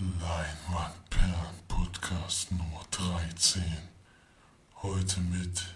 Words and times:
Leinwandperlen 0.00 1.58
Podcast 1.66 2.52
Nummer 2.52 2.84
13. 2.92 3.64
Heute 4.80 5.20
mit 5.22 5.74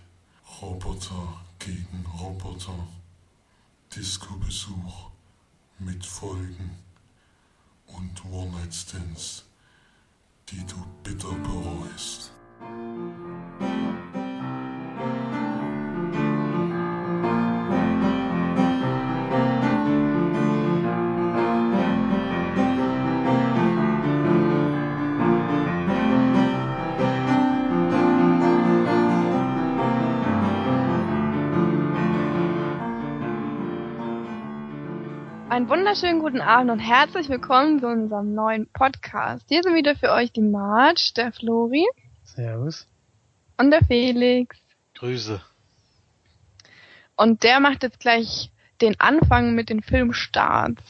Roboter 0.60 1.40
gegen 1.58 2.06
Roboter. 2.20 2.86
Disco-Besuch 3.96 5.10
mit 5.80 6.06
Folgen 6.06 6.70
und 7.88 8.24
One-Night-Stands, 8.30 9.44
die 10.50 10.64
du 10.66 10.76
bitter 11.02 11.32
bereust. 11.32 12.30
Einen 35.62 35.70
wunderschönen 35.70 36.18
guten 36.18 36.40
Abend 36.40 36.72
und 36.72 36.80
herzlich 36.80 37.28
willkommen 37.28 37.78
zu 37.78 37.86
unserem 37.86 38.34
neuen 38.34 38.66
Podcast. 38.72 39.44
Hier 39.48 39.62
sind 39.62 39.76
wieder 39.76 39.94
für 39.94 40.10
euch 40.10 40.32
die 40.32 40.40
Marge, 40.40 41.12
der 41.16 41.30
Flori 41.30 41.86
Servus. 42.24 42.88
und 43.58 43.70
der 43.70 43.84
Felix. 43.84 44.56
Grüße. 44.96 45.40
Und 47.14 47.44
der 47.44 47.60
macht 47.60 47.84
jetzt 47.84 48.00
gleich 48.00 48.50
den 48.80 48.98
Anfang 48.98 49.54
mit 49.54 49.68
den 49.68 49.82
Filmstarts. 49.82 50.82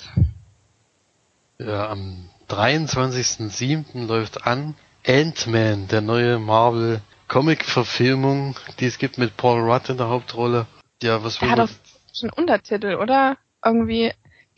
Ja, 1.59 1.91
am 1.91 2.31
23.07. 2.49 4.07
läuft 4.07 4.47
an 4.47 4.75
Ant-Man, 5.07 5.89
der 5.89 6.01
neue 6.01 6.39
Marvel 6.39 7.03
Comic-Verfilmung, 7.29 8.57
die 8.81 8.87
es 8.87 8.97
gibt 8.97 9.19
mit 9.19 9.37
Paul 9.37 9.71
Rudd 9.71 9.91
in 9.91 9.99
der 9.99 10.09
Hauptrolle. 10.09 10.67
Ja, 11.03 11.23
was 11.23 11.43
will 11.43 11.51
hat 11.51 11.59
doch 11.59 11.69
schon 12.15 12.31
Untertitel, 12.31 12.95
oder? 12.95 13.37
Irgendwie, 13.63 14.13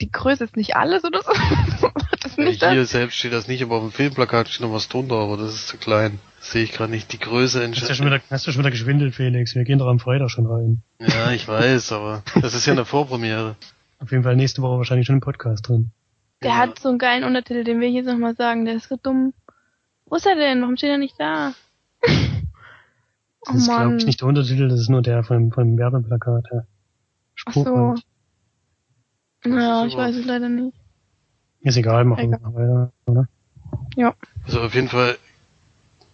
die 0.05 0.13
Größe 0.13 0.45
ist 0.45 0.57
nicht 0.57 0.77
alles 0.77 1.05
oder 1.05 1.23
so. 1.23 1.31
Das 2.23 2.39
nicht 2.39 2.63
Ja, 2.63 2.71
hier 2.71 2.81
das? 2.83 2.91
selbst 2.91 3.17
steht 3.19 3.35
das 3.35 3.49
nicht, 3.49 3.63
aber 3.63 3.77
auf 3.77 3.83
dem 3.83 3.93
Filmplakat 3.93 4.49
steht 4.49 4.63
noch 4.63 4.73
was 4.73 4.89
drunter, 4.89 5.17
aber 5.17 5.37
das 5.37 5.55
ist 5.55 5.69
zu 5.69 5.77
klein. 5.77 6.21
Das 6.41 6.53
sehe 6.53 6.63
ich 6.65 6.73
gerade 6.73 6.91
nicht. 6.91 7.13
Die 7.13 7.19
Größe 7.19 7.59
Hast 7.59 7.63
du, 7.63 7.65
entscheidet. 7.67 7.97
schon 7.97 8.07
wieder, 8.07 8.21
hast 8.31 8.47
du 8.47 8.51
schon 8.53 8.61
wieder 8.63 8.71
geschwindelt, 8.71 9.15
Felix? 9.15 9.55
Wir 9.55 9.65
gehen 9.65 9.79
doch 9.79 9.89
am 9.89 9.99
Freitag 10.01 10.31
schon 10.31 10.47
rein. 10.47 10.83
Ja, 11.01 11.33
ich 11.33 11.47
weiß, 11.47 11.93
aber 11.93 12.23
das 12.41 12.55
ist 12.55 12.65
ja 12.65 12.73
eine 12.73 12.87
Vorpremiere. 12.87 13.57
Auf 13.99 14.11
jeden 14.11 14.23
Fall 14.25 14.37
nächste 14.37 14.63
Woche 14.63 14.79
wahrscheinlich 14.79 15.07
schon 15.07 15.17
ein 15.17 15.21
Podcast 15.21 15.69
drin. 15.69 15.91
Der 16.43 16.51
Ja. 16.53 16.57
hat 16.57 16.79
so 16.79 16.89
einen 16.89 16.99
geilen 16.99 17.25
Untertitel, 17.25 17.63
den 17.65 17.79
will 17.81 17.89
ich 17.89 17.95
jetzt 17.95 18.07
nochmal 18.07 18.35
sagen. 18.35 18.65
Der 18.65 18.75
ist 18.77 18.89
so 18.89 18.97
dumm. 18.97 19.35
Wo 20.07 20.17
ist 20.17 20.27
er 20.27 20.35
denn? 20.37 20.63
Warum 20.63 20.77
steht 20.79 20.91
er 20.91 20.99
nicht 20.99 21.15
da? 21.19 21.53
oh 22.03 22.09
Das 23.47 23.57
ist, 23.57 23.67
glaube 23.67 23.97
ich, 23.97 24.07
nicht 24.07 24.21
der 24.23 24.29
Untertitel, 24.29 24.69
das 24.69 24.81
ist 24.81 24.89
nur 24.89 25.03
der 25.03 25.25
von, 25.25 25.53
von 25.53 25.67
dem 25.67 25.79
Werbeplakat. 25.79 26.45
Der 26.51 26.67
Ach 27.47 27.53
so. 27.53 27.95
Ja, 29.47 29.85
ich 29.87 29.97
weiß 29.97 30.17
es 30.17 30.25
leider 30.25 30.49
nicht. 30.49 30.77
Ist 31.63 31.77
egal, 31.77 32.05
machen 32.05 32.31
wir 32.31 32.41
weiter, 32.41 32.93
oder? 33.07 33.29
Ja. 33.97 34.15
Also 34.45 34.61
auf 34.61 34.75
jeden 34.75 34.89
Fall 34.89 35.17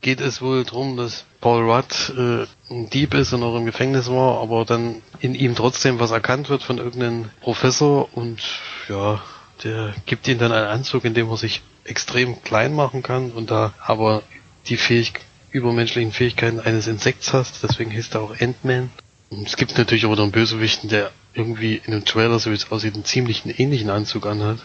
geht 0.00 0.20
es 0.20 0.40
wohl 0.40 0.64
drum, 0.64 0.96
dass 0.96 1.24
Paul 1.40 1.70
Rudd 1.70 2.12
äh, 2.16 2.46
ein 2.72 2.88
Dieb 2.90 3.14
ist 3.14 3.32
und 3.32 3.42
auch 3.42 3.56
im 3.56 3.66
Gefängnis 3.66 4.10
war, 4.10 4.40
aber 4.40 4.64
dann 4.64 5.02
in 5.20 5.34
ihm 5.34 5.54
trotzdem 5.54 5.98
was 5.98 6.10
erkannt 6.10 6.48
wird 6.48 6.62
von 6.62 6.78
irgendeinem 6.78 7.30
Professor 7.40 8.08
und 8.16 8.40
ja, 8.88 9.20
der 9.64 9.94
gibt 10.06 10.26
ihm 10.28 10.38
dann 10.38 10.52
einen 10.52 10.68
Anzug, 10.68 11.04
in 11.04 11.14
dem 11.14 11.28
er 11.28 11.36
sich 11.36 11.62
extrem 11.84 12.42
klein 12.42 12.74
machen 12.74 13.02
kann 13.02 13.30
und 13.30 13.50
da 13.50 13.74
aber 13.84 14.22
die 14.66 14.76
fähig 14.76 15.12
übermenschlichen 15.50 16.12
Fähigkeiten 16.12 16.60
eines 16.60 16.86
Insekts 16.86 17.32
hast, 17.32 17.62
deswegen 17.62 17.92
heißt 17.92 18.14
er 18.14 18.22
auch 18.22 18.40
Ant-Man. 18.40 18.90
Und 19.30 19.46
es 19.46 19.56
gibt 19.56 19.76
natürlich 19.76 20.06
auch 20.06 20.10
noch 20.10 20.22
einen 20.22 20.32
Bösewichten, 20.32 20.88
der 20.88 21.10
irgendwie 21.34 21.80
in 21.84 21.92
dem 21.92 22.04
Trailer, 22.04 22.38
so 22.38 22.50
wie 22.50 22.54
es 22.54 22.70
aussieht, 22.70 22.94
einen 22.94 23.04
ziemlich 23.04 23.44
ähnlichen 23.58 23.90
Anzug 23.90 24.26
anhat. 24.26 24.58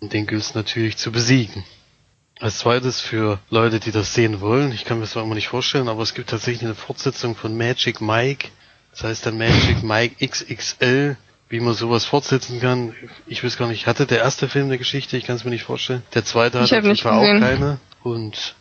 Und 0.00 0.12
den 0.12 0.26
gilt 0.26 0.42
es 0.42 0.54
natürlich 0.54 0.96
zu 0.96 1.12
besiegen. 1.12 1.64
Als 2.40 2.58
zweites 2.58 3.00
für 3.00 3.38
Leute, 3.50 3.80
die 3.80 3.92
das 3.92 4.14
sehen 4.14 4.40
wollen, 4.40 4.72
ich 4.72 4.86
kann 4.86 4.96
mir 4.96 5.02
das 5.02 5.10
zwar 5.10 5.24
immer 5.24 5.34
nicht 5.34 5.48
vorstellen, 5.48 5.88
aber 5.88 6.02
es 6.02 6.14
gibt 6.14 6.30
tatsächlich 6.30 6.64
eine 6.64 6.74
Fortsetzung 6.74 7.36
von 7.36 7.56
Magic 7.56 8.00
Mike. 8.00 8.48
Das 8.92 9.04
heißt 9.04 9.26
dann 9.26 9.36
Magic 9.36 9.82
Mike 9.82 10.26
XXL, 10.26 11.18
wie 11.50 11.60
man 11.60 11.74
sowas 11.74 12.06
fortsetzen 12.06 12.60
kann. 12.60 12.94
Ich 13.26 13.44
weiß 13.44 13.58
gar 13.58 13.68
nicht, 13.68 13.86
hatte 13.86 14.06
der 14.06 14.18
erste 14.18 14.48
Film 14.48 14.66
eine 14.66 14.78
Geschichte? 14.78 15.18
Ich 15.18 15.24
kann 15.24 15.36
es 15.36 15.44
mir 15.44 15.50
nicht 15.50 15.64
vorstellen. 15.64 16.02
Der 16.14 16.24
zweite 16.24 16.60
hat 16.60 16.72
auf 16.72 16.84
jeden 16.84 16.96
Fall 16.96 17.12
auch 17.12 17.40
keine. 17.40 17.78
Und 18.02 18.54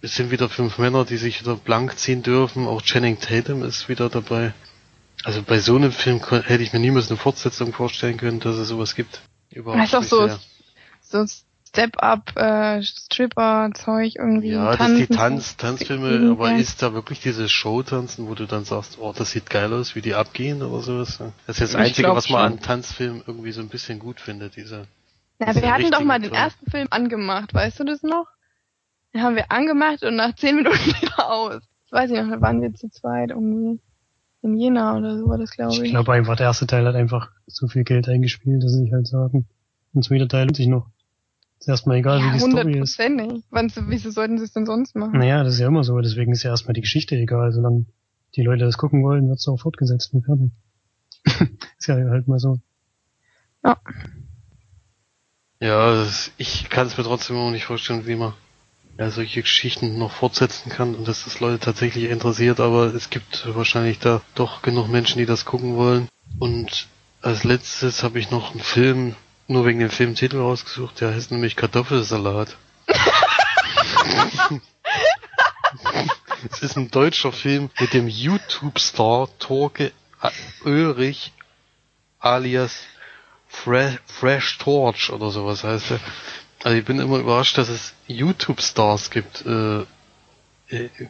es 0.00 0.14
sind 0.14 0.30
wieder 0.30 0.48
fünf 0.48 0.78
Männer, 0.78 1.04
die 1.04 1.16
sich 1.16 1.40
wieder 1.40 1.56
blank 1.56 1.98
ziehen 1.98 2.22
dürfen. 2.22 2.68
Auch 2.68 2.82
Channing 2.82 3.18
Tatum 3.18 3.64
ist 3.64 3.88
wieder 3.88 4.08
dabei. 4.08 4.52
Also 5.24 5.42
bei 5.42 5.58
so 5.58 5.76
einem 5.76 5.92
Film 5.92 6.20
hätte 6.22 6.62
ich 6.62 6.72
mir 6.72 6.80
niemals 6.80 7.10
eine 7.10 7.16
Fortsetzung 7.18 7.72
vorstellen 7.72 8.16
können, 8.16 8.40
dass 8.40 8.56
es 8.56 8.68
sowas 8.68 8.94
gibt. 8.94 9.20
Überhaupt 9.50 9.80
Das 9.80 9.86
ist 9.86 9.94
doch 9.94 10.00
nicht 10.00 10.10
so, 10.10 10.26
sehr. 11.08 11.26
so 11.26 11.34
Step-Up, 11.68 12.36
äh, 12.36 12.82
Stripper-Zeug 12.82 14.14
irgendwie. 14.16 14.50
Ja, 14.50 14.76
das 14.76 14.90
ist 14.90 14.98
die 14.98 15.06
Tanzen. 15.08 15.16
Tanz, 15.16 15.56
Tanzfilme, 15.56 16.30
aber 16.30 16.54
ist 16.54 16.82
da 16.82 16.94
wirklich 16.94 17.20
dieses 17.20 17.50
Showtanzen, 17.50 18.28
wo 18.28 18.34
du 18.34 18.46
dann 18.46 18.64
sagst, 18.64 18.98
oh, 19.00 19.12
das 19.12 19.32
sieht 19.32 19.50
geil 19.50 19.72
aus, 19.72 19.96
wie 19.96 20.00
die 20.00 20.14
abgehen 20.14 20.62
oder 20.62 20.82
sowas? 20.82 21.18
Das 21.18 21.56
ist 21.56 21.60
jetzt 21.60 21.60
das 21.60 21.70
Ich 21.70 21.76
Einzige, 21.88 22.14
was 22.14 22.28
man 22.28 22.42
schon. 22.50 22.52
an 22.58 22.60
Tanzfilmen 22.60 23.22
irgendwie 23.26 23.50
so 23.50 23.60
ein 23.60 23.68
bisschen 23.68 23.98
gut 23.98 24.20
findet, 24.20 24.54
diese. 24.56 24.86
Ja, 25.40 25.46
diese 25.48 25.62
wir 25.62 25.74
hatten 25.74 25.90
doch 25.90 26.04
mal 26.04 26.20
den 26.20 26.32
ersten 26.32 26.70
Film 26.70 26.86
angemacht, 26.90 27.52
weißt 27.52 27.80
du 27.80 27.84
das 27.84 28.02
noch? 28.04 28.26
Den 29.12 29.22
haben 29.22 29.34
wir 29.34 29.50
angemacht 29.50 30.04
und 30.04 30.14
nach 30.14 30.34
zehn 30.36 30.56
Minuten 30.56 30.76
wieder 31.02 31.28
aus. 31.28 31.60
Das 31.90 31.92
weiß 31.92 32.10
ich 32.12 32.20
noch, 32.22 32.30
da 32.30 32.40
waren 32.40 32.62
wir 32.62 32.72
zu 32.74 32.88
zweit 32.88 33.30
irgendwie. 33.30 33.80
In 34.44 34.56
Jena 34.56 34.96
oder 34.98 35.16
so 35.18 35.26
war 35.26 35.38
das, 35.38 35.50
glaube 35.52 35.72
ich. 35.72 35.80
Ich 35.82 35.90
glaube 35.90 36.12
einfach, 36.12 36.36
der 36.36 36.46
erste 36.46 36.66
Teil 36.66 36.86
hat 36.86 36.94
einfach 36.94 37.30
so 37.46 37.66
viel 37.66 37.82
Geld 37.82 38.08
eingespielt, 38.08 38.62
dass 38.62 38.72
sie 38.74 38.92
halt 38.92 39.06
sagen. 39.06 39.46
Und 39.94 39.94
der 39.94 40.02
zweite 40.02 40.28
Teil 40.28 40.44
lohnt 40.44 40.56
sich 40.56 40.66
noch. 40.66 40.90
Ist 41.58 41.68
erstmal 41.68 41.96
egal, 41.96 42.18
ja, 42.20 42.26
wie 42.26 42.32
die 42.32 42.38
Story 42.40 42.52
ist. 42.52 42.98
hundertprozentig. 42.98 43.44
Wann- 43.50 43.72
Wieso 43.88 44.10
sollten 44.10 44.36
sie 44.36 44.44
es 44.44 44.52
denn 44.52 44.66
sonst 44.66 44.94
machen? 44.96 45.18
Naja, 45.18 45.42
das 45.44 45.54
ist 45.54 45.60
ja 45.60 45.66
immer 45.68 45.82
so, 45.82 45.98
deswegen 46.00 46.32
ist 46.32 46.42
ja 46.42 46.50
erstmal 46.50 46.74
die 46.74 46.82
Geschichte 46.82 47.16
egal. 47.16 47.52
Solange 47.52 47.86
die 48.36 48.42
Leute 48.42 48.64
das 48.66 48.76
gucken 48.76 49.02
wollen, 49.02 49.28
wird's 49.30 49.48
auch 49.48 49.56
fortgesetzt 49.58 50.12
und 50.12 50.24
fertig. 50.26 50.50
ist 51.78 51.86
ja 51.88 51.94
halt 51.94 52.28
mal 52.28 52.38
so. 52.38 52.58
Ja, 55.60 55.94
das, 55.94 56.32
ich 56.36 56.68
kann 56.68 56.86
es 56.86 56.98
mir 56.98 57.04
trotzdem 57.04 57.36
auch 57.36 57.50
nicht 57.50 57.64
vorstellen, 57.64 58.06
wie 58.06 58.16
man 58.16 58.34
ja, 58.98 59.10
solche 59.10 59.42
Geschichten 59.42 59.98
noch 59.98 60.12
fortsetzen 60.12 60.70
kann 60.70 60.94
und 60.94 61.08
dass 61.08 61.24
das 61.24 61.40
Leute 61.40 61.58
tatsächlich 61.58 62.10
interessiert, 62.10 62.60
aber 62.60 62.94
es 62.94 63.10
gibt 63.10 63.44
wahrscheinlich 63.54 63.98
da 63.98 64.22
doch 64.34 64.62
genug 64.62 64.88
Menschen, 64.88 65.18
die 65.18 65.26
das 65.26 65.44
gucken 65.44 65.76
wollen. 65.76 66.08
Und 66.38 66.86
als 67.22 67.44
letztes 67.44 68.02
habe 68.02 68.18
ich 68.18 68.30
noch 68.30 68.52
einen 68.52 68.60
Film, 68.60 69.16
nur 69.48 69.66
wegen 69.66 69.80
dem 69.80 69.90
Filmtitel 69.90 70.38
rausgesucht, 70.38 71.00
der 71.00 71.12
heißt 71.14 71.32
nämlich 71.32 71.56
Kartoffelsalat. 71.56 72.56
es 76.50 76.62
ist 76.62 76.76
ein 76.76 76.90
deutscher 76.90 77.32
Film 77.32 77.70
mit 77.80 77.92
dem 77.94 78.08
YouTube-Star 78.08 79.28
Torke 79.38 79.92
Ulrich 80.64 81.32
alias 82.18 82.84
Fresh, 83.46 83.98
Fresh 84.06 84.58
Torch 84.58 85.10
oder 85.10 85.30
sowas 85.30 85.64
heißt 85.64 85.92
er. 85.92 86.00
Also 86.64 86.78
ich 86.78 86.84
bin 86.86 86.98
immer 86.98 87.18
überrascht, 87.18 87.58
dass 87.58 87.68
es 87.68 87.92
YouTube-Stars 88.06 89.10
gibt. 89.10 89.44
Äh, 89.44 89.84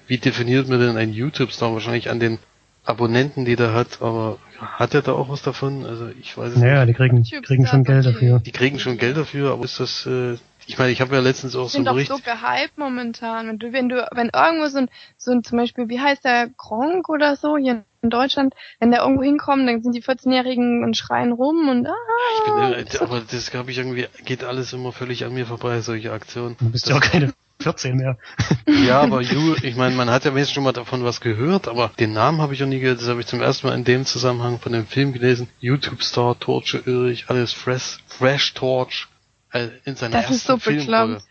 wie 0.09 0.19
definiert 0.19 0.69
man 0.69 0.81
denn 0.81 0.97
einen 0.97 1.13
YouTube-Star? 1.13 1.73
Wahrscheinlich 1.73 2.11
an 2.11 2.19
den 2.19 2.41
Abonnenten, 2.85 3.45
die 3.45 3.57
der 3.57 3.73
hat, 3.73 4.03
aber 4.03 4.39
hat 4.61 4.95
er 4.95 5.03
da 5.03 5.13
auch 5.13 5.29
was 5.29 5.43
davon? 5.43 5.87
Also 5.87 6.09
ich 6.21 6.37
weiß 6.37 6.53
es 6.53 6.59
Naja, 6.59 6.85
nicht. 6.85 6.91
die 6.91 6.95
kriegen, 6.95 7.23
Typ 7.25 7.45
kriegen 7.45 7.67
schon 7.67 7.85
Geld 7.85 8.05
dafür. 8.05 8.41
Die 8.41 8.53
kriegen 8.53 8.79
schon 8.79 8.99
Geld 8.99 9.17
dafür, 9.17 9.53
aber 9.53 9.65
ist 9.65 9.81
das, 9.81 10.05
äh, 10.07 10.37
ich 10.67 10.79
meine, 10.79 10.93
ich 10.93 11.01
habe 11.01 11.15
ja 11.15 11.21
letztens 11.21 11.57
auch 11.57 11.65
so 11.65 11.69
sind 11.69 11.79
einen 11.81 11.85
doch 11.87 11.93
Bericht. 11.95 12.11
so 12.11 12.19
gehypt 12.19 12.77
momentan. 12.79 13.49
Wenn 13.49 13.59
du, 13.59 13.73
wenn 13.73 13.89
du, 13.89 14.07
wenn 14.13 14.31
irgendwo 14.35 14.67
so 14.69 14.79
ein, 14.79 14.89
so 15.17 15.33
ein, 15.33 15.43
zum 15.45 15.59
Beispiel, 15.59 15.89
wie 15.89 16.01
heißt 16.01 16.25
der, 16.25 16.49
Gronk 16.57 17.09
oder 17.09 17.37
so, 17.37 17.57
hier 17.57 17.85
in 18.03 18.11
Deutschland, 18.11 18.55
wenn 18.81 18.91
der 18.91 19.01
irgendwo 19.01 19.23
hinkommt, 19.23 19.67
dann 19.67 19.83
sind 19.83 19.95
die 19.95 20.03
14-Jährigen 20.03 20.85
und 20.85 20.95
schreien 20.97 21.33
rum 21.33 21.69
und, 21.71 21.87
ah, 21.87 21.93
Ich 22.37 22.45
bin, 22.45 23.01
äh, 23.01 23.03
aber 23.05 23.23
das 23.31 23.53
habe 23.55 23.71
ich 23.71 23.79
irgendwie, 23.79 24.07
geht 24.27 24.45
alles 24.45 24.73
immer 24.75 24.93
völlig 24.93 25.25
an 25.25 25.33
mir 25.33 25.47
vorbei, 25.47 25.81
solche 25.81 26.13
Aktionen. 26.13 26.57
Du 26.61 26.71
bist 26.71 26.89
ja 26.89 26.97
auch 26.97 27.01
keine 27.01 27.33
14 27.61 27.97
mehr. 27.97 28.19
Ja, 28.67 29.01
aber 29.01 29.21
You, 29.23 29.55
ich 29.63 29.77
meine, 29.77 29.95
man 29.95 30.11
hat 30.11 30.25
ja 30.25 30.33
wenigstens 30.33 30.55
schon 30.55 30.65
mal 30.65 30.73
davon 30.73 31.05
was 31.05 31.21
gehört, 31.21 31.69
aber 31.69 31.91
den 31.99 32.13
Namen 32.13 32.41
habe 32.43 32.53
ich 32.55 32.63
auch 32.63 32.67
nie 32.67 32.81
gehört. 32.81 33.01
Das 33.01 33.09
habe 33.09 33.21
ich 33.21 33.27
zum 33.27 33.41
ersten 33.41 33.67
Mal 33.69 33.75
in 33.75 33.85
dem 33.85 34.05
Zusammenhang 34.05 34.59
von 34.59 34.73
dem 34.73 34.87
Film 34.87 35.13
gelesen. 35.13 35.49
YouTube-Star, 35.61 36.39
Torche 36.39 36.83
Ulrich, 36.87 37.27
alles 37.29 37.53
Fresh, 37.53 37.99
Fresh 38.07 38.55
Torch. 38.55 39.07
Äh, 39.53 39.69
in 39.85 39.97
seiner 39.97 40.13
Das 40.21 40.23
ersten 40.31 40.35
ist 40.35 40.47
so 40.47 40.57
bekloppt. 40.71 41.23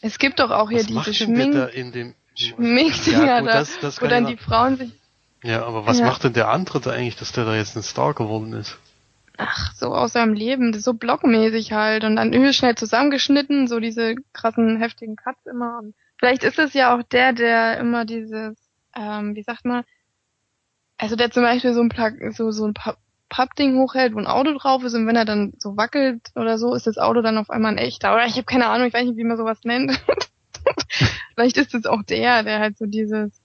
es 0.00 0.18
gibt 0.18 0.40
doch 0.40 0.50
auch 0.50 0.70
hier 0.70 0.78
Was 0.78 0.86
diese 0.86 1.04
der 1.04 1.12
da 1.12 1.12
Schmink, 1.12 1.74
in 1.74 1.92
dem... 1.92 2.14
Schminkdinger 2.34 3.24
Ja, 3.26 3.40
gut, 3.40 3.48
da, 3.48 3.58
das, 3.58 3.78
das 3.80 4.00
wo 4.00 4.06
dann 4.06 4.26
die 4.26 4.36
Frauen 4.36 4.76
sich, 4.78 4.88
noch- 4.88 4.94
ja, 5.50 5.64
aber 5.64 5.86
was 5.86 5.98
Ja. 6.00 6.06
macht 6.06 6.24
denn 6.24 6.32
der 6.32 6.48
andere 6.48 6.80
da 6.80 6.90
eigentlich, 6.92 7.16
dass 7.16 7.32
der 7.32 7.44
da 7.44 7.54
jetzt 7.54 7.76
ein 7.76 7.82
Star 7.82 8.14
geworden 8.14 8.52
ist? 8.54 8.78
Ach, 9.38 9.72
so 9.74 9.94
aus 9.94 10.12
seinem 10.12 10.34
Leben, 10.34 10.78
so 10.78 10.94
blockmäßig 10.94 11.72
halt 11.72 12.04
und 12.04 12.16
dann 12.16 12.32
übel 12.32 12.52
schnell 12.52 12.74
zusammengeschnitten, 12.74 13.68
so 13.68 13.80
diese 13.80 14.16
krassen, 14.32 14.78
heftigen 14.78 15.16
Cuts 15.16 15.46
immer. 15.46 15.78
Und 15.78 15.94
vielleicht 16.18 16.44
ist 16.44 16.58
es 16.58 16.74
ja 16.74 16.94
auch 16.94 17.02
der, 17.04 17.32
der 17.32 17.78
immer 17.78 18.04
dieses, 18.04 18.56
ähm, 18.94 19.34
wie 19.34 19.42
sagt 19.42 19.64
man, 19.64 19.84
also 20.98 21.16
der 21.16 21.30
zum 21.30 21.44
Beispiel 21.44 21.72
so 21.72 21.80
ein 21.80 21.88
Pla 21.88 22.10
so, 22.32 22.50
so 22.50 22.66
ein 22.66 22.74
pa 22.74 22.96
Pappding 23.30 23.76
hochhält, 23.76 24.14
wo 24.14 24.18
ein 24.18 24.26
Auto 24.26 24.56
drauf 24.56 24.82
ist 24.84 24.94
und 24.94 25.06
wenn 25.06 25.14
er 25.14 25.26
dann 25.26 25.52
so 25.58 25.76
wackelt 25.76 26.30
oder 26.34 26.56
so, 26.56 26.74
ist 26.74 26.86
das 26.86 26.96
Auto 26.96 27.20
dann 27.20 27.36
auf 27.36 27.50
einmal 27.50 27.72
ein 27.72 27.78
echter. 27.78 28.14
Oder 28.14 28.24
ich 28.24 28.36
habe 28.36 28.44
keine 28.44 28.68
Ahnung, 28.68 28.88
ich 28.88 28.94
weiß 28.94 29.04
nicht, 29.04 29.18
wie 29.18 29.24
man 29.24 29.36
sowas 29.36 29.58
nennt. 29.64 30.02
vielleicht 31.34 31.58
ist 31.58 31.74
es 31.74 31.84
auch 31.84 32.02
der, 32.04 32.42
der 32.42 32.58
halt 32.58 32.78
so 32.78 32.86
dieses 32.86 33.38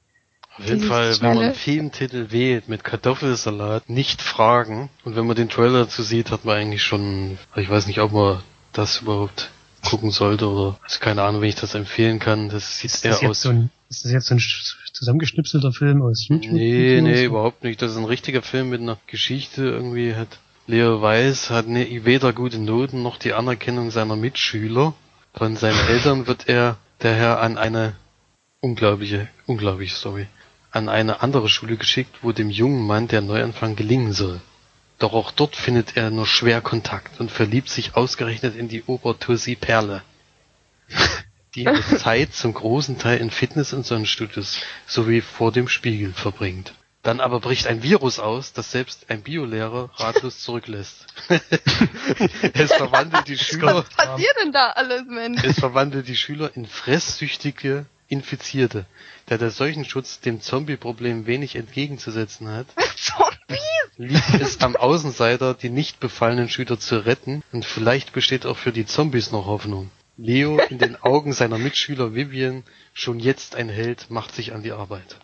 Auf 0.59 0.65
jeden 0.67 0.83
Fall, 0.83 1.19
wenn 1.21 1.33
man 1.35 1.43
einen 1.45 1.53
Filmtitel 1.55 2.31
wählt 2.31 2.69
mit 2.69 2.83
Kartoffelsalat, 2.83 3.89
nicht 3.89 4.21
fragen. 4.21 4.89
Und 5.03 5.15
wenn 5.15 5.25
man 5.25 5.35
den 5.35 5.49
Trailer 5.49 5.85
dazu 5.85 6.03
sieht, 6.03 6.29
hat 6.31 6.45
man 6.45 6.57
eigentlich 6.57 6.83
schon, 6.83 7.37
ich 7.55 7.69
weiß 7.69 7.87
nicht, 7.87 7.99
ob 7.99 8.11
man 8.11 8.43
das 8.71 9.01
überhaupt 9.01 9.49
gucken 9.83 10.11
sollte 10.11 10.47
oder, 10.47 10.79
also 10.83 10.99
keine 10.99 11.23
Ahnung, 11.23 11.41
wenn 11.41 11.49
ich 11.49 11.55
das 11.55 11.75
empfehlen 11.75 12.19
kann. 12.19 12.49
Das 12.49 12.79
sieht 12.79 12.91
Ist 12.93 13.03
eher 13.03 13.11
das, 13.11 13.21
jetzt 13.21 13.29
aus. 13.31 13.41
so 13.41 13.49
ein, 13.49 13.69
ist 13.89 14.05
das 14.05 14.11
jetzt 14.11 14.27
so 14.27 14.35
ein 14.35 14.39
sch- 14.39 14.75
zusammengeschnipselter 14.93 15.73
Film 15.73 16.01
aus 16.01 16.27
YouTube? 16.27 16.51
Nee, 16.53 16.93
oder 16.99 17.01
nee, 17.09 17.17
so? 17.17 17.23
überhaupt 17.25 17.63
nicht. 17.63 17.81
Das 17.81 17.91
ist 17.91 17.97
ein 17.97 18.05
richtiger 18.05 18.41
Film 18.41 18.69
mit 18.69 18.79
einer 18.81 18.97
Geschichte. 19.07 19.63
Irgendwie 19.63 20.15
hat 20.15 20.39
Leo 20.67 21.01
Weiß 21.01 21.49
hat 21.49 21.67
ne, 21.67 22.05
weder 22.05 22.31
gute 22.31 22.59
Noten 22.59 23.01
noch 23.03 23.17
die 23.17 23.33
Anerkennung 23.33 23.91
seiner 23.91 24.15
Mitschüler. 24.15 24.93
Von 25.33 25.57
seinen 25.57 25.79
Eltern 25.89 26.27
wird 26.27 26.47
er 26.47 26.77
daher 26.99 27.41
an 27.41 27.57
eine 27.57 27.93
unglaubliche, 28.61 29.27
unglaubliche 29.47 29.95
Story, 29.95 30.27
an 30.73 30.89
eine 30.89 31.21
andere 31.21 31.47
Schule 31.49 31.77
geschickt, 31.77 32.17
wo 32.21 32.31
dem 32.31 32.49
jungen 32.49 32.85
Mann 32.85 33.07
der 33.07 33.21
Neuanfang 33.21 33.75
gelingen 33.75 34.11
soll. 34.11 34.41
Doch 34.99 35.13
auch 35.13 35.31
dort 35.31 35.55
findet 35.55 35.95
er 35.95 36.09
nur 36.09 36.27
schwer 36.27 36.61
Kontakt 36.61 37.19
und 37.19 37.31
verliebt 37.31 37.69
sich 37.69 37.95
ausgerechnet 37.95 38.55
in 38.55 38.67
die 38.67 38.83
Obertussi 38.83 39.55
Perle 39.55 40.01
die 41.55 41.63
ihre 41.63 41.83
Zeit 41.97 42.33
zum 42.33 42.53
großen 42.53 42.97
Teil 42.97 43.19
in 43.19 43.31
Fitness- 43.31 43.73
und 43.73 43.85
Sonnenstudios 43.85 44.61
sowie 44.87 45.21
vor 45.21 45.51
dem 45.51 45.67
Spiegel 45.67 46.13
verbringt. 46.13 46.73
Dann 47.03 47.19
aber 47.19 47.41
bricht 47.41 47.67
ein 47.67 47.83
Virus 47.83 48.17
aus, 48.17 48.53
das 48.53 48.71
selbst 48.71 49.09
ein 49.09 49.23
Biolehrer 49.23 49.89
ratlos 49.95 50.39
zurücklässt. 50.39 51.05
es 52.53 52.73
verwandelt 52.73 53.27
die 53.27 53.37
Schüler, 53.37 53.75
Was 53.75 53.89
passiert 53.89 54.35
denn 54.41 54.53
da 54.53 54.69
alles, 54.69 55.03
Mensch? 55.07 55.43
es 55.43 55.59
verwandelt 55.59 56.07
die 56.07 56.15
Schüler 56.15 56.55
in 56.55 56.65
fresssüchtige 56.65 57.85
Infizierte, 58.07 58.85
da 59.27 59.37
der 59.37 59.51
Seuchenschutz 59.51 60.19
dem 60.19 60.41
Zombie-Problem 60.41 61.25
wenig 61.25 61.55
entgegenzusetzen 61.55 62.49
hat 62.49 62.67
liegt 63.97 64.33
es 64.41 64.61
am 64.61 64.75
Außenseiter, 64.75 65.53
die 65.53 65.69
nicht 65.69 65.99
befallenen 65.99 66.49
Schüler 66.49 66.79
zu 66.79 67.05
retten 67.05 67.43
und 67.51 67.65
vielleicht 67.65 68.13
besteht 68.13 68.45
auch 68.45 68.57
für 68.57 68.71
die 68.71 68.85
Zombies 68.85 69.31
noch 69.31 69.45
Hoffnung. 69.45 69.91
Leo, 70.17 70.59
in 70.69 70.77
den 70.77 70.95
Augen 71.01 71.33
seiner 71.33 71.57
Mitschüler 71.57 72.13
Vivian, 72.13 72.63
schon 72.93 73.19
jetzt 73.19 73.55
ein 73.55 73.69
Held, 73.69 74.09
macht 74.09 74.35
sich 74.35 74.53
an 74.53 74.63
die 74.63 74.71
Arbeit. 74.71 75.17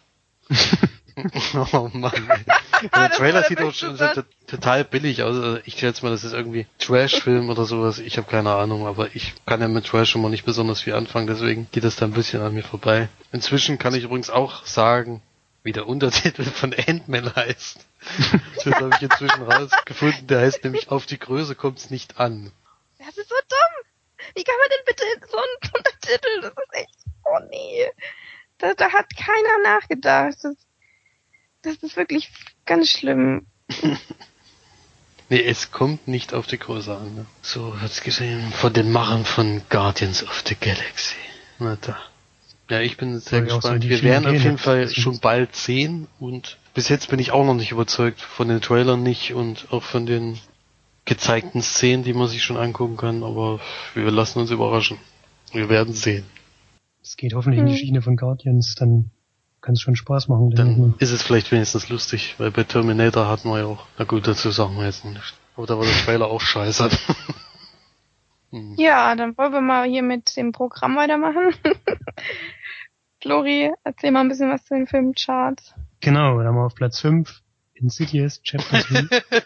oh 1.74 1.90
Mann. 1.94 2.12
ey. 2.14 2.44
Der 2.46 2.90
Das 3.10 3.18
Trailer 3.18 3.42
der 3.42 3.50
sieht 3.50 3.58
beste 3.58 3.98
schon 3.98 4.26
total 4.48 4.84
billig 4.86 5.24
aus. 5.24 5.36
Also 5.36 5.60
Ich 5.66 5.78
schätze 5.78 6.04
mal, 6.04 6.12
das 6.12 6.24
ist 6.24 6.34
irgendwie 6.34 6.66
Trash-Film 6.80 7.50
oder 7.50 7.66
sowas. 7.66 8.00
Ich 8.00 8.18
habe 8.18 8.30
keine 8.30 8.54
Ahnung, 8.54 8.88
aber 8.88 9.16
ich 9.16 9.34
kann 9.46 9.62
ja 9.62 9.68
mit 9.68 9.86
Trash 9.86 10.16
immer 10.16 10.30
nicht 10.30 10.46
besonders 10.46 10.82
viel 10.82 10.94
anfangen, 10.94 11.28
deswegen 11.28 11.68
geht 11.72 11.84
das 11.84 11.96
da 11.96 12.06
ein 12.06 12.14
bisschen 12.14 12.42
an 12.42 12.54
mir 12.54 12.64
vorbei. 12.64 13.10
Inzwischen 13.32 13.78
kann 13.78 13.94
ich 13.94 14.04
übrigens 14.04 14.30
auch 14.30 14.66
sagen, 14.66 15.22
wie 15.64 15.72
der 15.72 15.88
Untertitel 15.88 16.44
von 16.44 16.74
Ant-Man 16.74 17.36
heißt. 17.36 17.86
Das 18.64 18.76
habe 18.76 18.92
ich 18.96 19.02
inzwischen 19.02 19.44
rausgefunden. 19.44 20.28
Der 20.28 20.42
heißt 20.42 20.64
nämlich 20.64 20.90
Auf 20.90 21.06
die 21.06 21.20
Größe 21.20 21.56
kommt's 21.56 21.90
nicht 21.90 22.20
an. 22.20 22.52
Das 22.98 23.18
ist 23.18 23.30
so 23.30 23.36
dumm! 23.36 23.90
Wie 24.36 24.44
kann 24.44 24.56
man 24.60 24.70
denn 24.70 24.86
bitte 24.86 25.04
so 25.30 25.38
einen 25.38 25.74
Untertitel? 25.76 26.42
Das 26.42 26.52
ist 26.52 26.74
echt, 26.74 26.96
oh 27.26 27.40
nee. 27.50 27.92
Da, 28.58 28.74
da 28.74 28.92
hat 28.92 29.08
keiner 29.16 29.64
nachgedacht. 29.64 30.38
Das, 30.44 30.56
das 31.62 31.76
ist 31.78 31.98
wirklich 31.98 32.32
ganz 32.66 32.90
schlimm. 32.90 33.48
Nee, 35.32 35.44
es 35.44 35.72
kommt 35.72 36.08
nicht 36.08 36.34
auf 36.34 36.48
die 36.48 36.58
Größe 36.58 36.98
an. 36.98 37.14
Ne? 37.14 37.26
So 37.44 37.80
hat's 37.80 38.02
gesehen 38.02 38.52
von 38.52 38.74
den 38.74 38.92
Machern 38.92 39.26
von 39.26 39.62
Guardians 39.70 40.24
of 40.24 40.44
the 40.48 40.56
Galaxy. 40.56 41.16
Na 41.60 41.78
da. 41.80 41.98
Ja, 42.68 42.82
ich 42.82 42.98
bin 42.98 43.20
sehr 43.20 43.30
so 43.30 43.38
in 43.38 43.46
gespannt. 43.46 43.84
die 43.84 43.90
Wir 43.90 44.02
werden 44.02 44.26
auf 44.26 44.34
jeden 44.34 44.54
ne? 44.54 44.58
Fall 44.58 44.90
schon 44.90 45.20
bald 45.20 45.56
sehen 45.56 46.08
und 46.20 46.58
bis 46.74 46.90
jetzt 46.90 47.10
bin 47.10 47.20
ich 47.20 47.30
auch 47.32 47.46
noch 47.46 47.54
nicht 47.54 47.72
überzeugt 47.72 48.22
von 48.22 48.48
den 48.48 48.60
Trailern 48.62 49.04
nicht 49.04 49.34
und 49.36 49.68
auch 49.72 49.84
von 49.84 50.08
den 50.08 50.40
gezeigten 51.06 51.62
Szenen, 51.62 52.04
die 52.04 52.14
man 52.14 52.28
sich 52.28 52.42
schon 52.44 52.58
angucken 52.58 52.98
kann, 52.98 53.24
aber 53.24 53.60
wir 53.94 54.10
lassen 54.10 54.40
uns 54.40 54.50
überraschen. 54.50 54.98
Wir 55.52 55.70
werden 55.70 55.94
sehen. 55.94 56.26
Es 57.04 57.18
geht 57.18 57.34
hoffentlich 57.36 57.60
in 57.60 57.68
die 57.68 57.74
Hm. 57.74 57.78
Schiene 57.80 58.02
von 58.02 58.16
Guardians, 58.18 58.74
dann 58.74 59.12
kann 59.62 59.74
es 59.74 59.82
schon 59.82 59.96
Spaß 59.96 60.28
machen, 60.28 60.52
Dann 60.52 60.96
ist 61.00 61.12
es 61.12 61.22
vielleicht 61.22 61.52
wenigstens 61.52 61.90
lustig, 61.90 62.36
weil 62.38 62.52
bei 62.52 62.64
Terminator 62.64 63.28
hatten 63.28 63.50
wir 63.50 63.60
ja 63.60 63.66
auch, 63.66 63.86
na 63.98 64.06
gut, 64.06 64.28
dazu 64.28 64.52
sagen 64.52 64.78
wir 64.78 64.86
jetzt 64.86 65.06
nicht. 65.06 65.36
Aber 65.56 65.68
da 65.68 65.78
war 65.78 65.86
der 65.86 65.96
Trailer 66.06 66.28
auch 66.28 66.42
scheiße. 66.42 66.90
Hm. 68.52 68.74
Ja, 68.78 69.16
dann 69.16 69.38
wollen 69.38 69.54
wir 69.54 69.62
mal 69.62 69.88
hier 69.88 70.02
mit 70.02 70.36
dem 70.36 70.52
Programm 70.52 70.96
weitermachen. 70.96 71.54
Flori, 73.22 73.72
erzähl 73.84 74.10
mal 74.12 74.22
ein 74.22 74.30
bisschen 74.30 74.50
was 74.50 74.66
zu 74.66 74.74
den 74.74 74.88
Filmcharts. 74.88 75.76
Genau, 76.00 76.38
dann 76.38 76.48
haben 76.48 76.56
wir 76.56 76.66
auf 76.66 76.74
Platz 76.74 77.00
5 77.00 77.42
Insidious 77.76 78.42
Chapter 78.42 78.80
3. 79.30 79.44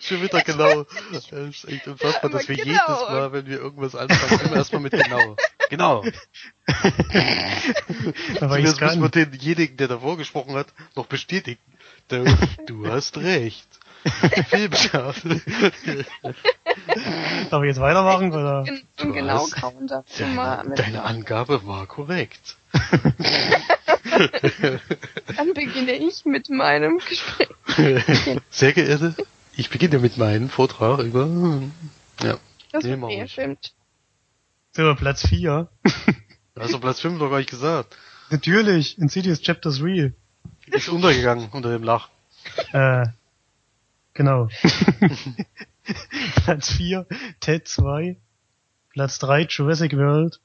Schon 0.00 0.22
wieder 0.22 0.40
genau. 0.40 0.84
Das 1.12 1.30
ist 1.30 1.68
echt 1.68 1.86
unfassbar, 1.86 2.30
dass 2.30 2.48
wir 2.48 2.56
Aber 2.56 2.64
jedes 2.64 2.80
genau. 2.86 3.10
Mal, 3.10 3.32
wenn 3.32 3.46
wir 3.46 3.58
irgendwas 3.58 3.94
anfangen, 3.94 4.40
immer 4.46 4.56
erstmal 4.56 4.80
mit 4.82 4.92
genau. 4.92 5.36
Genau. 5.76 6.04
Aber 8.40 8.58
ich 8.58 8.66
Jetzt 8.66 8.80
müssen 8.80 9.02
wir 9.02 9.08
denjenigen, 9.08 9.76
der 9.76 9.88
davor 9.88 10.16
gesprochen 10.16 10.54
hat, 10.54 10.68
noch 10.94 11.06
bestätigen. 11.06 11.60
Du, 12.08 12.24
du 12.66 12.86
hast 12.86 13.16
recht. 13.16 13.66
Filmschaf. 14.50 15.22
Darf 17.50 17.62
ich 17.62 17.68
jetzt 17.68 17.80
weitermachen, 17.80 18.32
oder? 18.32 18.64
Du 18.96 19.12
genau 19.12 19.46
Counter. 19.46 20.04
Deine, 20.18 20.74
deine 20.76 21.02
Angabe 21.02 21.66
war 21.66 21.86
korrekt. 21.86 22.56
dann 25.36 25.54
beginne 25.54 25.92
ich 25.92 26.24
mit 26.24 26.50
meinem 26.50 26.98
Gespräch. 26.98 27.48
Sehr 28.50 28.72
geehrte, 28.72 29.14
ich 29.56 29.70
beginne 29.70 29.98
mit 29.98 30.18
meinem 30.18 30.50
Vortrag 30.50 31.00
über, 31.00 31.26
ja, 32.22 32.38
Das 32.72 32.84
Nee, 32.84 33.22
ist 33.22 33.73
stimmt. 34.74 34.88
So, 34.88 34.94
Platz 34.94 35.26
4. 35.26 35.68
also 36.56 36.78
Platz 36.80 37.00
5 37.00 37.18
noch 37.18 37.30
gar 37.30 37.38
nicht 37.38 37.50
gesagt. 37.50 37.96
Natürlich, 38.30 38.98
Insidious 38.98 39.40
Chapter 39.40 39.70
3. 39.70 40.12
Ist 40.66 40.88
untergegangen 40.88 41.48
unter 41.52 41.70
dem 41.70 41.82
Lach. 41.82 42.08
Äh, 42.72 43.06
genau. 44.14 44.48
Platz 46.44 46.72
4, 46.72 47.06
Ted 47.40 47.68
2. 47.68 48.16
Platz 48.90 49.18
3, 49.18 49.46
Jurassic 49.48 49.96
World. 49.96 50.40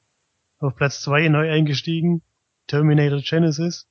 Auf 0.58 0.76
Platz 0.76 1.00
2 1.02 1.28
neu 1.28 1.50
eingestiegen, 1.50 2.22
Terminator 2.66 3.20
Genesis. 3.20 3.86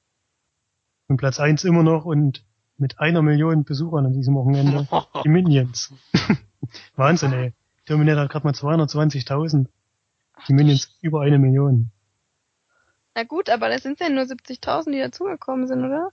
Und 1.07 1.17
Platz 1.17 1.39
1 1.39 1.63
immer 1.63 1.81
noch 1.83 2.05
und 2.05 2.45
mit 2.77 2.99
einer 2.99 3.23
Million 3.23 3.63
Besuchern 3.63 4.05
an 4.05 4.13
diesem 4.13 4.35
Wochenende. 4.35 4.87
Die 5.23 5.29
Minions. 5.29 5.91
Wahnsinn, 6.95 7.33
ey. 7.33 7.53
Terminator 7.85 8.23
hat 8.23 8.31
gerade 8.31 8.45
mal 8.45 8.53
220.000. 8.53 9.65
Die 10.47 10.53
Minions 10.53 10.97
über 11.01 11.21
eine 11.21 11.37
Million. 11.39 11.91
Na 13.15 13.23
gut, 13.23 13.49
aber 13.49 13.69
das 13.69 13.83
sind 13.83 13.99
ja 13.99 14.09
nur 14.09 14.23
70.000, 14.23 14.91
die 14.91 14.99
dazugekommen 14.99 15.67
sind, 15.67 15.79
oder? 15.83 16.11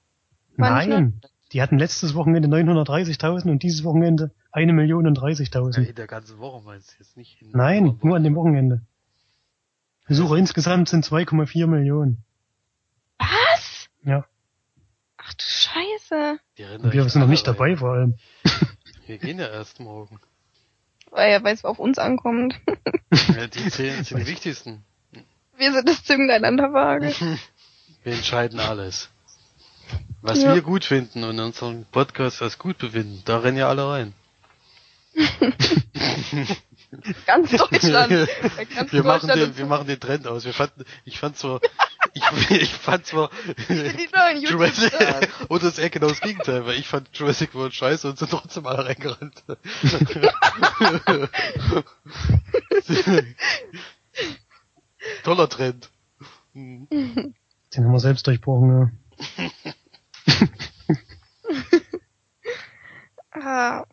War 0.56 0.70
Nein, 0.70 1.20
die 1.52 1.62
hatten 1.62 1.78
letztes 1.78 2.14
Wochenende 2.14 2.48
930.000 2.48 3.50
und 3.50 3.62
dieses 3.62 3.84
Wochenende 3.84 4.32
eine 4.50 4.72
Million 4.72 5.06
und 5.06 5.16
Ja, 5.18 5.24
30.000. 5.24 5.88
in 5.88 5.94
der 5.94 6.06
ganzen 6.06 6.38
Woche 6.38 6.64
meinst 6.64 6.92
du 6.92 6.94
jetzt 6.98 7.16
nicht? 7.16 7.40
In 7.42 7.50
Nein, 7.52 7.98
nur 8.02 8.16
an 8.16 8.24
dem 8.24 8.34
Wochenende. 8.34 8.82
Besucher 10.08 10.36
insgesamt 10.36 10.88
sind 10.88 11.04
2,4 11.04 11.66
Millionen. 11.66 12.24
Was? 13.18 13.88
Ja, 14.02 14.24
Ach 15.18 15.34
du 15.34 15.42
Scheiße. 15.44 16.38
Wir 16.56 17.08
sind 17.08 17.20
noch 17.20 17.28
nicht 17.28 17.46
dabei 17.46 17.70
rein. 17.70 17.76
vor 17.78 17.90
allem. 17.92 18.14
Wir 19.06 19.18
gehen 19.18 19.38
ja 19.38 19.46
erst 19.48 19.80
morgen. 19.80 20.20
Weil 21.10 21.42
weil 21.44 21.54
es 21.54 21.64
auf 21.64 21.78
uns 21.78 21.98
ankommt. 21.98 22.54
Ja, 23.34 23.46
die 23.46 23.68
zählen 23.70 24.04
sind 24.04 24.20
die 24.20 24.26
wichtigsten. 24.26 24.84
Wir 25.56 25.72
sind 25.72 25.88
das 25.88 26.04
Zünglein 26.04 26.44
an 26.44 26.56
der 26.56 26.72
Waage. 26.72 27.14
Wir 28.04 28.12
entscheiden 28.12 28.60
alles. 28.60 29.08
Was 30.22 30.42
Ja. 30.42 30.54
wir 30.54 30.62
gut 30.62 30.84
finden 30.84 31.22
und 31.24 31.38
unseren 31.38 31.84
Podcast 31.92 32.42
als 32.42 32.58
gut 32.58 32.78
befinden, 32.78 33.22
da 33.24 33.38
rennen 33.38 33.56
ja 33.56 33.68
alle 33.68 33.88
rein. 33.88 34.12
Ganz 37.26 37.50
Deutschland. 37.50 38.28
Ganz 38.74 38.92
wir, 38.92 39.02
machen 39.02 39.28
Deutschland 39.28 39.40
den, 39.40 39.50
ist 39.50 39.58
wir 39.58 39.66
machen 39.66 39.86
den 39.86 40.00
Trend 40.00 40.26
aus. 40.26 40.44
Wir 40.44 40.52
fanden, 40.52 40.84
ich 41.04 41.18
fand 41.18 41.36
so, 41.36 41.60
ich, 42.16 42.50
ich 42.50 42.72
fand 42.72 43.06
zwar 43.06 43.30
Jurassic 44.40 44.92
und 45.48 45.62
das 45.62 45.74
ist 45.74 45.78
eher 45.78 45.90
genau 45.90 46.08
das 46.08 46.20
Gegenteil, 46.20 46.64
weil 46.66 46.78
ich 46.78 46.88
fand 46.88 47.08
Jurassic 47.12 47.54
World 47.54 47.74
scheiße 47.74 48.08
und 48.08 48.18
sind 48.18 48.30
trotzdem 48.30 48.66
alle 48.66 48.86
reingerannt. 48.86 49.44
Toller 55.22 55.48
Trend. 55.48 55.90
Den 56.54 56.88
haben 57.76 57.92
wir 57.92 58.00
selbst 58.00 58.26
durchbrochen, 58.26 58.92
ja. 59.38 59.50
Ah. 63.38 63.84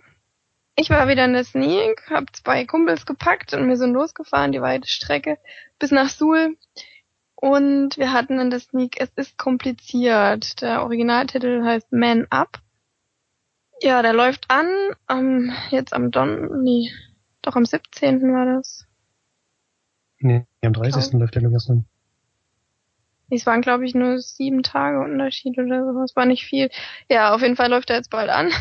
Ich 0.75 0.89
war 0.89 1.07
wieder 1.07 1.25
in 1.25 1.33
der 1.33 1.43
Sneak, 1.43 2.09
hab 2.09 2.35
zwei 2.35 2.65
Kumpels 2.65 3.05
gepackt 3.05 3.53
und 3.53 3.67
wir 3.67 3.77
sind 3.77 3.93
losgefahren, 3.93 4.51
die 4.51 4.61
weite 4.61 4.87
Strecke 4.87 5.37
bis 5.77 5.91
nach 5.91 6.09
Suhl. 6.09 6.57
Und 7.43 7.97
wir 7.97 8.13
hatten 8.13 8.39
in 8.39 8.51
der 8.51 8.61
Sneak, 8.61 9.01
es 9.01 9.09
ist 9.17 9.37
kompliziert. 9.37 10.61
Der 10.61 10.81
Originaltitel 10.81 11.61
heißt 11.61 11.91
Man 11.91 12.25
Up. 12.29 12.61
Ja, 13.81 14.01
der 14.01 14.13
läuft 14.13 14.45
an, 14.47 14.65
am, 15.07 15.51
jetzt 15.69 15.93
am 15.93 16.09
Don, 16.09 16.63
nee, 16.63 16.89
doch 17.41 17.57
am 17.57 17.65
17. 17.65 18.21
war 18.33 18.45
das. 18.45 18.87
Nee, 20.19 20.45
am 20.63 20.71
30. 20.71 21.19
läuft 21.19 21.35
der 21.35 21.41
nur 21.41 21.51
gestern. 21.51 21.85
Es 23.29 23.45
waren, 23.45 23.59
glaube 23.59 23.83
ich, 23.85 23.93
nur 23.93 24.19
sieben 24.19 24.63
Tage 24.63 25.01
Unterschied 25.01 25.57
oder 25.57 25.83
so. 25.91 25.99
Es 26.01 26.15
war 26.15 26.25
nicht 26.25 26.45
viel. 26.45 26.69
Ja, 27.09 27.35
auf 27.35 27.41
jeden 27.41 27.57
Fall 27.57 27.69
läuft 27.69 27.89
er 27.89 27.97
jetzt 27.97 28.09
bald 28.09 28.29
an. 28.29 28.51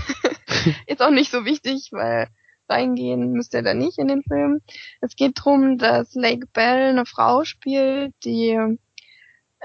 Ist 0.89 1.03
auch 1.03 1.13
nicht 1.13 1.31
so 1.31 1.45
wichtig, 1.45 1.91
weil 1.93 2.27
reingehen 2.73 3.33
müsste 3.33 3.59
er 3.59 3.63
da 3.63 3.75
nicht 3.75 3.99
in 3.99 4.09
den 4.09 4.23
Film. 4.23 4.61
Es 5.01 5.17
geht 5.17 5.33
drum, 5.37 5.79
dass 5.79 6.15
Lake 6.15 6.47
Bell 6.53 6.91
eine 6.91 7.07
Frau 7.07 7.45
spielt, 7.45 8.15
die 8.25 8.59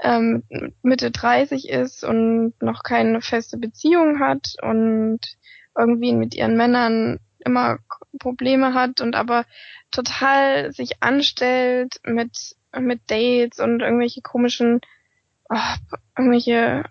ähm, 0.02 0.44
Mitte 0.82 1.10
30 1.10 1.68
ist 1.68 2.04
und 2.04 2.54
noch 2.60 2.82
keine 2.82 3.20
feste 3.20 3.58
Beziehung 3.58 4.20
hat 4.20 4.54
und 4.62 5.20
irgendwie 5.76 6.12
mit 6.12 6.34
ihren 6.34 6.56
Männern 6.56 7.18
immer 7.44 7.78
Probleme 8.18 8.74
hat 8.74 9.00
und 9.00 9.14
aber 9.14 9.44
total 9.90 10.72
sich 10.72 11.02
anstellt 11.02 12.00
mit 12.04 12.56
mit 12.78 13.10
Dates 13.10 13.60
und 13.60 13.80
irgendwelche 13.80 14.20
komischen 14.20 14.80
oh, 15.48 15.56
irgendwelche 16.16 16.84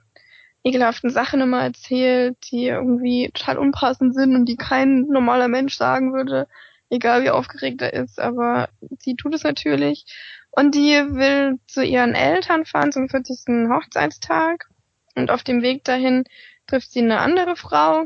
ekelhaften 0.68 1.10
Sachen 1.10 1.42
immer 1.42 1.64
erzählt, 1.64 2.38
die 2.52 2.66
irgendwie 2.68 3.32
total 3.34 3.58
unpassend 3.58 4.14
sind 4.14 4.36
und 4.36 4.46
die 4.46 4.58
kein 4.58 5.08
normaler 5.08 5.48
Mensch 5.48 5.76
sagen 5.76 6.14
würde, 6.14 6.48
egal 6.90 7.24
wie 7.24 7.30
aufgeregt 7.30 7.82
er 7.82 7.94
ist, 7.94 8.20
aber 8.20 8.70
sie 9.00 9.16
tut 9.16 9.34
es 9.34 9.44
natürlich. 9.44 10.06
Und 10.52 10.76
die 10.76 10.92
will 10.92 11.60
zu 11.68 11.84
ihren 11.84 12.16
Eltern 12.16 12.66
fahren 12.66 12.92
zum 12.92 13.10
40. 13.10 13.70
Hochzeitstag 13.70 14.70
und 15.16 15.32
auf 15.32 15.44
dem 15.44 15.62
Weg 15.62 15.84
dahin 15.84 16.24
trifft 16.68 16.92
sie 16.92 17.00
eine 17.00 17.20
andere 17.20 17.56
Frau, 17.56 18.06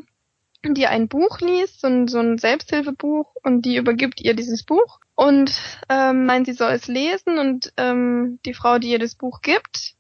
die 0.64 0.86
ein 0.86 1.08
Buch 1.08 1.40
liest, 1.40 1.82
so 1.82 1.88
ein, 1.88 2.08
so 2.08 2.20
ein 2.20 2.38
Selbsthilfebuch 2.38 3.36
und 3.44 3.64
die 3.64 3.78
übergibt 3.78 4.22
ihr 4.22 4.36
dieses 4.36 4.64
Buch 4.64 5.00
und 5.16 5.60
ähm, 5.90 6.26
meint, 6.26 6.46
sie 6.46 6.54
soll 6.54 6.72
es 6.72 6.88
lesen 6.88 7.40
und 7.40 7.74
ähm, 7.78 8.40
die 8.46 8.54
Frau, 8.54 8.78
die 8.78 8.92
ihr 8.92 9.00
das 9.00 9.16
Buch 9.16 9.42
gibt, 9.42 9.96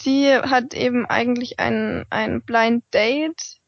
die 0.00 0.32
hat 0.32 0.74
eben 0.74 1.06
eigentlich 1.06 1.58
ein, 1.58 2.04
ein 2.10 2.42
Blind 2.42 2.84
Date 2.92 3.58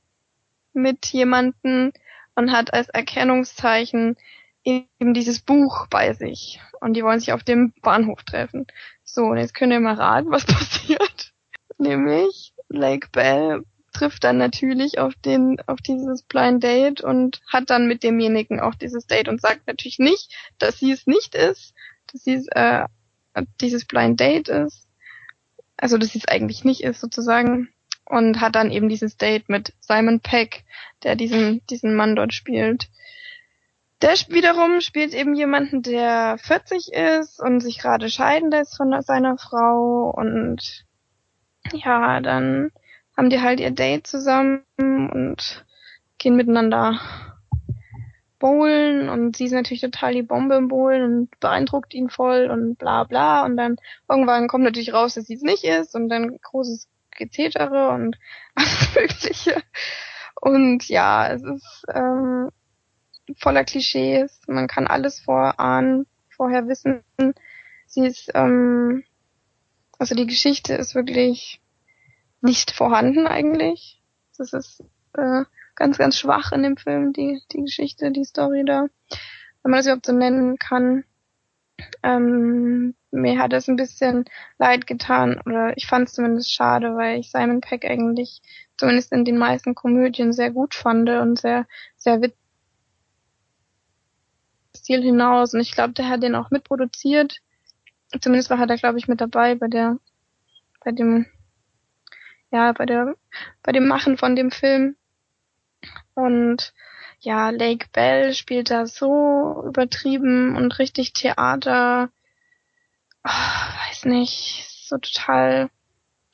mit 0.73 1.07
jemanden 1.07 1.93
und 2.35 2.53
hat 2.53 2.73
als 2.73 2.89
Erkennungszeichen 2.89 4.17
eben 4.65 5.15
dieses 5.15 5.41
Buch 5.41 5.87
bei 5.89 6.13
sich. 6.13 6.61
Und 6.81 6.95
die 6.95 7.03
wollen 7.03 7.21
sich 7.21 7.33
auf 7.33 7.45
dem 7.45 7.73
Bahnhof 7.83 8.23
treffen. 8.25 8.67
So, 9.05 9.27
und 9.27 9.39
jetzt 9.39 9.55
könnt 9.55 9.73
ihr 9.73 9.81
mal 9.81 9.95
raten, 9.95 10.31
was 10.31 10.45
passiert. 10.47 11.33
Nämlich, 11.79 12.53
Lake 12.69 13.09
Bell 13.13 13.63
trifft 13.93 14.25
dann 14.25 14.37
natürlich 14.37 14.99
auf 14.99 15.15
den, 15.25 15.57
auf 15.67 15.81
dieses 15.81 16.23
Blind 16.23 16.63
Date 16.63 17.01
und 17.01 17.41
hat 17.49 17.71
dann 17.71 17.87
mit 17.87 18.03
demjenigen 18.03 18.61
auch 18.61 18.75
dieses 18.75 19.07
Date 19.07 19.29
und 19.29 19.41
sagt 19.41 19.67
natürlich 19.67 19.99
nicht, 19.99 20.35
dass 20.59 20.79
sie 20.79 20.93
es 20.93 21.07
nicht 21.07 21.35
ist, 21.35 21.75
dass 22.13 22.25
sie 22.25 22.35
es, 22.35 22.47
äh, 22.49 22.85
dieses 23.61 23.87
Blind 23.87 24.21
Date 24.21 24.49
ist. 24.49 24.86
Also, 25.77 25.99
dass 25.99 26.11
sie 26.11 26.19
es 26.19 26.29
eigentlich 26.29 26.65
nicht 26.65 26.83
ist, 26.83 27.01
sozusagen. 27.01 27.69
Und 28.05 28.41
hat 28.41 28.55
dann 28.55 28.71
eben 28.71 28.89
dieses 28.89 29.17
Date 29.17 29.49
mit 29.49 29.73
Simon 29.81 30.21
Peck, 30.21 30.65
der 31.03 31.17
diesen, 31.17 31.67
diesen 31.67 31.97
Mann 31.97 32.15
dort 32.15 32.33
spielt. 32.33 32.89
Der 34.03 34.13
wiederum 34.29 34.81
spielt 34.81 35.15
eben 35.15 35.35
jemanden, 35.35 35.83
der 35.83 36.37
40 36.39 36.93
ist 36.93 37.41
und 37.41 37.61
sich 37.61 37.79
gerade 37.79 38.11
scheiden 38.11 38.51
lässt 38.51 38.77
von 38.77 39.01
seiner 39.03 39.39
Frau 39.39 40.13
und 40.15 40.85
ja, 41.73 42.21
dann 42.21 42.71
haben 43.17 43.31
die 43.31 43.41
halt 43.41 43.59
ihr 43.59 43.71
Date 43.71 44.07
zusammen 44.07 44.63
und 44.79 45.65
gehen 46.19 46.37
miteinander 46.37 47.01
bowlen 48.39 49.09
und 49.09 49.37
sie 49.37 49.47
ist 49.47 49.53
natürlich 49.53 49.81
total 49.81 50.13
die 50.13 50.23
Bombe 50.23 50.57
im 50.57 50.69
Bowlen 50.69 51.03
und 51.03 51.41
beeindruckt 51.41 51.95
ihn 51.95 52.11
voll 52.11 52.51
und 52.51 52.77
bla 52.77 53.05
bla 53.05 53.45
und 53.45 53.57
dann 53.57 53.77
irgendwann 54.09 54.49
kommt 54.49 54.65
natürlich 54.65 54.93
raus, 54.93 55.15
dass 55.15 55.27
sie 55.27 55.35
es 55.35 55.43
nicht 55.43 55.65
ist 55.65 55.95
und 55.95 56.09
dann 56.09 56.39
großes 56.41 56.89
Gezetere 57.11 57.91
und 57.91 58.19
alles 58.55 58.95
mögliche 58.95 59.63
und 60.41 60.89
ja, 60.89 61.29
es 61.33 61.43
ist 61.43 61.87
ähm, 61.93 62.51
voller 63.39 63.65
Klischees, 63.65 64.41
man 64.47 64.67
kann 64.69 64.87
alles 64.87 65.21
vorahnen, 65.21 66.07
vorher 66.29 66.69
wissen. 66.69 67.03
Sie 67.87 68.07
ist, 68.07 68.31
ähm, 68.35 69.05
also 69.99 70.15
die 70.15 70.27
Geschichte 70.27 70.75
ist 70.75 70.95
wirklich 70.95 71.61
nicht 72.41 72.71
vorhanden 72.71 73.27
eigentlich. 73.27 74.03
Das 74.37 74.53
ist 74.53 74.85
äh, 75.15 75.45
ganz, 75.77 75.99
ganz 75.99 76.19
schwach 76.19 76.53
in 76.53 76.63
dem 76.63 76.77
Film, 76.77 77.13
die, 77.13 77.41
die 77.53 77.63
Geschichte, 77.63 78.11
die 78.11 78.25
Story 78.25 78.65
da. 78.65 78.87
Wenn 79.63 79.71
man 79.71 79.79
das 79.79 79.87
überhaupt 79.87 80.07
so 80.07 80.13
nennen 80.13 80.59
kann. 80.59 81.05
Ähm, 82.03 82.95
mir 83.11 83.39
hat 83.39 83.53
es 83.53 83.69
ein 83.69 83.77
bisschen 83.77 84.25
leid 84.59 84.87
getan, 84.87 85.41
oder 85.45 85.77
ich 85.77 85.87
fand 85.87 86.09
es 86.09 86.15
zumindest 86.15 86.53
schade, 86.53 86.97
weil 86.97 87.21
ich 87.21 87.31
Simon 87.31 87.61
Peck 87.61 87.85
eigentlich 87.85 88.41
zumindest 88.79 89.13
in 89.13 89.25
den 89.25 89.39
meisten 89.39 89.75
Komödien 89.75 90.33
sehr 90.33 90.51
gut 90.51 90.75
fand 90.75 91.09
und 91.09 91.39
sehr, 91.39 91.67
sehr 91.97 92.21
witzig 92.23 92.39
Stil 94.87 95.03
hinaus. 95.03 95.53
Und 95.53 95.61
ich 95.61 95.73
glaube, 95.73 95.95
der 95.95 96.09
hat 96.09 96.23
den 96.23 96.37
auch 96.37 96.51
mitproduziert. 96.51 97.41
Zumindest 98.21 98.51
war 98.51 98.61
er 98.61 98.67
da, 98.67 98.77
glaube 98.77 98.99
ich, 98.99 99.09
mit 99.09 99.21
dabei 99.21 99.57
bei 99.57 99.67
der, 99.67 99.99
bei 100.85 100.93
dem, 100.93 101.27
ja, 102.53 102.73
bei 102.73 102.87
der, 102.87 103.17
bei 103.65 103.73
dem 103.73 103.89
Machen 103.89 104.17
von 104.17 104.37
dem 104.37 104.53
Film. 104.53 104.95
Und 106.15 106.73
ja, 107.21 107.51
Lake 107.51 107.87
Bell 107.93 108.35
spielt 108.35 108.71
da 108.71 108.87
so 108.87 109.65
übertrieben 109.67 110.57
und 110.57 110.79
richtig 110.79 111.13
Theater. 111.13 112.11
Oh, 113.25 113.89
weiß 113.89 114.05
nicht, 114.05 114.67
so 114.69 114.99
total 114.99 115.71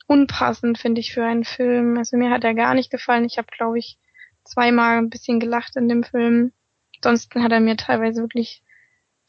unpassend, 0.07 0.77
finde 0.77 1.01
ich, 1.01 1.13
für 1.13 1.25
einen 1.25 1.43
Film. 1.43 1.97
Also 1.97 2.17
mir 2.17 2.29
hat 2.29 2.43
er 2.43 2.53
gar 2.53 2.73
nicht 2.73 2.91
gefallen. 2.91 3.25
Ich 3.25 3.37
habe, 3.37 3.47
glaube 3.55 3.79
ich, 3.79 3.97
zweimal 4.43 4.97
ein 4.97 5.09
bisschen 5.09 5.39
gelacht 5.39 5.75
in 5.75 5.89
dem 5.89 6.03
Film. 6.03 6.51
Ansonsten 6.97 7.43
hat 7.43 7.51
er 7.51 7.59
mir 7.59 7.77
teilweise 7.77 8.21
wirklich 8.21 8.61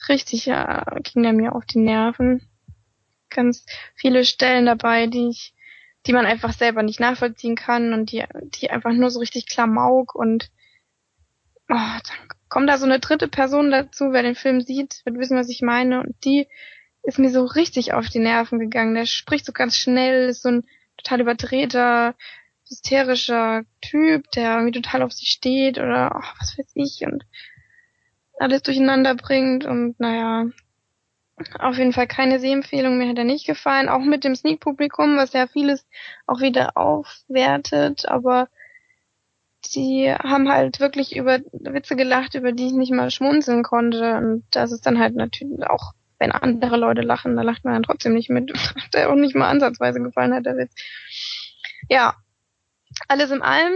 richtig, 0.09 0.47
ja, 0.47 0.85
ging 1.02 1.25
er 1.25 1.33
mir 1.33 1.54
auf 1.54 1.64
die 1.64 1.78
Nerven. 1.78 2.49
Ganz 3.31 3.64
viele 3.95 4.25
Stellen 4.25 4.66
dabei, 4.66 5.07
die 5.07 5.28
ich, 5.28 5.54
die 6.07 6.13
man 6.13 6.27
einfach 6.27 6.53
selber 6.53 6.83
nicht 6.83 7.01
nachvollziehen 7.01 7.57
kann 7.57 7.93
und 7.93 8.13
die, 8.13 8.25
die 8.61 8.71
einfach 8.71 8.93
nur 8.93 9.11
so 9.11 9.21
richtig 9.21 9.47
Klamauk 9.47 10.15
und 10.15 10.51
oh, 11.71 11.75
dann 11.75 12.29
kommt 12.49 12.69
da 12.69 12.79
so 12.79 12.85
eine 12.85 13.01
dritte 13.01 13.29
Person 13.29 13.71
dazu, 13.71 14.13
wer 14.13 14.23
den 14.23 14.35
Film 14.35 14.61
sieht, 14.61 15.01
wird 15.05 15.19
wissen, 15.19 15.37
was 15.37 15.49
ich 15.49 15.63
meine 15.63 16.01
und 16.01 16.15
die 16.25 16.47
ist 17.03 17.19
mir 17.19 17.31
so 17.31 17.45
richtig 17.45 17.93
auf 17.93 18.09
die 18.09 18.19
Nerven 18.19 18.59
gegangen. 18.59 18.95
Der 18.95 19.05
spricht 19.07 19.45
so 19.45 19.53
ganz 19.53 19.77
schnell, 19.77 20.29
ist 20.29 20.43
so 20.43 20.49
ein 20.49 20.65
total 20.97 21.21
überdrehter, 21.21 22.15
hysterischer 22.67 23.65
Typ, 23.83 24.31
der 24.33 24.57
irgendwie 24.57 24.81
total 24.81 25.03
auf 25.03 25.13
sie 25.13 25.27
steht 25.27 25.79
oder 25.79 26.13
oh, 26.15 26.27
was 26.41 26.59
weiß 26.59 26.73
ich 26.75 27.03
und 27.07 27.25
alles 28.39 28.63
durcheinander 28.63 29.15
bringt 29.15 29.65
und 29.65 30.01
naja, 30.01 30.47
auf 31.59 31.79
jeden 31.79 31.93
Fall 31.93 32.07
keine 32.07 32.38
Sehempfehlung, 32.38 32.99
mir 32.99 33.09
hat 33.09 33.19
er 33.19 33.25
nicht 33.25 33.47
gefallen, 33.47 33.88
auch 33.88 34.05
mit 34.05 34.25
dem 34.25 34.37
Sneak-Publikum, 34.37 35.17
was 35.17 35.33
ja 35.33 35.47
vieles 35.47 35.87
auch 36.26 36.41
wieder 36.41 36.76
aufwertet, 36.76 38.07
aber 38.09 38.49
die 39.75 40.12
haben 40.12 40.50
halt 40.50 40.79
wirklich 40.79 41.17
über 41.17 41.41
Witze 41.53 41.97
gelacht, 41.97 42.35
über 42.35 42.53
die 42.53 42.67
ich 42.67 42.73
nicht 42.73 42.93
mal 42.93 43.11
schmunzeln 43.11 43.62
konnte. 43.62 44.17
Und 44.19 44.45
das 44.50 44.73
ist 44.73 44.85
dann 44.85 44.99
halt 44.99 45.17
natürlich 45.17 45.67
auch, 45.67 45.93
wenn 46.19 46.33
andere 46.33 46.76
Leute 46.76 47.00
lachen, 47.00 47.35
da 47.35 47.43
lacht 47.43 47.64
man 47.64 47.75
dann 47.75 47.83
trotzdem 47.83 48.12
nicht 48.12 48.29
mit, 48.29 48.53
hat 48.76 48.95
er 48.95 49.11
auch 49.11 49.17
nicht 49.17 49.35
mal 49.35 49.49
ansatzweise 49.49 50.00
gefallen 50.00 50.35
hat, 50.35 50.47
der 50.47 50.59
Witz. 50.59 50.75
Ja, 51.88 52.14
alles 53.09 53.31
in 53.31 53.43
allem 53.43 53.73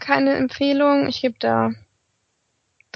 keine 0.00 0.34
Empfehlung, 0.34 1.06
ich 1.08 1.20
gebe 1.20 1.36
da 1.38 1.72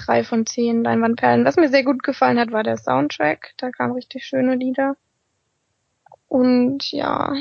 drei 0.05 0.23
von 0.23 0.45
zehn 0.45 0.83
Leinwandperlen. 0.83 1.45
Was 1.45 1.55
mir 1.55 1.69
sehr 1.69 1.83
gut 1.83 2.03
gefallen 2.03 2.39
hat, 2.39 2.51
war 2.51 2.63
der 2.63 2.77
Soundtrack. 2.77 3.53
Da 3.57 3.71
kamen 3.71 3.93
richtig 3.93 4.25
schöne 4.25 4.55
Lieder. 4.55 4.95
Und 6.27 6.91
ja, 6.91 7.33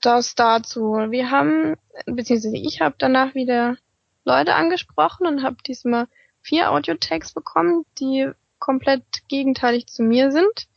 das 0.00 0.34
dazu. 0.34 0.94
Wir 1.10 1.30
haben, 1.30 1.76
beziehungsweise 2.06 2.56
ich 2.56 2.80
habe 2.80 2.94
danach 2.98 3.34
wieder 3.34 3.76
Leute 4.24 4.54
angesprochen 4.54 5.26
und 5.26 5.42
habe 5.42 5.56
diesmal 5.66 6.08
vier 6.40 6.70
Audiotags 6.70 7.32
bekommen, 7.32 7.84
die 7.98 8.30
komplett 8.58 9.04
gegenteilig 9.28 9.86
zu 9.86 10.02
mir 10.02 10.30
sind. 10.30 10.68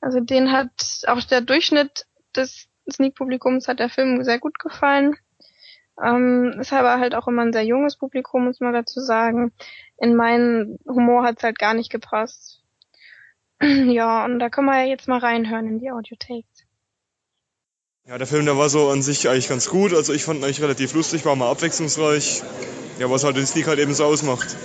Also 0.00 0.20
den 0.20 0.52
hat 0.52 1.02
auch 1.06 1.22
der 1.22 1.40
Durchschnitt 1.40 2.06
des 2.34 2.68
Sneak-Publikums 2.90 3.68
hat 3.68 3.78
der 3.78 3.88
Film 3.88 4.24
sehr 4.24 4.38
gut 4.38 4.58
gefallen. 4.58 5.16
Ähm, 6.02 6.56
ist 6.60 6.72
aber 6.72 6.98
halt 6.98 7.14
auch 7.14 7.28
immer 7.28 7.42
ein 7.42 7.52
sehr 7.52 7.64
junges 7.64 7.96
Publikum, 7.96 8.44
muss 8.44 8.60
man 8.60 8.72
dazu 8.72 9.00
sagen. 9.00 9.52
In 9.98 10.14
meinen 10.16 10.78
Humor 10.86 11.24
hat's 11.24 11.42
halt 11.42 11.58
gar 11.58 11.74
nicht 11.74 11.90
gepasst. 11.90 12.62
ja, 13.62 14.24
und 14.24 14.38
da 14.38 14.48
können 14.48 14.66
wir 14.66 14.82
ja 14.82 14.88
jetzt 14.88 15.08
mal 15.08 15.18
reinhören 15.18 15.66
in 15.66 15.78
die 15.78 15.90
Audiotakes. 15.90 16.66
Ja, 18.08 18.18
der 18.18 18.26
Film, 18.26 18.46
der 18.46 18.58
war 18.58 18.68
so 18.68 18.90
an 18.90 19.00
sich 19.00 19.28
eigentlich 19.28 19.48
ganz 19.48 19.68
gut. 19.68 19.94
Also 19.94 20.12
ich 20.12 20.24
fand 20.24 20.40
ihn 20.40 20.44
eigentlich 20.44 20.62
relativ 20.62 20.92
lustig, 20.94 21.24
war 21.24 21.36
mal 21.36 21.50
abwechslungsreich. 21.50 22.42
Ja, 22.98 23.08
was 23.10 23.22
halt 23.24 23.36
den 23.36 23.46
Sneak 23.46 23.68
halt 23.68 23.78
eben 23.78 23.94
so 23.94 24.04
ausmacht. 24.04 24.56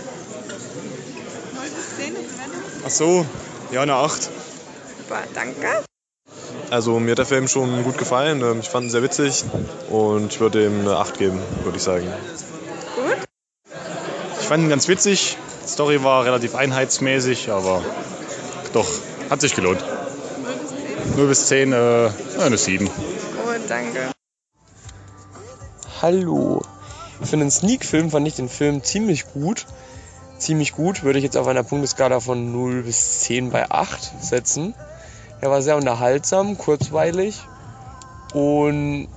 Ach 2.84 2.90
so, 2.90 3.26
ja, 3.72 3.82
eine 3.82 3.96
8. 3.96 4.24
Super, 4.24 5.24
danke. 5.34 5.84
Also 6.70 7.00
mir 7.00 7.12
hat 7.12 7.18
der 7.18 7.26
Film 7.26 7.48
schon 7.48 7.84
gut 7.84 7.98
gefallen. 7.98 8.42
Ähm, 8.42 8.60
Ich 8.60 8.70
fand 8.70 8.88
ihn 8.88 8.90
sehr 8.90 9.04
witzig 9.04 9.46
und 9.90 10.34
ich 10.34 10.40
würde 10.40 10.66
ihm 10.66 10.82
eine 10.82 10.98
8 10.98 11.18
geben, 11.18 11.40
würde 11.64 11.78
ich 11.78 11.84
sagen. 11.84 12.08
Gut. 12.96 13.18
Ich 14.40 14.48
fand 14.48 14.64
ihn 14.64 14.70
ganz 14.70 14.88
witzig. 14.88 15.38
Die 15.64 15.70
Story 15.70 16.04
war 16.04 16.26
relativ 16.26 16.56
einheitsmäßig, 16.56 17.52
aber 17.52 17.82
doch, 18.74 18.88
hat 19.30 19.42
sich 19.42 19.56
gelohnt. 19.56 19.84
0 21.16 21.28
bis 21.28 21.48
10, 21.48 21.72
äh, 21.74 22.10
eine 22.40 22.58
7. 22.58 22.88
Gut, 22.88 22.94
danke. 23.70 24.12
Hallo. 26.02 26.62
Für 27.22 27.36
einen 27.36 27.50
Sneak-Film 27.50 28.12
fand 28.12 28.28
ich 28.28 28.36
den 28.36 28.50
Film 28.50 28.84
ziemlich 28.84 29.32
gut. 29.34 29.66
Ziemlich 30.38 30.74
gut 30.74 31.04
würde 31.04 31.18
ich 31.18 31.24
jetzt 31.24 31.38
auf 31.38 31.48
einer 31.48 31.64
Punkteskala 31.64 32.20
von 32.20 32.52
0 32.52 32.84
bis 32.84 33.22
10 33.22 33.52
bei 33.52 33.72
8 33.72 34.24
setzen. 34.24 34.76
Er 35.42 35.52
war 35.52 35.62
sehr 35.62 35.78
unterhaltsam, 35.78 36.58
kurzweilig 36.58 37.40
und 38.34 39.08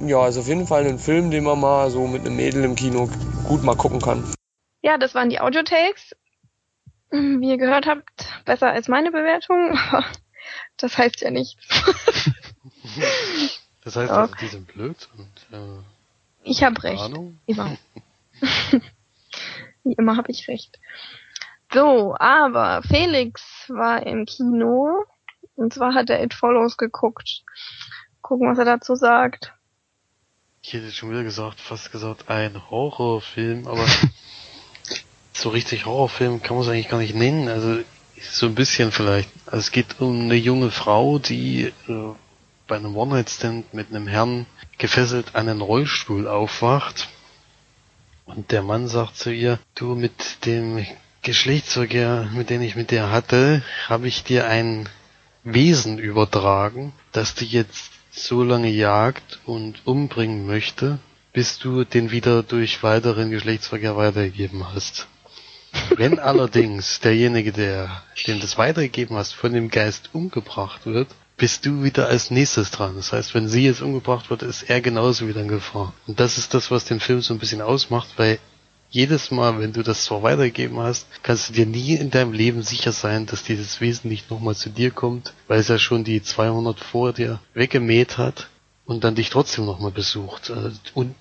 ja, 0.00 0.26
ist 0.28 0.38
auf 0.38 0.46
jeden 0.46 0.66
Fall 0.66 0.86
ein 0.86 0.98
Film, 0.98 1.30
den 1.30 1.44
man 1.44 1.60
mal 1.60 1.90
so 1.90 2.06
mit 2.06 2.22
einem 2.22 2.36
Mädel 2.36 2.64
im 2.64 2.74
Kino 2.74 3.08
gut 3.44 3.62
mal 3.62 3.76
gucken 3.76 4.00
kann. 4.00 4.24
Ja, 4.82 4.98
das 4.98 5.14
waren 5.14 5.30
die 5.30 5.40
Audiotakes. 5.40 6.14
Wie 7.10 7.48
ihr 7.48 7.58
gehört 7.58 7.86
habt, 7.86 8.28
besser 8.44 8.70
als 8.70 8.88
meine 8.88 9.10
Bewertung. 9.10 9.78
aber 9.90 10.04
Das 10.76 10.98
heißt 10.98 11.20
ja 11.22 11.30
nichts. 11.30 11.64
Das 13.82 13.96
heißt, 13.96 14.10
also, 14.10 14.34
die 14.40 14.46
sind 14.46 14.66
blöd 14.66 15.08
und 15.18 15.58
äh, 15.58 15.82
Ich 16.42 16.64
habe 16.64 16.82
recht. 16.82 17.02
Ahnung. 17.02 17.38
Immer. 17.44 17.76
Wie 19.82 19.92
immer 19.92 20.16
habe 20.16 20.30
ich 20.30 20.48
recht. 20.48 20.78
So, 21.70 22.16
aber 22.18 22.82
Felix 22.82 23.42
war 23.68 24.06
im 24.06 24.24
Kino. 24.24 25.04
Und 25.56 25.72
zwar 25.72 25.94
hat 25.94 26.10
er 26.10 26.22
It 26.22 26.34
Follows 26.34 26.76
geguckt. 26.76 27.42
Gucken, 28.22 28.48
was 28.48 28.58
er 28.58 28.64
dazu 28.64 28.94
sagt. 28.94 29.52
Ich 30.62 30.72
hätte 30.72 30.90
schon 30.90 31.10
wieder 31.10 31.24
gesagt, 31.24 31.60
fast 31.60 31.92
gesagt, 31.92 32.30
ein 32.30 32.70
Horrorfilm, 32.70 33.66
aber 33.66 33.86
so 35.32 35.50
richtig 35.50 35.84
Horrorfilm 35.84 36.42
kann 36.42 36.56
man 36.56 36.64
es 36.64 36.70
eigentlich 36.70 36.88
gar 36.88 36.98
nicht 36.98 37.14
nennen. 37.14 37.48
Also 37.48 37.80
so 38.18 38.46
ein 38.46 38.54
bisschen 38.54 38.92
vielleicht. 38.92 39.28
Also 39.46 39.58
es 39.58 39.72
geht 39.72 40.00
um 40.00 40.22
eine 40.22 40.36
junge 40.36 40.70
Frau, 40.70 41.18
die 41.18 41.72
äh, 41.88 42.14
bei 42.66 42.76
einem 42.76 42.96
One-Night-Stand 42.96 43.74
mit 43.74 43.90
einem 43.90 44.06
Herrn 44.06 44.46
gefesselt 44.78 45.34
an 45.34 45.48
einen 45.48 45.60
Rollstuhl 45.60 46.26
aufwacht. 46.26 47.08
Und 48.24 48.52
der 48.52 48.62
Mann 48.62 48.88
sagt 48.88 49.16
zu 49.16 49.30
ihr, 49.30 49.58
du 49.74 49.94
mit 49.94 50.46
dem 50.46 50.86
Geschlechtsverkehr, 51.22 52.30
mit 52.32 52.50
dem 52.50 52.62
ich 52.62 52.74
mit 52.74 52.90
dir 52.90 53.10
hatte, 53.10 53.62
habe 53.88 54.08
ich 54.08 54.24
dir 54.24 54.46
ein 54.46 54.88
Wesen 55.44 55.98
übertragen, 55.98 56.92
das 57.12 57.34
dich 57.34 57.52
jetzt 57.52 57.90
so 58.10 58.42
lange 58.42 58.70
jagt 58.70 59.40
und 59.44 59.86
umbringen 59.86 60.46
möchte, 60.46 60.98
bis 61.32 61.58
du 61.58 61.84
den 61.84 62.10
wieder 62.10 62.42
durch 62.42 62.82
weiteren 62.82 63.30
Geschlechtsverkehr 63.30 63.96
weitergegeben 63.96 64.72
hast. 64.72 65.06
Wenn 65.96 66.18
allerdings 66.20 67.00
derjenige, 67.00 67.52
der 67.52 68.02
dem 68.26 68.40
das 68.40 68.56
weitergegeben 68.56 69.16
hast, 69.16 69.32
von 69.34 69.52
dem 69.52 69.70
Geist 69.70 70.10
umgebracht 70.12 70.86
wird, 70.86 71.08
bist 71.36 71.66
du 71.66 71.82
wieder 71.82 72.06
als 72.06 72.30
nächstes 72.30 72.70
dran. 72.70 72.94
Das 72.96 73.12
heißt, 73.12 73.34
wenn 73.34 73.48
sie 73.48 73.64
jetzt 73.64 73.82
umgebracht 73.82 74.30
wird, 74.30 74.42
ist 74.42 74.62
er 74.62 74.80
genauso 74.80 75.26
wieder 75.28 75.40
in 75.40 75.48
Gefahr. 75.48 75.92
Und 76.06 76.20
das 76.20 76.38
ist 76.38 76.54
das, 76.54 76.70
was 76.70 76.84
den 76.84 77.00
Film 77.00 77.20
so 77.20 77.34
ein 77.34 77.40
bisschen 77.40 77.60
ausmacht, 77.60 78.08
weil 78.16 78.38
jedes 78.94 79.32
Mal, 79.32 79.58
wenn 79.58 79.72
du 79.72 79.82
das 79.82 80.04
zwar 80.04 80.22
weitergegeben 80.22 80.78
hast, 80.78 81.06
kannst 81.24 81.48
du 81.48 81.52
dir 81.52 81.66
nie 81.66 81.94
in 81.94 82.10
deinem 82.10 82.32
Leben 82.32 82.62
sicher 82.62 82.92
sein, 82.92 83.26
dass 83.26 83.42
dieses 83.42 83.80
Wesen 83.80 84.08
nicht 84.08 84.30
nochmal 84.30 84.54
zu 84.54 84.70
dir 84.70 84.92
kommt, 84.92 85.34
weil 85.48 85.58
es 85.58 85.68
ja 85.68 85.78
schon 85.78 86.04
die 86.04 86.22
200 86.22 86.78
vor 86.78 87.12
dir 87.12 87.40
weggemäht 87.54 88.18
hat 88.18 88.48
und 88.84 89.02
dann 89.02 89.16
dich 89.16 89.30
trotzdem 89.30 89.64
nochmal 89.64 89.90
besucht. 89.90 90.50
Äh, 90.50 90.70
Und 90.94 91.16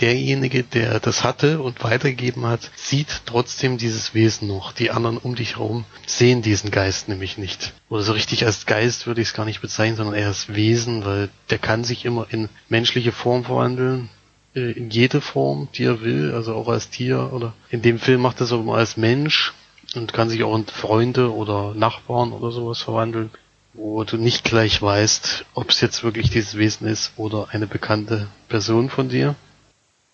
derjenige, 0.00 0.62
der 0.62 0.98
das 0.98 1.22
hatte 1.22 1.60
und 1.60 1.84
weitergegeben 1.84 2.46
hat, 2.46 2.70
sieht 2.74 3.20
trotzdem 3.26 3.76
dieses 3.76 4.14
Wesen 4.14 4.48
noch. 4.48 4.72
Die 4.72 4.90
anderen 4.90 5.18
um 5.18 5.34
dich 5.34 5.56
herum 5.56 5.84
sehen 6.06 6.40
diesen 6.40 6.70
Geist 6.70 7.08
nämlich 7.08 7.36
nicht. 7.36 7.74
Oder 7.90 8.02
so 8.02 8.12
richtig 8.12 8.46
als 8.46 8.64
Geist 8.64 9.06
würde 9.06 9.20
ich 9.20 9.28
es 9.28 9.34
gar 9.34 9.44
nicht 9.44 9.60
bezeichnen, 9.60 9.96
sondern 9.98 10.14
eher 10.14 10.28
als 10.28 10.54
Wesen, 10.54 11.04
weil 11.04 11.28
der 11.50 11.58
kann 11.58 11.84
sich 11.84 12.06
immer 12.06 12.26
in 12.30 12.48
menschliche 12.70 13.12
Form 13.12 13.44
verwandeln, 13.44 14.08
äh, 14.54 14.72
in 14.72 14.90
jede 14.90 15.20
Form, 15.20 15.68
die 15.74 15.84
er 15.84 16.00
will, 16.00 16.32
also 16.34 16.54
auch 16.54 16.68
als 16.68 16.90
Tier 16.90 17.32
oder 17.32 17.52
in 17.70 17.82
dem 17.82 17.98
Film 17.98 18.20
macht 18.22 18.40
er 18.40 18.44
es 18.44 18.52
aber 18.52 18.62
mal 18.62 18.78
als 18.78 18.96
Mensch 18.96 19.52
und 19.94 20.12
kann 20.12 20.28
sich 20.28 20.42
auch 20.42 20.56
in 20.56 20.66
Freunde 20.66 21.32
oder 21.34 21.74
Nachbarn 21.74 22.32
oder 22.32 22.50
sowas 22.52 22.80
verwandeln, 22.82 23.30
wo 23.72 24.02
du 24.04 24.16
nicht 24.16 24.44
gleich 24.44 24.80
weißt, 24.80 25.44
ob 25.54 25.70
es 25.70 25.80
jetzt 25.80 26.02
wirklich 26.02 26.30
dieses 26.30 26.56
Wesen 26.56 26.86
ist 26.86 27.12
oder 27.16 27.48
eine 27.50 27.66
bekannte 27.66 28.28
Person 28.48 28.90
von 28.90 29.08
dir. 29.08 29.34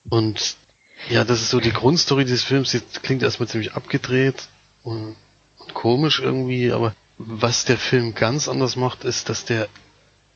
Und 0.09 0.57
ja, 1.09 1.25
das 1.25 1.41
ist 1.41 1.51
so 1.51 1.61
die 1.61 1.73
Grundstory 1.73 2.25
des 2.25 2.43
Films. 2.43 2.71
Die 2.71 2.81
klingt 3.03 3.23
erstmal 3.23 3.49
ziemlich 3.49 3.75
abgedreht 3.75 4.49
und, 4.83 5.17
und 5.59 5.75
komisch 5.75 6.21
irgendwie, 6.21 6.73
aber 6.73 6.95
was 7.19 7.65
der 7.65 7.79
Film 7.79 8.15
ganz 8.15 8.49
anders 8.49 8.77
macht, 8.77 9.05
ist, 9.05 9.29
dass 9.29 9.45
der 9.45 9.69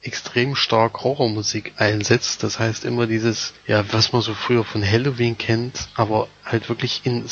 extrem 0.03 0.57
stark 0.57 1.03
Horrormusik 1.03 1.75
einsetzt. 1.77 2.43
Das 2.43 2.59
heißt 2.59 2.85
immer 2.85 3.07
dieses, 3.07 3.53
ja, 3.67 3.85
was 3.93 4.13
man 4.13 4.23
so 4.23 4.35
früher 4.35 4.65
von 4.65 4.85
Halloween 4.85 5.37
kennt, 5.37 5.89
aber 5.95 6.29
halt 6.45 6.69
wirklich 6.69 7.03
in 7.05 7.25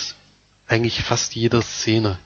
eigentlich 0.66 1.02
fast 1.02 1.34
jeder 1.34 1.62
Szene. 1.62 2.18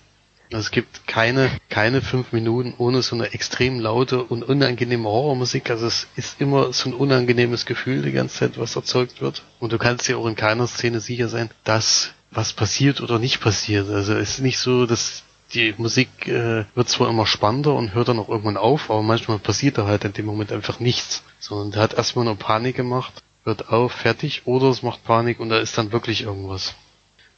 Also 0.52 0.66
es 0.66 0.70
gibt 0.70 1.06
keine, 1.06 1.50
keine 1.70 2.02
fünf 2.02 2.32
Minuten 2.32 2.74
ohne 2.76 3.00
so 3.00 3.16
eine 3.16 3.32
extrem 3.32 3.80
laute 3.80 4.22
und 4.22 4.42
unangenehme 4.42 5.08
Horrormusik. 5.08 5.70
Also 5.70 5.86
es 5.86 6.08
ist 6.16 6.40
immer 6.40 6.72
so 6.72 6.90
ein 6.90 6.94
unangenehmes 6.94 7.64
Gefühl 7.64 8.02
die 8.02 8.12
ganze 8.12 8.40
Zeit, 8.40 8.58
was 8.58 8.76
erzeugt 8.76 9.22
wird. 9.22 9.44
Und 9.60 9.72
du 9.72 9.78
kannst 9.78 10.08
dir 10.08 10.18
auch 10.18 10.26
in 10.26 10.36
keiner 10.36 10.66
Szene 10.66 11.00
sicher 11.00 11.28
sein, 11.28 11.50
dass 11.64 12.10
was 12.30 12.52
passiert 12.52 13.00
oder 13.00 13.18
nicht 13.18 13.40
passiert. 13.40 13.88
Also 13.88 14.14
es 14.14 14.34
ist 14.34 14.40
nicht 14.40 14.58
so, 14.58 14.86
dass 14.86 15.22
die 15.54 15.74
Musik 15.76 16.26
äh, 16.28 16.64
wird 16.74 16.88
zwar 16.88 17.08
immer 17.08 17.26
spannender 17.26 17.74
und 17.74 17.94
hört 17.94 18.08
dann 18.08 18.18
auch 18.18 18.28
irgendwann 18.28 18.56
auf, 18.56 18.90
aber 18.90 19.02
manchmal 19.02 19.38
passiert 19.38 19.78
da 19.78 19.86
halt 19.86 20.04
in 20.04 20.12
dem 20.12 20.26
Moment 20.26 20.52
einfach 20.52 20.80
nichts. 20.80 21.22
Sondern 21.38 21.72
der 21.72 21.82
hat 21.82 21.94
erstmal 21.94 22.24
nur 22.24 22.36
Panik 22.36 22.76
gemacht, 22.76 23.22
hört 23.44 23.68
auf, 23.68 23.92
fertig, 23.92 24.42
oder 24.46 24.68
es 24.68 24.82
macht 24.82 25.04
Panik 25.04 25.40
und 25.40 25.48
da 25.48 25.58
ist 25.58 25.76
dann 25.76 25.92
wirklich 25.92 26.22
irgendwas. 26.22 26.74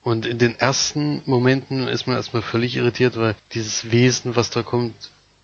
Und 0.03 0.27
in 0.27 0.39
den 0.39 0.55
ersten 0.59 1.23
Momenten 1.25 1.89
ist 1.89 2.07
man 2.07 2.17
erstmal 2.17 2.43
völlig 2.43 2.77
irritiert, 2.77 3.17
weil 3.17 3.35
dieses 3.53 3.91
Wesen, 3.91 4.37
was 4.37 4.51
da 4.51 4.63
kommt, 4.63 4.95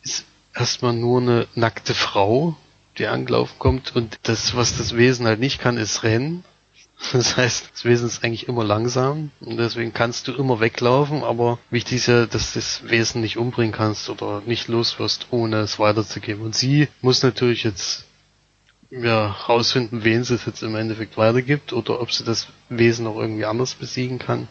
ist 0.03 0.27
erstmal 0.55 0.93
nur 0.93 1.21
eine 1.21 1.47
nackte 1.55 1.95
Frau, 1.95 2.57
die 2.99 3.07
angelaufen 3.07 3.59
kommt 3.59 3.97
und 3.97 4.19
das, 4.25 4.55
was 4.55 4.77
das 4.77 4.97
Wesen 4.97 5.27
halt 5.27 5.41
nicht 5.41 5.61
kann, 5.61 5.79
ist 5.79 6.03
rennen. 6.03 6.45
Das 7.13 7.37
heißt, 7.37 7.71
das 7.73 7.85
Wesen 7.85 8.07
ist 8.07 8.23
eigentlich 8.23 8.47
immer 8.47 8.65
langsam 8.65 9.31
und 9.41 9.57
deswegen 9.57 9.93
kannst 9.93 10.29
du 10.29 10.33
immer 10.33 10.61
weglaufen, 10.61 11.25
aber 11.25 11.59
wichtig 11.71 11.99
ist 11.99 12.07
ja, 12.07 12.27
dass 12.27 12.53
das 12.53 12.89
Wesen 12.89 13.21
nicht 13.21 13.37
umbringen 13.37 13.73
kannst 13.73 14.09
oder 14.11 14.43
nicht 14.47 14.69
loswirst, 14.69 15.29
ohne 15.31 15.61
es 15.61 15.79
weiterzugeben. 15.79 16.43
Und 16.43 16.55
sie 16.55 16.89
muss 17.01 17.23
natürlich 17.23 17.65
jetzt 17.65 18.05
ja, 18.91 19.29
rausfinden, 19.29 20.05
wen 20.05 20.25
sie 20.25 20.35
es 20.35 20.47
jetzt 20.47 20.63
im 20.63 20.75
Endeffekt 20.75 21.17
weitergibt 21.17 21.73
oder 21.73 22.01
ob 22.01 22.13
sie 22.13 22.25
das 22.25 22.49
Wesen 22.69 23.07
auch 23.07 23.19
irgendwie 23.19 23.45
anders 23.45 23.75
besiegen 23.75 24.19
kann. 24.19 24.49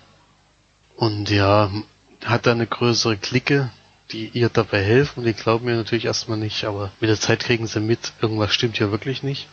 Und 0.96 1.30
ja, 1.30 1.72
hat 2.26 2.46
da 2.46 2.52
eine 2.52 2.68
größere 2.68 3.18
Clique, 3.18 3.70
die 4.12 4.30
ihr 4.30 4.50
dabei 4.50 4.84
helfen. 4.84 5.24
Die 5.24 5.34
glauben 5.34 5.66
mir 5.66 5.76
natürlich 5.76 6.06
erstmal 6.06 6.38
nicht, 6.38 6.64
aber 6.66 6.92
mit 7.00 7.10
der 7.10 7.20
Zeit 7.20 7.40
kriegen 7.42 7.68
sie 7.68 7.80
mit, 7.80 8.14
irgendwas 8.22 8.54
stimmt 8.54 8.80
ja 8.80 8.92
wirklich 8.92 9.24
nicht. 9.24 9.48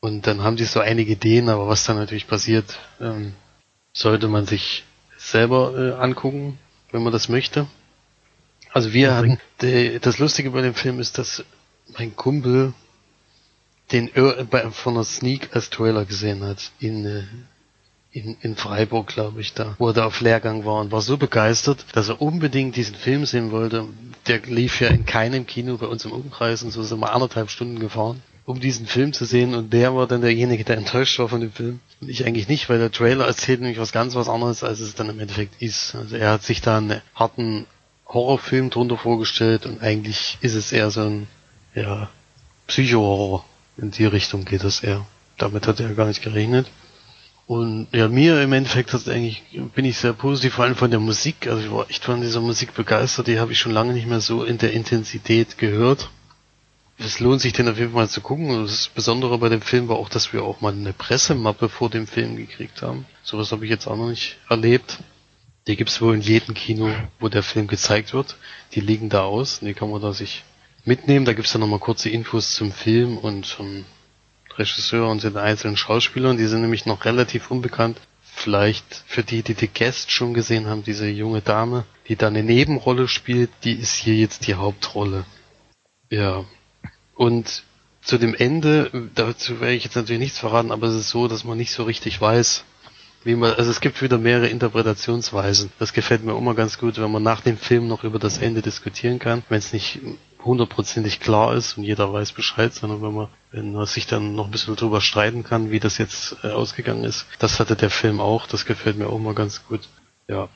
Und 0.00 0.26
dann 0.26 0.42
haben 0.42 0.56
die 0.56 0.64
so 0.64 0.80
einige 0.80 1.12
Ideen, 1.12 1.48
aber 1.48 1.68
was 1.68 1.84
dann 1.84 1.96
natürlich 1.96 2.26
passiert, 2.26 2.78
ähm, 3.00 3.34
sollte 3.92 4.28
man 4.28 4.46
sich 4.46 4.84
selber 5.18 5.74
äh, 5.76 6.00
angucken, 6.02 6.58
wenn 6.90 7.02
man 7.02 7.12
das 7.12 7.28
möchte. 7.28 7.66
Also 8.72 8.92
wir 8.92 9.14
hatten, 9.14 9.38
die, 9.60 9.98
das 10.00 10.18
Lustige 10.18 10.52
bei 10.52 10.62
dem 10.62 10.74
Film 10.74 11.00
ist, 11.00 11.18
dass 11.18 11.44
mein 11.98 12.16
Kumpel 12.16 12.72
den 13.92 14.08
Ir- 14.08 14.44
bei- 14.48 14.70
von 14.70 14.94
der 14.94 15.04
Sneak 15.04 15.54
als 15.54 15.68
Trailer 15.70 16.04
gesehen 16.06 16.44
hat 16.44 16.70
in, 16.78 17.04
äh, 17.04 17.24
in, 18.12 18.36
in 18.40 18.56
Freiburg, 18.56 19.08
glaube 19.08 19.40
ich, 19.40 19.52
da, 19.52 19.74
wo 19.78 19.88
er 19.88 19.92
da 19.94 20.06
auf 20.06 20.20
Lehrgang 20.20 20.64
war 20.64 20.80
und 20.80 20.92
war 20.92 21.02
so 21.02 21.16
begeistert, 21.18 21.84
dass 21.92 22.08
er 22.08 22.22
unbedingt 22.22 22.74
diesen 22.76 22.94
Film 22.94 23.26
sehen 23.26 23.50
wollte. 23.50 23.86
Der 24.28 24.38
lief 24.46 24.80
ja 24.80 24.88
in 24.88 25.04
keinem 25.04 25.46
Kino 25.46 25.76
bei 25.76 25.86
uns 25.86 26.04
im 26.04 26.12
Umkreis 26.12 26.62
und 26.62 26.70
so 26.70 26.82
sind 26.84 27.00
wir 27.00 27.12
anderthalb 27.12 27.50
Stunden 27.50 27.78
gefahren, 27.80 28.22
um 28.50 28.60
diesen 28.60 28.86
Film 28.86 29.12
zu 29.12 29.24
sehen 29.24 29.54
und 29.54 29.72
der 29.72 29.94
war 29.94 30.06
dann 30.06 30.20
derjenige, 30.20 30.64
der 30.64 30.76
enttäuscht 30.76 31.18
war 31.18 31.28
von 31.28 31.40
dem 31.40 31.52
Film. 31.52 31.80
Und 32.00 32.08
ich 32.08 32.26
eigentlich 32.26 32.48
nicht, 32.48 32.68
weil 32.68 32.78
der 32.78 32.90
Trailer 32.90 33.26
erzählt 33.26 33.60
nämlich 33.60 33.78
was 33.78 33.92
ganz 33.92 34.14
was 34.14 34.28
anderes, 34.28 34.64
als 34.64 34.80
es 34.80 34.94
dann 34.94 35.08
im 35.08 35.20
Endeffekt 35.20 35.62
ist. 35.62 35.94
Also 35.94 36.16
er 36.16 36.32
hat 36.32 36.42
sich 36.42 36.60
da 36.60 36.78
einen 36.78 37.00
harten 37.14 37.66
Horrorfilm 38.06 38.70
drunter 38.70 38.98
vorgestellt 38.98 39.66
und 39.66 39.80
eigentlich 39.82 40.38
ist 40.40 40.54
es 40.54 40.72
eher 40.72 40.90
so 40.90 41.02
ein, 41.02 41.26
ja, 41.74 42.10
Psycho-Horror. 42.66 43.44
In 43.76 43.92
die 43.92 44.04
Richtung 44.04 44.44
geht 44.44 44.64
es 44.64 44.80
eher. 44.80 45.06
Damit 45.38 45.66
hat 45.66 45.80
er 45.80 45.94
gar 45.94 46.06
nicht 46.06 46.22
gerechnet. 46.22 46.70
Und 47.46 47.88
ja, 47.92 48.08
mir 48.08 48.42
im 48.42 48.52
Endeffekt 48.52 48.92
hat 48.92 49.08
eigentlich, 49.08 49.42
bin 49.74 49.84
ich 49.84 49.96
sehr 49.96 50.12
positiv, 50.12 50.54
vor 50.54 50.64
allem 50.64 50.76
von 50.76 50.90
der 50.90 51.00
Musik. 51.00 51.46
Also 51.46 51.62
ich 51.62 51.70
war 51.70 51.88
echt 51.88 52.04
von 52.04 52.20
dieser 52.20 52.40
Musik 52.40 52.74
begeistert. 52.74 53.26
Die 53.26 53.40
habe 53.40 53.52
ich 53.52 53.58
schon 53.58 53.72
lange 53.72 53.92
nicht 53.92 54.06
mehr 54.06 54.20
so 54.20 54.44
in 54.44 54.58
der 54.58 54.72
Intensität 54.72 55.58
gehört. 55.58 56.10
Es 57.02 57.18
lohnt 57.18 57.40
sich 57.40 57.54
den 57.54 57.66
auf 57.66 57.78
jeden 57.78 57.94
Fall 57.94 58.10
zu 58.10 58.20
gucken. 58.20 58.62
Das 58.62 58.88
Besondere 58.88 59.38
bei 59.38 59.48
dem 59.48 59.62
Film 59.62 59.88
war 59.88 59.96
auch, 59.96 60.10
dass 60.10 60.34
wir 60.34 60.42
auch 60.42 60.60
mal 60.60 60.74
eine 60.74 60.92
Pressemappe 60.92 61.70
vor 61.70 61.88
dem 61.88 62.06
Film 62.06 62.36
gekriegt 62.36 62.82
haben. 62.82 63.06
Sowas 63.22 63.52
habe 63.52 63.64
ich 63.64 63.70
jetzt 63.70 63.86
auch 63.86 63.96
noch 63.96 64.08
nicht 64.10 64.36
erlebt. 64.50 64.98
Die 65.66 65.76
gibt's 65.76 66.02
wohl 66.02 66.14
in 66.14 66.20
jedem 66.20 66.54
Kino, 66.54 66.92
wo 67.18 67.28
der 67.28 67.42
Film 67.42 67.68
gezeigt 67.68 68.12
wird. 68.12 68.36
Die 68.74 68.80
liegen 68.80 69.08
da 69.08 69.22
aus. 69.22 69.60
und 69.60 69.68
Die 69.68 69.72
kann 69.72 69.90
man 69.90 70.02
da 70.02 70.12
sich 70.12 70.44
mitnehmen. 70.84 71.24
Da 71.24 71.32
gibt's 71.32 71.52
dann 71.52 71.62
nochmal 71.62 71.78
kurze 71.78 72.10
Infos 72.10 72.52
zum 72.52 72.70
Film 72.70 73.16
und 73.16 73.46
zum 73.46 73.86
Regisseur 74.58 75.08
und 75.08 75.22
den 75.22 75.38
einzelnen 75.38 75.78
Schauspielern. 75.78 76.36
Die 76.36 76.46
sind 76.46 76.60
nämlich 76.60 76.84
noch 76.84 77.06
relativ 77.06 77.50
unbekannt. 77.50 77.98
Vielleicht 78.22 79.04
für 79.06 79.22
die, 79.22 79.42
die 79.42 79.54
die 79.54 79.68
Guest 79.68 80.10
schon 80.12 80.34
gesehen 80.34 80.66
haben, 80.66 80.84
diese 80.84 81.08
junge 81.08 81.40
Dame, 81.40 81.84
die 82.08 82.16
da 82.16 82.26
eine 82.26 82.42
Nebenrolle 82.42 83.08
spielt, 83.08 83.50
die 83.64 83.72
ist 83.72 83.94
hier 83.94 84.14
jetzt 84.14 84.46
die 84.46 84.54
Hauptrolle. 84.54 85.24
Ja. 86.10 86.44
Und 87.20 87.64
zu 88.00 88.16
dem 88.16 88.34
Ende, 88.34 89.10
dazu 89.14 89.60
werde 89.60 89.74
ich 89.74 89.84
jetzt 89.84 89.94
natürlich 89.94 90.20
nichts 90.20 90.38
verraten, 90.38 90.72
aber 90.72 90.86
es 90.86 90.94
ist 90.94 91.10
so, 91.10 91.28
dass 91.28 91.44
man 91.44 91.58
nicht 91.58 91.70
so 91.70 91.82
richtig 91.82 92.18
weiß, 92.18 92.64
wie 93.24 93.34
man, 93.34 93.52
also 93.52 93.70
es 93.70 93.82
gibt 93.82 94.00
wieder 94.00 94.16
mehrere 94.16 94.48
Interpretationsweisen. 94.48 95.70
Das 95.78 95.92
gefällt 95.92 96.24
mir 96.24 96.34
immer 96.34 96.54
ganz 96.54 96.78
gut, 96.78 96.98
wenn 96.98 97.10
man 97.10 97.22
nach 97.22 97.42
dem 97.42 97.58
Film 97.58 97.88
noch 97.88 98.04
über 98.04 98.18
das 98.18 98.38
Ende 98.38 98.62
diskutieren 98.62 99.18
kann, 99.18 99.42
wenn 99.50 99.58
es 99.58 99.74
nicht 99.74 99.98
hundertprozentig 100.42 101.20
klar 101.20 101.54
ist 101.54 101.76
und 101.76 101.84
jeder 101.84 102.10
weiß 102.10 102.32
Bescheid, 102.32 102.72
sondern 102.72 103.02
wenn 103.02 103.12
man, 103.12 103.28
wenn 103.50 103.72
man 103.74 103.84
sich 103.84 104.06
dann 104.06 104.34
noch 104.34 104.46
ein 104.46 104.50
bisschen 104.50 104.76
drüber 104.76 105.02
streiten 105.02 105.44
kann, 105.44 105.70
wie 105.70 105.78
das 105.78 105.98
jetzt 105.98 106.38
äh, 106.42 106.48
ausgegangen 106.48 107.04
ist. 107.04 107.26
Das 107.38 107.60
hatte 107.60 107.76
der 107.76 107.90
Film 107.90 108.18
auch, 108.18 108.46
das 108.46 108.64
gefällt 108.64 108.96
mir 108.96 109.08
auch 109.08 109.18
mal 109.18 109.34
ganz 109.34 109.66
gut. 109.66 109.90
Ja. 110.26 110.48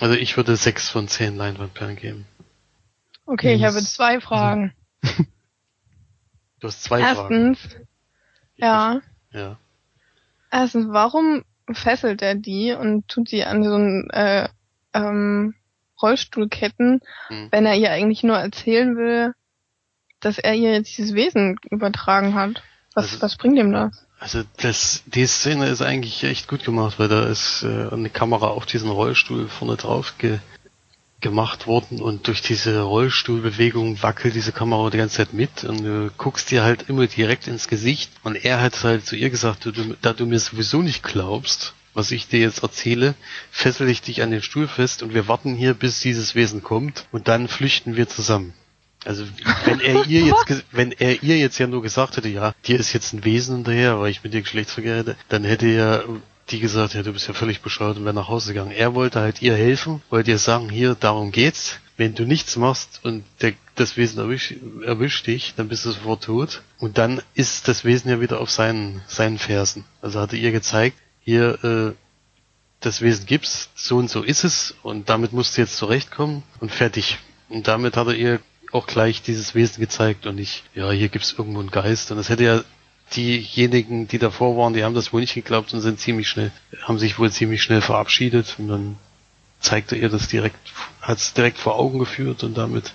Also 0.00 0.14
ich 0.14 0.38
würde 0.38 0.56
sechs 0.56 0.88
von 0.88 1.06
zehn 1.06 1.36
Leinwandperlen 1.36 1.96
geben. 1.96 2.24
Okay, 3.26 3.52
ich 3.52 3.64
habe 3.64 3.76
zwei 3.82 4.22
Fragen. 4.22 4.72
Du 6.60 6.68
hast 6.68 6.82
zwei 6.82 7.02
Fragen. 7.02 7.48
Erstens, 7.54 7.76
ja, 8.56 9.00
Ja. 9.32 9.56
erstens, 10.50 10.86
warum 10.90 11.44
fesselt 11.72 12.22
er 12.22 12.34
die 12.34 12.72
und 12.72 13.06
tut 13.08 13.28
sie 13.28 13.44
an 13.44 13.62
so 13.62 13.74
einen 13.74 14.10
äh, 14.10 14.48
ähm, 14.94 15.54
Rollstuhlketten, 16.02 17.00
Hm. 17.28 17.48
wenn 17.50 17.66
er 17.66 17.74
ihr 17.74 17.90
eigentlich 17.90 18.22
nur 18.22 18.36
erzählen 18.36 18.96
will, 18.96 19.34
dass 20.20 20.38
er 20.38 20.54
ihr 20.54 20.72
jetzt 20.72 20.96
dieses 20.96 21.14
Wesen 21.14 21.58
übertragen 21.70 22.34
hat? 22.34 22.62
Was, 22.94 23.04
Also- 23.12 23.22
was 23.22 23.36
bringt 23.36 23.58
ihm 23.58 23.72
das? 23.72 24.04
Also 24.20 24.42
das, 24.56 25.04
die 25.06 25.26
Szene 25.28 25.68
ist 25.68 25.80
eigentlich 25.80 26.24
echt 26.24 26.48
gut 26.48 26.64
gemacht, 26.64 26.98
weil 26.98 27.06
da 27.06 27.26
ist 27.26 27.62
äh, 27.62 27.88
eine 27.92 28.10
Kamera 28.10 28.48
auf 28.48 28.66
diesen 28.66 28.90
Rollstuhl 28.90 29.48
vorne 29.48 29.76
drauf 29.76 30.14
ge 30.18 30.40
gemacht 31.20 31.66
worden 31.66 32.00
und 32.00 32.28
durch 32.28 32.42
diese 32.42 32.80
Rollstuhlbewegung 32.80 34.02
wackelt 34.02 34.34
diese 34.34 34.52
Kamera 34.52 34.90
die 34.90 34.98
ganze 34.98 35.16
Zeit 35.16 35.32
mit 35.32 35.64
und 35.64 35.82
du 35.82 36.10
guckst 36.16 36.50
dir 36.50 36.62
halt 36.62 36.88
immer 36.88 37.06
direkt 37.06 37.48
ins 37.48 37.66
Gesicht 37.66 38.12
und 38.22 38.36
er 38.36 38.60
hat 38.60 38.84
halt 38.84 39.04
zu 39.04 39.16
ihr 39.16 39.30
gesagt, 39.30 39.64
du, 39.64 39.72
du, 39.72 39.96
da 40.00 40.12
du 40.12 40.26
mir 40.26 40.38
sowieso 40.38 40.80
nicht 40.80 41.02
glaubst, 41.02 41.74
was 41.92 42.12
ich 42.12 42.28
dir 42.28 42.38
jetzt 42.38 42.62
erzähle, 42.62 43.14
fessel 43.50 43.88
ich 43.88 44.00
dich 44.00 44.22
an 44.22 44.30
den 44.30 44.42
Stuhl 44.42 44.68
fest 44.68 45.02
und 45.02 45.12
wir 45.12 45.26
warten 45.26 45.56
hier, 45.56 45.74
bis 45.74 46.00
dieses 46.00 46.36
Wesen 46.36 46.62
kommt 46.62 47.06
und 47.10 47.26
dann 47.26 47.48
flüchten 47.48 47.96
wir 47.96 48.08
zusammen. 48.08 48.54
Also 49.04 49.24
wenn 49.64 49.80
er 49.80 50.06
ihr 50.06 50.22
jetzt 50.22 50.64
wenn 50.72 50.92
er 50.92 51.22
ihr 51.22 51.38
jetzt 51.38 51.58
ja 51.58 51.66
nur 51.66 51.82
gesagt 51.82 52.16
hätte, 52.16 52.28
ja, 52.28 52.52
dir 52.66 52.78
ist 52.78 52.92
jetzt 52.92 53.12
ein 53.12 53.24
Wesen 53.24 53.56
hinterher, 53.56 53.98
weil 53.98 54.10
ich 54.10 54.22
mit 54.22 54.34
dir 54.34 54.42
Geschlechtsverkehr 54.42 54.98
hätte, 54.98 55.16
dann 55.28 55.42
hätte 55.42 55.66
ja 55.66 56.04
die 56.50 56.60
gesagt, 56.60 56.94
ja, 56.94 57.02
du 57.02 57.12
bist 57.12 57.28
ja 57.28 57.34
völlig 57.34 57.60
bescheuert 57.60 57.96
und 57.96 58.04
wäre 58.04 58.14
nach 58.14 58.28
Hause 58.28 58.52
gegangen. 58.52 58.72
Er 58.72 58.94
wollte 58.94 59.20
halt 59.20 59.42
ihr 59.42 59.54
helfen, 59.54 60.02
wollte 60.10 60.30
ihr 60.30 60.38
sagen, 60.38 60.70
hier, 60.70 60.94
darum 60.94 61.32
geht's. 61.32 61.78
Wenn 61.96 62.14
du 62.14 62.24
nichts 62.24 62.56
machst 62.56 63.00
und 63.02 63.24
der, 63.40 63.54
das 63.74 63.96
Wesen 63.96 64.20
erwischt, 64.20 64.54
erwischt 64.84 65.26
dich, 65.26 65.54
dann 65.56 65.68
bist 65.68 65.84
du 65.84 65.90
sofort 65.90 66.24
tot. 66.24 66.62
Und 66.78 66.96
dann 66.96 67.20
ist 67.34 67.66
das 67.66 67.84
Wesen 67.84 68.10
ja 68.10 68.20
wieder 68.20 68.40
auf 68.40 68.50
seinen, 68.50 69.02
seinen 69.08 69.38
Fersen. 69.38 69.84
Also 70.00 70.20
hat 70.20 70.32
er 70.32 70.38
ihr 70.38 70.52
gezeigt, 70.52 70.96
hier, 71.20 71.64
äh, 71.64 71.92
das 72.80 73.02
Wesen 73.02 73.26
gibt's, 73.26 73.70
so 73.74 73.96
und 73.96 74.08
so 74.08 74.22
ist 74.22 74.44
es 74.44 74.74
und 74.82 75.08
damit 75.08 75.32
musst 75.32 75.56
du 75.56 75.62
jetzt 75.62 75.76
zurechtkommen 75.76 76.44
und 76.60 76.70
fertig. 76.70 77.18
Und 77.48 77.66
damit 77.66 77.96
hat 77.96 78.06
er 78.06 78.14
ihr 78.14 78.40
auch 78.72 78.86
gleich 78.86 79.22
dieses 79.22 79.54
Wesen 79.54 79.80
gezeigt 79.80 80.26
und 80.26 80.36
nicht, 80.36 80.62
ja, 80.74 80.90
hier 80.90 81.08
gibt's 81.08 81.34
irgendwo 81.36 81.60
einen 81.60 81.70
Geist. 81.70 82.10
Und 82.10 82.18
das 82.18 82.28
hätte 82.28 82.44
ja 82.44 82.64
diejenigen, 83.14 84.08
die 84.08 84.18
davor 84.18 84.56
waren, 84.56 84.74
die 84.74 84.84
haben 84.84 84.94
das 84.94 85.12
wohl 85.12 85.20
nicht 85.20 85.34
geglaubt 85.34 85.72
und 85.72 85.80
sind 85.80 86.00
ziemlich 86.00 86.28
schnell, 86.28 86.52
haben 86.82 86.98
sich 86.98 87.18
wohl 87.18 87.30
ziemlich 87.30 87.62
schnell 87.62 87.80
verabschiedet 87.80 88.56
und 88.58 88.68
dann 88.68 88.96
zeigte 89.60 89.96
ihr 89.96 90.08
das 90.08 90.28
direkt, 90.28 90.58
hat 91.00 91.18
es 91.18 91.34
direkt 91.34 91.58
vor 91.58 91.78
Augen 91.78 91.98
geführt 91.98 92.44
und 92.44 92.56
damit 92.56 92.92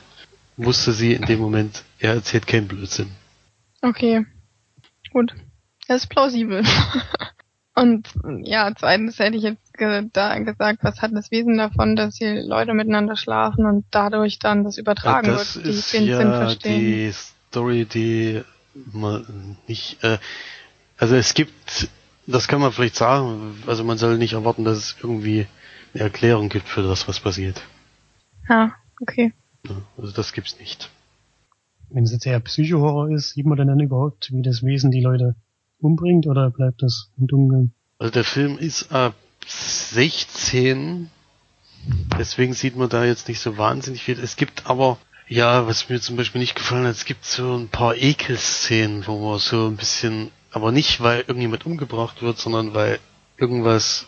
wusste 0.57 0.93
sie 0.93 1.13
in 1.13 1.23
dem 1.23 1.39
Moment, 1.39 1.83
er 1.99 2.13
erzählt 2.13 2.47
keinen 2.47 2.67
Blödsinn. 2.67 3.11
Okay, 3.81 4.25
gut. 5.11 5.33
Das 5.87 6.03
ist 6.03 6.09
plausibel. 6.09 6.63
Und 7.75 8.07
ja, 8.43 8.71
zweitens 8.77 9.17
hätte 9.17 9.35
ich 9.35 9.43
jetzt 9.43 9.73
ge 9.73 10.07
da 10.13 10.37
gesagt, 10.37 10.83
was 10.83 11.01
hat 11.01 11.11
das 11.13 11.31
Wesen 11.31 11.57
davon, 11.57 11.95
dass 11.95 12.17
hier 12.17 12.43
Leute 12.43 12.75
miteinander 12.75 13.15
schlafen 13.15 13.65
und 13.65 13.85
dadurch 13.89 14.37
dann 14.37 14.63
das 14.63 14.77
übertragen 14.77 15.27
das 15.27 15.55
wird, 15.55 15.65
die 15.65 15.69
ist 15.71 15.91
den 15.93 16.05
ja 16.05 16.17
Sinn 16.17 16.27
verstehen. 16.27 16.79
die 16.79 17.11
Story, 17.11 17.85
die 17.85 18.43
man 18.73 19.57
nicht, 19.67 20.03
äh, 20.03 20.17
also 20.97 21.15
es 21.15 21.33
gibt, 21.33 21.89
das 22.27 22.47
kann 22.47 22.61
man 22.61 22.71
vielleicht 22.71 22.95
sagen, 22.95 23.63
also 23.67 23.83
man 23.83 23.97
soll 23.97 24.17
nicht 24.17 24.33
erwarten, 24.33 24.63
dass 24.63 24.77
es 24.77 24.95
irgendwie 25.01 25.47
eine 25.93 26.03
Erklärung 26.03 26.49
gibt 26.49 26.67
für 26.67 26.83
das, 26.83 27.07
was 27.07 27.19
passiert. 27.19 27.61
Ja, 28.49 28.73
okay. 29.01 29.33
Ja, 29.67 29.75
also 29.97 30.11
das 30.11 30.33
gibt's 30.33 30.59
nicht. 30.59 30.89
Wenn 31.89 32.03
es 32.03 32.11
jetzt 32.11 32.25
eher 32.25 32.39
Psychohorror 32.39 33.11
ist, 33.11 33.31
sieht 33.31 33.45
man 33.45 33.57
dann 33.57 33.79
überhaupt, 33.79 34.31
wie 34.31 34.41
das 34.41 34.63
Wesen 34.63 34.91
die 34.91 35.01
Leute 35.01 35.35
umbringt 35.79 36.27
oder 36.27 36.49
bleibt 36.49 36.81
das 36.81 37.11
im 37.17 37.27
Dunkeln? 37.27 37.73
Also 37.99 38.11
der 38.11 38.23
Film 38.23 38.57
ist 38.57 38.91
ab 38.91 39.15
16, 39.45 41.09
deswegen 42.17 42.53
sieht 42.53 42.75
man 42.75 42.89
da 42.89 43.05
jetzt 43.05 43.27
nicht 43.27 43.39
so 43.39 43.57
wahnsinnig 43.57 44.01
viel. 44.03 44.19
Es 44.19 44.35
gibt 44.35 44.65
aber, 44.67 44.97
ja, 45.27 45.67
was 45.67 45.89
mir 45.89 46.01
zum 46.01 46.15
Beispiel 46.15 46.41
nicht 46.41 46.55
gefallen 46.55 46.85
hat, 46.85 46.95
es 46.95 47.05
gibt 47.05 47.25
so 47.25 47.55
ein 47.55 47.69
paar 47.69 47.95
Ekelszenen, 47.95 49.05
wo 49.07 49.29
man 49.29 49.39
so 49.39 49.67
ein 49.67 49.77
bisschen, 49.77 50.31
aber 50.51 50.71
nicht, 50.71 51.01
weil 51.01 51.21
irgendjemand 51.21 51.65
umgebracht 51.65 52.21
wird, 52.21 52.37
sondern 52.37 52.73
weil 52.73 52.99
irgendwas, 53.37 54.07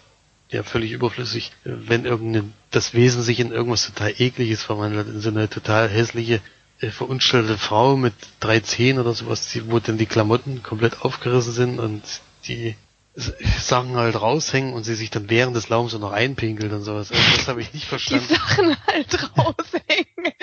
ja, 0.49 0.63
völlig 0.63 0.91
überflüssig, 0.91 1.51
wenn 1.63 2.05
irgendein, 2.05 2.53
das 2.71 2.93
Wesen 2.93 3.23
sich 3.23 3.39
in 3.39 3.51
irgendwas 3.51 3.87
total 3.87 4.13
ekliges 4.17 4.63
verwandelt, 4.63 5.07
in 5.07 5.21
so 5.21 5.29
eine 5.29 5.49
total 5.49 5.89
hässliche, 5.89 6.41
äh, 6.79 6.89
verunstaltete 6.89 7.57
Frau 7.57 7.95
mit 7.95 8.13
drei 8.39 8.59
Zehen 8.59 8.99
oder 8.99 9.13
sowas, 9.13 9.57
wo 9.67 9.79
dann 9.79 9.97
die 9.97 10.05
Klamotten 10.05 10.61
komplett 10.61 11.01
aufgerissen 11.01 11.53
sind 11.53 11.79
und 11.79 12.03
die 12.47 12.75
Sachen 13.15 13.95
halt 13.95 14.19
raushängen 14.19 14.73
und 14.73 14.83
sie 14.83 14.95
sich 14.95 15.09
dann 15.09 15.29
während 15.29 15.55
des 15.55 15.69
Laums 15.69 15.93
so 15.93 15.99
noch 15.99 16.11
einpinkelt 16.11 16.71
und 16.73 16.81
sowas. 16.83 17.11
Also 17.11 17.23
das 17.37 17.47
habe 17.47 17.61
ich 17.61 17.73
nicht 17.73 17.85
Die 17.85 17.89
verstanden. 17.89 18.25
Sachen 18.27 18.75
halt 18.87 19.37
raushängen. 19.37 20.33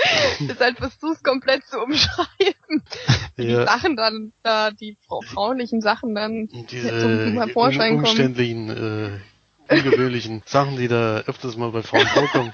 Deshalb 0.41 0.79
versuchst 0.79 1.19
es 1.19 1.23
komplett 1.23 1.67
zu 1.67 1.79
umschreiben. 1.79 2.83
Ja. 3.37 3.61
Die 3.61 3.67
Sachen 3.67 3.97
dann, 3.97 4.33
da, 4.43 4.71
die 4.71 4.97
frau 5.07 5.21
fraulichen 5.21 5.83
Sachen 5.83 6.15
dann 6.15 6.49
Und 6.51 6.51
zum 6.51 6.67
diese 6.69 7.33
Hervorschein 7.35 7.97
un 7.97 8.03
kommen. 8.03 8.07
umständlichen, 8.07 8.71
äh, 8.71 9.75
ungewöhnlichen 9.75 10.43
Sachen, 10.47 10.77
die 10.77 10.89
da 10.89 11.19
öfters 11.27 11.57
mal 11.57 11.71
bei 11.73 11.83
Frauen 11.83 12.07
vorkommen, 12.07 12.53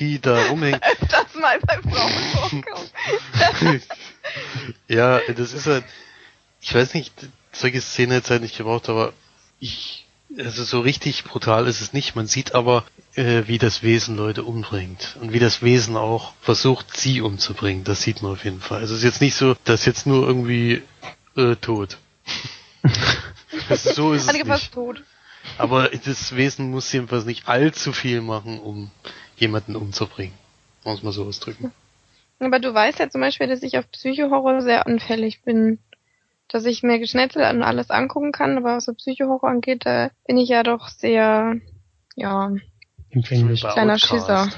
die 0.00 0.20
da 0.20 0.46
rumhängen. 0.46 0.80
Das 1.08 1.34
mal 1.40 1.58
bei 1.60 1.78
Frauen 1.88 2.12
vorkommt. 2.32 3.82
ja, 4.88 5.20
das 5.36 5.52
ist 5.52 5.66
halt, 5.66 5.84
ich 6.60 6.74
weiß 6.74 6.94
nicht, 6.94 7.12
solche 7.54 7.80
Szenen 7.80 8.12
hätte 8.12 8.24
es 8.24 8.30
halt 8.30 8.42
nicht 8.42 8.56
gebraucht, 8.56 8.88
aber 8.88 9.12
ich 9.60 10.04
also 10.38 10.64
so 10.64 10.80
richtig 10.80 11.24
brutal 11.24 11.66
ist 11.66 11.80
es 11.80 11.92
nicht. 11.92 12.16
Man 12.16 12.26
sieht 12.26 12.54
aber, 12.54 12.84
äh, 13.14 13.42
wie 13.46 13.58
das 13.58 13.82
Wesen 13.82 14.16
Leute 14.16 14.42
umbringt 14.42 15.16
und 15.20 15.32
wie 15.32 15.38
das 15.38 15.62
Wesen 15.62 15.96
auch 15.96 16.34
versucht, 16.40 16.96
sie 16.96 17.20
umzubringen. 17.20 17.84
Das 17.84 18.02
sieht 18.02 18.22
man 18.22 18.32
auf 18.32 18.44
jeden 18.44 18.60
Fall. 18.60 18.80
Also 18.80 18.94
es 18.94 19.00
ist 19.00 19.04
jetzt 19.04 19.20
nicht 19.20 19.34
so, 19.34 19.54
dass 19.64 19.84
jetzt 19.84 20.06
nur 20.06 20.26
irgendwie 20.26 20.82
äh, 21.36 21.56
tot. 21.56 21.98
also 23.68 23.92
so 23.92 24.12
ist 24.12 24.28
es 24.28 24.44
nicht. 24.44 24.72
tot. 24.72 25.02
Aber 25.58 25.88
das 25.88 26.34
Wesen 26.34 26.70
muss 26.70 26.92
jedenfalls 26.92 27.26
nicht 27.26 27.48
allzu 27.48 27.92
viel 27.92 28.20
machen, 28.20 28.58
um 28.58 28.90
jemanden 29.36 29.76
umzubringen. 29.76 30.34
Muss 30.84 31.02
man 31.02 31.12
so 31.12 31.24
ausdrücken. 31.24 31.72
Aber 32.40 32.58
du 32.58 32.74
weißt 32.74 32.98
ja 32.98 33.08
zum 33.08 33.20
Beispiel, 33.20 33.46
dass 33.46 33.62
ich 33.62 33.78
auf 33.78 33.90
Psychohorror 33.90 34.60
sehr 34.62 34.86
anfällig 34.86 35.42
bin. 35.42 35.78
Dass 36.48 36.64
ich 36.66 36.82
mir 36.82 36.98
Geschnetzel 36.98 37.42
an 37.42 37.62
alles 37.62 37.90
angucken 37.90 38.32
kann, 38.32 38.58
aber 38.58 38.76
was 38.76 38.84
so 38.84 38.94
Psychohorror 38.94 39.48
angeht, 39.48 39.86
da 39.86 40.10
bin 40.26 40.36
ich 40.36 40.48
ja 40.48 40.62
doch 40.62 40.88
sehr, 40.88 41.56
ja, 42.16 42.50
Kleiner. 43.98 43.98
Schisser. 43.98 44.48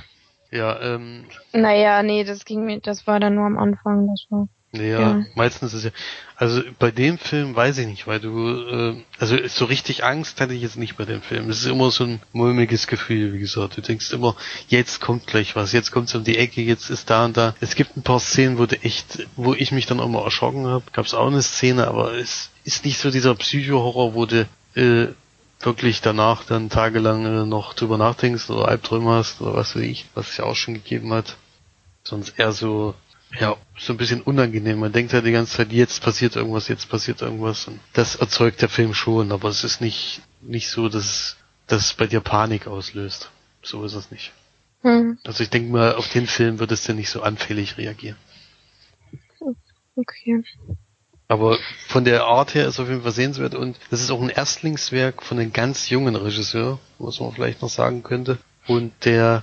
Ja, 0.50 0.80
ähm, 0.80 1.26
naja, 1.52 2.02
nee, 2.02 2.24
das 2.24 2.44
ging 2.44 2.64
mir, 2.64 2.80
das 2.80 3.06
war 3.06 3.20
dann 3.20 3.34
nur 3.34 3.46
am 3.46 3.58
Anfang, 3.58 4.06
das 4.06 4.26
war. 4.30 4.48
Ja, 4.72 4.82
Ja. 5.00 5.24
meistens 5.34 5.72
ist 5.74 5.84
ja. 5.84 5.90
Also 6.34 6.60
bei 6.78 6.90
dem 6.90 7.16
Film 7.16 7.56
weiß 7.56 7.78
ich 7.78 7.86
nicht, 7.86 8.06
weil 8.06 8.20
du, 8.20 8.60
äh, 8.68 9.02
also 9.18 9.38
so 9.48 9.64
richtig 9.64 10.04
Angst 10.04 10.38
hatte 10.40 10.52
ich 10.52 10.60
jetzt 10.60 10.76
nicht 10.76 10.96
bei 10.96 11.06
dem 11.06 11.22
Film. 11.22 11.48
Es 11.48 11.60
ist 11.60 11.66
immer 11.66 11.90
so 11.90 12.04
ein 12.04 12.20
mulmiges 12.32 12.86
Gefühl, 12.86 13.32
wie 13.32 13.38
gesagt. 13.38 13.76
Du 13.78 13.80
denkst 13.80 14.12
immer, 14.12 14.36
jetzt 14.68 15.00
kommt 15.00 15.26
gleich 15.26 15.56
was, 15.56 15.72
jetzt 15.72 15.92
kommt's 15.92 16.14
um 16.14 16.24
die 16.24 16.36
Ecke, 16.36 16.60
jetzt 16.60 16.90
ist 16.90 17.08
da 17.08 17.24
und 17.24 17.36
da. 17.38 17.54
Es 17.60 17.74
gibt 17.74 17.96
ein 17.96 18.02
paar 18.02 18.20
Szenen, 18.20 18.58
wo 18.58 18.66
du 18.66 18.76
echt, 18.82 19.26
wo 19.36 19.54
ich 19.54 19.72
mich 19.72 19.86
dann 19.86 19.98
auch 20.00 20.08
mal 20.08 20.24
erschrocken 20.24 20.66
habe. 20.66 20.84
Gab's 20.92 21.14
auch 21.14 21.28
eine 21.28 21.42
Szene, 21.42 21.88
aber 21.88 22.12
es 22.14 22.50
ist 22.64 22.84
nicht 22.84 22.98
so 22.98 23.10
dieser 23.10 23.34
Psycho-Horror, 23.34 24.12
wo 24.14 24.26
du 24.26 24.46
äh, 24.74 25.06
wirklich 25.60 26.02
danach 26.02 26.44
dann 26.44 26.68
tagelang 26.68 27.24
äh, 27.24 27.46
noch 27.46 27.72
drüber 27.72 27.96
nachdenkst 27.96 28.50
oder 28.50 28.68
Albträume 28.68 29.12
hast 29.12 29.40
oder 29.40 29.54
was 29.54 29.74
weiß 29.74 29.82
ich, 29.82 30.04
was 30.14 30.30
es 30.30 30.36
ja 30.36 30.44
auch 30.44 30.56
schon 30.56 30.74
gegeben 30.74 31.14
hat. 31.14 31.36
Sonst 32.04 32.38
eher 32.38 32.52
so, 32.52 32.94
ja, 33.38 33.56
so 33.78 33.92
ein 33.92 33.96
bisschen 33.96 34.22
unangenehm. 34.22 34.78
Man 34.78 34.92
denkt 34.92 35.12
ja 35.12 35.20
die 35.20 35.32
ganze 35.32 35.56
Zeit, 35.56 35.72
jetzt 35.72 36.02
passiert 36.02 36.36
irgendwas, 36.36 36.68
jetzt 36.68 36.88
passiert 36.88 37.20
irgendwas. 37.22 37.66
Und 37.68 37.80
das 37.92 38.16
erzeugt 38.16 38.62
der 38.62 38.68
Film 38.68 38.94
schon, 38.94 39.32
aber 39.32 39.48
es 39.48 39.64
ist 39.64 39.80
nicht, 39.80 40.22
nicht 40.40 40.68
so, 40.68 40.88
dass 40.88 41.36
das 41.66 41.94
bei 41.94 42.06
dir 42.06 42.20
Panik 42.20 42.66
auslöst. 42.66 43.30
So 43.62 43.84
ist 43.84 43.94
es 43.94 44.10
nicht. 44.10 44.32
Hm, 44.82 45.18
Also 45.24 45.42
ich 45.42 45.50
denke 45.50 45.70
mal, 45.72 45.94
auf 45.96 46.08
den 46.10 46.26
Film 46.26 46.58
würdest 46.60 46.88
du 46.88 46.94
nicht 46.94 47.10
so 47.10 47.22
anfällig 47.22 47.76
reagieren. 47.78 48.16
okay. 49.96 50.42
Aber 51.28 51.58
von 51.88 52.04
der 52.04 52.24
Art 52.24 52.54
her 52.54 52.68
ist 52.68 52.78
auf 52.78 52.88
jeden 52.88 53.02
Fall 53.02 53.10
sehenswert 53.10 53.56
und 53.56 53.76
das 53.90 54.00
ist 54.00 54.12
auch 54.12 54.22
ein 54.22 54.28
Erstlingswerk 54.28 55.24
von 55.24 55.40
einem 55.40 55.52
ganz 55.52 55.88
jungen 55.90 56.14
Regisseur, 56.14 56.78
was 57.00 57.18
man 57.18 57.32
vielleicht 57.32 57.62
noch 57.62 57.68
sagen 57.68 58.04
könnte. 58.04 58.38
Und 58.68 58.92
der 59.04 59.42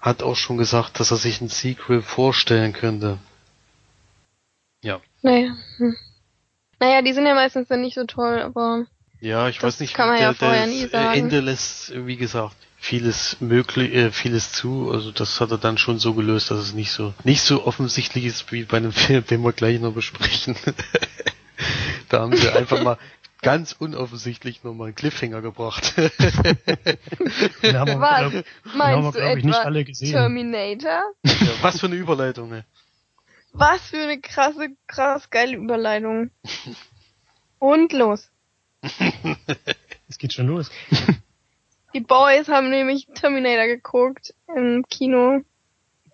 hat 0.00 0.22
auch 0.22 0.36
schon 0.36 0.56
gesagt, 0.56 1.00
dass 1.00 1.10
er 1.10 1.16
sich 1.16 1.40
ein 1.40 1.48
Sequel 1.48 2.02
vorstellen 2.02 2.72
könnte. 2.72 3.18
Ja. 4.82 5.00
Naja. 5.22 5.56
Hm. 5.78 5.96
Naja, 6.78 7.02
die 7.02 7.12
sind 7.12 7.26
ja 7.26 7.34
meistens 7.34 7.68
dann 7.68 7.80
nicht 7.80 7.94
so 7.94 8.04
toll, 8.04 8.40
aber 8.40 8.86
Ja, 9.20 9.48
ich 9.48 9.62
weiß 9.62 9.80
nicht, 9.80 9.94
kann 9.94 10.08
man 10.08 10.18
der, 10.18 10.28
ja 10.28 10.34
vorher 10.34 10.66
nie 10.66 10.84
äh, 10.84 10.88
sagen. 10.88 11.18
Ende 11.18 11.40
lässt, 11.40 11.92
wie 12.06 12.16
gesagt, 12.16 12.56
vieles 12.78 13.40
möglich, 13.40 13.94
äh, 13.94 14.10
vieles 14.10 14.52
zu. 14.52 14.90
Also 14.92 15.10
das 15.10 15.40
hat 15.40 15.50
er 15.50 15.58
dann 15.58 15.78
schon 15.78 15.98
so 15.98 16.14
gelöst, 16.14 16.50
dass 16.50 16.58
es 16.58 16.74
nicht 16.74 16.92
so 16.92 17.14
nicht 17.24 17.42
so 17.42 17.66
offensichtlich 17.66 18.26
ist 18.26 18.52
wie 18.52 18.64
bei 18.64 18.76
einem 18.76 18.92
Film, 19.04 19.24
den 19.26 19.42
wir 19.42 19.52
gleich 19.52 19.80
noch 19.80 19.92
besprechen. 19.92 20.56
da 22.08 22.20
haben 22.20 22.36
sie 22.36 22.50
einfach 22.50 22.82
mal 22.82 22.98
ganz 23.42 23.72
unoffensichtlich 23.78 24.64
nochmal 24.64 24.88
einen 24.88 24.94
Cliffhanger 24.94 25.42
gebracht. 25.42 25.96
Den 27.62 27.76
haben 27.76 27.88
wir, 27.88 28.00
Was? 28.00 28.18
glaub, 28.18 28.32
haben 28.32 28.32
wir, 28.32 28.44
meinst 28.74 29.16
du 29.16 29.20
glaube 29.20 29.38
ich, 29.38 29.44
nicht 29.44 29.54
etwa 29.56 29.64
alle 29.64 29.84
gesehen. 29.84 30.12
Terminator? 30.12 31.02
ja, 31.24 31.52
was 31.62 31.80
für 31.80 31.86
eine 31.86 31.96
Überleitung, 31.96 32.52
ey. 32.52 32.62
Was 33.52 33.80
für 33.88 34.02
eine 34.02 34.20
krasse, 34.20 34.68
krass 34.86 35.30
geile 35.30 35.56
Überleitung. 35.56 36.30
Und 37.58 37.92
los. 37.92 38.30
Es 40.08 40.18
geht 40.18 40.32
schon 40.32 40.46
los. 40.46 40.70
Die 41.92 42.00
Boys 42.00 42.46
haben 42.46 42.70
nämlich 42.70 43.08
Terminator 43.14 43.66
geguckt 43.66 44.34
im 44.54 44.84
Kino. 44.88 45.40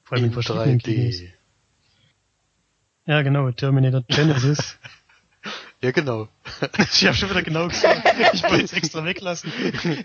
Vor 0.04 0.16
allem 0.16 0.24
in 0.24 0.30
In 0.30 0.32
verschiedenen 0.32 0.78
Kinos. 0.78 1.16
3D. 1.16 1.32
Ja, 3.04 3.22
genau. 3.22 3.50
Terminator 3.50 4.02
Genesis. 4.08 4.78
Ja, 5.82 5.90
genau. 5.90 6.28
ich 6.78 7.06
habe 7.06 7.16
schon 7.16 7.30
wieder 7.30 7.42
genau 7.42 7.66
gesagt. 7.66 8.02
Ich 8.32 8.42
wollte 8.48 8.64
es 8.64 8.72
extra 8.72 9.04
weglassen. 9.04 9.52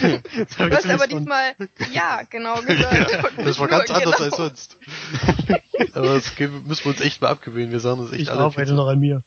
Du 0.00 0.70
hast 0.70 0.86
aber 0.88 1.06
diesmal 1.06 1.54
ja 1.92 2.22
genau 2.28 2.60
gesagt. 2.60 3.10
Das 3.38 3.58
war 3.58 3.68
ganz 3.68 3.90
anders 3.90 4.16
genau. 4.16 4.24
als 4.26 4.36
sonst. 4.36 4.78
Aber 5.94 6.14
das 6.14 6.38
müssen 6.38 6.84
wir 6.84 6.90
uns 6.90 7.00
echt 7.00 7.22
mal 7.22 7.30
abgewöhnen. 7.30 7.72
Wir 7.72 7.80
sagen 7.80 8.02
das 8.02 8.12
echt 8.12 8.22
Ich 8.22 8.30
alle. 8.30 8.40
arbeite 8.40 8.74
noch 8.74 8.88
an 8.88 9.00
mir. 9.00 9.24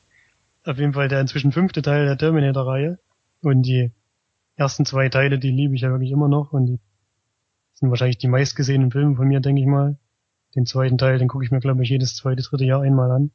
Auf 0.63 0.78
jeden 0.78 0.93
Fall 0.93 1.08
der 1.08 1.21
inzwischen 1.21 1.52
fünfte 1.52 1.82
Teil 1.82 2.06
der 2.06 2.17
Terminator-Reihe. 2.17 2.99
Und 3.41 3.63
die 3.63 3.91
ersten 4.56 4.86
zwei 4.86 5.10
Teile, 5.10 5.39
die 5.39 5.52
liebe 5.52 5.75
ich 5.75 5.82
ja 5.82 5.89
wirklich 5.89 6.12
immer 6.12 6.28
noch. 6.28 6.54
Und 6.54 6.67
die 6.67 6.80
sind 7.73 7.89
wahrscheinlich 7.89 8.19
die 8.19 8.28
meistgesehenen 8.28 8.91
Filme 8.91 9.15
von 9.15 9.28
mir, 9.28 9.39
denke 9.39 9.62
ich 9.62 9.67
mal. 9.67 9.97
Den 10.56 10.65
zweiten 10.65 10.97
Teil, 10.97 11.17
den 11.17 11.28
gucke 11.28 11.43
ich 11.43 11.52
mir, 11.52 11.60
glaube 11.60 11.84
ich, 11.84 11.89
jedes 11.89 12.15
zweite, 12.15 12.43
dritte 12.43 12.65
Jahr 12.65 12.82
einmal 12.82 13.12
an. 13.12 13.32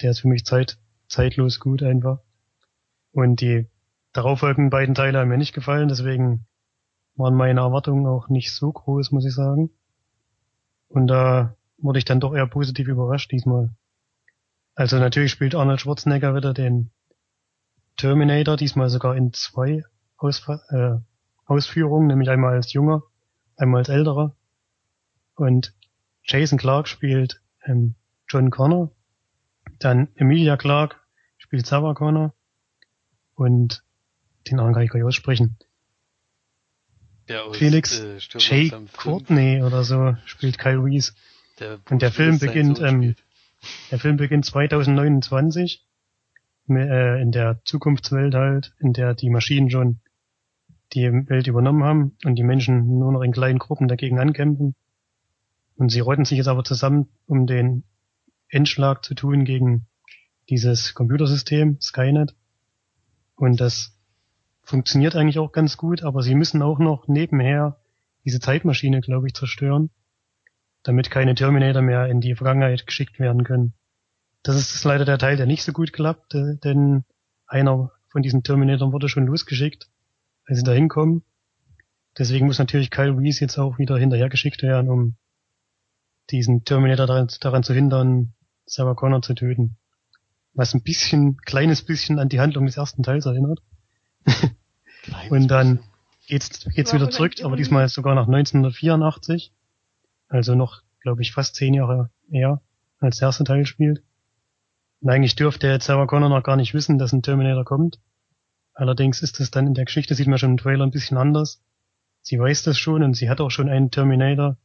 Der 0.00 0.10
ist 0.10 0.20
für 0.20 0.28
mich 0.28 0.44
zeit, 0.44 0.78
zeitlos 1.08 1.60
gut 1.60 1.82
einfach. 1.82 2.20
Und 3.12 3.40
die 3.40 3.66
darauffolgenden 4.12 4.70
beiden 4.70 4.94
Teile 4.94 5.18
haben 5.20 5.28
mir 5.28 5.38
nicht 5.38 5.54
gefallen, 5.54 5.88
deswegen 5.88 6.46
waren 7.14 7.34
meine 7.34 7.60
Erwartungen 7.60 8.06
auch 8.06 8.28
nicht 8.28 8.52
so 8.54 8.72
groß, 8.72 9.10
muss 9.10 9.26
ich 9.26 9.34
sagen. 9.34 9.70
Und 10.88 11.06
da 11.08 11.56
wurde 11.78 11.98
ich 11.98 12.04
dann 12.04 12.20
doch 12.20 12.34
eher 12.34 12.46
positiv 12.46 12.88
überrascht 12.88 13.32
diesmal. 13.32 13.70
Also 14.74 14.98
natürlich 14.98 15.32
spielt 15.32 15.54
Arnold 15.54 15.80
Schwarzenegger 15.80 16.34
wieder 16.34 16.52
den 16.52 16.90
Terminator, 17.96 18.56
diesmal 18.56 18.90
sogar 18.90 19.16
in 19.16 19.32
zwei 19.32 19.82
Ausfa 20.18 20.60
äh, 20.68 21.00
Ausführungen, 21.46 22.08
nämlich 22.08 22.28
einmal 22.28 22.54
als 22.54 22.72
junger, 22.72 23.02
einmal 23.56 23.80
als 23.80 23.88
älterer. 23.88 24.36
Und 25.34 25.74
Jason 26.24 26.58
Clark 26.58 26.88
spielt 26.88 27.40
ähm, 27.64 27.94
John 28.28 28.50
Connor. 28.50 28.90
Dann 29.78 30.08
Emilia 30.16 30.56
Clark 30.56 31.00
spielt 31.38 31.66
Sarah 31.66 31.94
Connor. 31.94 32.34
Und 33.34 33.82
den 34.48 34.58
anderen 34.58 34.74
kann 34.74 34.82
ich 34.84 34.90
gar 34.90 34.98
nicht 34.98 35.06
aussprechen. 35.06 35.56
Aus, 37.28 37.56
Felix 37.56 37.98
äh, 38.00 38.20
fünf, 38.70 38.92
Courtney 38.96 39.62
oder 39.62 39.82
so 39.84 40.16
spielt 40.26 40.58
Kyle 40.58 40.82
Reese. 40.82 41.12
Der 41.58 41.80
Und 41.90 42.02
der 42.02 42.12
Film 42.12 42.38
beginnt, 42.38 42.80
ähm. 42.80 43.16
Der 43.90 43.98
Film 43.98 44.16
beginnt 44.16 44.44
2029 44.44 45.84
mi- 46.68 46.80
äh, 46.88 47.20
in 47.20 47.32
der 47.32 47.60
Zukunftswelt 47.64 48.34
halt, 48.34 48.74
in 48.78 48.92
der 48.92 49.14
die 49.14 49.30
Maschinen 49.30 49.70
schon 49.70 49.98
die 50.92 51.10
Welt 51.28 51.48
übernommen 51.48 51.82
haben 51.82 52.16
und 52.24 52.36
die 52.36 52.44
Menschen 52.44 52.98
nur 52.98 53.10
noch 53.10 53.22
in 53.22 53.32
kleinen 53.32 53.58
Gruppen 53.58 53.88
dagegen 53.88 54.20
ankämpfen. 54.20 54.76
Und 55.76 55.90
sie 55.90 56.00
rotten 56.00 56.24
sich 56.24 56.38
jetzt 56.38 56.46
aber 56.48 56.62
zusammen, 56.62 57.08
um 57.26 57.46
den 57.46 57.82
Endschlag 58.48 59.04
zu 59.04 59.14
tun 59.14 59.44
gegen 59.44 59.86
dieses 60.48 60.94
Computersystem, 60.94 61.80
Skynet. 61.80 62.34
Und 63.34 63.60
das 63.60 63.98
funktioniert 64.62 65.16
eigentlich 65.16 65.38
auch 65.38 65.52
ganz 65.52 65.76
gut, 65.76 66.02
aber 66.02 66.22
sie 66.22 66.34
müssen 66.34 66.62
auch 66.62 66.78
noch 66.78 67.08
nebenher 67.08 67.78
diese 68.24 68.40
Zeitmaschine, 68.40 69.00
glaube 69.00 69.26
ich, 69.26 69.34
zerstören 69.34 69.90
damit 70.86 71.10
keine 71.10 71.34
Terminator 71.34 71.82
mehr 71.82 72.06
in 72.06 72.20
die 72.20 72.36
Vergangenheit 72.36 72.86
geschickt 72.86 73.18
werden 73.18 73.42
können. 73.42 73.74
Das 74.44 74.56
ist 74.56 74.84
leider 74.84 75.04
der 75.04 75.18
Teil, 75.18 75.36
der 75.36 75.46
nicht 75.46 75.64
so 75.64 75.72
gut 75.72 75.92
klappt, 75.92 76.34
äh, 76.34 76.56
denn 76.62 77.04
einer 77.46 77.90
von 78.08 78.22
diesen 78.22 78.44
Terminatoren 78.44 78.92
wurde 78.92 79.08
schon 79.08 79.26
losgeschickt, 79.26 79.88
als 80.46 80.58
sie 80.58 80.64
da 80.64 80.72
hinkommen. 80.72 81.24
Deswegen 82.16 82.46
muss 82.46 82.60
natürlich 82.60 82.90
Kyle 82.90 83.18
Reese 83.18 83.40
jetzt 83.40 83.58
auch 83.58 83.78
wieder 83.78 83.98
hinterher 83.98 84.28
geschickt 84.28 84.62
werden, 84.62 84.88
um 84.88 85.16
diesen 86.30 86.64
Terminator 86.64 87.06
daran, 87.06 87.28
daran 87.40 87.64
zu 87.64 87.74
hindern, 87.74 88.34
Sarah 88.66 88.94
Connor 88.94 89.22
zu 89.22 89.34
töten. 89.34 89.76
Was 90.54 90.74
ein 90.74 90.82
bisschen, 90.82 91.38
kleines 91.38 91.82
bisschen 91.82 92.18
an 92.18 92.28
die 92.28 92.40
Handlung 92.40 92.66
des 92.66 92.76
ersten 92.76 93.02
Teils 93.02 93.26
erinnert. 93.26 93.62
Kleines 95.02 95.30
Und 95.30 95.48
dann 95.48 95.80
geht's, 96.26 96.66
geht's 96.74 96.92
wieder 96.92 97.10
zurück, 97.10 97.34
aber 97.42 97.56
diesmal 97.56 97.88
sogar 97.88 98.14
nach 98.14 98.26
1984. 98.26 99.52
Also 100.28 100.54
noch, 100.54 100.82
glaube 101.00 101.22
ich, 101.22 101.32
fast 101.32 101.54
zehn 101.54 101.74
Jahre 101.74 102.10
eher, 102.30 102.60
als 102.98 103.18
der 103.18 103.28
erste 103.28 103.44
Teil 103.44 103.66
spielt. 103.66 104.02
Und 105.00 105.10
eigentlich 105.10 105.36
dürfte 105.36 105.68
jetzt 105.68 105.86
Sarah 105.86 106.06
Connor 106.06 106.28
noch 106.28 106.42
gar 106.42 106.56
nicht 106.56 106.74
wissen, 106.74 106.98
dass 106.98 107.12
ein 107.12 107.22
Terminator 107.22 107.64
kommt. 107.64 108.00
Allerdings 108.74 109.22
ist 109.22 109.40
es 109.40 109.50
dann 109.50 109.66
in 109.66 109.74
der 109.74 109.84
Geschichte, 109.84 110.14
sieht 110.14 110.26
man 110.26 110.38
schon 110.38 110.50
im 110.52 110.56
Trailer 110.56 110.84
ein 110.84 110.90
bisschen 110.90 111.16
anders. 111.16 111.62
Sie 112.22 112.38
weiß 112.38 112.64
das 112.64 112.78
schon 112.78 113.02
und 113.02 113.14
sie 113.14 113.30
hat 113.30 113.40
auch 113.40 113.50
schon 113.50 113.68
einen 113.68 113.90
Terminator, 113.90 114.56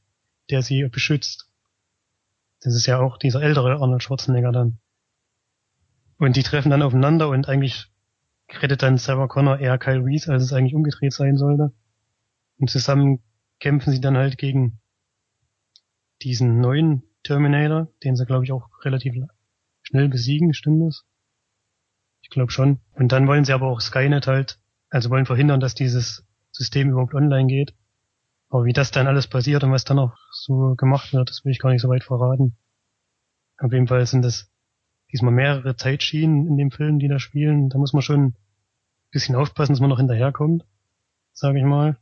der 0.50 0.64
sie 0.64 0.84
beschützt. 0.90 1.51
Das 2.62 2.76
ist 2.76 2.86
ja 2.86 3.00
auch 3.00 3.18
dieser 3.18 3.42
ältere 3.42 3.82
Arnold 3.82 4.04
Schwarzenegger 4.04 4.52
dann. 4.52 4.80
Und 6.18 6.36
die 6.36 6.44
treffen 6.44 6.70
dann 6.70 6.84
aufeinander 6.84 7.30
und 7.30 7.50
eigentlich 7.50 7.92
rettet 8.52 8.84
dann 8.84 8.98
Sarah 8.98 9.28
Connor 9.28 9.60
eher 9.60 9.78
Kyle 9.78 10.04
Reese, 10.04 10.32
als 10.32 10.44
es 10.44 10.54
eigentlich 10.54 10.76
umgedreht 10.76 11.14
sein 11.14 11.38
sollte. 11.38 11.74
Und 12.60 12.70
zusammen 12.70 13.24
kämpfen 13.60 13.92
sie 13.92 14.02
dann 14.02 14.18
halt 14.18 14.38
gegen 14.38 14.80
diesen 16.22 16.62
neuen 16.62 17.04
Terminator, 17.24 17.88
den 18.04 18.16
sie, 18.16 18.26
glaube 18.26 18.46
ich, 18.46 18.52
auch 18.52 18.68
relativ 18.84 19.16
schnell 19.82 20.10
besiegen, 20.10 20.54
stimmt 20.54 20.88
das? 20.88 21.04
Ich 22.22 22.30
glaube 22.30 22.52
schon. 22.52 22.80
Und 22.94 23.12
dann 23.12 23.28
wollen 23.28 23.46
sie 23.46 23.54
aber 23.54 23.68
auch 23.68 23.82
Skynet 23.82 24.28
halt, 24.28 24.60
also 24.90 25.10
wollen 25.10 25.26
verhindern, 25.26 25.60
dass 25.60 25.74
dieses 25.74 26.26
System 26.52 26.90
überhaupt 26.90 27.16
online 27.16 27.48
geht. 27.48 27.74
Aber 28.52 28.66
wie 28.66 28.74
das 28.74 28.92
dann 28.92 29.08
alles 29.08 29.28
passiert 29.28 29.64
und 29.64 29.72
was 29.72 29.86
dann 29.86 29.98
auch 29.98 30.14
so 30.32 30.76
gemacht 30.76 31.14
wird, 31.14 31.30
das 31.30 31.46
will 31.46 31.54
ich 31.54 31.60
gar 31.60 31.72
nicht 31.72 31.82
so 31.82 31.88
weit 31.88 32.04
verraten. 32.04 32.58
Auf 33.58 33.72
jeden 33.72 33.88
Fall 33.88 34.06
sind 34.06 34.24
das 34.24 34.52
diesmal 35.10 35.34
mehrere 35.34 35.78
Zeitschienen 35.78 36.48
in 36.48 36.58
dem 36.58 36.70
Film, 36.70 37.00
die 37.00 37.08
da 37.08 37.18
spielen. 37.18 37.70
Da 37.70 37.78
muss 37.78 37.94
man 37.94 38.02
schon 38.02 38.22
ein 38.26 38.36
bisschen 39.10 39.36
aufpassen, 39.36 39.72
dass 39.72 39.80
man 39.80 39.90
noch 39.90 40.00
hinterherkommt, 40.00 40.66
sage 41.32 41.60
ich 41.60 41.64
mal. 41.64 41.98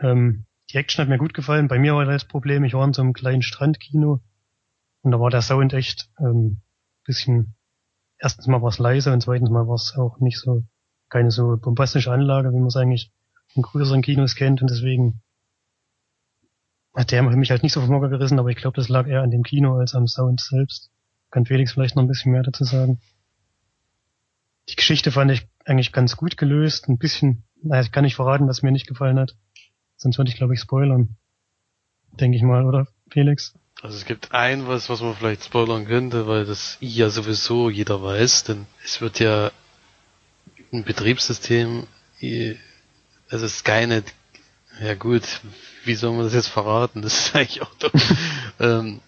Ähm, 0.00 0.44
die 0.70 0.76
Action 0.76 1.02
hat 1.02 1.08
mir 1.08 1.18
gut 1.18 1.34
gefallen. 1.34 1.68
Bei 1.68 1.78
mir 1.78 1.94
war 1.94 2.04
das 2.04 2.24
Problem, 2.24 2.64
ich 2.64 2.74
war 2.74 2.84
in 2.84 2.92
so 2.92 3.02
einem 3.02 3.12
kleinen 3.12 3.42
Strandkino 3.42 4.20
und 5.02 5.10
da 5.12 5.20
war 5.20 5.30
der 5.30 5.42
Sound 5.42 5.72
echt 5.72 6.10
ähm, 6.18 6.62
bisschen, 7.04 7.54
erstens 8.18 8.48
mal 8.48 8.60
war 8.60 8.70
es 8.70 8.80
leise 8.80 9.12
und 9.12 9.20
zweitens 9.20 9.50
mal 9.50 9.68
war 9.68 9.76
es 9.76 9.94
auch 9.96 10.18
nicht 10.18 10.40
so, 10.40 10.64
keine 11.10 11.30
so 11.30 11.56
bombastische 11.58 12.10
Anlage, 12.10 12.50
wie 12.50 12.58
man 12.58 12.66
es 12.66 12.76
eigentlich 12.76 13.12
in 13.54 13.62
größeren 13.62 14.02
Kinos 14.02 14.34
kennt 14.34 14.60
und 14.60 14.68
deswegen 14.68 15.22
hat 16.94 17.10
der 17.10 17.22
mich 17.22 17.50
halt 17.50 17.62
nicht 17.62 17.72
so 17.72 17.80
vom 17.80 17.90
Hocker 17.90 18.08
gerissen, 18.08 18.38
aber 18.38 18.50
ich 18.50 18.56
glaube, 18.56 18.76
das 18.76 18.88
lag 18.88 19.06
eher 19.06 19.22
an 19.22 19.30
dem 19.30 19.42
Kino 19.42 19.76
als 19.78 19.94
am 19.94 20.06
Sound 20.06 20.40
selbst. 20.40 20.90
Kann 21.30 21.44
Felix 21.44 21.72
vielleicht 21.72 21.96
noch 21.96 22.02
ein 22.02 22.08
bisschen 22.08 22.32
mehr 22.32 22.44
dazu 22.44 22.64
sagen. 22.64 23.00
Die 24.68 24.76
Geschichte 24.76 25.10
fand 25.10 25.30
ich 25.32 25.48
eigentlich 25.64 25.92
ganz 25.92 26.16
gut 26.16 26.36
gelöst, 26.36 26.88
ein 26.88 26.98
bisschen, 26.98 27.44
naja, 27.62 27.82
ich 27.82 27.92
kann 27.92 28.04
nicht 28.04 28.14
verraten, 28.14 28.48
was 28.48 28.62
mir 28.62 28.70
nicht 28.70 28.86
gefallen 28.86 29.18
hat. 29.18 29.36
Sonst 29.96 30.18
würde 30.18 30.30
ich, 30.30 30.36
glaube 30.36 30.54
ich, 30.54 30.60
spoilern. 30.60 31.16
Denke 32.12 32.36
ich 32.36 32.42
mal, 32.42 32.64
oder 32.64 32.86
Felix? 33.10 33.54
Also 33.82 33.96
es 33.96 34.04
gibt 34.04 34.32
ein 34.32 34.68
was, 34.68 34.88
was 34.88 35.02
man 35.02 35.14
vielleicht 35.14 35.44
spoilern 35.44 35.86
könnte, 35.86 36.26
weil 36.26 36.46
das 36.46 36.78
ja 36.80 37.10
sowieso 37.10 37.68
jeder 37.68 38.02
weiß, 38.02 38.44
denn 38.44 38.66
es 38.84 39.00
wird 39.00 39.18
ja 39.18 39.50
ein 40.72 40.84
Betriebssystem, 40.84 41.86
also 43.28 43.48
Skynet, 43.48 44.14
ja 44.80 44.94
gut, 44.94 45.40
wie 45.84 45.94
soll 45.94 46.12
man 46.12 46.24
das 46.24 46.34
jetzt 46.34 46.48
verraten? 46.48 47.02
Das 47.02 47.26
ist 47.26 47.34
eigentlich 47.36 47.62
auch 47.62 47.74
doch, 47.78 47.92
ähm, 48.60 49.00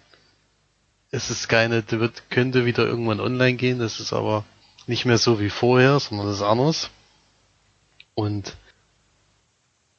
es 1.11 1.31
ist 1.31 1.43
Skynet, 1.43 1.93
wird, 1.93 2.31
könnte 2.31 2.67
wieder 2.67 2.85
irgendwann 2.85 3.21
online 3.21 3.57
gehen, 3.57 3.79
das 3.79 4.01
ist 4.01 4.13
aber 4.13 4.45
nicht 4.87 5.05
mehr 5.05 5.19
so 5.19 5.41
wie 5.41 5.51
vorher, 5.51 5.99
sondern 5.99 6.27
das 6.27 6.37
ist 6.37 6.43
anders. 6.43 6.91
Und 8.15 8.57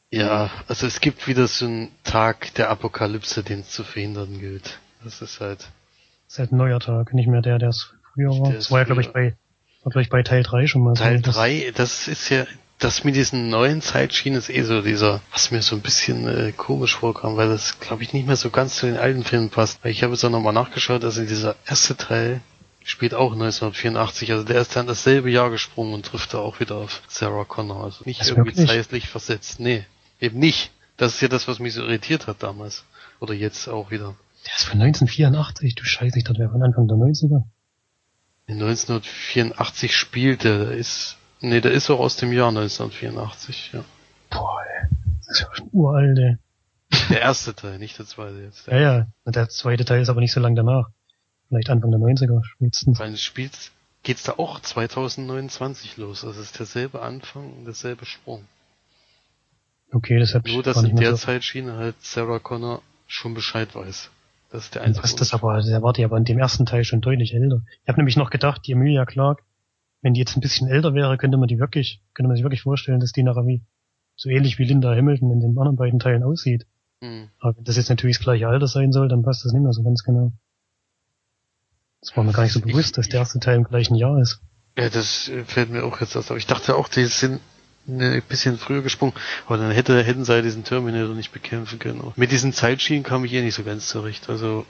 ja, 0.09 0.49
also 0.67 0.87
es 0.87 1.01
gibt 1.01 1.27
wieder 1.27 1.47
so 1.47 1.65
einen 1.65 1.91
Tag 2.03 2.53
der 2.55 2.69
Apokalypse, 2.69 3.43
den 3.43 3.61
es 3.61 3.69
zu 3.69 3.83
verhindern 3.83 4.39
gilt. 4.39 4.79
Das 5.03 5.21
ist 5.21 5.41
halt. 5.41 5.59
Das 5.59 6.33
ist 6.33 6.39
halt 6.39 6.51
ein 6.51 6.57
neuer 6.57 6.79
Tag, 6.79 7.13
nicht 7.13 7.27
mehr 7.27 7.41
der, 7.41 7.59
der 7.59 7.69
es 7.69 7.93
früher 8.13 8.29
war. 8.29 8.53
Das 8.53 8.71
war 8.71 8.79
ja, 8.79 8.85
glaube 8.85 9.01
ich, 9.01 9.09
bei, 9.09 9.35
war, 9.83 9.91
glaube 9.91 10.01
ich, 10.01 10.09
bei 10.09 10.23
Teil 10.23 10.43
3 10.43 10.67
schon 10.67 10.83
mal 10.83 10.93
Teil 10.93 11.17
so. 11.17 11.31
Teil 11.31 11.61
3, 11.61 11.71
das 11.71 12.07
ist 12.07 12.29
ja, 12.29 12.45
das 12.79 13.03
mit 13.03 13.15
diesen 13.15 13.49
neuen 13.49 13.81
Zeitschienen 13.81 14.37
ist 14.37 14.49
eh 14.49 14.61
so 14.61 14.81
dieser, 14.81 15.21
was 15.31 15.49
mir 15.49 15.61
so 15.61 15.75
ein 15.75 15.81
bisschen 15.81 16.27
äh, 16.27 16.51
komisch 16.51 16.95
vorkam, 16.95 17.35
weil 17.35 17.49
das, 17.49 17.79
glaube 17.79 18.03
ich, 18.03 18.13
nicht 18.13 18.27
mehr 18.27 18.35
so 18.35 18.51
ganz 18.51 18.75
zu 18.75 18.85
den 18.85 18.97
alten 18.97 19.23
Filmen 19.23 19.49
passt. 19.49 19.83
Weil 19.83 19.91
ich 19.91 20.03
habe 20.03 20.13
jetzt 20.13 20.23
auch 20.23 20.29
nochmal 20.29 20.53
nachgeschaut, 20.53 21.03
also 21.03 21.25
dieser 21.25 21.55
erste 21.65 21.97
Teil 21.97 22.41
spielt 22.83 23.13
auch 23.13 23.33
1984, 23.33 24.31
also 24.31 24.43
der 24.43 24.61
ist 24.61 24.75
dann 24.75 24.87
dasselbe 24.87 25.29
Jahr 25.29 25.49
gesprungen 25.49 25.93
und 25.93 26.05
trifft 26.05 26.33
da 26.33 26.37
auch 26.37 26.59
wieder 26.59 26.75
auf 26.75 27.01
Sarah 27.07 27.45
Connor. 27.45 27.83
Also 27.83 28.03
nicht 28.05 28.21
das 28.21 28.29
irgendwie 28.29 28.51
wirklich? 28.51 28.67
zeitlich 28.67 29.09
versetzt, 29.09 29.59
nee. 29.59 29.85
Eben 30.19 30.39
nicht. 30.39 30.71
Das 30.97 31.15
ist 31.15 31.21
ja 31.21 31.27
das, 31.27 31.47
was 31.47 31.59
mich 31.59 31.73
so 31.73 31.81
irritiert 31.81 32.27
hat 32.27 32.43
damals. 32.43 32.85
Oder 33.19 33.33
jetzt 33.33 33.67
auch 33.67 33.91
wieder. 33.91 34.15
Der 34.45 34.55
ist 34.55 34.65
von 34.65 34.81
1984, 34.81 35.75
du 35.75 35.83
Scheiße, 35.83 36.17
ich 36.17 36.23
dachte, 36.23 36.39
der 36.39 36.49
von 36.49 36.63
Anfang 36.63 36.87
der 36.87 36.97
90er. 36.97 37.43
In 38.45 38.61
1984 38.61 39.95
spielte, 39.95 40.49
ist, 40.49 41.17
nee, 41.41 41.61
der 41.61 41.71
ist 41.71 41.89
auch 41.89 41.99
aus 41.99 42.15
dem 42.17 42.31
Jahr 42.31 42.49
1984, 42.49 43.71
ja. 43.73 43.83
Boah, 44.29 44.61
ey. 44.61 44.87
Das 45.19 45.29
ist 45.29 45.41
ja 45.41 45.55
schon 45.55 45.69
uralt, 45.71 46.17
ey. 46.17 46.37
Der 47.09 47.21
erste 47.21 47.53
Teil, 47.53 47.79
nicht 47.79 47.97
der 47.99 48.05
zweite 48.05 48.41
jetzt. 48.41 48.67
Ja, 48.67 48.79
ja. 48.79 49.07
Der 49.25 49.49
zweite 49.49 49.85
Teil 49.85 50.01
ist 50.01 50.09
aber 50.09 50.21
nicht 50.21 50.31
so 50.31 50.39
lang 50.39 50.55
danach. 50.55 50.89
Vielleicht 51.49 51.69
Anfang 51.69 51.91
der 51.91 51.99
90er 51.99 52.43
spätestens. 52.43 52.99
Weil 52.99 53.13
es 53.13 53.21
spielt, 53.21 53.71
geht's 54.03 54.23
da 54.23 54.33
auch 54.33 54.59
2029 54.59 55.97
los. 55.97 56.25
Also 56.25 56.39
es 56.39 56.47
ist 56.47 56.59
derselbe 56.59 57.01
Anfang 57.01 57.53
und 57.53 57.65
derselbe 57.65 58.05
Sprung. 58.05 58.43
Okay, 59.91 60.19
das 60.19 60.33
hat 60.33 60.45
Nur, 60.45 60.63
dass 60.63 60.83
in 60.83 60.95
der 60.97 61.11
so. 61.11 61.25
Zeitschiene 61.25 61.77
halt 61.77 61.95
Sarah 62.01 62.39
Connor 62.39 62.81
schon 63.07 63.33
Bescheid 63.33 63.73
weiß. 63.73 64.09
Das 64.51 64.65
ist 64.65 64.75
der 64.75 64.83
einzige. 64.83 65.03
Was 65.03 65.15
das 65.15 65.33
aber, 65.33 65.61
der 65.61 65.81
war 65.81 65.93
die 65.93 66.03
aber 66.03 66.17
in 66.17 66.25
dem 66.25 66.37
ersten 66.37 66.65
Teil 66.65 66.83
schon 66.83 67.01
deutlich 67.01 67.33
älter. 67.33 67.61
Ich 67.83 67.87
habe 67.87 67.99
nämlich 67.99 68.17
noch 68.17 68.29
gedacht, 68.29 68.61
die 68.65 68.73
Emilia 68.73 69.05
Clark, 69.05 69.43
wenn 70.07 70.13
die 70.13 70.21
jetzt 70.21 70.37
ein 70.37 70.41
bisschen 70.41 70.69
älter 70.69 70.93
wäre, 70.93 71.17
könnte 71.17 71.35
man 71.35 71.49
die 71.49 71.59
wirklich, 71.59 71.99
könnte 72.13 72.29
man 72.29 72.37
sich 72.37 72.43
wirklich 72.45 72.61
vorstellen, 72.61 73.01
dass 73.01 73.11
die 73.11 73.23
nachher 73.23 73.45
wie, 73.45 73.61
so 74.15 74.29
ähnlich 74.29 74.57
wie 74.57 74.63
Linda 74.63 74.95
Hamilton 74.95 75.31
in 75.31 75.41
den 75.41 75.57
anderen 75.57 75.75
beiden 75.75 75.99
Teilen 75.99 76.23
aussieht. 76.23 76.65
Mhm. 77.01 77.27
Aber 77.39 77.57
wenn 77.57 77.65
das 77.65 77.75
jetzt 77.75 77.89
natürlich 77.89 78.15
das 78.15 78.23
gleiche 78.23 78.47
Alter 78.47 78.67
sein 78.67 78.93
soll, 78.93 79.09
dann 79.09 79.21
passt 79.21 79.43
das 79.43 79.51
nicht 79.51 79.63
mehr 79.63 79.73
so 79.73 79.83
ganz 79.83 80.03
genau. 80.03 80.31
Das 81.99 82.15
war 82.15 82.23
mir 82.23 82.31
gar 82.31 82.43
nicht 82.43 82.53
so 82.53 82.61
bewusst, 82.61 82.97
dass 82.97 83.09
der 83.09 83.19
erste 83.19 83.41
Teil 83.41 83.57
im 83.57 83.65
gleichen 83.65 83.95
Jahr 83.95 84.17
ist. 84.21 84.39
Ja, 84.77 84.87
das 84.87 85.29
fällt 85.45 85.71
mir 85.71 85.83
auch 85.83 85.99
jetzt 85.99 86.15
aus. 86.15 86.31
Aber 86.31 86.37
ich 86.37 86.47
dachte 86.47 86.77
auch, 86.77 86.87
die 86.87 87.03
sind 87.03 87.41
ein 87.89 88.23
bisschen 88.29 88.57
früher 88.57 88.83
gesprungen, 88.83 89.13
aber 89.45 89.57
dann 89.57 89.71
hätte, 89.71 90.01
hätten 90.01 90.23
sie 90.23 90.33
ja 90.33 90.41
diesen 90.41 90.63
Terminator 90.63 91.15
nicht 91.15 91.33
bekämpfen 91.33 91.79
können. 91.79 92.13
Mit 92.15 92.31
diesen 92.31 92.53
Zeitschienen 92.53 93.03
kam 93.03 93.25
ich 93.25 93.33
eh 93.33 93.41
nicht 93.41 93.55
so 93.55 93.63
ganz 93.63 93.89
zurecht. 93.89 94.29
Also, 94.29 94.65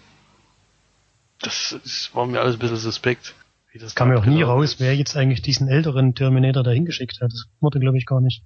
das, 1.42 1.78
das 1.84 2.10
war 2.14 2.26
mir 2.26 2.40
alles 2.42 2.56
ein 2.56 2.60
bisschen 2.60 2.78
suspekt. 2.78 3.36
Das 3.78 3.96
kam 3.96 4.10
mir 4.10 4.18
auch 4.18 4.26
nie 4.26 4.44
raus, 4.44 4.76
wer 4.80 4.96
jetzt 4.96 5.16
eigentlich 5.16 5.42
diesen 5.42 5.68
älteren 5.68 6.16
Terminator 6.16 6.64
dahin 6.64 6.86
geschickt 6.86 7.20
hat. 7.22 7.32
Das 7.32 7.46
wurde, 7.60 7.80
glaube 7.80 7.98
ich, 7.98 8.06
gar 8.06 8.22
nicht 8.22 8.44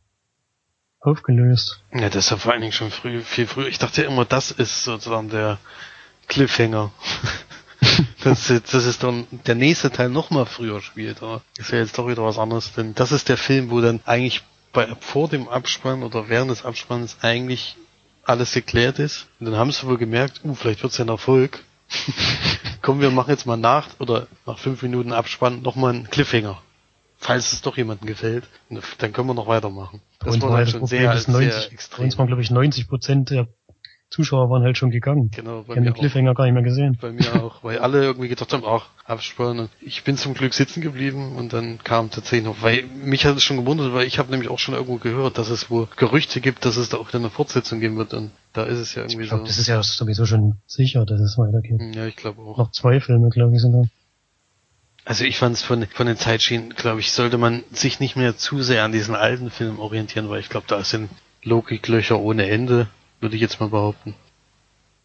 aufgelöst. 0.99 1.83
Ja, 1.93 2.09
das 2.09 2.25
ist 2.25 2.29
ja 2.31 2.37
vor 2.37 2.51
allen 2.51 2.61
Dingen 2.61 2.73
schon 2.73 2.91
früh, 2.91 3.21
viel 3.21 3.47
früher. 3.47 3.67
Ich 3.67 3.79
dachte 3.79 4.03
ja 4.03 4.07
immer, 4.07 4.25
das 4.25 4.51
ist 4.51 4.83
sozusagen 4.83 5.29
der 5.29 5.57
Cliffhanger. 6.27 6.91
das, 8.23 8.47
das 8.47 8.85
ist 8.85 9.03
dann 9.03 9.27
der 9.47 9.55
nächste 9.55 9.91
Teil 9.91 10.09
noch 10.09 10.29
mal 10.29 10.45
früher 10.45 10.81
spielt, 10.81 11.23
aber 11.23 11.41
ist 11.57 11.71
ja 11.71 11.79
jetzt 11.79 11.97
doch 11.97 12.07
wieder 12.07 12.23
was 12.23 12.37
anderes, 12.37 12.73
denn 12.73 12.93
das 12.93 13.11
ist 13.11 13.29
der 13.29 13.37
Film, 13.37 13.71
wo 13.71 13.81
dann 13.81 13.99
eigentlich 14.05 14.43
bei, 14.73 14.87
vor 14.99 15.27
dem 15.27 15.47
Abspann 15.49 16.03
oder 16.03 16.29
während 16.29 16.51
des 16.51 16.63
Abspanns 16.63 17.17
eigentlich 17.21 17.75
alles 18.23 18.53
geklärt 18.53 18.99
ist. 18.99 19.27
Und 19.39 19.47
dann 19.47 19.55
haben 19.57 19.71
sie 19.71 19.85
wohl 19.87 19.97
gemerkt, 19.97 20.41
uh, 20.43 20.55
vielleicht 20.55 20.83
wird's 20.83 20.97
ja 20.97 21.05
ein 21.05 21.09
Erfolg. 21.09 21.63
Komm, 22.81 23.01
wir 23.01 23.11
machen 23.11 23.29
jetzt 23.29 23.45
mal 23.45 23.57
nach 23.57 23.87
oder 23.99 24.27
nach 24.45 24.57
fünf 24.57 24.81
Minuten 24.81 25.13
Abspann 25.13 25.61
nochmal 25.61 25.93
einen 25.93 26.09
Cliffhanger. 26.09 26.61
Falls 27.17 27.53
es 27.53 27.61
doch 27.61 27.77
jemandem 27.77 28.07
gefällt, 28.07 28.45
dann 28.97 29.13
können 29.13 29.27
wir 29.27 29.35
noch 29.35 29.47
weitermachen. 29.47 30.01
Das 30.19 30.41
war 30.41 30.57
dann 30.57 30.67
schon 30.67 30.87
sehr, 30.87 31.13
90, 31.13 31.33
sehr 31.33 31.71
extrem. 31.71 32.05
Uns 32.05 32.17
waren, 32.17 32.25
glaube 32.25 32.41
ich, 32.41 32.49
90 32.49 32.87
Prozent 32.87 33.29
der 33.29 33.47
Zuschauer 34.11 34.49
waren 34.49 34.63
halt 34.63 34.77
schon 34.77 34.91
gegangen. 34.91 35.31
Genau, 35.33 35.63
bei 35.63 35.73
Die 35.73 35.79
haben 35.79 35.85
den 35.85 35.93
Cliffhanger 35.93 36.31
auch. 36.31 36.35
gar 36.35 36.43
nicht 36.43 36.53
mehr 36.53 36.63
gesehen. 36.63 36.97
Bei 36.99 37.13
mir 37.13 37.41
auch, 37.41 37.63
weil 37.63 37.79
alle 37.79 38.03
irgendwie 38.03 38.27
gedacht 38.27 38.51
haben, 38.51 38.63
ach, 38.65 38.89
Abspann. 39.05 39.69
Ich 39.79 40.03
bin 40.03 40.17
zum 40.17 40.33
Glück 40.33 40.53
sitzen 40.53 40.81
geblieben 40.81 41.35
und 41.37 41.53
dann 41.53 41.79
kam 41.83 42.11
tatsächlich 42.11 42.43
noch, 42.43 42.61
weil 42.61 42.83
mich 42.83 43.25
hat 43.25 43.37
es 43.37 43.43
schon 43.43 43.55
gewundert, 43.57 43.93
weil 43.93 44.05
ich 44.05 44.19
habe 44.19 44.29
nämlich 44.29 44.49
auch 44.49 44.59
schon 44.59 44.75
irgendwo 44.75 44.97
gehört, 44.97 45.37
dass 45.37 45.49
es 45.49 45.69
wohl 45.69 45.87
Gerüchte 45.95 46.41
gibt, 46.41 46.65
dass 46.65 46.75
es 46.75 46.89
da 46.89 46.97
auch 46.97 47.07
wieder 47.07 47.19
eine 47.19 47.29
Fortsetzung 47.29 47.79
geben 47.79 47.95
wird 47.95 48.13
und 48.13 48.31
da 48.51 48.63
ist 48.65 48.79
es 48.79 48.95
ja 48.95 49.03
irgendwie 49.03 49.23
ich 49.23 49.29
glaub, 49.29 49.39
so. 49.41 49.45
Das 49.47 49.57
ist 49.57 49.67
ja 49.67 49.81
sowieso 49.81 50.25
schon 50.25 50.57
sicher, 50.67 51.05
dass 51.05 51.21
es 51.21 51.37
weitergeht. 51.37 51.79
Hm, 51.79 51.93
ja, 51.93 52.05
ich 52.05 52.17
glaube 52.17 52.41
auch. 52.41 52.57
Noch 52.57 52.71
zwei 52.71 52.99
Filme, 52.99 53.29
glaube 53.29 53.55
ich 53.55 53.61
sogar. 53.61 53.85
Also 55.05 55.23
ich 55.23 55.37
fand 55.37 55.55
es 55.55 55.63
von, 55.63 55.85
von 55.87 56.05
den 56.05 56.17
Zeitschienen, 56.17 56.71
glaube 56.75 56.99
ich, 56.99 57.11
sollte 57.13 57.37
man 57.37 57.63
sich 57.71 57.99
nicht 58.01 58.17
mehr 58.17 58.37
zu 58.37 58.61
sehr 58.61 58.83
an 58.83 58.91
diesen 58.91 59.15
alten 59.15 59.49
Filmen 59.49 59.79
orientieren, 59.79 60.29
weil 60.29 60.41
ich 60.41 60.49
glaube, 60.49 60.65
da 60.67 60.83
sind 60.83 61.09
Logiklöcher 61.43 62.19
ohne 62.19 62.47
Ende, 62.47 62.87
würde 63.21 63.35
ich 63.35 63.41
jetzt 63.41 63.59
mal 63.59 63.69
behaupten 63.69 64.15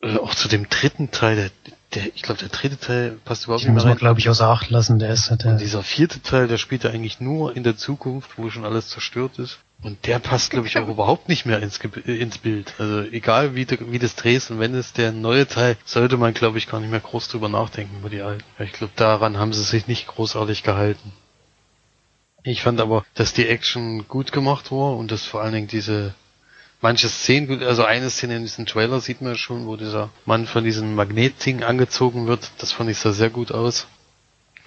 äh, 0.03 0.19
auch 0.19 0.35
zu 0.35 0.49
dem 0.49 0.69
dritten 0.69 1.11
Teil, 1.11 1.37
der, 1.37 1.51
der 1.95 2.15
ich 2.15 2.23
glaube, 2.23 2.41
der 2.41 2.49
dritte 2.49 2.79
Teil 2.79 3.19
passt 3.25 3.45
überhaupt 3.45 3.65
Den 3.65 3.75
nicht 3.75 3.85
mehr 3.85 3.93
rein. 3.93 3.99
glaube 3.99 4.21
ich, 4.21 4.29
außer 4.29 4.47
Acht 4.47 4.71
lassen, 4.71 4.99
der 4.99 5.11
ist 5.11 5.31
halt 5.31 5.45
der 5.45 5.53
Und 5.53 5.61
dieser 5.61 5.83
vierte 5.83 6.21
Teil, 6.21 6.49
der 6.49 6.59
spielt 6.59 6.85
ja 6.85 6.91
eigentlich 6.91 7.21
nur 7.21 7.57
in 7.57 7.65
der 7.65 7.77
Zukunft, 7.77 8.37
wo 8.37 8.51
schon 8.51 8.65
alles 8.65 8.89
zerstört 8.89 9.39
ist. 9.39 9.59
Und 9.83 10.07
der 10.07 10.19
passt, 10.19 10.51
glaube 10.51 10.67
ich, 10.67 10.79
auch 10.79 10.89
überhaupt 10.89 11.29
nicht 11.29 11.47
mehr 11.47 11.63
ins, 11.63 11.79
ins 11.79 12.39
Bild. 12.39 12.75
Also 12.79 13.03
egal 13.03 13.55
wie, 13.55 13.65
du, 13.65 13.91
wie 13.91 13.99
das 13.99 14.17
drehst 14.17 14.51
und 14.51 14.59
wenn 14.59 14.75
es 14.75 14.93
der 14.93 15.13
neue 15.13 15.47
Teil, 15.47 15.77
sollte 15.85 16.17
man, 16.17 16.35
glaube 16.35 16.59
ich, 16.59 16.69
gar 16.69 16.81
nicht 16.81 16.91
mehr 16.91 17.01
groß 17.01 17.29
drüber 17.29 17.49
nachdenken 17.49 17.97
über 17.99 18.11
die 18.11 18.21
alten. 18.21 18.45
Ich 18.59 18.73
glaube, 18.73 18.93
daran 18.97 19.39
haben 19.39 19.53
sie 19.53 19.63
sich 19.63 19.87
nicht 19.87 20.07
großartig 20.07 20.63
gehalten. 20.63 21.13
Ich 22.43 22.63
fand 22.63 22.81
aber, 22.81 23.05
dass 23.15 23.33
die 23.33 23.49
Action 23.49 24.07
gut 24.07 24.31
gemacht 24.31 24.71
war 24.71 24.97
und 24.97 25.11
dass 25.11 25.25
vor 25.25 25.43
allen 25.43 25.53
Dingen 25.53 25.69
diese 25.69 26.15
manche 26.81 27.09
Szenen, 27.09 27.63
also 27.63 27.85
eine 27.85 28.11
Szene 28.11 28.37
in 28.37 28.43
diesem 28.43 28.67
Trailer 28.67 29.01
sieht 29.01 29.21
man 29.21 29.37
schon, 29.37 29.67
wo 29.67 29.77
dieser 29.77 30.11
Mann 30.25 30.47
von 30.47 30.65
diesem 30.65 30.95
Magnetding 30.95 31.63
angezogen 31.63 32.27
wird. 32.27 32.51
Das 32.59 32.73
fand 32.73 32.91
ich 32.91 32.99
sah 32.99 33.13
sehr 33.13 33.31
gut 33.31 33.53
aus. 33.53 33.87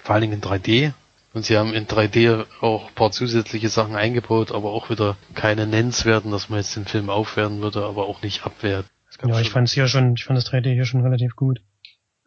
Vor 0.02 0.14
allen 0.14 0.22
Dingen 0.22 0.34
in 0.34 0.40
3D. 0.40 0.92
Und 1.32 1.44
sie 1.44 1.56
haben 1.56 1.72
in 1.72 1.86
3D 1.86 2.44
auch 2.60 2.88
ein 2.88 2.94
paar 2.94 3.12
zusätzliche 3.12 3.68
Sachen 3.68 3.94
eingebaut, 3.94 4.50
aber 4.50 4.72
auch 4.72 4.90
wieder 4.90 5.16
keine 5.34 5.66
nennenswerten, 5.66 6.32
dass 6.32 6.48
man 6.48 6.58
jetzt 6.58 6.74
den 6.74 6.86
Film 6.86 7.08
aufwerten 7.08 7.60
würde, 7.60 7.84
aber 7.84 8.08
auch 8.08 8.22
nicht 8.22 8.44
abwerten. 8.44 8.90
Ja, 9.24 9.40
ich 9.40 9.50
fand 9.50 9.68
es 9.68 9.74
hier 9.74 9.86
schon, 9.86 10.14
ich 10.14 10.24
fand 10.24 10.36
das 10.36 10.50
3D 10.50 10.72
hier 10.72 10.86
schon 10.86 11.02
relativ 11.02 11.36
gut. 11.36 11.60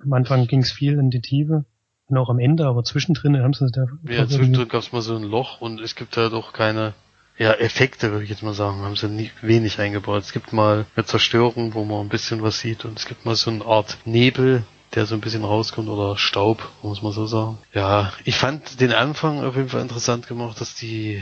Am 0.01 0.13
Anfang 0.13 0.47
ging 0.47 0.61
es 0.61 0.71
viel 0.71 0.99
in 0.99 1.09
die 1.09 1.21
Tiefe 1.21 1.65
und 2.07 2.17
auch 2.17 2.29
am 2.29 2.39
Ende, 2.39 2.65
aber 2.65 2.84
zwischendrin 2.84 3.41
haben 3.41 3.53
sie 3.53 3.69
da 3.71 3.88
Ja, 4.07 4.27
zwischendrin 4.27 4.67
gab 4.67 4.81
es 4.81 4.91
mal 4.91 5.01
so 5.01 5.15
ein 5.15 5.23
Loch 5.23 5.59
und 5.59 5.81
es 5.81 5.95
gibt 5.95 6.15
halt 6.15 6.34
auch 6.34 6.53
keine 6.53 6.93
ja, 7.38 7.51
Effekte, 7.53 8.11
würde 8.11 8.23
ich 8.23 8.29
jetzt 8.29 8.43
mal 8.43 8.53
sagen, 8.53 8.81
haben 8.81 8.95
sie 8.95 9.07
nie, 9.07 9.31
wenig 9.41 9.79
eingebaut. 9.79 10.23
Es 10.23 10.34
gibt 10.34 10.53
mal 10.53 10.86
eine 10.95 11.05
Zerstörung, 11.05 11.73
wo 11.73 11.84
man 11.84 12.01
ein 12.01 12.09
bisschen 12.09 12.43
was 12.43 12.59
sieht 12.59 12.86
und 12.86 12.99
es 12.99 13.05
gibt 13.05 13.25
mal 13.25 13.36
so 13.36 13.49
eine 13.49 13.65
Art 13.65 13.97
Nebel, 14.05 14.63
der 14.93 15.05
so 15.05 15.15
ein 15.15 15.21
bisschen 15.21 15.43
rauskommt 15.43 15.89
oder 15.89 16.17
Staub, 16.17 16.69
muss 16.84 17.01
man 17.01 17.11
so 17.11 17.25
sagen. 17.25 17.57
Ja, 17.73 18.13
ich 18.25 18.36
fand 18.36 18.79
den 18.79 18.93
Anfang 18.93 19.43
auf 19.43 19.55
jeden 19.55 19.69
Fall 19.69 19.81
interessant 19.81 20.27
gemacht, 20.27 20.61
dass 20.61 20.75
die 20.75 21.21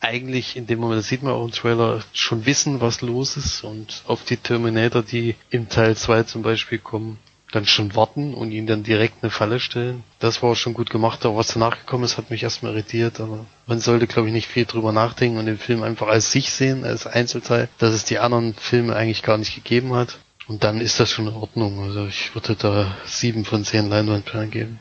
eigentlich 0.00 0.56
in 0.56 0.66
dem 0.66 0.78
Moment, 0.78 1.00
das 1.00 1.08
sieht 1.08 1.22
man 1.22 1.32
auch 1.32 1.44
im 1.44 1.50
Trailer, 1.50 2.02
schon 2.12 2.46
wissen, 2.46 2.80
was 2.80 3.00
los 3.00 3.36
ist 3.36 3.64
und 3.64 4.02
auf 4.06 4.24
die 4.24 4.36
Terminator, 4.36 5.02
die 5.02 5.34
im 5.50 5.68
Teil 5.68 5.96
2 5.96 6.24
zum 6.24 6.42
Beispiel 6.42 6.78
kommen, 6.78 7.18
dann 7.52 7.66
schon 7.66 7.94
warten 7.94 8.34
und 8.34 8.52
ihnen 8.52 8.66
dann 8.66 8.82
direkt 8.82 9.22
eine 9.22 9.30
Falle 9.30 9.60
stellen. 9.60 10.04
Das 10.18 10.42
war 10.42 10.54
schon 10.54 10.74
gut 10.74 10.90
gemacht, 10.90 11.24
aber 11.24 11.36
was 11.36 11.48
danach 11.48 11.78
gekommen 11.78 12.04
ist, 12.04 12.18
hat 12.18 12.30
mich 12.30 12.42
erstmal 12.42 12.72
irritiert, 12.72 13.20
aber 13.20 13.46
man 13.66 13.80
sollte, 13.80 14.06
glaube 14.06 14.28
ich, 14.28 14.34
nicht 14.34 14.48
viel 14.48 14.66
drüber 14.66 14.92
nachdenken 14.92 15.38
und 15.38 15.46
den 15.46 15.58
Film 15.58 15.82
einfach 15.82 16.08
als 16.08 16.30
sich 16.30 16.50
sehen, 16.50 16.84
als 16.84 17.06
Einzelteil, 17.06 17.68
dass 17.78 17.94
es 17.94 18.04
die 18.04 18.18
anderen 18.18 18.54
Filme 18.54 18.94
eigentlich 18.94 19.22
gar 19.22 19.38
nicht 19.38 19.54
gegeben 19.54 19.94
hat. 19.94 20.18
Und 20.46 20.64
dann 20.64 20.80
ist 20.80 20.98
das 20.98 21.10
schon 21.10 21.28
in 21.28 21.34
Ordnung. 21.34 21.80
Also 21.80 22.06
ich 22.06 22.34
würde 22.34 22.56
da 22.56 22.96
sieben 23.04 23.44
von 23.44 23.64
zehn 23.64 23.88
Leinwandperlen 23.88 24.50
geben. 24.50 24.80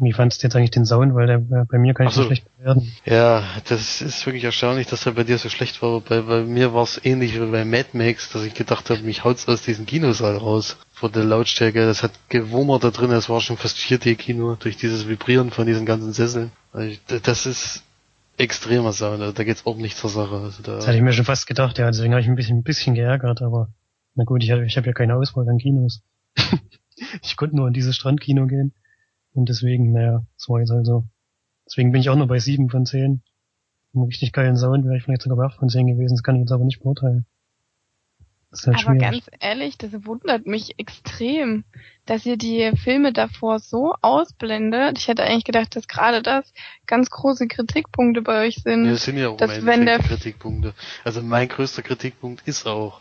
Wie 0.00 0.12
fandst 0.12 0.42
du 0.42 0.46
jetzt 0.46 0.56
eigentlich 0.56 0.70
den 0.70 0.86
Sound, 0.86 1.14
weil 1.14 1.26
der 1.26 1.36
äh, 1.36 1.64
bei 1.68 1.78
mir 1.78 1.92
kann 1.92 2.06
ich 2.06 2.14
so. 2.14 2.22
so 2.22 2.28
schlecht 2.28 2.44
bewerten. 2.56 2.90
Ja, 3.04 3.44
das 3.68 4.00
ist 4.00 4.24
wirklich 4.24 4.44
erstaunlich, 4.44 4.86
dass 4.86 5.04
er 5.04 5.12
bei 5.12 5.24
dir 5.24 5.36
so 5.36 5.50
schlecht 5.50 5.82
war. 5.82 6.00
Bei, 6.00 6.22
bei 6.22 6.44
mir 6.44 6.72
war 6.72 6.84
es 6.84 7.04
ähnlich 7.04 7.34
wie 7.34 7.50
bei 7.50 7.64
Mad 7.64 7.90
Max, 7.92 8.30
dass 8.32 8.42
ich 8.44 8.54
gedacht 8.54 8.88
habe, 8.88 9.00
mich 9.02 9.22
haut's 9.22 9.46
aus 9.48 9.62
diesem 9.62 9.84
Kinosaal 9.84 10.38
raus. 10.38 10.78
Vor 10.92 11.10
der 11.10 11.24
Lautstärke, 11.24 11.84
das 11.84 12.02
hat 12.02 12.12
gewummert 12.30 12.84
da 12.84 12.90
drin, 12.90 13.10
es 13.10 13.28
war 13.28 13.40
schon 13.40 13.58
fast 13.58 13.76
4D-Kino 13.76 14.56
durch 14.58 14.76
dieses 14.76 15.08
Vibrieren 15.08 15.50
von 15.50 15.66
diesen 15.66 15.84
ganzen 15.84 16.12
Sesseln. 16.12 16.52
Also 16.72 16.96
das 17.22 17.44
ist 17.44 17.82
extremer 18.38 18.92
Sound, 18.92 19.20
also 19.20 19.32
da 19.32 19.44
geht's 19.44 19.66
ordentlich 19.66 19.96
zur 19.96 20.08
Sache. 20.08 20.36
Also 20.36 20.62
Das 20.62 20.84
da, 20.84 20.86
hatte 20.86 20.96
ich 20.96 21.02
mir 21.02 21.12
schon 21.12 21.26
fast 21.26 21.46
gedacht, 21.46 21.78
ja, 21.78 21.90
deswegen 21.90 22.14
habe 22.14 22.22
ich 22.22 22.28
mich 22.28 22.32
ein 22.32 22.36
bisschen, 22.36 22.58
ein 22.58 22.62
bisschen 22.62 22.94
geärgert, 22.94 23.42
aber 23.42 23.68
na 24.14 24.24
gut, 24.24 24.42
ich 24.42 24.50
habe 24.50 24.64
ich 24.64 24.76
hab 24.78 24.86
ja 24.86 24.92
keine 24.92 25.16
Auswahl 25.16 25.48
an 25.48 25.58
Kinos. 25.58 26.02
ich 27.22 27.36
konnte 27.36 27.56
nur 27.56 27.68
in 27.68 27.74
dieses 27.74 27.96
Strandkino 27.96 28.46
gehen 28.46 28.72
und 29.34 29.48
deswegen, 29.48 29.92
naja, 29.92 30.22
das 30.36 30.48
war 30.48 30.60
jetzt 30.60 30.70
halt 30.70 30.86
so. 30.86 31.04
Deswegen 31.66 31.92
bin 31.92 32.00
ich 32.00 32.10
auch 32.10 32.16
nur 32.16 32.26
bei 32.26 32.38
sieben 32.38 32.68
von 32.70 32.86
zehn. 32.86 33.22
Einen 33.94 34.04
richtig 34.04 34.32
geilen 34.32 34.56
Sound 34.56 34.84
wäre 34.84 34.96
ich 34.96 35.02
vielleicht 35.04 35.22
sogar 35.22 35.36
bei 35.38 35.44
acht 35.44 35.58
von 35.58 35.68
zehn 35.68 35.86
gewesen, 35.86 36.14
das 36.14 36.22
kann 36.22 36.36
ich 36.36 36.40
jetzt 36.40 36.52
aber 36.52 36.64
nicht 36.64 36.80
beurteilen. 36.82 37.26
Das 38.50 38.60
ist 38.60 38.66
halt 38.66 38.76
Aber 38.76 38.84
schwierig. 38.98 39.00
ganz 39.24 39.24
ehrlich, 39.40 39.78
das 39.78 39.90
wundert 40.04 40.46
mich 40.46 40.78
extrem, 40.78 41.64
dass 42.04 42.26
ihr 42.26 42.36
die 42.36 42.70
Filme 42.76 43.12
davor 43.14 43.58
so 43.60 43.94
ausblendet. 44.02 44.98
Ich 44.98 45.08
hätte 45.08 45.22
eigentlich 45.24 45.44
gedacht, 45.44 45.74
dass 45.74 45.88
gerade 45.88 46.20
das 46.22 46.52
ganz 46.86 47.08
große 47.08 47.48
Kritikpunkte 47.48 48.20
bei 48.20 48.46
euch 48.46 48.56
sind. 48.56 48.84
Ja, 48.84 48.90
das 48.92 49.04
sind 49.04 49.16
ja 49.16 49.28
auch 49.30 49.38
dass 49.38 49.64
wenn 49.64 49.86
der- 49.86 50.00
Kritikpunkte. 50.00 50.74
Also 51.02 51.22
mein 51.22 51.48
größter 51.48 51.82
Kritikpunkt 51.82 52.46
ist 52.46 52.66
auch, 52.66 53.00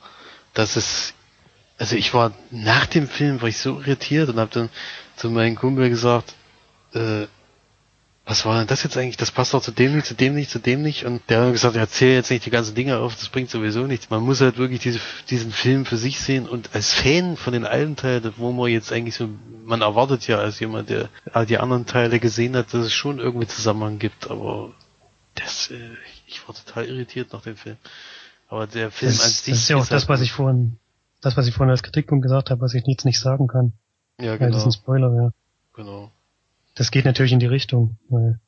dass 0.54 0.78
es, 0.78 1.14
also 1.82 1.96
ich 1.96 2.14
war 2.14 2.32
nach 2.52 2.86
dem 2.86 3.08
Film 3.08 3.42
war 3.42 3.50
ich 3.50 3.58
so 3.58 3.80
irritiert 3.82 4.30
und 4.30 4.38
habe 4.40 4.52
dann 4.54 4.70
zu 5.16 5.30
meinem 5.32 5.56
Kumpel 5.56 5.90
gesagt, 5.90 6.36
äh, 6.94 7.26
was 8.24 8.46
war 8.46 8.60
denn 8.60 8.68
das 8.68 8.84
jetzt 8.84 8.96
eigentlich? 8.98 9.18
Das 9.18 9.32
passt 9.32 9.54
doch 9.56 9.64
zu 9.64 9.72
dem 9.72 9.96
nicht, 9.96 10.06
zu 10.06 10.14
dem 10.14 10.36
nicht, 10.36 10.52
zu 10.52 10.60
dem 10.60 10.84
nicht. 10.84 11.06
Und 11.06 11.24
der 11.30 11.42
hat 11.42 11.52
gesagt, 11.54 11.76
erzähl 11.76 12.14
jetzt 12.14 12.30
nicht 12.30 12.46
die 12.46 12.52
ganzen 12.52 12.76
Dinge 12.76 13.00
auf, 13.00 13.16
das 13.16 13.30
bringt 13.30 13.50
sowieso 13.50 13.88
nichts. 13.88 14.12
Man 14.12 14.22
muss 14.22 14.42
halt 14.42 14.58
wirklich 14.60 14.80
diese, 14.80 15.00
diesen 15.32 15.52
Film 15.52 15.86
für 15.86 15.98
sich 15.98 16.20
sehen 16.20 16.48
und 16.48 16.70
als 16.74 16.94
Fan 16.94 17.36
von 17.36 17.52
den 17.52 17.66
alten 17.66 17.96
Teilen, 17.96 18.32
wo 18.38 18.52
man 18.52 18.70
jetzt 18.70 18.94
eigentlich 18.94 19.16
so, 19.16 19.28
man 19.66 19.82
erwartet 19.82 20.28
ja 20.28 20.38
als 20.38 20.60
jemand, 20.60 20.90
der 20.92 21.10
all 21.34 21.48
die 21.48 21.58
anderen 21.58 21.88
Teile 21.88 22.20
gesehen 22.20 22.56
hat, 22.56 22.68
dass 22.76 22.86
es 22.86 22.94
schon 22.94 23.18
irgendwie 23.18 23.48
Zusammenhang 23.48 23.98
gibt, 23.98 24.30
aber 24.30 24.72
das, 25.34 25.72
äh, 25.72 25.80
ich 26.28 26.48
war 26.48 26.54
total 26.56 26.86
irritiert 26.86 27.34
nach 27.34 27.42
dem 27.42 27.58
Film. 27.58 27.78
Aber 28.50 28.68
der 28.68 28.92
Film 28.92 29.12
Das, 29.14 29.22
an 29.24 29.30
das 29.32 29.46
sich 29.46 29.54
ist 29.56 29.68
ja 29.70 29.78
auch 29.78 29.82
das, 29.82 30.04
halt- 30.04 30.10
was 30.10 30.22
ich 30.22 30.32
vorhin, 30.32 30.78
das, 31.22 31.38
was 31.38 31.48
ich 31.48 31.54
vorhin 31.54 31.72
als 31.72 31.84
Kritikpunkt 31.84 32.24
gesagt 32.24 32.50
habe, 32.50 32.62
was 32.62 32.74
ich 32.74 32.86
jetzt 32.86 33.06
nicht 33.06 33.20
sagen 33.20 33.48
kann, 33.48 33.74
ja 34.20 34.32
weil 34.40 34.52
das 34.52 34.64
genau, 34.64 34.66
ein 34.66 34.72
Spoiler 34.72 35.14
wäre. 35.14 35.34
genau. 35.74 36.12
Das 36.76 36.90
geht 36.92 37.06
natürlich 37.06 37.34
in 37.34 37.40
die 37.40 37.48
Richtung, 37.48 37.98
weil 38.10 38.40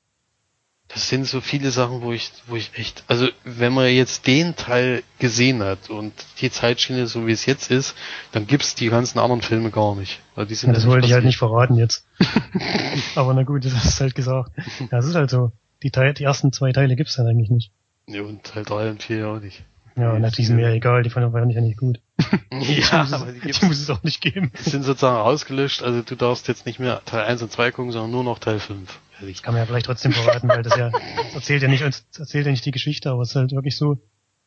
Das 0.88 1.10
sind 1.10 1.26
so 1.26 1.42
viele 1.42 1.72
Sachen, 1.72 2.02
wo 2.02 2.14
ich, 2.14 2.32
wo 2.48 2.56
ich 2.56 2.72
echt, 2.78 3.04
also 3.08 3.28
wenn 3.44 3.74
man 3.74 3.88
jetzt 3.90 4.28
den 4.28 4.56
Teil 4.56 5.04
gesehen 5.20 5.62
hat 5.62 5.90
und 5.90 6.14
die 6.40 6.50
Zeitschiene 6.50 7.08
so 7.08 7.28
wie 7.28 7.32
es 7.32 7.46
jetzt 7.46 7.70
ist, 7.70 7.96
dann 8.32 8.48
gibt's 8.48 8.76
die 8.76 8.90
ganzen 8.90 9.20
anderen 9.20 9.42
Filme 9.42 9.72
gar 9.72 9.96
nicht. 9.96 10.20
Weil 10.36 10.46
die 10.46 10.56
sind 10.56 10.70
Ja, 10.70 10.74
das 10.76 10.88
wollte 10.88 11.06
ich 11.08 11.14
halt 11.14 11.26
nicht 11.26 11.38
verraten 11.38 11.76
jetzt. 11.76 12.06
Aber 13.16 13.34
na 13.34 13.44
gut, 13.44 13.66
das 13.66 13.74
ist 13.74 14.00
halt 14.00 14.16
gesagt. 14.16 14.52
Ja, 14.92 14.98
es 14.98 15.06
ist 15.06 15.16
halt 15.16 15.30
so. 15.30 15.52
Die, 15.84 15.92
Teil, 15.92 16.14
die 16.14 16.24
ersten 16.24 16.54
zwei 16.54 16.72
Teile 16.72 16.96
gibt's 16.96 17.18
halt 17.18 17.28
eigentlich 17.28 17.50
nicht. 17.50 17.72
Ja, 18.08 18.22
und 18.22 18.44
Teil 18.44 18.64
3 18.64 18.90
und 18.92 19.04
4 19.04 19.28
auch 19.28 19.40
nicht. 19.40 19.64
Ja, 19.96 20.18
na, 20.18 20.30
die 20.30 20.44
sind 20.44 20.56
mir 20.56 20.70
egal, 20.72 21.04
die 21.04 21.10
fanden 21.10 21.34
wir 21.34 21.48
ja 21.54 21.62
nicht 21.62 21.78
gut. 21.78 22.02
Ja, 22.52 23.08
aber 23.12 23.32
die, 23.32 23.52
die 23.52 23.66
muss 23.66 23.80
es 23.80 23.90
auch 23.90 24.04
nicht 24.04 24.22
geben. 24.22 24.52
die 24.66 24.70
sind 24.70 24.84
sozusagen 24.84 25.18
ausgelöscht, 25.18 25.82
also 25.84 26.02
du 26.02 26.16
darfst 26.16 26.48
jetzt 26.48 26.66
nicht 26.66 26.80
mehr 26.80 27.02
Teil 27.06 27.26
1 27.26 27.42
und 27.42 27.52
2 27.52 27.72
gucken, 27.72 27.92
sondern 27.92 28.12
nur 28.12 28.24
noch 28.24 28.40
Teil 28.40 28.60
5. 28.60 29.00
Fertig. 29.12 29.42
Kann 29.44 29.54
man 29.54 29.62
ja 29.62 29.66
vielleicht 29.66 29.88
trotzdem 29.88 30.12
verraten, 30.12 30.48
weil 30.48 30.62
das 30.64 30.76
ja, 30.78 30.90
das 30.90 31.36
erzählt 31.36 31.62
ja 31.64 31.68
nicht, 31.68 31.84
das 31.84 32.04
erzählt 32.18 32.46
ja 32.46 32.52
nicht 32.52 32.66
die 32.66 32.72
Geschichte, 32.72 33.10
aber 33.10 33.24
es 33.24 33.30
ist 33.32 33.36
halt 33.36 33.52
wirklich 33.54 33.76
so, 33.76 33.98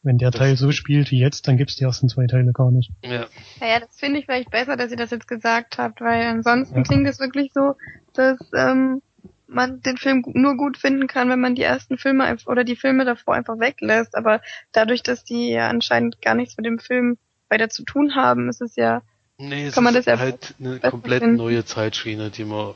wenn 0.02 0.18
der 0.18 0.30
Das- 0.30 0.38
Teil 0.38 0.56
so 0.56 0.70
spielt 0.72 1.10
wie 1.10 1.18
jetzt, 1.18 1.46
dann 1.48 1.56
gibt's 1.56 1.76
die 1.76 1.84
ersten 1.84 2.08
zwei 2.08 2.26
Teile 2.26 2.52
gar 2.52 2.70
nicht. 2.70 2.92
Ja, 3.04 3.26
Naja, 3.60 3.80
das 3.80 3.98
finde 3.98 4.20
ich 4.20 4.26
vielleicht 4.26 4.50
besser, 4.50 4.76
dass 4.76 4.90
ihr 4.92 4.96
das 4.96 5.10
jetzt 5.10 5.28
gesagt 5.28 5.78
habt, 5.78 6.00
weil 6.00 6.22
ansonsten 6.26 6.76
Ja. 6.76 6.82
klingt 6.84 7.06
es 7.08 7.18
wirklich 7.18 7.52
so, 7.52 7.74
dass 8.14 8.38
ähm, 8.56 9.02
man 9.48 9.80
den 9.80 9.96
Film 9.96 10.22
gu- 10.22 10.32
nur 10.34 10.56
gut 10.56 10.76
finden 10.76 11.06
kann, 11.06 11.28
wenn 11.28 11.40
man 11.40 11.54
die 11.54 11.62
ersten 11.62 11.98
Filme 11.98 12.36
oder 12.46 12.64
die 12.64 12.76
Filme 12.76 13.04
davor 13.04 13.34
einfach 13.34 13.58
weglässt. 13.58 14.14
Aber 14.16 14.40
dadurch, 14.72 15.02
dass 15.02 15.24
die 15.24 15.50
ja 15.50 15.68
anscheinend 15.68 16.20
gar 16.22 16.34
nichts 16.34 16.56
mit 16.56 16.66
dem 16.66 16.78
Film 16.78 17.16
weiter 17.48 17.68
zu 17.68 17.84
tun 17.84 18.14
haben, 18.16 18.48
ist 18.48 18.60
es 18.60 18.76
ja 18.76 19.02
Nee, 19.38 19.66
es 19.66 19.74
Kann 19.74 19.84
man 19.84 19.94
ist 19.94 20.06
das 20.06 20.18
ja 20.18 20.24
halt 20.24 20.54
eine 20.58 20.80
komplett 20.80 21.22
finden. 21.22 21.36
neue 21.36 21.64
Zeitschiene, 21.64 22.30
die 22.30 22.44
man 22.44 22.74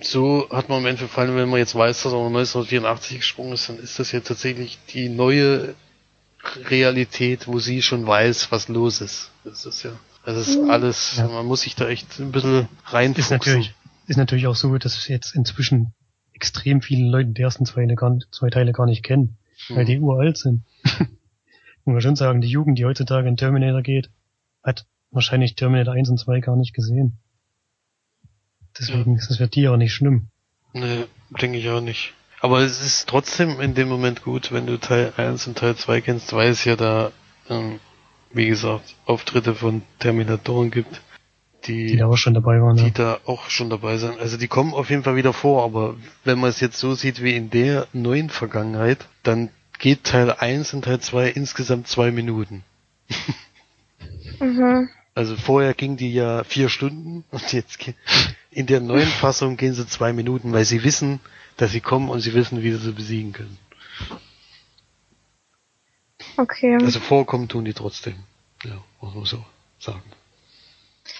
so 0.00 0.46
hat 0.50 0.68
man 0.68 0.78
am 0.78 0.86
Ende 0.86 1.02
gefallen, 1.02 1.36
wenn 1.36 1.48
man 1.48 1.58
jetzt 1.58 1.74
weiß, 1.74 2.02
dass 2.02 2.12
er 2.12 2.18
1984 2.18 3.18
gesprungen 3.18 3.52
ist, 3.52 3.68
dann 3.68 3.78
ist 3.78 3.98
das 3.98 4.10
ja 4.12 4.20
tatsächlich 4.20 4.78
die 4.90 5.08
neue 5.08 5.74
Realität, 6.68 7.46
wo 7.46 7.58
sie 7.58 7.82
schon 7.82 8.06
weiß, 8.06 8.50
was 8.52 8.68
los 8.68 9.00
ist. 9.00 9.30
Das 9.44 9.64
ist 9.66 9.82
ja, 9.82 9.92
das 10.24 10.48
ist 10.48 10.58
alles, 10.68 11.16
Ja. 11.16 11.28
man 11.28 11.46
muss 11.46 11.62
sich 11.62 11.74
da 11.74 11.88
echt 11.88 12.18
ein 12.18 12.32
bisschen 12.32 12.60
Ist 12.84 12.92
reinfuchsen. 12.92 13.36
natürlich, 13.36 13.74
ist 14.06 14.16
natürlich 14.16 14.46
auch 14.46 14.56
so, 14.56 14.76
dass 14.78 14.96
es 14.96 15.08
jetzt 15.08 15.34
inzwischen 15.34 15.92
extrem 16.32 16.82
viele 16.82 17.08
Leute 17.08 17.30
die 17.30 17.42
ersten 17.42 17.64
zwei, 17.66 17.82
Teile 17.82 17.94
gar- 17.96 18.18
zwei 18.30 18.50
Teile 18.50 18.72
gar 18.72 18.86
nicht 18.86 19.02
kennen, 19.02 19.38
weil 19.68 19.78
Hm. 19.80 19.86
die 19.86 19.98
uralt 20.00 20.36
sind. 20.38 20.64
Muss 21.84 21.92
man 21.94 22.00
schon 22.00 22.16
sagen, 22.16 22.40
die 22.40 22.48
Jugend, 22.48 22.78
die 22.78 22.84
heutzutage 22.84 23.28
in 23.28 23.36
Terminator 23.36 23.82
geht, 23.82 24.10
hat 24.62 24.86
wahrscheinlich 25.12 25.54
Terminator 25.54 25.94
1 25.94 26.10
und 26.10 26.18
2 26.18 26.40
gar 26.40 26.56
nicht 26.56 26.74
gesehen. 26.74 27.18
Deswegen 28.78 29.16
ist 29.16 29.30
das 29.30 29.38
für 29.38 29.48
die 29.48 29.68
auch 29.68 29.76
nicht 29.76 29.94
schlimm. 29.94 30.28
Nee, 30.72 31.04
denke 31.40 31.58
ich 31.58 31.68
auch 31.70 31.80
nicht. 31.80 32.12
Aber 32.40 32.60
es 32.60 32.84
ist 32.84 33.08
trotzdem 33.08 33.60
in 33.60 33.74
dem 33.74 33.88
Moment 33.88 34.22
gut, 34.22 34.52
wenn 34.52 34.66
du 34.66 34.76
Teil 34.78 35.12
1 35.16 35.46
und 35.46 35.58
Teil 35.58 35.74
2 35.76 36.00
kennst, 36.02 36.32
weil 36.34 36.50
es 36.50 36.64
ja 36.64 36.76
da, 36.76 37.12
ähm, 37.48 37.80
wie 38.32 38.46
gesagt, 38.46 38.94
Auftritte 39.06 39.54
von 39.54 39.82
Terminatoren 40.00 40.70
gibt, 40.70 41.00
die, 41.66 41.86
Die 41.86 41.96
da 41.96 42.06
auch 42.06 42.16
schon 42.16 42.34
dabei 42.34 42.60
waren. 42.60 42.76
die 42.76 42.84
Ja. 42.84 42.90
da 42.90 43.20
auch 43.26 43.50
schon 43.50 43.70
dabei 43.70 43.96
sind. 43.98 44.18
Also 44.18 44.36
die 44.36 44.48
kommen 44.48 44.74
auf 44.74 44.90
jeden 44.90 45.02
Fall 45.02 45.16
wieder 45.16 45.32
vor, 45.32 45.64
aber 45.64 45.96
wenn 46.24 46.38
man 46.38 46.50
es 46.50 46.60
jetzt 46.60 46.78
so 46.78 46.94
sieht 46.94 47.22
wie 47.22 47.34
in 47.36 47.50
der 47.50 47.86
neuen 47.92 48.30
Vergangenheit, 48.30 49.06
dann 49.22 49.50
geht 49.78 50.04
Teil 50.04 50.30
1 50.30 50.74
und 50.74 50.82
Teil 50.86 51.00
2 51.00 51.28
insgesamt 51.30 51.88
zwei 51.88 52.10
Minuten. 52.10 52.64
mhm. 54.40 54.88
Also 55.14 55.36
vorher 55.36 55.72
ging 55.72 55.96
die 55.96 56.12
ja 56.12 56.44
vier 56.44 56.68
Stunden 56.68 57.24
und 57.30 57.52
jetzt 57.52 57.78
in 58.50 58.66
der 58.66 58.80
neuen 58.80 59.08
Fassung 59.08 59.56
gehen 59.56 59.72
sie 59.72 59.86
zwei 59.86 60.12
Minuten, 60.12 60.52
weil 60.52 60.64
sie 60.66 60.84
wissen, 60.84 61.20
dass 61.56 61.72
sie 61.72 61.80
kommen 61.80 62.10
und 62.10 62.20
sie 62.20 62.34
wissen, 62.34 62.62
wie 62.62 62.72
sie 62.72 62.78
sie 62.78 62.92
besiegen 62.92 63.32
können. 63.32 63.56
okay. 66.36 66.76
Also 66.82 67.00
vorkommen 67.00 67.48
tun 67.48 67.64
die 67.64 67.72
trotzdem. 67.72 68.14
Ja, 68.64 68.82
muss 69.00 69.14
man 69.14 69.24
so 69.24 69.44
sagen. 69.78 70.02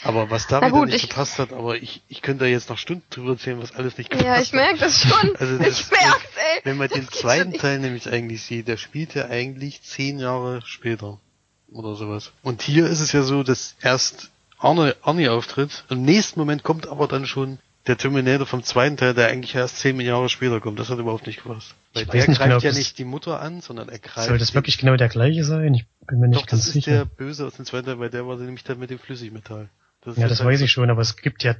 Aber 0.06 0.30
was 0.30 0.46
da 0.46 0.60
Na 0.60 0.66
wieder 0.68 0.78
gut, 0.78 0.88
nicht 0.88 1.04
ich- 1.04 1.08
gepasst 1.08 1.38
hat, 1.38 1.52
aber 1.52 1.76
ich, 1.76 2.02
ich 2.08 2.22
könnte 2.22 2.44
da 2.44 2.50
jetzt 2.50 2.68
noch 2.70 2.78
Stunden 2.78 3.02
drüber 3.10 3.32
erzählen, 3.32 3.60
was 3.60 3.74
alles 3.74 3.98
nicht 3.98 4.12
ja, 4.12 4.18
gepasst 4.18 4.42
ich 4.46 4.52
merke 4.52 4.78
das 4.78 5.00
schon. 5.02 5.36
Also 5.36 5.58
das- 5.58 5.80
ich 5.80 5.90
merk's, 5.90 6.24
ey. 6.54 6.60
Wenn 6.64 6.76
man 6.76 6.88
Das 6.88 6.98
den 6.98 7.08
zweiten. 7.08 7.52
Teil 7.54 7.78
nämlich 7.80 8.08
eigentlich 8.10 8.42
sieht, 8.42 8.68
der 8.68 8.76
spielt 8.76 9.14
ja 9.14 9.26
eigentlich 9.28 9.82
zehn 9.82 10.18
Jahre 10.18 10.62
später. 10.64 11.18
Oder 11.72 11.96
sowas. 11.96 12.30
Und 12.42 12.62
hier 12.62 12.86
ist 12.86 13.00
es 13.00 13.12
ja 13.12 13.22
so, 13.22 13.42
dass 13.42 13.74
erst 13.82 14.30
Arne, 14.58 14.94
Arnie 15.02 15.28
auftritt, 15.28 15.84
im 15.90 16.02
nächsten 16.02 16.38
Moment 16.40 16.62
kommt 16.62 16.86
aber 16.86 17.08
dann 17.08 17.26
schon 17.26 17.58
der 17.88 17.96
Terminator 17.98 18.46
vom 18.46 18.62
zweiten 18.62 18.96
Teil, 18.96 19.14
der 19.14 19.28
eigentlich 19.28 19.54
erst 19.54 19.78
zehn 19.78 20.00
Jahre 20.00 20.28
später 20.28 20.60
kommt, 20.60 20.78
das 20.78 20.88
hat 20.88 20.98
überhaupt 20.98 21.26
nicht 21.26 21.42
gepasst. 21.42 21.74
Weil 21.94 22.04
Ich 22.04 22.08
der 22.08 22.28
nicht 22.28 22.38
greift 22.38 22.50
genau, 22.50 22.58
ja 22.58 22.72
nicht 22.72 22.98
die 22.98 23.04
Mutter 23.04 23.40
an, 23.40 23.60
sondern 23.60 23.88
er 23.88 23.98
greift. 23.98 24.28
Soll 24.28 24.38
das 24.38 24.54
wirklich 24.54 24.78
genau 24.78 24.96
der 24.96 25.08
gleiche 25.08 25.44
sein? 25.44 25.74
Ich 25.74 25.84
bin 26.06 26.18
mir 26.20 26.28
nicht 26.28 26.40
Doch, 26.40 26.46
ganz 26.46 26.62
das 26.62 26.68
ist 26.68 26.72
sicher. 26.74 26.90
der 26.92 27.04
Böse 27.04 27.46
aus 27.46 27.54
dem 27.54 27.64
zweiten 27.64 27.86
Teil, 27.86 27.98
weil 27.98 28.10
der 28.10 28.26
war 28.26 28.36
nämlich 28.36 28.64
der 28.64 28.76
mit 28.76 28.90
dem 28.90 28.98
Flüssigmetall. 28.98 29.68
Ist 30.14 30.18
ja, 30.18 30.28
das 30.28 30.40
halt- 30.40 30.48
weiß 30.50 30.60
ich 30.62 30.70
schon, 30.72 30.90
aber 30.90 31.02
es 31.02 31.16
gibt 31.16 31.42
ja 31.42 31.54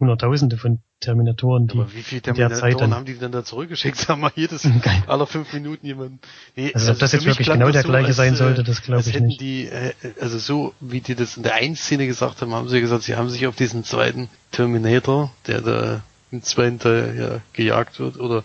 hunderttausende 0.00 0.56
von 0.56 0.80
Terminatoren, 0.98 1.68
die 1.68 1.78
Aber 1.78 1.92
wie 1.94 2.02
viele 2.02 2.20
Terminatoren 2.20 2.76
dann... 2.78 2.94
haben 2.94 3.04
die 3.04 3.14
denn 3.14 3.30
da 3.30 3.44
zurückgeschickt? 3.44 3.96
Sag 3.98 4.18
mal, 4.18 4.32
jedes, 4.34 4.66
aller 5.06 5.26
fünf 5.26 5.52
Minuten 5.52 5.86
jemanden. 5.86 6.18
Nee, 6.56 6.72
Also 6.74 6.92
ob 6.92 6.98
das 6.98 7.12
jetzt 7.12 7.24
wirklich 7.26 7.46
genau 7.48 7.66
das 7.66 7.72
der 7.74 7.82
so, 7.82 7.88
gleiche 7.90 8.08
als, 8.08 8.16
sein 8.16 8.34
äh, 8.34 8.36
sollte, 8.36 8.64
das 8.64 8.82
glaube 8.82 9.02
ich 9.06 9.14
hätten 9.14 9.26
nicht. 9.26 9.40
die, 9.40 9.66
äh, 9.66 9.92
also 10.20 10.38
so 10.38 10.74
wie 10.80 11.00
die 11.00 11.14
das 11.14 11.36
in 11.36 11.44
der 11.44 11.54
einen 11.54 11.76
Szene 11.76 12.06
gesagt 12.06 12.40
haben, 12.42 12.52
haben 12.54 12.68
sie 12.68 12.80
gesagt, 12.80 13.04
sie 13.04 13.14
haben 13.14 13.30
sich 13.30 13.46
auf 13.46 13.54
diesen 13.54 13.84
zweiten 13.84 14.28
Terminator, 14.50 15.30
der 15.46 15.60
da 15.60 16.02
im 16.32 16.42
zweiten 16.42 16.80
Teil 16.80 17.14
ja 17.16 17.40
gejagt 17.52 18.00
wird, 18.00 18.18
oder 18.18 18.42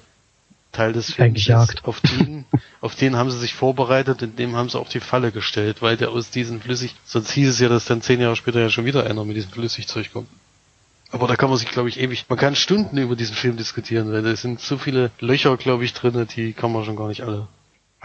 Teil 0.71 0.93
des 0.93 1.13
Films 1.13 1.19
Eigentlich 1.19 1.47
jagt. 1.47 1.75
ist, 1.75 1.85
auf 1.85 1.99
den, 2.01 2.45
auf 2.81 2.95
den 2.95 3.15
haben 3.15 3.31
sie 3.31 3.39
sich 3.39 3.53
vorbereitet 3.53 4.21
und 4.21 4.37
dem 4.37 4.55
haben 4.55 4.69
sie 4.69 4.79
auch 4.79 4.89
die 4.89 4.99
Falle 4.99 5.31
gestellt, 5.31 5.81
weil 5.81 5.97
der 5.97 6.09
aus 6.09 6.29
diesem 6.29 6.61
Flüssig, 6.61 6.95
sonst 7.05 7.31
hieß 7.31 7.49
es 7.49 7.59
ja, 7.59 7.69
dass 7.69 7.85
dann 7.85 8.01
zehn 8.01 8.21
Jahre 8.21 8.35
später 8.35 8.59
ja 8.59 8.69
schon 8.69 8.85
wieder 8.85 9.05
einer 9.05 9.25
mit 9.25 9.35
diesem 9.35 9.51
Flüssigzeug 9.51 10.11
kommt. 10.13 10.29
Aber 11.11 11.27
da 11.27 11.35
kann 11.35 11.49
man 11.49 11.57
sich, 11.57 11.67
glaube 11.69 11.89
ich, 11.89 11.99
ewig, 11.99 12.25
man 12.29 12.37
kann 12.37 12.55
Stunden 12.55 12.97
über 12.97 13.15
diesen 13.15 13.35
Film 13.35 13.57
diskutieren, 13.57 14.11
weil 14.11 14.21
da 14.21 14.35
sind 14.35 14.59
so 14.59 14.77
viele 14.77 15.09
Löcher, 15.19 15.57
glaube 15.57 15.83
ich, 15.83 15.93
drin, 15.93 16.27
die 16.35 16.53
kann 16.53 16.71
man 16.71 16.85
schon 16.85 16.95
gar 16.95 17.07
nicht 17.07 17.23
alle. 17.23 17.47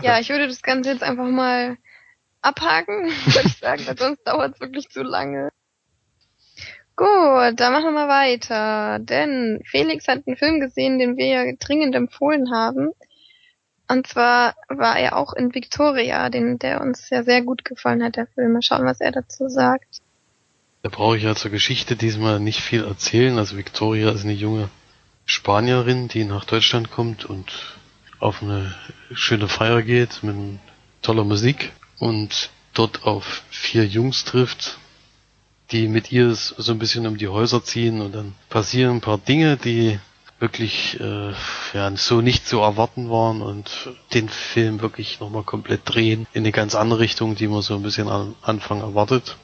Ja, 0.00 0.18
ich 0.18 0.30
würde 0.30 0.48
das 0.48 0.62
Ganze 0.62 0.90
jetzt 0.90 1.02
einfach 1.02 1.28
mal 1.28 1.76
abhaken, 2.40 3.10
würde 3.26 3.48
ich 3.48 3.58
sagen, 3.58 3.86
weil 3.86 3.98
sonst 3.98 4.26
dauert 4.26 4.54
es 4.54 4.60
wirklich 4.60 4.88
zu 4.88 5.02
lange. 5.02 5.50
Gut, 6.97 7.59
dann 7.59 7.72
machen 7.72 7.95
wir 7.95 8.09
weiter. 8.09 8.99
Denn 9.01 9.62
Felix 9.66 10.07
hat 10.07 10.22
einen 10.26 10.36
Film 10.36 10.61
gesehen, 10.61 10.99
den 10.99 11.16
wir 11.16 11.26
ja 11.26 11.53
dringend 11.59 11.95
empfohlen 11.95 12.53
haben. 12.53 12.90
Und 13.88 14.07
zwar 14.07 14.55
war 14.68 14.99
er 14.99 15.16
auch 15.16 15.34
in 15.34 15.55
Victoria, 15.55 16.30
den, 16.30 16.59
der 16.59 16.80
uns 16.80 17.11
ja 17.11 17.22
sehr 17.22 17.42
gut 17.42 17.64
gefallen 17.64 18.03
hat, 18.03 18.16
der 18.16 18.26
Film. 18.28 18.53
Mal 18.53 18.62
schauen, 18.62 18.86
was 18.86 19.01
er 19.01 19.12
dazu 19.12 19.49
sagt. 19.49 20.01
Da 20.82 20.88
brauche 20.88 21.16
ich 21.16 21.24
ja 21.24 21.34
zur 21.34 21.51
Geschichte 21.51 21.97
diesmal 21.97 22.40
nicht 22.40 22.61
viel 22.61 22.84
erzählen. 22.84 23.38
Also 23.38 23.57
Victoria 23.57 24.11
ist 24.11 24.24
eine 24.24 24.32
junge 24.32 24.68
Spanierin, 25.24 26.09
die 26.09 26.24
nach 26.24 26.45
Deutschland 26.45 26.90
kommt 26.90 27.24
und 27.24 27.76
auf 28.20 28.42
eine 28.42 28.74
schöne 29.12 29.49
Feier 29.49 29.82
geht 29.82 30.22
mit 30.22 30.36
toller 31.03 31.24
Musik 31.24 31.72
und 31.99 32.51
dort 32.72 33.05
auf 33.05 33.42
vier 33.51 33.86
Jungs 33.86 34.24
trifft, 34.24 34.78
die 35.70 35.88
mit 35.88 36.12
ihr 36.12 36.34
so 36.34 36.72
ein 36.72 36.78
bisschen 36.78 37.06
um 37.06 37.16
die 37.16 37.28
Häuser 37.28 37.64
ziehen 37.64 38.00
und 38.00 38.14
dann 38.14 38.34
passieren 38.48 38.96
ein 38.96 39.00
paar 39.00 39.18
Dinge, 39.18 39.56
die 39.56 39.98
wirklich 40.38 41.00
äh, 41.00 41.32
ja, 41.72 41.96
so 41.96 42.20
nicht 42.20 42.46
zu 42.46 42.58
erwarten 42.58 43.08
waren 43.08 43.40
und 43.40 43.88
den 44.12 44.28
Film 44.28 44.80
wirklich 44.82 45.20
nochmal 45.20 45.44
komplett 45.44 45.82
drehen 45.84 46.26
in 46.32 46.42
eine 46.42 46.52
ganz 46.52 46.74
andere 46.74 47.00
Richtung, 47.00 47.34
die 47.34 47.48
man 47.48 47.62
so 47.62 47.74
ein 47.74 47.82
bisschen 47.82 48.08
am 48.08 48.34
Anfang 48.42 48.80
erwartet. 48.80 49.36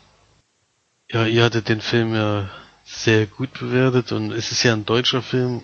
Ja, 1.10 1.26
ihr 1.26 1.44
hattet 1.44 1.68
den 1.68 1.80
Film 1.80 2.14
ja 2.14 2.50
sehr 2.84 3.26
gut 3.26 3.58
bewertet 3.58 4.12
und 4.12 4.32
es 4.32 4.52
ist 4.52 4.62
ja 4.62 4.72
ein 4.72 4.84
deutscher 4.84 5.22
Film. 5.22 5.62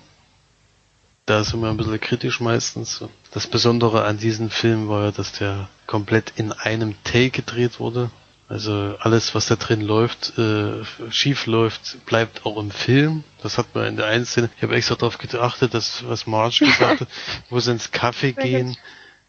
Da 1.27 1.43
sind 1.43 1.61
wir 1.61 1.69
ein 1.69 1.77
bisschen 1.77 2.01
kritisch 2.01 2.41
meistens. 2.41 3.05
Das 3.33 3.49
Besondere 3.49 4.05
an 4.05 4.19
diesem 4.19 4.49
Film 4.49 4.89
war 4.89 5.07
ja, 5.07 5.11
dass 5.11 5.33
der 5.33 5.69
komplett 5.87 6.33
in 6.37 6.53
einem 6.53 6.95
Take 7.03 7.31
gedreht 7.31 7.81
wurde. 7.81 8.11
Also 8.49 8.95
alles, 9.01 9.35
was 9.35 9.47
da 9.47 9.57
drin 9.57 9.81
läuft, 9.81 10.39
äh, 10.39 10.85
schief 11.11 11.47
läuft, 11.47 12.05
bleibt 12.07 12.47
auch 12.47 12.57
im 12.59 12.71
Film. 12.71 13.25
Das 13.43 13.59
hat 13.59 13.75
man 13.75 13.87
in 13.87 13.97
der 13.97 14.07
einen 14.07 14.25
Szene. 14.25 14.51
Ich 14.57 14.63
habe 14.63 14.77
extra 14.77 14.95
darauf 14.95 15.19
geachtet, 15.19 15.75
dass 15.75 16.07
was 16.07 16.27
Marge 16.29 16.65
gesagt 16.65 17.01
hat, 17.01 17.09
wo 17.51 17.59
sie 17.59 17.73
ins 17.73 17.91
Kaffee 17.91 18.33
gehen. 18.33 18.77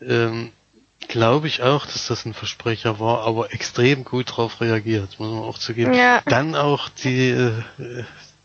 Ähm, 0.02 0.52
Glaube 1.08 1.48
ich 1.48 1.62
auch, 1.64 1.86
dass 1.86 2.08
das 2.08 2.26
ein 2.26 2.34
Versprecher 2.34 3.00
war, 3.00 3.22
aber 3.26 3.54
extrem 3.54 4.04
gut 4.04 4.36
drauf 4.36 4.62
reagiert, 4.62 5.20
muss 5.20 5.30
man 5.32 5.40
auch 5.44 5.58
zugeben. 5.58 5.94
Ja. 5.94 6.22
Dann 6.26 6.54
auch 6.56 6.90
die, 6.90 7.30
äh, 7.30 7.54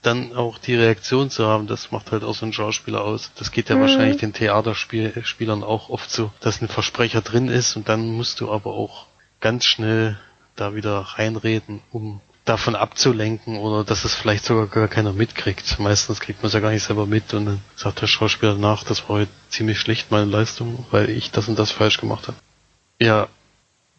dann 0.03 0.35
auch 0.37 0.59
die 0.59 0.77
Reaktion 0.77 1.29
zu 1.31 1.47
haben, 1.47 1.67
das 1.67 1.91
macht 1.93 2.13
halt 2.13 2.23
auch 2.25 2.35
so 2.35 2.47
ein 2.47 2.53
Schauspieler 2.53 3.03
aus. 3.03 3.33
Das 3.37 3.51
geht 3.53 3.69
ja 3.69 3.77
Mhm. 3.77 3.81
wahrscheinlich 3.81 4.19
den 4.19 4.33
Theaterspielern 4.33 5.65
auch 5.65 5.89
oft 5.89 6.11
so, 6.11 6.31
dass 6.41 6.61
ein 6.63 6.69
Versprecher 6.69 7.21
drin 7.21 7.49
ist 7.49 7.77
und 7.77 7.89
dann 7.89 8.07
musst 8.07 8.41
du 8.41 8.51
aber 8.53 8.73
auch 8.75 9.07
ganz 9.41 9.65
schnell 9.65 10.19
da 10.57 10.75
wieder 10.75 11.01
reinreden, 11.01 11.81
um 11.91 12.21
davon 12.45 12.75
abzulenken 12.75 13.57
oder 13.59 13.85
dass 13.85 14.05
es 14.05 14.15
vielleicht 14.15 14.45
sogar 14.45 14.67
gar 14.67 14.89
keiner 14.89 15.13
mitkriegt. 15.13 15.79
Meistens 15.79 16.21
kriegt 16.21 16.43
man 16.43 16.49
es 16.49 16.55
ja 16.55 16.61
gar 16.61 16.73
nicht 16.73 16.83
selber 16.83 17.07
mit 17.07 17.33
und 17.35 17.47
dann 17.47 17.61
sagt 17.77 18.01
der 18.01 18.09
Schauspieler 18.09 18.57
nach, 18.57 18.83
das 18.85 19.09
war 19.09 19.21
heute 19.21 19.31
ziemlich 19.49 19.79
schlecht 19.79 20.11
meine 20.11 20.31
Leistung, 20.31 20.85
weil 20.91 21.09
ich 21.11 21.31
das 21.31 21.49
und 21.49 21.59
das 21.59 21.71
falsch 21.71 21.99
gemacht 21.99 22.29
habe. 22.29 22.37
Ja, 23.01 23.29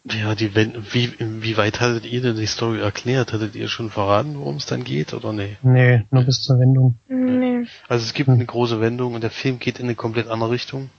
ja, 0.06 0.34
die 0.34 0.54
wie 0.54 1.14
wie 1.18 1.56
weit 1.56 1.80
hattet 1.80 2.04
ihr 2.04 2.20
denn 2.20 2.36
die 2.36 2.46
Story 2.46 2.80
erklärt? 2.80 3.32
Hattet 3.32 3.54
ihr 3.54 3.68
schon 3.68 3.88
verraten, 3.88 4.38
worum 4.38 4.56
es 4.56 4.66
dann 4.66 4.84
geht 4.84 5.14
oder 5.14 5.32
nee? 5.32 5.56
Nee, 5.62 6.02
nur 6.10 6.24
bis 6.24 6.42
zur 6.42 6.58
Wendung. 6.58 6.98
Nee. 7.08 7.66
Also 7.88 8.04
es 8.04 8.12
gibt 8.12 8.28
eine 8.28 8.44
große 8.44 8.82
Wendung 8.82 9.14
und 9.14 9.22
der 9.22 9.30
Film 9.30 9.58
geht 9.58 9.78
in 9.78 9.86
eine 9.86 9.94
komplett 9.94 10.28
andere 10.28 10.50
Richtung. 10.50 10.90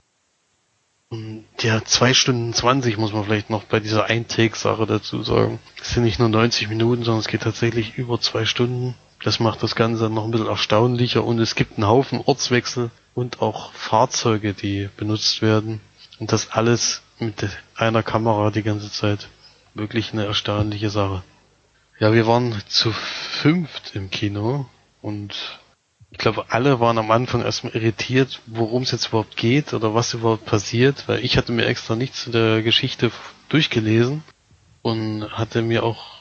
Und 1.08 1.44
ja, 1.60 1.84
zwei 1.84 2.14
Stunden 2.14 2.52
zwanzig 2.52 2.98
muss 2.98 3.12
man 3.12 3.24
vielleicht 3.24 3.48
noch 3.48 3.64
bei 3.64 3.78
dieser 3.78 4.06
Eintake-Sache 4.06 4.86
dazu 4.86 5.22
sagen. 5.22 5.60
Es 5.80 5.90
sind 5.90 6.02
nicht 6.02 6.18
nur 6.18 6.28
90 6.28 6.68
Minuten, 6.68 7.04
sondern 7.04 7.20
es 7.20 7.28
geht 7.28 7.42
tatsächlich 7.42 7.96
über 7.96 8.20
zwei 8.20 8.44
Stunden. 8.44 8.96
Das 9.22 9.38
macht 9.38 9.62
das 9.62 9.76
Ganze 9.76 10.10
noch 10.10 10.24
ein 10.24 10.30
bisschen 10.32 10.48
erstaunlicher 10.48 11.24
und 11.24 11.38
es 11.38 11.54
gibt 11.54 11.78
einen 11.78 11.86
Haufen 11.86 12.20
Ortswechsel 12.24 12.90
und 13.14 13.40
auch 13.40 13.72
Fahrzeuge, 13.72 14.52
die 14.52 14.88
benutzt 14.96 15.42
werden. 15.42 15.80
Und 16.18 16.32
das 16.32 16.50
alles 16.50 17.02
mit 17.18 17.48
einer 17.76 18.02
Kamera 18.02 18.50
die 18.50 18.62
ganze 18.62 18.90
Zeit. 18.90 19.28
Wirklich 19.74 20.12
eine 20.12 20.26
erstaunliche 20.26 20.90
Sache. 20.90 21.22
Ja, 21.98 22.12
wir 22.12 22.26
waren 22.26 22.62
zu 22.66 22.92
fünft 22.92 23.94
im 23.94 24.10
Kino 24.10 24.66
und 25.02 25.60
ich 26.10 26.18
glaube, 26.18 26.46
alle 26.48 26.80
waren 26.80 26.98
am 26.98 27.10
Anfang 27.10 27.42
erstmal 27.42 27.74
irritiert, 27.74 28.40
worum 28.46 28.82
es 28.82 28.92
jetzt 28.92 29.08
überhaupt 29.08 29.36
geht 29.36 29.74
oder 29.74 29.94
was 29.94 30.14
überhaupt 30.14 30.46
passiert, 30.46 31.08
weil 31.08 31.24
ich 31.24 31.36
hatte 31.36 31.52
mir 31.52 31.66
extra 31.66 31.96
nichts 31.96 32.24
zu 32.24 32.30
der 32.30 32.62
Geschichte 32.62 33.10
durchgelesen 33.48 34.22
und 34.82 35.30
hatte 35.32 35.62
mir 35.62 35.82
auch, 35.82 36.20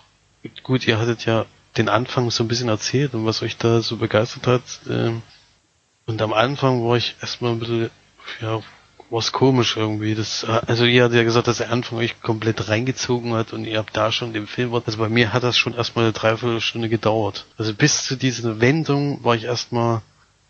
gut, 0.64 0.88
ihr 0.88 1.00
hattet 1.00 1.26
ja 1.26 1.46
den 1.78 1.90
Anfang 1.90 2.32
so 2.32 2.44
ein 2.44 2.48
bisschen 2.48 2.70
erzählt 2.70 3.14
und 3.14 3.26
was 3.26 3.42
euch 3.42 3.58
da 3.58 3.82
so 3.82 3.98
begeistert 3.98 4.48
hat. 4.48 4.64
ähm, 4.90 5.22
Und 6.08 6.22
am 6.22 6.34
Anfang 6.34 6.84
war 6.88 6.98
ich 6.98 7.16
erstmal 7.22 7.52
ein 7.52 7.60
bisschen, 7.60 7.90
ja, 8.42 8.62
was 9.10 9.32
komisch 9.32 9.78
irgendwie. 9.78 10.16
Das, 10.16 10.44
also 10.44 10.86
ihr 10.86 11.04
habt 11.04 11.14
ja 11.14 11.24
gesagt, 11.24 11.48
dass 11.48 11.58
der 11.58 11.72
Anfang 11.72 12.00
euch 12.00 12.22
komplett 12.22 12.68
reingezogen 12.70 13.34
hat 13.34 13.54
und 13.54 13.66
ihr 13.66 13.78
habt 13.78 13.96
da 13.96 14.12
schon 14.12 14.34
den 14.34 14.48
Film. 14.48 14.74
Also 14.74 14.98
bei 14.98 15.10
mir 15.10 15.34
hat 15.34 15.44
das 15.44 15.58
schon 15.58 15.74
erstmal 15.74 16.06
eine 16.06 16.14
Dreiviertelstunde 16.14 16.90
gedauert. 16.90 17.46
Also 17.58 17.74
bis 17.74 18.06
zu 18.06 18.16
dieser 18.16 18.60
Wendung 18.60 19.24
war 19.24 19.36
ich 19.36 19.44
erstmal 19.44 20.02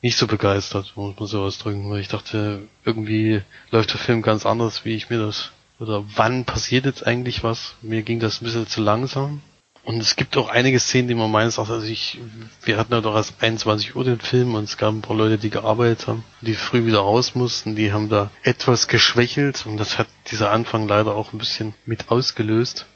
nicht 0.01 0.17
so 0.17 0.27
begeistert, 0.27 0.93
muss 0.95 1.17
man 1.17 1.27
so 1.27 1.41
ausdrücken, 1.41 1.89
weil 1.89 1.99
ich 1.99 2.07
dachte, 2.07 2.61
irgendwie 2.83 3.41
läuft 3.71 3.91
der 3.93 3.99
Film 3.99 4.21
ganz 4.21 4.45
anders, 4.45 4.85
wie 4.85 4.95
ich 4.95 5.09
mir 5.09 5.17
das, 5.17 5.51
oder 5.79 6.05
wann 6.15 6.45
passiert 6.45 6.85
jetzt 6.85 7.05
eigentlich 7.05 7.43
was? 7.43 7.73
Mir 7.81 8.03
ging 8.03 8.19
das 8.19 8.39
ein 8.39 8.45
bisschen 8.45 8.67
zu 8.67 8.81
langsam. 8.81 9.41
Und 9.85 10.01
es 10.01 10.15
gibt 10.15 10.35
auch 10.35 10.49
einige 10.49 10.79
Szenen, 10.79 11.07
die 11.07 11.13
man 11.13 11.29
meines 11.29 11.57
Erachtens, 11.57 11.75
also 11.75 11.87
ich, 11.87 12.19
wir 12.63 12.77
hatten 12.77 12.91
ja 12.91 13.01
doch 13.01 13.15
erst 13.15 13.35
21 13.41 13.95
Uhr 13.95 14.03
den 14.03 14.19
Film 14.19 14.55
und 14.55 14.63
es 14.63 14.77
gab 14.77 14.91
ein 14.91 15.03
paar 15.03 15.15
Leute, 15.15 15.37
die 15.37 15.51
gearbeitet 15.51 16.07
haben, 16.07 16.23
die 16.41 16.55
früh 16.55 16.87
wieder 16.87 16.99
raus 16.99 17.35
mussten, 17.35 17.75
die 17.75 17.93
haben 17.93 18.09
da 18.09 18.31
etwas 18.41 18.87
geschwächelt 18.87 19.67
und 19.67 19.77
das 19.77 19.99
hat 19.99 20.07
dieser 20.31 20.49
Anfang 20.49 20.87
leider 20.87 21.13
auch 21.13 21.33
ein 21.33 21.37
bisschen 21.37 21.75
mit 21.85 22.09
ausgelöst. 22.09 22.87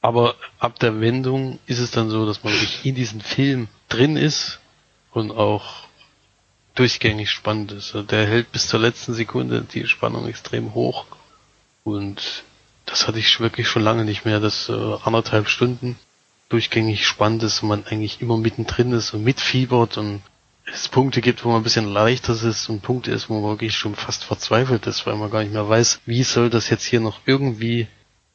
Aber 0.00 0.34
ab 0.58 0.80
der 0.80 1.00
Wendung 1.00 1.60
ist 1.66 1.78
es 1.78 1.92
dann 1.92 2.10
so, 2.10 2.26
dass 2.26 2.42
man 2.42 2.52
wirklich 2.52 2.84
in 2.84 2.96
diesem 2.96 3.20
Film 3.20 3.68
drin 3.88 4.16
ist 4.16 4.58
und 5.12 5.30
auch 5.30 5.86
durchgängig 6.74 7.30
spannend 7.30 7.70
ist. 7.70 7.94
Also 7.94 8.02
Der 8.02 8.26
hält 8.26 8.50
bis 8.50 8.66
zur 8.66 8.80
letzten 8.80 9.14
Sekunde 9.14 9.62
die 9.62 9.86
Spannung 9.86 10.26
extrem 10.26 10.74
hoch 10.74 11.06
und 11.84 12.42
das 12.88 13.06
hatte 13.06 13.18
ich 13.18 13.40
wirklich 13.40 13.68
schon 13.68 13.82
lange 13.82 14.04
nicht 14.04 14.24
mehr, 14.24 14.40
dass 14.40 14.68
äh, 14.68 14.72
anderthalb 15.04 15.48
Stunden 15.48 15.96
durchgängig 16.48 17.06
spannend 17.06 17.42
ist 17.42 17.62
und 17.62 17.68
man 17.68 17.84
eigentlich 17.84 18.20
immer 18.20 18.38
mittendrin 18.38 18.92
ist 18.92 19.12
und 19.12 19.22
mitfiebert 19.22 19.98
und 19.98 20.22
es 20.64 20.88
Punkte 20.88 21.20
gibt, 21.20 21.44
wo 21.44 21.48
man 21.48 21.60
ein 21.60 21.64
bisschen 21.64 21.90
leichter 21.90 22.32
ist 22.32 22.68
und 22.68 22.82
Punkte 22.82 23.10
ist, 23.10 23.28
wo 23.28 23.34
man 23.40 23.50
wirklich 23.50 23.76
schon 23.76 23.94
fast 23.94 24.24
verzweifelt 24.24 24.86
ist, 24.86 25.06
weil 25.06 25.16
man 25.16 25.30
gar 25.30 25.42
nicht 25.42 25.52
mehr 25.52 25.68
weiß, 25.68 26.00
wie 26.06 26.22
soll 26.22 26.50
das 26.50 26.70
jetzt 26.70 26.84
hier 26.84 27.00
noch 27.00 27.20
irgendwie 27.26 27.88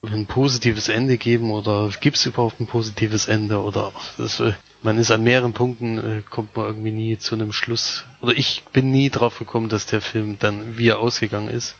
ein 0.03 0.25
positives 0.25 0.89
Ende 0.89 1.17
geben 1.17 1.51
oder 1.51 1.89
gibt 2.01 2.17
es 2.17 2.25
überhaupt 2.25 2.59
ein 2.59 2.67
positives 2.67 3.27
Ende 3.27 3.61
oder 3.61 3.93
das, 4.17 4.39
äh, 4.39 4.53
man 4.81 4.97
ist 4.97 5.11
an 5.11 5.23
mehreren 5.23 5.53
Punkten, 5.53 5.97
äh, 5.97 6.21
kommt 6.29 6.55
man 6.57 6.65
irgendwie 6.65 6.91
nie 6.91 7.17
zu 7.17 7.35
einem 7.35 7.53
Schluss. 7.53 8.03
Oder 8.21 8.33
ich 8.33 8.63
bin 8.73 8.91
nie 8.91 9.09
drauf 9.09 9.39
gekommen, 9.39 9.69
dass 9.69 9.85
der 9.85 10.01
Film 10.01 10.37
dann 10.39 10.77
wie 10.77 10.89
er 10.89 10.99
ausgegangen 10.99 11.47
ist. 11.47 11.75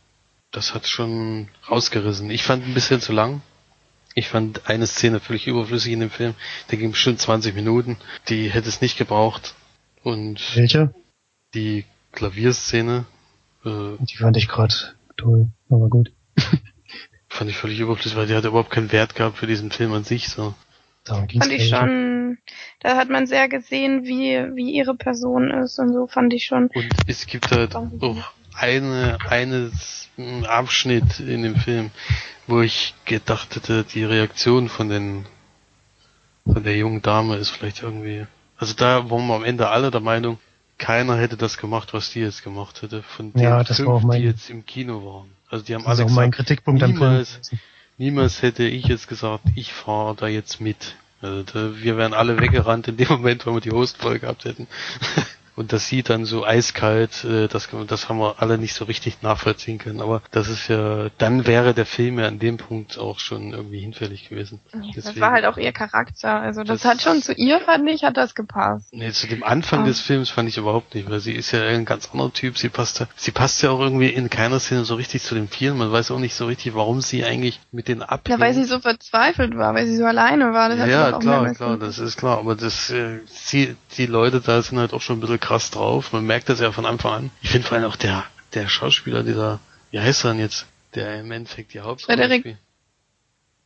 Das 0.54 0.72
hat 0.72 0.86
schon 0.86 1.48
rausgerissen. 1.68 2.30
Ich 2.30 2.44
fand 2.44 2.64
ein 2.64 2.74
bisschen 2.74 3.00
zu 3.00 3.12
lang. 3.12 3.42
Ich 4.14 4.28
fand 4.28 4.70
eine 4.70 4.86
Szene 4.86 5.18
völlig 5.18 5.48
überflüssig 5.48 5.92
in 5.92 5.98
dem 5.98 6.10
Film. 6.10 6.36
Der 6.70 6.78
ging 6.78 6.92
bestimmt 6.92 7.20
20 7.20 7.56
Minuten. 7.56 7.96
Die 8.28 8.52
hätte 8.52 8.68
es 8.68 8.80
nicht 8.80 8.96
gebraucht. 8.96 9.56
Und 10.04 10.40
Welche? 10.54 10.94
die 11.54 11.84
Klavierszene 12.12 13.04
äh, 13.64 13.96
Die 13.98 14.16
fand 14.16 14.36
ich 14.36 14.46
gerade 14.46 14.74
toll. 15.16 15.48
Aber 15.68 15.88
gut. 15.88 16.12
fand 17.28 17.50
ich 17.50 17.56
völlig 17.56 17.80
überflüssig, 17.80 18.16
weil 18.16 18.28
die 18.28 18.36
hat 18.36 18.44
überhaupt 18.44 18.70
keinen 18.70 18.92
Wert 18.92 19.16
gehabt 19.16 19.38
für 19.38 19.48
diesen 19.48 19.72
Film 19.72 19.92
an 19.92 20.04
sich. 20.04 20.28
So. 20.28 20.54
Darum 21.02 21.26
ging's 21.26 21.46
Fand 21.46 21.58
ich 21.58 21.68
schon, 21.68 22.38
da 22.78 22.96
hat 22.96 23.10
man 23.10 23.26
sehr 23.26 23.48
gesehen, 23.48 24.04
wie, 24.04 24.38
wie 24.54 24.70
ihre 24.70 24.94
Person 24.94 25.50
ist 25.50 25.80
und 25.80 25.92
so 25.92 26.06
fand 26.06 26.32
ich 26.32 26.44
schon. 26.44 26.68
Und 26.68 26.88
es 27.08 27.26
gibt 27.26 27.50
halt 27.50 27.74
auch 27.74 27.90
eine, 28.56 29.18
eines 29.28 30.08
Abschnitt 30.46 31.20
in 31.20 31.42
dem 31.42 31.56
Film, 31.56 31.90
wo 32.46 32.60
ich 32.60 32.94
gedacht 33.04 33.56
hätte, 33.56 33.84
die 33.84 34.04
Reaktion 34.04 34.68
von 34.68 34.88
den 34.88 35.26
von 36.46 36.62
der 36.62 36.76
jungen 36.76 37.00
Dame 37.00 37.36
ist 37.36 37.50
vielleicht 37.50 37.82
irgendwie. 37.82 38.26
Also 38.58 38.74
da 38.74 39.10
waren 39.10 39.26
wir 39.26 39.34
am 39.34 39.44
Ende 39.44 39.68
alle 39.70 39.90
der 39.90 40.00
Meinung, 40.02 40.38
keiner 40.78 41.16
hätte 41.16 41.36
das 41.36 41.56
gemacht, 41.56 41.94
was 41.94 42.10
die 42.10 42.20
jetzt 42.20 42.44
gemacht 42.44 42.82
hätte, 42.82 43.02
von 43.02 43.32
den 43.32 43.42
Ja, 43.42 43.64
das 43.64 43.78
fünf, 43.78 43.88
war 43.88 43.94
auch 43.96 44.02
mein- 44.02 44.20
die 44.20 44.26
jetzt 44.28 44.50
im 44.50 44.66
Kino 44.66 45.04
waren. 45.04 45.30
Also 45.48 45.64
die 45.64 45.74
haben 45.74 45.86
alle 45.86 46.04
auch 46.04 46.10
mein 46.10 46.30
gesagt, 46.30 46.46
Kritikpunkt 46.48 46.82
niemals, 46.86 47.40
niemals 47.96 48.42
hätte 48.42 48.64
ich 48.64 48.86
jetzt 48.86 49.08
gesagt, 49.08 49.44
ich 49.54 49.72
fahre 49.72 50.14
da 50.16 50.26
jetzt 50.28 50.60
mit. 50.60 50.96
Also 51.22 51.42
da, 51.44 51.76
wir 51.82 51.96
wären 51.96 52.12
alle 52.12 52.38
weggerannt 52.38 52.88
in 52.88 52.96
dem 52.98 53.08
Moment, 53.08 53.46
wo 53.46 53.54
wir 53.54 53.60
die 53.60 53.70
Host 53.70 53.96
voll 53.96 54.18
gehabt 54.18 54.44
hätten. 54.44 54.66
Und 55.56 55.72
das 55.72 55.86
sieht 55.88 56.10
dann 56.10 56.24
so 56.24 56.44
eiskalt, 56.44 57.24
äh, 57.24 57.46
das, 57.48 57.68
das 57.86 58.08
haben 58.08 58.18
wir 58.18 58.36
alle 58.42 58.58
nicht 58.58 58.74
so 58.74 58.84
richtig 58.86 59.22
nachvollziehen 59.22 59.78
können. 59.78 60.00
Aber 60.00 60.20
das 60.32 60.48
ist 60.48 60.68
ja, 60.68 61.08
dann 61.18 61.46
wäre 61.46 61.74
der 61.74 61.86
Film 61.86 62.18
ja 62.18 62.26
an 62.26 62.38
dem 62.40 62.56
Punkt 62.56 62.98
auch 62.98 63.20
schon 63.20 63.52
irgendwie 63.52 63.78
hinfällig 63.80 64.28
gewesen. 64.28 64.60
Das 64.72 64.82
Deswegen- 64.96 65.20
war 65.20 65.30
halt 65.32 65.44
auch 65.46 65.56
ihr 65.56 65.70
Charakter. 65.72 66.40
Also 66.40 66.64
das, 66.64 66.82
Das- 66.82 66.90
hat 66.90 67.02
schon 67.02 67.22
zu 67.22 67.32
ihr, 67.34 67.60
fand 67.60 67.88
ich, 67.88 68.02
hat 68.02 68.16
das 68.16 68.34
gepasst. 68.34 68.88
Nee, 68.92 69.12
zu 69.12 69.26
dem 69.28 69.44
Anfang 69.44 69.82
Ah. 69.82 69.86
des 69.86 70.00
Films 70.00 70.30
fand 70.30 70.48
ich 70.48 70.56
überhaupt 70.56 70.94
nicht, 70.94 71.08
weil 71.08 71.20
sie 71.20 71.32
ist 71.32 71.52
ja 71.52 71.62
ein 71.62 71.84
ganz 71.84 72.10
anderer 72.10 72.32
Typ. 72.32 72.58
Sie 72.58 72.68
passt 72.68 72.98
ja, 73.00 73.06
sie 73.14 73.30
passt 73.30 73.62
ja 73.62 73.70
auch 73.70 73.80
irgendwie 73.80 74.08
in 74.08 74.30
keiner 74.30 74.58
Szene 74.58 74.84
so 74.84 74.96
richtig 74.96 75.22
zu 75.22 75.34
den 75.36 75.48
vielen. 75.48 75.78
Man 75.78 75.92
weiß 75.92 76.10
auch 76.10 76.18
nicht 76.18 76.34
so 76.34 76.46
richtig, 76.46 76.74
warum 76.74 77.00
sie 77.00 77.24
eigentlich 77.24 77.60
mit 77.70 77.86
den 77.88 78.02
abhängt. 78.02 78.28
Ja, 78.28 78.40
weil 78.44 78.54
sie 78.54 78.64
so 78.64 78.80
verzweifelt 78.80 79.56
war, 79.56 79.74
weil 79.74 79.86
sie 79.86 79.96
so 79.96 80.04
alleine 80.04 80.52
war. 80.52 80.68
Das 80.68 80.78
ja, 80.78 80.86
ja, 80.86 81.12
sie 81.12 81.18
klar, 81.20 81.54
klar, 81.54 81.76
das 81.76 81.98
ist 81.98 82.16
klar. 82.16 82.38
Aber 82.38 82.56
das, 82.56 82.90
äh, 82.90 83.20
sie, 83.28 83.76
die 83.96 84.06
Leute 84.06 84.40
da 84.40 84.60
sind 84.62 84.78
halt 84.78 84.92
auch 84.92 85.00
schon 85.00 85.18
ein 85.18 85.20
bisschen 85.20 85.40
krass 85.44 85.70
drauf. 85.70 86.12
Man 86.12 86.24
merkt 86.24 86.48
das 86.48 86.60
ja 86.60 86.72
von 86.72 86.86
Anfang 86.86 87.12
an. 87.12 87.30
Ich 87.42 87.50
finde 87.50 87.66
vor 87.68 87.76
allem 87.76 87.86
auch 87.86 87.96
der, 87.96 88.24
der 88.54 88.66
Schauspieler, 88.68 89.22
dieser, 89.22 89.60
wie 89.90 90.00
heißt 90.00 90.24
er 90.24 90.30
denn 90.32 90.40
jetzt? 90.40 90.66
Der 90.94 91.20
im 91.20 91.30
Endeffekt 91.30 91.74
die 91.74 91.80
Hauptrolle 91.80 92.16
Frederik. 92.18 92.40
spielt. 92.40 92.58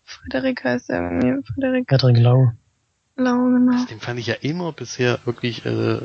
Frederik 0.04 0.64
heißt 0.64 0.90
er 0.90 1.00
bei 1.02 1.10
mir. 1.10 1.42
Frederik 1.54 1.86
Katrin 1.86 2.16
Lau. 2.16 2.52
Lau, 3.16 3.44
genau. 3.44 3.84
Den 3.86 4.00
fand 4.00 4.18
ich 4.18 4.26
ja 4.26 4.34
immer 4.40 4.72
bisher 4.72 5.18
wirklich, 5.24 5.64
äh, 5.66 5.98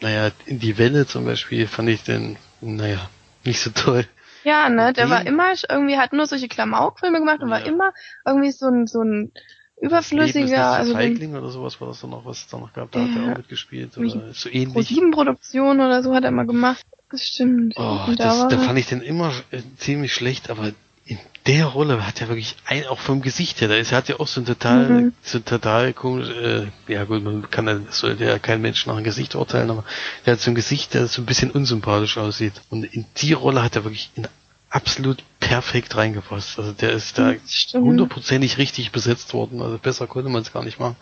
naja, 0.00 0.30
in 0.46 0.58
die 0.58 0.76
Welle 0.78 1.06
zum 1.06 1.24
Beispiel 1.24 1.66
fand 1.66 1.88
ich 1.88 2.02
den, 2.02 2.36
naja, 2.60 3.08
nicht 3.44 3.60
so 3.60 3.70
toll. 3.70 4.06
Ja, 4.42 4.68
ne, 4.70 4.92
der 4.94 5.10
war 5.10 5.26
immer 5.26 5.52
irgendwie, 5.68 5.98
hat 5.98 6.12
nur 6.14 6.26
solche 6.26 6.48
Klamaukfilme 6.48 7.18
gemacht 7.18 7.40
und 7.40 7.50
war 7.50 7.60
Ja. 7.60 7.66
immer 7.66 7.92
irgendwie 8.26 8.50
so 8.52 8.66
ein, 8.68 8.86
so 8.86 9.02
ein 9.02 9.32
Überflüssiger, 9.80 10.46
so 10.72 10.78
also 10.78 10.92
Feigling 10.92 11.34
oder 11.36 11.48
sowas 11.50 11.80
war 11.80 11.88
das 11.88 12.00
dann 12.00 12.10
noch, 12.10 12.24
was 12.24 12.38
es 12.38 12.46
da 12.48 12.58
noch 12.58 12.72
gab. 12.72 12.90
Da 12.92 13.00
hat 13.02 13.10
Ja. 13.14 13.22
er 13.22 13.32
auch 13.32 13.36
mitgespielt. 13.38 13.96
Oder 13.96 14.32
so 14.32 14.48
ähnlich. 14.48 14.72
Pro-7-Produktion 14.74 15.80
oder 15.80 16.02
so 16.02 16.14
hat 16.14 16.24
er 16.24 16.28
immer 16.30 16.44
gemacht. 16.44 16.84
Das 17.10 17.22
stimmt. 17.26 17.74
Oh, 17.76 17.98
da 18.06 18.14
das, 18.16 18.48
da 18.48 18.58
fand 18.58 18.78
ich 18.78 18.86
den 18.86 19.00
immer 19.02 19.32
äh, 19.50 19.62
ziemlich 19.78 20.14
schlecht, 20.14 20.48
aber 20.50 20.70
in 21.06 21.18
der 21.46 21.64
Rolle 21.66 22.06
hat 22.06 22.20
er 22.20 22.28
wirklich 22.28 22.54
ein, 22.66 22.86
auch 22.86 23.00
vom 23.00 23.20
Gesicht 23.20 23.60
her, 23.60 23.66
da 23.66 23.74
ist, 23.74 23.90
er 23.90 23.98
hat 23.98 24.08
ja 24.08 24.20
auch 24.20 24.28
so 24.28 24.40
ein 24.40 24.44
total, 24.46 24.88
Mhm. 24.88 25.12
so 25.22 25.38
ein 25.38 25.44
total 25.44 25.92
komisch, 25.92 26.28
äh, 26.28 26.66
ja 26.86 27.02
gut, 27.04 27.24
man 27.24 27.50
kann 27.50 27.86
sollte 27.90 28.24
ja 28.26 28.38
kein 28.38 28.60
Mensch 28.60 28.86
nach 28.86 28.94
dem 28.94 29.02
Gesicht 29.02 29.34
urteilen, 29.34 29.70
aber 29.70 29.84
der 30.24 30.34
hat 30.34 30.40
so 30.40 30.52
ein 30.52 30.54
Gesicht, 30.54 30.94
der 30.94 31.08
so 31.08 31.20
ein 31.22 31.26
bisschen 31.26 31.50
unsympathisch 31.50 32.16
aussieht. 32.16 32.52
Und 32.68 32.84
in 32.84 33.06
die 33.16 33.32
Rolle 33.32 33.62
hat 33.64 33.74
er 33.74 33.82
wirklich 33.84 34.10
in 34.14 34.28
absolut 34.70 35.22
perfekt 35.40 35.96
reingepasst. 35.96 36.58
Also 36.58 36.72
der 36.72 36.92
ist 36.92 37.18
da 37.18 37.34
hundertprozentig 37.74 38.56
richtig 38.58 38.92
besetzt 38.92 39.34
worden. 39.34 39.60
Also 39.62 39.78
besser 39.78 40.06
konnte 40.06 40.30
man 40.30 40.42
es 40.42 40.52
gar 40.52 40.64
nicht 40.64 40.78
machen. 40.78 40.96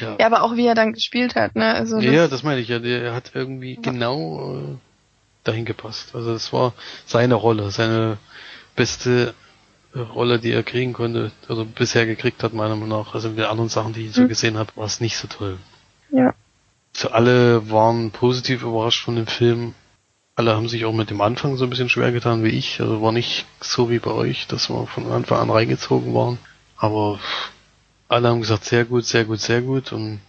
Ja. 0.00 0.16
Ja, 0.18 0.26
aber 0.26 0.42
auch 0.42 0.56
wie 0.56 0.66
er 0.66 0.74
dann 0.74 0.92
gespielt 0.94 1.34
hat, 1.34 1.54
ne? 1.54 1.74
Also 1.74 1.96
das, 1.96 2.04
Ja, 2.04 2.28
das 2.28 2.42
meine 2.42 2.60
ich 2.60 2.68
ja. 2.68 2.78
Der 2.78 3.12
hat 3.12 3.32
irgendwie 3.34 3.78
genau 3.82 4.56
äh, 4.56 4.76
dahin 5.44 5.64
gepasst. 5.64 6.14
Also 6.14 6.32
das 6.32 6.52
war 6.52 6.72
seine 7.04 7.34
Rolle, 7.34 7.70
seine 7.70 8.16
beste 8.74 9.34
äh, 9.94 9.98
Rolle, 9.98 10.38
die 10.38 10.52
er 10.52 10.62
kriegen 10.62 10.92
konnte, 10.94 11.30
also 11.48 11.64
bisher 11.66 12.06
gekriegt 12.06 12.42
hat, 12.42 12.54
meiner 12.54 12.76
Meinung 12.76 13.00
nach. 13.04 13.14
Also 13.14 13.28
mit 13.28 13.38
den 13.38 13.44
anderen 13.44 13.68
Sachen, 13.68 13.92
die 13.92 14.06
ich 14.06 14.12
so 14.14 14.22
Mhm. 14.22 14.28
gesehen 14.28 14.56
habe, 14.56 14.70
war 14.76 14.86
es 14.86 15.00
nicht 15.00 15.16
so 15.18 15.28
toll. 15.28 15.58
Ja. 16.10 16.32
So 16.94 17.10
alle 17.10 17.70
waren 17.70 18.12
positiv 18.12 18.62
überrascht 18.62 19.04
von 19.04 19.16
dem 19.16 19.26
Film. 19.26 19.74
Alle 20.34 20.54
haben 20.54 20.68
sich 20.68 20.86
auch 20.86 20.94
mit 20.94 21.10
dem 21.10 21.20
Anfang 21.20 21.56
so 21.56 21.64
ein 21.64 21.70
bisschen 21.70 21.90
schwer 21.90 22.10
getan 22.10 22.42
wie 22.42 22.48
ich. 22.48 22.80
Also 22.80 23.02
war 23.02 23.12
nicht 23.12 23.44
so 23.60 23.90
wie 23.90 23.98
bei 23.98 24.12
euch, 24.12 24.46
dass 24.46 24.70
wir 24.70 24.86
von 24.86 25.12
Anfang 25.12 25.38
an 25.38 25.50
reingezogen 25.50 26.14
waren. 26.14 26.38
Aber 26.76 27.20
alle 28.08 28.28
haben 28.28 28.40
gesagt, 28.40 28.64
sehr 28.64 28.86
gut, 28.86 29.04
sehr 29.04 29.26
gut, 29.26 29.40
sehr 29.40 29.60
gut. 29.60 29.92
Und 29.92 30.20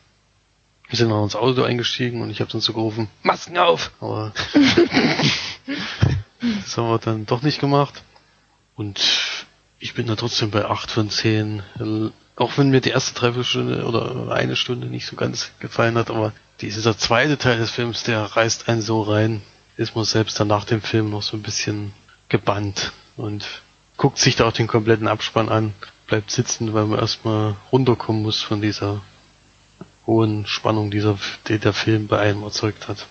wir 0.90 0.98
sind 0.98 1.10
dann 1.10 1.24
ins 1.24 1.38
Auto 1.38 1.64
eingestiegen 1.64 2.22
und 2.22 2.30
ich 2.30 2.42
habe 2.42 2.52
dann 2.52 2.60
so 2.60 2.74
gerufen, 2.74 3.08
Masken 3.24 3.58
auf! 3.58 3.92
Aber 4.02 4.34
das 4.54 4.64
haben 6.78 6.90
wir 6.90 7.00
dann 7.00 7.26
doch 7.26 7.42
nicht 7.42 7.62
gemacht. 7.62 8.04
Und 8.76 9.00
ich 9.80 9.94
bin 9.94 10.08
da 10.08 10.16
trotzdem 10.16 10.52
bei 10.52 10.66
8 10.66 10.92
von 10.92 11.10
10. 11.10 12.12
Auch 12.36 12.58
wenn 12.58 12.72
mir 12.72 12.82
die 12.82 12.90
erste 12.90 13.14
Dreiviertelstunde 13.14 13.86
oder 13.86 14.34
eine 14.34 14.58
Stunde 14.58 14.88
nicht 14.88 15.06
so 15.06 15.16
ganz 15.16 15.52
gefallen 15.60 15.98
hat, 15.98 16.10
aber 16.10 16.34
dieser 16.60 16.98
zweite 16.98 17.38
Teil 17.38 17.58
des 17.58 17.72
Films, 17.72 18.04
der 18.04 18.24
reißt 18.24 18.68
einen 18.70 18.82
so 18.82 19.02
rein, 19.02 19.42
ist 19.78 19.96
man 19.96 20.06
selbst 20.06 20.40
dann 20.40 20.48
nach 20.48 20.66
dem 20.66 20.82
Film 20.82 21.10
noch 21.10 21.24
so 21.24 21.38
ein 21.38 21.44
bisschen 21.44 21.94
gebannt 22.30 22.94
und 23.18 23.62
guckt 23.98 24.18
sich 24.18 24.36
da 24.36 24.48
auch 24.48 24.54
den 24.54 24.68
kompletten 24.68 25.08
Abspann 25.08 25.50
an, 25.50 25.74
bleibt 26.08 26.32
sitzen, 26.32 26.74
weil 26.74 26.86
man 26.86 27.00
erstmal 27.00 27.56
runterkommen 27.72 28.22
muss 28.22 28.42
von 28.42 28.62
dieser 28.62 29.02
hohen 30.06 30.46
Spannung, 30.46 30.92
dieser, 30.92 31.18
die 31.48 31.60
der 31.60 31.74
Film 31.74 32.08
bei 32.08 32.20
einem 32.20 32.44
erzeugt 32.44 32.88
hat. 32.88 33.08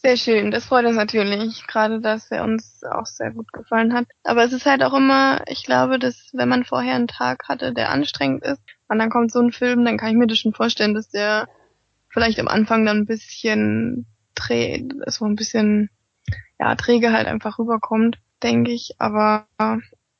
Sehr 0.00 0.16
schön, 0.16 0.52
das 0.52 0.66
freut 0.66 0.86
uns 0.86 0.96
natürlich, 0.96 1.66
gerade 1.66 2.00
dass 2.00 2.30
er 2.30 2.44
uns 2.44 2.82
auch 2.84 3.06
sehr 3.06 3.32
gut 3.32 3.52
gefallen 3.52 3.92
hat. 3.94 4.06
Aber 4.22 4.44
es 4.44 4.52
ist 4.52 4.64
halt 4.64 4.84
auch 4.84 4.94
immer, 4.94 5.42
ich 5.48 5.64
glaube, 5.64 5.98
dass 5.98 6.30
wenn 6.32 6.48
man 6.48 6.64
vorher 6.64 6.94
einen 6.94 7.08
Tag 7.08 7.48
hatte, 7.48 7.72
der 7.72 7.90
anstrengend 7.90 8.44
ist, 8.44 8.60
und 8.88 8.98
dann 9.00 9.10
kommt 9.10 9.32
so 9.32 9.40
ein 9.40 9.52
Film, 9.52 9.84
dann 9.84 9.98
kann 9.98 10.10
ich 10.10 10.16
mir 10.16 10.28
das 10.28 10.38
schon 10.38 10.54
vorstellen, 10.54 10.94
dass 10.94 11.08
der 11.08 11.48
vielleicht 12.10 12.38
am 12.38 12.48
Anfang 12.48 12.86
dann 12.86 12.98
ein 12.98 13.06
bisschen 13.06 14.06
dreh, 14.38 14.84
so 15.06 15.24
ein 15.24 15.36
bisschen, 15.36 15.90
ja, 16.58 16.74
träge 16.74 17.12
halt 17.12 17.26
einfach 17.26 17.58
rüberkommt, 17.58 18.18
denke 18.42 18.70
ich. 18.72 18.94
Aber 18.98 19.46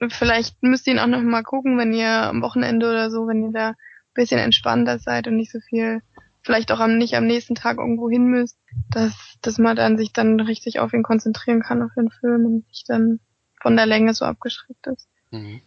vielleicht 0.08 0.62
müsst 0.62 0.86
ihr 0.86 0.94
ihn 0.94 0.98
auch 0.98 1.06
noch 1.06 1.22
mal 1.22 1.42
gucken, 1.42 1.78
wenn 1.78 1.92
ihr 1.92 2.08
am 2.08 2.42
Wochenende 2.42 2.88
oder 2.88 3.10
so, 3.10 3.26
wenn 3.26 3.42
ihr 3.42 3.52
da 3.52 3.68
ein 3.68 3.76
bisschen 4.14 4.38
entspannter 4.38 4.98
seid 4.98 5.26
und 5.26 5.36
nicht 5.36 5.52
so 5.52 5.60
viel 5.60 6.02
vielleicht 6.42 6.72
auch 6.72 6.80
am, 6.80 6.96
nicht 6.96 7.14
am 7.14 7.26
nächsten 7.26 7.54
Tag 7.54 7.78
irgendwo 7.78 8.08
hin 8.08 8.24
müsst, 8.24 8.56
dass, 8.90 9.12
dass 9.42 9.58
man 9.58 9.76
dann 9.76 9.98
sich 9.98 10.12
dann 10.12 10.40
richtig 10.40 10.80
auf 10.80 10.94
ihn 10.94 11.02
konzentrieren 11.02 11.60
kann, 11.60 11.82
auf 11.82 11.90
den 11.94 12.10
Film 12.10 12.46
und 12.46 12.68
nicht 12.68 12.88
dann 12.88 13.20
von 13.60 13.76
der 13.76 13.84
Länge 13.84 14.14
so 14.14 14.24
abgeschreckt 14.24 14.86
ist. 14.86 15.08
Mhm. 15.30 15.60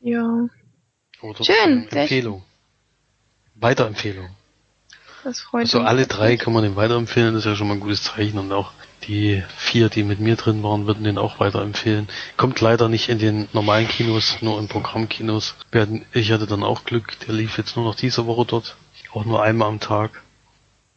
Ja, 0.00 0.48
Oder 1.22 1.44
Schön, 1.44 1.88
Empfehlung. 1.88 2.44
Weiterempfehlung. 3.54 4.28
Das 5.24 5.40
freut 5.40 5.62
Also 5.62 5.78
mich. 5.80 5.88
alle 5.88 6.06
drei 6.06 6.36
kann 6.36 6.52
man 6.52 6.62
den 6.62 6.76
weiterempfehlen, 6.76 7.34
das 7.34 7.44
ist 7.44 7.50
ja 7.50 7.56
schon 7.56 7.68
mal 7.68 7.74
ein 7.74 7.80
gutes 7.80 8.02
Zeichen 8.02 8.38
und 8.38 8.52
auch 8.52 8.72
die 9.08 9.42
vier, 9.56 9.88
die 9.88 10.04
mit 10.04 10.20
mir 10.20 10.36
drin 10.36 10.62
waren, 10.62 10.86
würden 10.86 11.04
den 11.04 11.18
auch 11.18 11.40
weiterempfehlen. 11.40 12.08
Kommt 12.36 12.60
leider 12.60 12.88
nicht 12.88 13.08
in 13.08 13.18
den 13.18 13.48
normalen 13.52 13.88
Kinos, 13.88 14.38
nur 14.42 14.60
in 14.60 14.68
Programmkinos. 14.68 15.56
Ich 16.12 16.30
hatte 16.30 16.46
dann 16.46 16.62
auch 16.62 16.84
Glück, 16.84 17.18
der 17.26 17.34
lief 17.34 17.58
jetzt 17.58 17.76
nur 17.76 17.84
noch 17.84 17.96
diese 17.96 18.26
Woche 18.26 18.46
dort. 18.46 18.76
Auch 19.12 19.24
nur 19.24 19.42
einmal 19.42 19.68
am 19.68 19.80
Tag. 19.80 20.22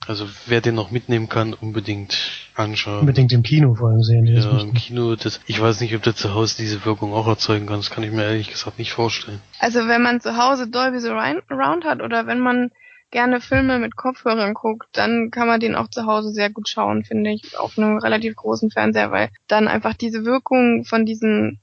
Also 0.07 0.27
wer 0.45 0.61
den 0.61 0.75
noch 0.75 0.91
mitnehmen 0.91 1.29
kann, 1.29 1.53
unbedingt 1.53 2.15
anschauen. 2.53 2.99
Unbedingt 2.99 3.31
im 3.31 3.41
Kino 3.41 3.73
vor 3.73 3.89
allem 3.89 4.03
sehen. 4.03 4.27
Ja, 4.27 4.59
im. 4.59 4.73
Kino, 4.75 5.15
das, 5.15 5.41
ich 5.47 5.59
weiß 5.59 5.81
nicht, 5.81 5.95
ob 5.95 6.03
der 6.03 6.15
zu 6.15 6.35
Hause 6.35 6.57
diese 6.59 6.85
Wirkung 6.85 7.11
auch 7.13 7.27
erzeugen 7.27 7.65
kann. 7.65 7.77
Das 7.77 7.89
kann 7.89 8.03
ich 8.03 8.11
mir 8.11 8.23
ehrlich 8.23 8.51
gesagt 8.51 8.77
nicht 8.77 8.93
vorstellen. 8.93 9.41
Also 9.59 9.87
wenn 9.87 10.03
man 10.03 10.21
zu 10.21 10.37
Hause 10.37 10.67
Dolby 10.69 10.99
Surround 10.99 11.85
hat 11.85 12.01
oder 12.03 12.27
wenn 12.27 12.39
man 12.39 12.71
gerne 13.15 13.39
Filme 13.39 13.79
mit 13.79 13.95
Kopfhörern 13.95 14.53
guckt, 14.53 14.89
dann 14.91 15.31
kann 15.31 15.47
man 15.47 15.61
den 15.61 15.73
auch 15.73 15.87
zu 15.87 16.05
Hause 16.05 16.33
sehr 16.33 16.49
gut 16.49 16.67
schauen, 16.67 17.05
finde 17.05 17.31
ich, 17.31 17.57
auf 17.57 17.77
einem 17.77 17.97
relativ 17.97 18.35
großen 18.35 18.71
Fernseher, 18.71 19.09
weil 19.09 19.29
dann 19.47 19.69
einfach 19.69 19.93
diese 19.93 20.25
Wirkung 20.25 20.83
von 20.83 21.05
diesem, 21.05 21.59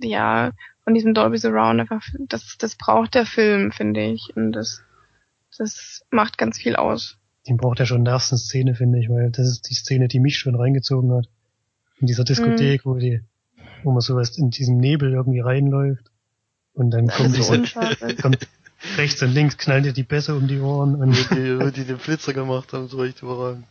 ja, 0.00 0.52
von 0.84 0.94
diesem 0.94 1.12
Dolby 1.12 1.38
Surround 1.38 1.80
einfach, 1.80 2.06
das, 2.28 2.54
das 2.60 2.76
braucht 2.76 3.16
der 3.16 3.26
Film, 3.26 3.72
finde 3.72 4.04
ich, 4.04 4.36
und 4.36 4.52
das, 4.52 4.84
das 5.58 6.04
macht 6.10 6.38
ganz 6.38 6.58
viel 6.58 6.76
aus. 6.76 7.18
Den 7.48 7.56
braucht 7.56 7.80
er 7.80 7.86
schon 7.86 7.98
in 7.98 8.04
der 8.04 8.14
ersten 8.14 8.36
Szene, 8.36 8.76
finde 8.76 9.00
ich, 9.00 9.08
weil 9.10 9.32
das 9.32 9.48
ist 9.48 9.68
die 9.68 9.74
Szene, 9.74 10.06
die 10.06 10.20
mich 10.20 10.38
schon 10.38 10.54
reingezogen 10.54 11.12
hat. 11.12 11.26
In 11.98 12.06
dieser 12.06 12.22
Diskothek, 12.22 12.86
wo 12.86 12.94
die, 12.94 13.20
wo 13.82 13.90
man 13.90 14.00
sowas 14.00 14.38
in 14.38 14.50
diesem 14.50 14.76
Nebel 14.76 15.12
irgendwie 15.12 15.40
reinläuft. 15.40 16.12
Und 16.72 16.92
dann 16.92 17.08
kommt 17.08 17.36
diese, 17.36 17.62
kommt, 18.22 18.48
Rechts 18.96 19.22
und 19.22 19.32
links 19.32 19.56
knallen 19.58 19.84
dir 19.84 19.92
die 19.92 20.02
Bässe 20.02 20.34
um 20.34 20.46
die 20.46 20.60
Ohren 20.60 20.94
und 20.96 21.12
die, 21.30 21.72
die 21.72 21.84
den 21.84 21.98
Flitzer 21.98 22.32
gemacht 22.32 22.72
haben, 22.72 22.88
so 22.88 23.04
echt 23.04 23.22
überragend. 23.22 23.66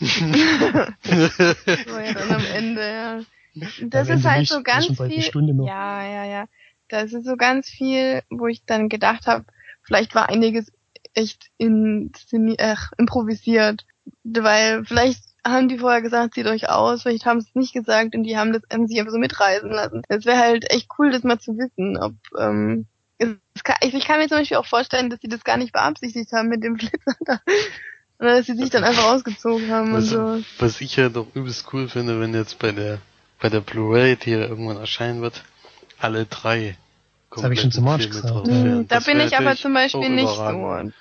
So, 0.00 0.06
ja, 1.08 2.12
dann 2.14 2.30
am 2.30 2.44
Ende, 2.54 2.82
ja. 2.82 3.20
Das 3.82 4.08
wenn 4.08 4.18
ist 4.18 4.24
halt 4.24 4.48
so 4.48 4.62
ganz 4.62 4.86
viel. 4.86 5.30
Ja, 5.64 6.04
ja, 6.04 6.24
ja. 6.24 6.46
Das 6.88 7.12
ist 7.12 7.24
so 7.24 7.36
ganz 7.36 7.68
viel, 7.68 8.22
wo 8.30 8.46
ich 8.46 8.64
dann 8.64 8.88
gedacht 8.88 9.26
habe, 9.26 9.44
vielleicht 9.82 10.14
war 10.14 10.28
einiges 10.28 10.72
echt 11.14 11.50
inszeni 11.58 12.56
ach, 12.60 12.92
improvisiert. 12.98 13.84
Weil 14.24 14.84
vielleicht 14.84 15.22
haben 15.44 15.68
die 15.68 15.78
vorher 15.78 16.02
gesagt, 16.02 16.34
zieht 16.34 16.46
euch 16.46 16.68
aus, 16.68 17.02
vielleicht 17.02 17.26
haben 17.26 17.40
sie 17.40 17.48
es 17.48 17.54
nicht 17.54 17.72
gesagt 17.72 18.14
und 18.14 18.22
die 18.24 18.36
haben 18.36 18.52
das 18.52 18.62
haben 18.72 18.86
sich 18.86 18.98
einfach 18.98 19.12
so 19.12 19.18
mitreißen 19.18 19.70
lassen. 19.70 20.02
Es 20.08 20.24
wäre 20.24 20.38
halt 20.38 20.70
echt 20.70 20.88
cool, 20.98 21.10
das 21.10 21.24
mal 21.24 21.38
zu 21.38 21.56
wissen, 21.56 21.96
ob 21.96 22.14
ähm, 22.38 22.86
kann, 23.64 23.76
ich, 23.82 23.94
ich 23.94 24.04
kann 24.04 24.18
mir 24.18 24.28
zum 24.28 24.38
Beispiel 24.38 24.56
auch 24.56 24.66
vorstellen, 24.66 25.10
dass 25.10 25.20
sie 25.20 25.28
das 25.28 25.44
gar 25.44 25.56
nicht 25.56 25.72
beabsichtigt 25.72 26.32
haben 26.32 26.48
mit 26.48 26.62
dem 26.62 26.78
Flitzer 26.78 27.14
da. 27.20 27.40
Oder 28.18 28.36
dass 28.36 28.46
sie 28.46 28.56
sich 28.56 28.70
dann 28.70 28.84
einfach 28.84 29.04
ausgezogen 29.04 29.70
haben 29.70 29.94
und 29.94 30.02
Was, 30.02 30.08
so. 30.08 30.42
was 30.58 30.80
ich 30.80 30.96
ja 30.96 31.08
doch 31.08 31.26
übelst 31.34 31.72
cool 31.72 31.88
finde, 31.88 32.20
wenn 32.20 32.34
jetzt 32.34 32.58
bei 32.58 32.72
der 32.72 32.98
bei 33.40 33.48
der 33.48 33.60
Blu-ray, 33.60 34.16
die 34.16 34.30
ja 34.30 34.38
irgendwann 34.38 34.76
erscheinen 34.76 35.20
wird, 35.20 35.42
alle 35.98 36.26
drei 36.26 36.76
Das 37.34 37.42
habe 37.42 37.54
ich 37.54 37.60
schon 37.60 37.72
zum 37.72 37.84
March 37.84 38.08
gesagt, 38.08 38.30
drauf 38.30 38.46
ja. 38.46 38.54
Hm, 38.54 38.86
Da 38.88 39.00
bin 39.00 39.18
ich 39.18 39.36
aber 39.36 39.56
zum 39.56 39.74
Beispiel 39.74 40.08
nicht 40.10 40.28
so. 40.28 40.92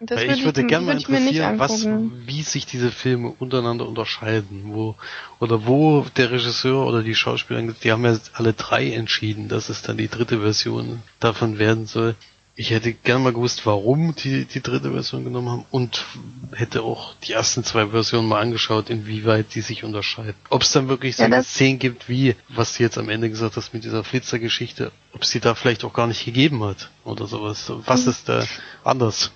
Das 0.00 0.18
Weil 0.20 0.30
ich 0.30 0.44
würde 0.44 0.60
ich, 0.60 0.66
gerne 0.68 0.86
mal 0.86 0.96
interessieren, 0.96 1.58
was, 1.58 1.86
wie 2.26 2.42
sich 2.42 2.66
diese 2.66 2.90
Filme 2.90 3.32
untereinander 3.38 3.88
unterscheiden, 3.88 4.64
wo, 4.66 4.94
oder 5.40 5.66
wo 5.66 6.04
der 6.16 6.30
Regisseur 6.30 6.86
oder 6.86 7.02
die 7.02 7.14
Schauspieler, 7.14 7.62
die 7.62 7.92
haben 7.92 8.04
ja 8.04 8.18
alle 8.34 8.52
drei 8.52 8.92
entschieden, 8.92 9.48
dass 9.48 9.70
es 9.70 9.80
dann 9.80 9.96
die 9.96 10.08
dritte 10.08 10.40
Version 10.40 11.02
davon 11.18 11.58
werden 11.58 11.86
soll. 11.86 12.14
Ich 12.58 12.70
hätte 12.70 12.92
gern 12.92 13.22
mal 13.22 13.34
gewusst, 13.34 13.66
warum 13.66 14.14
die 14.14 14.46
die 14.46 14.62
dritte 14.62 14.90
Version 14.92 15.24
genommen 15.24 15.50
haben 15.50 15.64
und 15.70 16.06
hätte 16.52 16.82
auch 16.82 17.14
die 17.16 17.32
ersten 17.32 17.64
zwei 17.64 17.88
Versionen 17.88 18.28
mal 18.28 18.40
angeschaut, 18.40 18.88
inwieweit 18.88 19.54
die 19.54 19.60
sich 19.60 19.84
unterscheiden. 19.84 20.34
Ob 20.48 20.62
es 20.62 20.72
dann 20.72 20.88
wirklich 20.88 21.16
so 21.16 21.24
Ja, 21.24 21.42
Szene 21.42 21.76
gibt, 21.78 22.08
wie, 22.08 22.34
was 22.48 22.74
sie 22.74 22.82
jetzt 22.82 22.96
am 22.96 23.10
Ende 23.10 23.28
gesagt 23.28 23.56
hast 23.56 23.74
mit 23.74 23.84
dieser 23.84 24.04
Flitzer-Geschichte, 24.04 24.90
ob 25.12 25.24
sie 25.26 25.40
da 25.40 25.54
vielleicht 25.54 25.84
auch 25.84 25.92
gar 25.92 26.06
nicht 26.06 26.24
gegeben 26.24 26.64
hat 26.64 26.90
oder 27.04 27.26
sowas. 27.26 27.70
Was 27.84 28.04
Mhm. 28.04 28.10
ist 28.10 28.28
da 28.30 28.44
anders? 28.84 29.32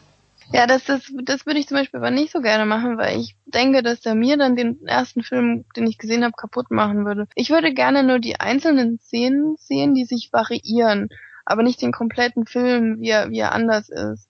Ja, 0.52 0.66
das, 0.66 0.84
das, 0.84 1.12
das 1.24 1.46
würde 1.46 1.60
ich 1.60 1.68
zum 1.68 1.76
Beispiel 1.76 1.98
aber 1.98 2.10
nicht 2.10 2.32
so 2.32 2.40
gerne 2.40 2.66
machen, 2.66 2.98
weil 2.98 3.20
ich 3.20 3.36
denke, 3.46 3.82
dass 3.82 4.00
der 4.00 4.14
mir 4.14 4.36
dann 4.36 4.56
den 4.56 4.84
ersten 4.86 5.22
Film, 5.22 5.64
den 5.76 5.86
ich 5.86 5.96
gesehen 5.98 6.24
habe, 6.24 6.34
kaputt 6.36 6.70
machen 6.70 7.04
würde. 7.04 7.26
Ich 7.36 7.50
würde 7.50 7.72
gerne 7.72 8.02
nur 8.02 8.18
die 8.18 8.40
einzelnen 8.40 8.98
Szenen 8.98 9.56
sehen, 9.58 9.94
die 9.94 10.04
sich 10.04 10.30
variieren, 10.32 11.08
aber 11.44 11.62
nicht 11.62 11.80
den 11.82 11.92
kompletten 11.92 12.46
Film, 12.46 13.00
wie 13.00 13.10
er, 13.10 13.30
wie 13.30 13.38
er 13.38 13.52
anders 13.52 13.88
ist. 13.88 14.28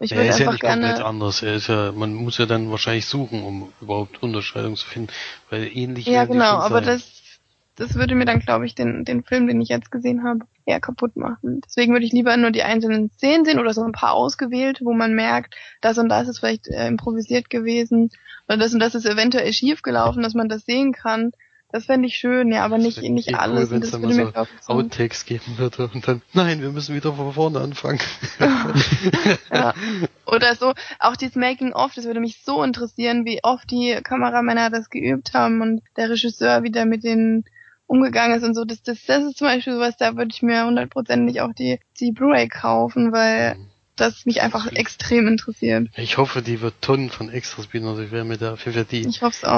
Ich 0.00 0.10
er 0.10 0.18
würde 0.18 0.30
ist 0.30 0.38
ja 0.38 0.46
einfach 0.46 0.52
nicht 0.52 0.62
komplett 0.62 0.96
gerne. 0.96 1.06
anders. 1.06 1.42
Er 1.42 1.54
ist 1.54 1.68
ja, 1.68 1.92
man 1.92 2.14
muss 2.14 2.38
ja 2.38 2.46
dann 2.46 2.70
wahrscheinlich 2.70 3.06
suchen, 3.06 3.42
um 3.42 3.72
überhaupt 3.80 4.22
Unterscheidung 4.22 4.76
zu 4.76 4.86
finden, 4.86 5.12
weil 5.50 5.70
ähnlich 5.72 6.06
Ja, 6.06 6.24
genau, 6.24 6.56
aber 6.58 6.80
das, 6.80 7.38
das 7.76 7.94
würde 7.94 8.14
mir 8.14 8.24
dann, 8.24 8.40
glaube 8.40 8.66
ich, 8.66 8.74
den, 8.74 9.04
den 9.04 9.24
Film, 9.24 9.46
den 9.46 9.60
ich 9.60 9.68
jetzt 9.68 9.90
gesehen 9.90 10.24
habe, 10.24 10.40
eher 10.66 10.80
kaputt 10.80 11.16
machen. 11.16 11.60
Deswegen 11.64 11.92
würde 11.92 12.06
ich 12.06 12.12
lieber 12.12 12.36
nur 12.36 12.50
die 12.50 12.62
einzelnen 12.62 13.10
Szenen 13.10 13.44
sehen 13.44 13.58
oder 13.58 13.74
so 13.74 13.82
ein 13.82 13.92
paar 13.92 14.12
ausgewählt, 14.12 14.80
wo 14.82 14.92
man 14.92 15.14
merkt, 15.14 15.54
das 15.80 15.98
und 15.98 16.08
das 16.08 16.28
ist 16.28 16.38
vielleicht 16.38 16.68
äh, 16.68 16.86
improvisiert 16.86 17.50
gewesen 17.50 18.10
oder 18.48 18.58
das 18.58 18.74
und 18.74 18.80
das 18.80 18.94
ist 18.94 19.06
eventuell 19.06 19.52
schief 19.52 19.82
gelaufen, 19.82 20.22
dass 20.22 20.34
man 20.34 20.48
das 20.48 20.64
sehen 20.64 20.92
kann. 20.92 21.32
Das 21.74 21.86
fände 21.86 22.06
ich 22.06 22.14
schön, 22.14 22.52
ja, 22.52 22.64
aber 22.64 22.78
nicht, 22.78 23.02
nicht 23.02 23.28
eh 23.28 23.34
alles. 23.34 23.56
Cool, 23.56 23.64
und 23.64 23.70
wenn 23.72 23.82
es 23.82 23.90
dann 23.90 24.02
mal 24.02 24.46
so 24.60 24.72
Outtakes 24.72 25.24
geben 25.24 25.58
würde 25.58 25.90
und 25.92 26.06
dann, 26.06 26.22
nein, 26.32 26.62
wir 26.62 26.70
müssen 26.70 26.94
wieder 26.94 27.12
von 27.12 27.32
vorne 27.32 27.60
anfangen. 27.60 27.98
ja. 29.50 29.74
Oder 30.24 30.54
so, 30.54 30.72
auch 31.00 31.16
dieses 31.16 31.34
Making-of, 31.34 31.92
das 31.94 32.04
würde 32.04 32.20
mich 32.20 32.42
so 32.44 32.62
interessieren, 32.62 33.24
wie 33.24 33.40
oft 33.42 33.68
die 33.72 33.98
Kameramänner 34.04 34.70
das 34.70 34.88
geübt 34.88 35.34
haben 35.34 35.62
und 35.62 35.82
der 35.96 36.10
Regisseur 36.10 36.62
wieder 36.62 36.84
mit 36.84 37.02
denen 37.02 37.44
umgegangen 37.86 38.36
ist 38.36 38.44
und 38.44 38.54
so. 38.54 38.64
Das, 38.64 38.82
das, 38.82 39.04
das 39.06 39.24
ist 39.24 39.38
zum 39.38 39.46
Beispiel 39.46 39.74
sowas, 39.74 39.96
da 39.98 40.16
würde 40.16 40.30
ich 40.32 40.42
mir 40.42 40.64
hundertprozentig 40.64 41.40
auch 41.40 41.52
die, 41.52 41.78
die 42.00 42.12
Blu-ray 42.12 42.48
kaufen, 42.48 43.12
weil 43.12 43.56
das 43.96 44.26
mich 44.26 44.42
einfach 44.42 44.66
extrem 44.72 45.28
interessiert. 45.28 45.88
Ich 45.96 46.18
hoffe, 46.18 46.42
die 46.42 46.60
wird 46.60 46.74
Tonnen 46.80 47.10
von 47.10 47.30
Extras 47.30 47.68
bieten, 47.68 47.86
also 47.86 48.02
ich 48.02 48.10
werde 48.10 48.28
mir 48.28 48.38
da 48.38 48.56
Fall 48.56 48.84
die. 48.84 49.08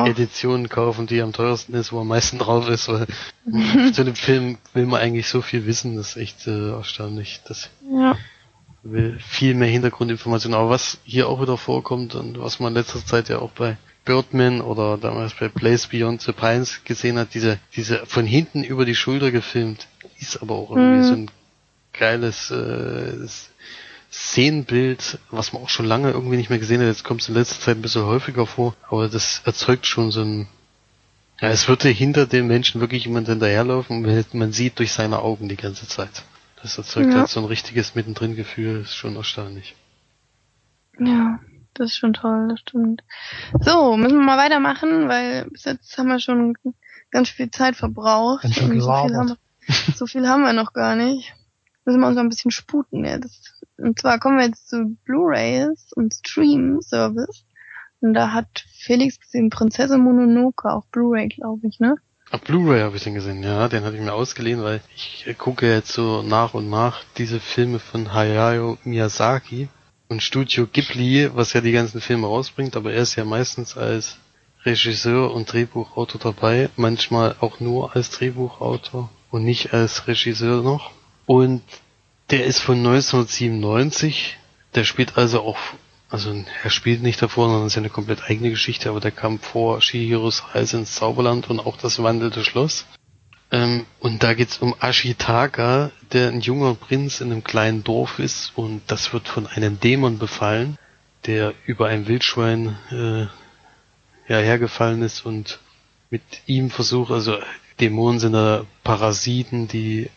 Edition 0.04 0.68
kaufen, 0.68 1.06
die 1.06 1.22
am 1.22 1.32
teuersten 1.32 1.74
ist, 1.74 1.92
wo 1.92 2.00
am 2.00 2.08
meisten 2.08 2.38
drauf 2.38 2.68
ist, 2.68 2.88
weil 2.88 3.06
zu 3.92 4.04
dem 4.04 4.14
Film 4.14 4.58
will 4.74 4.86
man 4.86 5.00
eigentlich 5.00 5.28
so 5.28 5.40
viel 5.40 5.66
wissen, 5.66 5.96
das 5.96 6.10
ist 6.10 6.16
echt 6.16 6.46
äh, 6.46 6.70
erstaunlich. 6.72 7.40
Das 7.48 7.70
Ja. 7.90 8.16
will 8.82 9.18
viel 9.20 9.54
mehr 9.54 9.68
Hintergrundinformationen. 9.68 10.58
Aber 10.58 10.70
was 10.70 10.98
hier 11.04 11.28
auch 11.28 11.40
wieder 11.40 11.56
vorkommt 11.56 12.14
und 12.14 12.38
was 12.38 12.60
man 12.60 12.72
in 12.72 12.78
letzter 12.78 13.04
Zeit 13.04 13.28
ja 13.28 13.38
auch 13.38 13.50
bei 13.52 13.78
Birdman 14.06 14.62
oder 14.62 14.96
damals 14.96 15.34
bei 15.34 15.48
Place 15.48 15.88
Beyond 15.88 16.22
the 16.22 16.32
Pines 16.32 16.82
gesehen 16.84 17.18
hat, 17.18 17.34
diese, 17.34 17.58
diese 17.74 18.06
von 18.06 18.24
hinten 18.24 18.64
über 18.64 18.86
die 18.86 18.94
Schulter 18.94 19.30
gefilmt, 19.30 19.86
ist 20.18 20.40
aber 20.40 20.54
auch 20.54 20.70
irgendwie 20.70 20.98
Mhm. 20.98 21.02
so 21.02 21.14
ein 21.14 21.30
geiles 21.92 22.50
äh, 22.50 23.26
Szenenbild, 24.10 25.18
was 25.30 25.52
man 25.52 25.62
auch 25.62 25.68
schon 25.68 25.84
lange 25.86 26.10
irgendwie 26.10 26.36
nicht 26.36 26.48
mehr 26.48 26.58
gesehen 26.58 26.80
hat. 26.80 26.86
Jetzt 26.88 27.04
kommt 27.04 27.20
es 27.20 27.28
in 27.28 27.34
letzter 27.34 27.60
Zeit 27.60 27.76
ein 27.76 27.82
bisschen 27.82 28.04
häufiger 28.06 28.46
vor, 28.46 28.74
aber 28.88 29.08
das 29.08 29.42
erzeugt 29.44 29.86
schon 29.86 30.10
so 30.10 30.22
ein 30.22 30.48
ja, 31.38 31.50
es 31.50 31.68
würde 31.68 31.90
hinter 31.90 32.26
dem 32.26 32.46
Menschen 32.46 32.80
wirklich 32.80 33.04
jemand 33.04 33.28
hinterherlaufen 33.28 33.98
und 33.98 34.02
man- 34.06 34.24
man 34.32 34.52
sieht 34.52 34.78
durch 34.78 34.92
seine 34.92 35.18
Augen 35.18 35.50
die 35.50 35.56
ganze 35.56 35.86
Zeit. 35.86 36.22
Das 36.62 36.78
erzeugt 36.78 37.12
Ja. 37.12 37.20
halt 37.20 37.28
so 37.28 37.40
ein 37.40 37.44
richtiges 37.44 37.94
Mittendrin-Gefühl, 37.94 38.80
ist 38.80 38.94
schon 38.96 39.16
erstaunlich. 39.16 39.74
Ja, 40.98 41.38
das 41.78 41.90
ist 41.90 41.96
schon 41.96 42.12
toll, 42.12 42.48
das 42.48 42.60
stimmt. 42.60 43.02
So, 43.60 43.96
müssen 43.96 44.18
wir 44.18 44.24
mal 44.24 44.38
weitermachen, 44.38 45.08
weil 45.08 45.48
bis 45.50 45.64
jetzt 45.64 45.96
haben 45.98 46.08
wir 46.08 46.18
schon 46.18 46.54
ganz 47.10 47.30
viel 47.30 47.50
Zeit 47.50 47.76
verbraucht. 47.76 48.42
Ganz 48.42 48.54
schön 48.54 48.80
so 48.80 48.92
viel, 48.92 49.16
haben 49.16 49.28
wir, 49.28 49.36
so 49.94 50.06
viel 50.06 50.28
haben 50.28 50.42
wir 50.42 50.52
noch 50.52 50.72
gar 50.72 50.96
nicht. 50.96 51.34
Müssen 51.84 52.00
wir 52.00 52.08
uns 52.08 52.16
mal 52.16 52.22
ein 52.22 52.28
bisschen 52.28 52.50
sputen 52.50 53.04
jetzt. 53.04 53.54
Und 53.78 53.98
zwar 53.98 54.18
kommen 54.18 54.38
wir 54.38 54.46
jetzt 54.46 54.68
zu 54.68 54.96
Blu-rays 55.04 55.92
und 55.94 56.14
Stream-Service. 56.14 57.44
Und 58.00 58.14
da 58.14 58.32
hat 58.32 58.64
Felix 58.78 59.20
gesehen 59.20 59.50
Prinzessin 59.50 60.00
Mononoke 60.00 60.70
auf 60.70 60.86
Blu-ray, 60.88 61.28
glaube 61.28 61.66
ich, 61.66 61.80
ne? 61.80 61.96
Auf 62.30 62.40
Blu-ray 62.40 62.80
habe 62.80 62.96
ich 62.96 63.04
den 63.04 63.14
gesehen, 63.14 63.42
ja, 63.42 63.68
den 63.68 63.84
hatte 63.84 63.96
ich 63.96 64.02
mir 64.02 64.12
ausgeliehen, 64.12 64.62
weil 64.62 64.80
ich 64.96 65.26
gucke 65.38 65.72
jetzt 65.72 65.92
so 65.92 66.22
nach 66.22 66.54
und 66.54 66.68
nach 66.68 67.04
diese 67.16 67.38
Filme 67.38 67.78
von 67.78 68.12
Hayao 68.12 68.78
Miyazaki 68.82 69.68
und 70.08 70.22
Studio 70.22 70.66
Ghibli, 70.66 71.30
was 71.34 71.52
ja 71.52 71.60
die 71.60 71.72
ganzen 71.72 72.00
Filme 72.00 72.26
rausbringt, 72.26 72.76
aber 72.76 72.92
er 72.92 73.02
ist 73.02 73.16
ja 73.16 73.24
meistens 73.24 73.76
als 73.76 74.18
Regisseur 74.64 75.32
und 75.32 75.52
Drehbuchautor 75.52 76.20
dabei, 76.20 76.70
manchmal 76.76 77.36
auch 77.40 77.60
nur 77.60 77.94
als 77.94 78.10
Drehbuchautor 78.10 79.10
und 79.30 79.44
nicht 79.44 79.72
als 79.72 80.06
Regisseur 80.08 80.62
noch. 80.62 80.90
Und 81.24 81.62
der 82.30 82.44
ist 82.46 82.60
von 82.60 82.78
1997, 82.78 84.36
der 84.74 84.84
spielt 84.84 85.16
also 85.16 85.42
auch, 85.42 85.58
also 86.08 86.34
er 86.62 86.70
spielt 86.70 87.02
nicht 87.02 87.22
davor, 87.22 87.48
sondern 87.48 87.66
ist 87.66 87.74
ja 87.74 87.80
eine 87.80 87.90
komplett 87.90 88.24
eigene 88.28 88.50
Geschichte, 88.50 88.88
aber 88.88 89.00
der 89.00 89.12
kam 89.12 89.38
vor 89.38 89.80
Shihiros 89.80 90.54
Reise 90.54 90.78
ins 90.78 90.94
Zauberland 90.94 91.48
und 91.48 91.60
auch 91.60 91.76
das 91.76 92.02
wandelte 92.02 92.44
Schloss. 92.44 92.86
Ähm, 93.56 93.86
und 94.00 94.22
da 94.22 94.34
geht's 94.34 94.58
um 94.58 94.74
Ashitaka, 94.80 95.90
der 96.12 96.28
ein 96.28 96.42
junger 96.42 96.74
Prinz 96.74 97.22
in 97.22 97.32
einem 97.32 97.42
kleinen 97.42 97.84
Dorf 97.84 98.18
ist 98.18 98.52
und 98.54 98.82
das 98.88 99.14
wird 99.14 99.28
von 99.28 99.46
einem 99.46 99.80
Dämon 99.80 100.18
befallen, 100.18 100.76
der 101.24 101.54
über 101.64 101.86
ein 101.86 102.06
Wildschwein 102.06 102.76
äh, 102.90 103.22
ja, 104.30 104.38
hergefallen 104.40 105.00
ist 105.00 105.24
und 105.24 105.58
mit 106.10 106.22
ihm 106.44 106.68
versucht, 106.70 107.10
also 107.10 107.38
Dämonen 107.80 108.20
sind 108.20 108.34
da 108.34 108.66
Parasiten, 108.84 109.68
die 109.68 110.10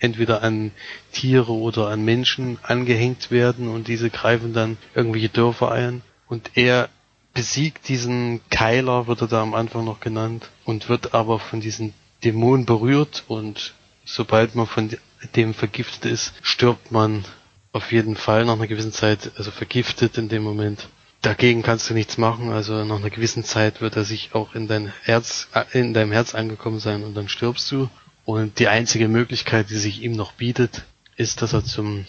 entweder 0.00 0.42
an 0.42 0.72
Tiere 1.12 1.52
oder 1.52 1.88
an 1.88 2.04
Menschen 2.04 2.58
angehängt 2.62 3.30
werden 3.30 3.68
und 3.68 3.86
diese 3.86 4.10
greifen 4.10 4.52
dann 4.52 4.78
irgendwelche 4.96 5.28
Dörfer 5.28 5.70
ein. 5.70 6.02
Und 6.26 6.52
er 6.54 6.88
besiegt 7.34 7.88
diesen 7.88 8.40
Keiler, 8.50 9.06
wird 9.06 9.20
er 9.20 9.28
da 9.28 9.42
am 9.42 9.54
Anfang 9.54 9.84
noch 9.84 10.00
genannt, 10.00 10.50
und 10.64 10.88
wird 10.88 11.14
aber 11.14 11.38
von 11.38 11.60
diesen 11.60 11.94
Dämonen 12.24 12.66
berührt 12.66 13.24
und 13.28 13.74
sobald 14.04 14.54
man 14.54 14.66
von 14.66 14.90
dem 15.36 15.54
vergiftet 15.54 16.10
ist, 16.10 16.34
stirbt 16.42 16.90
man 16.90 17.24
auf 17.72 17.92
jeden 17.92 18.16
Fall 18.16 18.44
nach 18.44 18.54
einer 18.54 18.66
gewissen 18.66 18.92
Zeit, 18.92 19.30
also 19.36 19.50
vergiftet 19.50 20.18
in 20.18 20.28
dem 20.28 20.42
Moment. 20.42 20.88
Dagegen 21.22 21.62
kannst 21.62 21.90
du 21.90 21.94
nichts 21.94 22.16
machen, 22.16 22.50
also 22.50 22.84
nach 22.84 22.96
einer 22.96 23.10
gewissen 23.10 23.44
Zeit 23.44 23.80
wird 23.80 23.96
er 23.96 24.04
sich 24.04 24.30
auch 24.32 24.54
in 24.54 24.68
dein 24.68 24.92
Herz, 25.02 25.48
äh, 25.54 25.64
in 25.78 25.92
deinem 25.92 26.12
Herz 26.12 26.34
angekommen 26.34 26.80
sein 26.80 27.04
und 27.04 27.14
dann 27.14 27.28
stirbst 27.28 27.70
du. 27.70 27.88
Und 28.24 28.58
die 28.58 28.68
einzige 28.68 29.08
Möglichkeit, 29.08 29.70
die 29.70 29.76
sich 29.76 30.02
ihm 30.02 30.12
noch 30.12 30.32
bietet, 30.32 30.84
ist, 31.16 31.42
dass 31.42 31.52
er 31.52 31.64
zum 31.64 32.06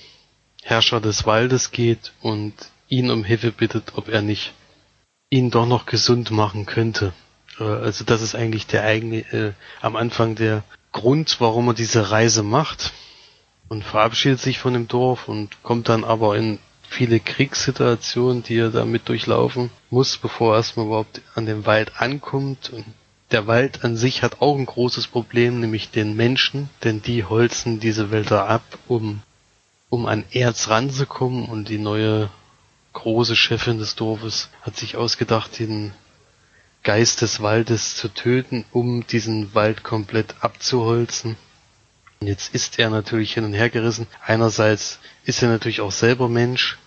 Herrscher 0.64 1.02
des 1.02 1.26
Waldes 1.26 1.72
geht 1.72 2.14
und 2.22 2.54
ihn 2.88 3.12
um 3.12 3.24
Hilfe 3.24 3.52
bittet, 3.52 3.94
ob 3.96 4.08
er 4.08 4.22
nicht 4.22 4.54
ihn 5.30 5.50
doch 5.50 5.66
noch 5.66 5.86
gesund 5.86 6.32
machen 6.32 6.66
könnte. 6.66 7.14
Äh, 7.62 7.64
Also 7.64 8.04
das 8.04 8.22
ist 8.22 8.36
eigentlich 8.36 8.68
der 8.68 8.84
eigene, 8.84 9.20
äh, 9.32 9.54
am 9.82 9.96
Anfang 9.96 10.36
der 10.36 10.64
Grund, 10.92 11.38
warum 11.40 11.68
er 11.70 11.74
diese 11.74 12.12
Reise 12.12 12.44
macht. 12.44 12.92
und 13.70 13.86
verabschiedet 13.86 14.42
sich 14.42 14.60
von 14.60 14.74
dem 14.74 14.90
Dorf 14.90 15.30
und 15.30 15.64
kommt 15.64 15.88
dann 15.88 16.04
aber 16.04 16.36
in 16.36 16.60
viele 16.90 17.22
Kriegssituationen, 17.22 18.44
die 18.44 18.58
er 18.58 18.70
damit 18.70 19.08
durchlaufen 19.08 19.70
muss, 19.90 20.18
bevor 20.18 20.54
er 20.54 20.58
erstmal 20.58 20.88
überhaupt 20.88 21.22
an 21.36 21.46
dem 21.46 21.66
Wald 21.66 22.02
ankommt. 22.02 22.70
Und 22.74 22.84
der 23.32 23.48
Wald 23.48 23.86
an 23.86 23.96
sich 23.96 24.24
hat 24.24 24.42
auch 24.42 24.58
ein 24.58 24.66
großes 24.66 25.08
Problem, 25.08 25.62
nämlich 25.62 25.90
den 25.90 26.18
Menschen, 26.18 26.70
denn 26.84 27.02
die 27.02 27.24
holzen 27.24 27.80
diese 27.80 28.12
Wälder 28.12 28.50
ab, 28.50 28.64
um, 28.90 29.22
um 29.90 30.06
an 30.06 30.26
Erz 30.32 30.68
ranzukommen 30.68 31.46
und 31.46 31.70
die 31.70 31.80
neue 31.80 32.30
große 32.92 33.38
Chefin 33.38 33.78
des 33.78 33.96
Dorfes 33.96 34.50
hat 34.64 34.76
sich 34.76 34.98
ausgedacht, 34.98 35.58
den 35.60 35.94
Geist 36.84 37.22
des 37.22 37.42
Waldes 37.42 37.96
zu 37.96 38.10
töten, 38.10 38.66
um 38.72 39.06
diesen 39.06 39.54
Wald 39.54 39.84
komplett 39.84 40.36
abzuholzen. 40.42 41.38
Jetzt 42.22 42.54
ist 42.54 42.80
er 42.80 42.90
natürlich 42.90 43.34
hin 43.34 43.46
und 43.46 43.54
her 43.54 43.70
gerissen. 43.70 44.08
Einerseits 44.26 45.00
ist 45.26 45.42
er 45.42 45.50
natürlich 45.50 45.82
auch 45.82 45.92
selber 45.92 46.30
Mensch 46.30 46.78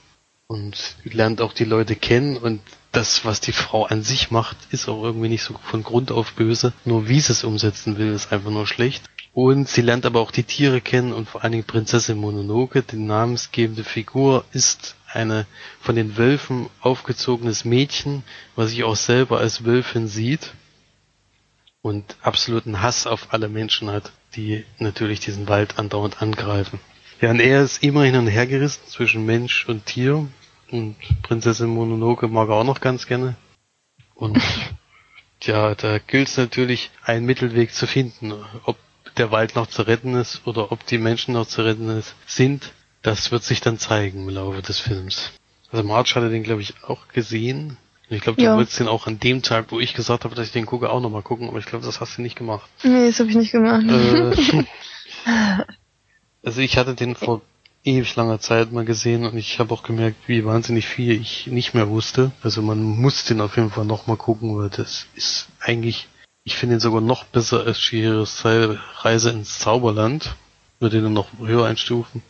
und 0.47 0.97
lernt 1.05 1.41
auch 1.41 1.53
die 1.53 1.65
Leute 1.65 1.97
kennen 1.97 2.37
und 2.37 2.61
das, 2.93 3.25
was 3.25 3.41
die 3.41 3.53
Frau 3.53 3.87
an 3.87 4.03
sich 4.03 4.31
macht, 4.31 4.57
ist 4.71 4.89
auch 4.89 5.03
irgendwie 5.03 5.29
nicht 5.29 5.43
so 5.43 5.55
von 5.65 5.83
Grund 5.83 6.13
auf 6.13 6.35
böse. 6.35 6.73
Nur 6.85 7.09
wie 7.09 7.21
sie 7.21 7.33
es 7.33 7.43
umsetzen 7.43 7.99
will, 7.99 8.13
ist 8.13 8.33
einfach 8.33 8.51
nur 8.51 8.67
schlecht. 8.67 9.05
Und 9.33 9.69
sie 9.69 9.83
lernt 9.83 10.07
aber 10.07 10.21
auch 10.21 10.31
die 10.31 10.45
Tiere 10.45 10.81
kennen 10.81 11.13
und 11.13 11.29
vor 11.29 11.43
allen 11.43 11.53
Dingen 11.53 11.65
Prinzessin 11.65 12.19
Mononoke, 12.19 12.83
die 12.83 12.97
namensgebende 12.97 13.83
Figur, 13.83 14.45
ist 14.53 14.95
eine 15.15 15.47
von 15.81 15.97
den 15.97 16.17
Wölfen 16.17 16.69
aufgezogenes 16.81 17.65
Mädchen, 17.65 18.23
was 18.57 18.71
sich 18.71 18.85
auch 18.85 18.97
selber 18.97 19.39
als 19.39 19.65
Wölfin 19.65 20.09
sieht 20.09 20.53
und 21.83 22.17
absoluten 22.23 22.81
Hass 22.81 23.07
auf 23.07 23.33
alle 23.33 23.49
Menschen 23.49 23.91
hat, 23.91 24.13
die 24.37 24.65
natürlich 24.79 25.21
diesen 25.21 25.49
Wald 25.49 25.79
andauernd 25.79 26.23
angreifen. 26.23 26.81
Ja, 27.21 27.31
und 27.31 27.41
er 27.41 27.63
ist 27.63 27.83
immer 27.83 28.05
hin 28.05 28.17
und 28.17 28.27
her 28.27 28.47
gerissen 28.47 28.87
zwischen 28.87 29.25
Mensch 29.25 29.67
und 29.69 29.87
Tier 29.87 30.27
und 30.71 30.97
Prinzessin 31.23 31.69
Mononoke 31.69 32.29
mag 32.29 32.49
er 32.49 32.57
auch 32.57 32.65
noch 32.65 32.81
ganz 32.81 33.07
gerne. 33.07 33.37
Und 34.15 34.41
ja, 35.43 35.75
da 35.75 35.99
gilt 35.99 36.29
es 36.29 36.37
natürlich, 36.37 36.91
einen 37.03 37.27
Mittelweg 37.27 37.73
zu 37.73 37.87
finden, 37.87 38.33
ob 38.65 38.77
der 39.17 39.31
Wald 39.31 39.55
noch 39.55 39.67
zu 39.67 39.83
retten 39.83 40.15
ist 40.15 40.47
oder 40.47 40.73
ob 40.73 40.87
die 40.87 40.99
Menschen 40.99 41.35
noch 41.35 41.47
zu 41.47 41.63
retten 41.63 41.89
ist, 41.91 42.15
sind. 42.27 42.73
Das 43.05 43.31
wird 43.31 43.45
sich 43.45 43.61
dann 43.61 43.79
zeigen 43.79 44.21
im 44.23 44.29
Laufe 44.31 44.63
des 44.63 44.81
Films. 44.81 45.31
Also 45.71 45.85
Marge 45.87 46.15
hatte 46.15 46.31
den, 46.31 46.43
glaube 46.43 46.63
ich, 46.63 46.73
auch 46.85 47.09
gesehen. 47.09 47.77
Ich 48.09 48.23
glaube, 48.23 48.39
du 48.39 48.45
Ja. 48.45 48.57
wolltest 48.57 48.81
den 48.81 48.89
auch 48.89 49.07
an 49.07 49.21
dem 49.21 49.43
Tag, 49.43 49.67
wo 49.69 49.79
ich 49.79 49.93
gesagt 49.93 50.25
habe, 50.25 50.35
dass 50.35 50.47
ich 50.47 50.53
den 50.53 50.65
gucke, 50.65 50.89
auch 50.89 51.01
nochmal 51.01 51.21
gucken, 51.21 51.49
aber 51.49 51.59
ich 51.59 51.67
glaube, 51.67 51.85
das 51.85 52.01
hast 52.01 52.17
du 52.17 52.23
nicht 52.23 52.35
gemacht. 52.35 52.69
Nee, 52.83 53.09
das 53.09 53.21
habe 53.21 53.29
ich 53.29 53.37
nicht 53.37 53.53
gemacht. 53.53 53.85
Äh, 53.87 54.65
also 56.43 56.63
ich 56.63 56.79
hatte 56.79 56.95
den 56.95 57.15
vor 57.15 57.43
ewig 57.83 58.17
langer 58.17 58.41
Zeit 58.41 58.73
mal 58.73 58.87
gesehen 58.87 59.27
und 59.27 59.37
ich 59.37 59.59
habe 59.59 59.75
auch 59.75 59.83
gemerkt, 59.83 60.17
wie 60.27 60.47
wahnsinnig 60.47 60.87
viel 60.87 61.11
ich 61.13 61.47
nicht 61.47 61.75
mehr 61.75 61.91
wusste. 61.91 62.33
Also 62.43 62.63
man 62.63 62.83
muss 62.83 63.27
den 63.27 63.43
auf 63.43 63.57
jeden 63.57 63.71
Fall 63.71 63.85
nochmal 63.85 64.17
gucken, 64.17 64.57
weil 64.57 64.71
das 64.71 65.09
ist 65.15 65.49
eigentlich, 65.61 66.09
ich 66.45 66.57
finde 66.57 66.77
ihn 66.77 66.81
sogar 66.81 67.03
noch 67.03 67.25
besser 67.25 67.67
als 67.67 67.79
Shihiros 67.79 68.43
Reise 68.47 69.29
ins 69.29 69.59
Zauberland. 69.59 70.37
Würde 70.81 71.03
den 71.03 71.13
noch 71.13 71.29
höher 71.39 71.67
einstufen 71.67 72.23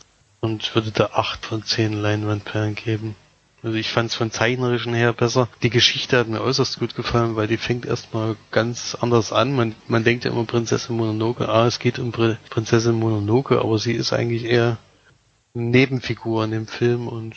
und 0.45 0.73
würde 0.75 0.91
da 0.91 1.09
acht 1.13 1.45
von 1.45 1.63
zehn 1.63 1.93
Leinwandperlen 1.93 2.75
geben. 2.75 3.15
Also 3.63 3.77
ich 3.77 3.89
fand 3.89 4.11
es 4.11 4.15
von 4.15 4.29
zeichnerischen 4.29 4.93
her 4.93 5.11
besser. 5.11 5.49
Die 5.63 5.71
Geschichte 5.71 6.19
hat 6.19 6.27
mir 6.27 6.41
äußerst 6.41 6.77
gut 6.79 6.95
gefallen, 6.95 7.35
weil 7.35 7.47
die 7.47 7.57
fängt 7.57 7.85
erstmal 7.85 8.35
ganz 8.51 8.95
anders 8.99 9.33
an. 9.33 9.53
Man, 9.55 9.73
man 9.87 10.03
denkt 10.03 10.23
ja 10.23 10.31
immer 10.31 10.45
Prinzessin 10.45 10.95
Mononoke, 10.95 11.49
ah, 11.49 11.65
es 11.65 11.79
geht 11.79 11.97
um 11.97 12.11
Pri- 12.11 12.37
Prinzessin 12.51 12.93
Mononoke, 12.93 13.59
aber 13.59 13.79
sie 13.79 13.93
ist 13.93 14.13
eigentlich 14.13 14.45
eher 14.45 14.77
Nebenfigur 15.55 16.43
in 16.43 16.51
dem 16.51 16.67
Film 16.67 17.07
und 17.07 17.35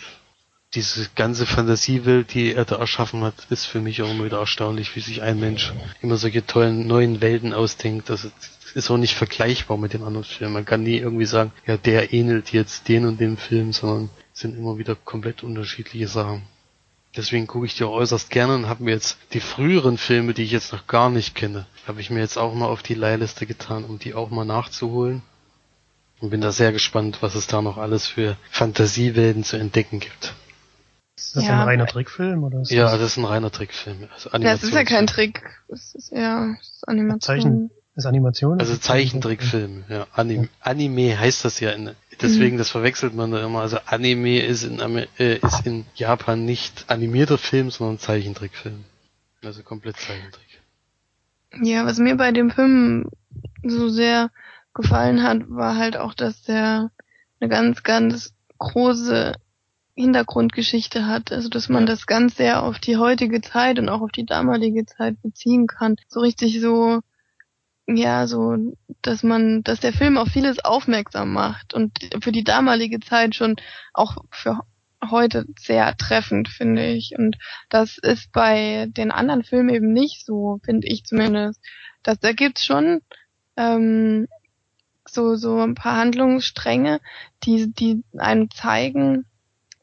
diese 0.75 1.09
ganze 1.15 1.47
Fantasiewelt, 1.47 2.35
die 2.35 2.53
er 2.53 2.65
da 2.65 2.77
erschaffen 2.77 3.23
hat, 3.23 3.47
ist 3.49 3.65
für 3.65 3.81
mich 3.81 4.03
auch 4.03 4.11
immer 4.11 4.27
wieder 4.27 4.39
erstaunlich, 4.39 4.95
wie 4.97 5.01
sich 5.01 5.23
ein 5.23 5.41
Mensch 5.41 5.73
immer 6.03 6.17
solche 6.17 6.45
tollen 6.45 6.87
neuen 6.87 7.21
Welten 7.23 7.55
ausdenkt. 7.55 8.11
Das 8.11 8.29
ist 8.75 8.91
auch 8.91 8.99
nicht 8.99 9.15
vergleichbar 9.15 9.79
mit 9.79 9.95
den 9.95 10.03
anderen 10.03 10.25
Filmen. 10.25 10.53
Man 10.53 10.67
kann 10.67 10.83
nie 10.83 10.99
irgendwie 10.99 11.25
sagen, 11.25 11.53
ja, 11.67 11.79
der 11.79 12.13
ähnelt 12.13 12.53
jetzt 12.53 12.89
den 12.89 13.07
und 13.07 13.19
dem 13.19 13.39
Film, 13.39 13.73
sondern 13.73 14.11
sind 14.35 14.59
immer 14.59 14.77
wieder 14.77 14.95
komplett 14.95 15.43
unterschiedliche 15.43 16.07
Sachen. 16.07 16.43
Deswegen 17.17 17.47
gucke 17.47 17.65
ich 17.65 17.75
die 17.75 17.85
auch 17.85 17.95
äußerst 17.95 18.29
gerne 18.29 18.55
und 18.55 18.69
habe 18.69 18.85
mir 18.85 18.91
jetzt 18.91 19.17
die 19.33 19.41
früheren 19.41 19.97
Filme, 19.97 20.35
die 20.35 20.43
ich 20.43 20.53
jetzt 20.53 20.73
noch 20.73 20.87
gar 20.87 21.09
nicht 21.09 21.35
kenne, 21.35 21.67
habe 21.87 22.03
ich 22.03 22.11
mir 22.11 22.21
jetzt 22.21 22.37
auch 22.37 22.55
mal 22.55 22.67
auf 22.67 22.83
die 22.83 22.95
Leihliste 22.95 23.47
getan, 23.47 23.85
um 23.85 23.99
die 23.99 24.13
auch 24.13 24.29
mal 24.31 24.45
nachzuholen. 24.45 25.23
Und 26.21 26.31
bin 26.31 26.41
da 26.41 26.53
sehr 26.53 26.73
gespannt, 26.73 27.19
was 27.21 27.37
es 27.37 27.47
da 27.47 27.63
noch 27.63 27.79
alles 27.79 28.07
für 28.07 28.37
Fantasiewelten 28.51 29.45
zu 29.45 29.57
entdecken 29.57 30.01
gibt. 30.01 30.35
Ist 31.39 31.45
das 31.45 31.49
Ja, 31.49 31.61
ein 31.63 31.69
reiner 31.69 31.87
Trickfilm 31.87 32.45
oder 32.45 32.61
ist 32.61 32.71
Ja, 32.71 32.85
das 32.85 32.99
das 33.01 33.11
ist 33.13 33.17
ein 33.19 33.25
reiner 33.25 33.51
Trickfilm. 33.51 34.03
Ja, 34.03 34.53
es 34.53 34.63
ist 34.63 34.73
ja 34.75 34.85
kein. 34.85 35.07
Trick. 35.07 35.43
Es 35.69 35.95
ist 35.95 36.13
ist 36.13 36.89
Animation. 36.89 37.21
Zeichen- 37.21 37.71
ist 37.99 38.07
Animation? 38.07 38.61
Also 38.61 38.77
Zeichentrickfilm, 38.77 39.85
ja. 39.89 40.07
Anim 40.13 40.49
Anime 40.61 41.19
heißt 41.19 41.45
das 41.45 41.59
ja. 41.59 41.71
In, 41.71 41.91
deswegen, 42.23 42.57
das 42.57 42.71
verwechselt 42.71 43.13
man 43.15 43.33
da 43.33 43.45
immer. 43.45 43.61
Also 43.61 43.79
Anime 43.87 44.41
ist 44.41 44.63
in, 44.63 44.79
äh, 45.19 45.39
ist 45.39 45.67
in 45.67 45.85
Japan 45.97 46.45
nicht 46.45 46.85
animierter 46.89 47.39
Film, 47.39 47.71
sondern 47.73 47.99
Zeichentrickfilm. 47.99 48.85
Also 49.45 49.63
komplett 49.65 49.97
Zeichentrick. 49.97 50.47
Ja, 51.61 51.87
was 51.87 51.99
mir 51.99 52.17
bei 52.17 52.31
dem 52.31 52.51
Film 52.53 53.09
so 53.65 53.89
sehr 53.89 54.31
gefallen 54.75 55.25
hat, 55.25 55.51
war 55.51 55.77
halt 55.77 55.97
auch, 55.97 56.15
dass 56.15 56.43
der 56.43 56.93
eine 57.41 57.51
ganz, 57.51 57.83
ganz 57.83 58.33
große 58.59 59.35
Hintergrundgeschichte 59.99 61.07
hat. 61.07 61.33
Also, 61.33 61.49
dass 61.49 61.69
man 61.69 61.85
das 61.85 62.07
ganz 62.07 62.37
sehr 62.37 62.63
auf 62.63 62.79
die 62.79 62.97
heutige 62.97 63.41
Zeit 63.41 63.79
und 63.79 63.89
auch 63.89 64.01
auf 64.01 64.13
die 64.13 64.27
damalige 64.27 64.87
Zeit 64.87 65.21
beziehen 65.23 65.67
kann. 65.67 65.97
So 66.09 66.21
richtig 66.21 66.61
so, 66.61 67.01
ja, 67.87 68.27
so, 68.27 68.57
dass 69.03 69.23
man, 69.23 69.63
dass 69.65 69.81
der 69.81 69.93
Film 69.93 70.17
auf 70.17 70.29
vieles 70.29 70.65
aufmerksam 70.65 71.33
macht 71.33 71.75
und 71.75 71.99
für 72.23 72.33
die 72.33 72.45
damalige 72.45 73.01
Zeit 73.01 73.35
schon 73.35 73.57
auch 73.93 74.19
für 74.31 74.61
heute 75.11 75.47
sehr 75.59 75.97
treffend, 75.97 76.49
finde 76.49 76.87
ich. 76.87 77.15
Und 77.19 77.37
das 77.69 77.99
ist 77.99 78.31
bei 78.33 78.87
den 78.91 79.11
anderen 79.11 79.43
Filmen 79.43 79.71
eben 79.71 79.93
nicht 79.93 80.25
so, 80.25 80.61
finde 80.65 80.87
ich 80.87 81.05
zumindest. 81.05 81.61
Das, 82.03 82.21
da 82.21 82.33
gibt's 82.33 82.65
schon 82.65 83.01
ähm, 83.57 84.29
so 85.09 85.37
so 85.37 85.59
ein 85.61 85.75
paar 85.75 85.97
Handlungsstränge, 85.97 87.01
die 87.43 87.73
die 87.73 88.03
einem 88.17 88.51
zeigen, 88.51 89.25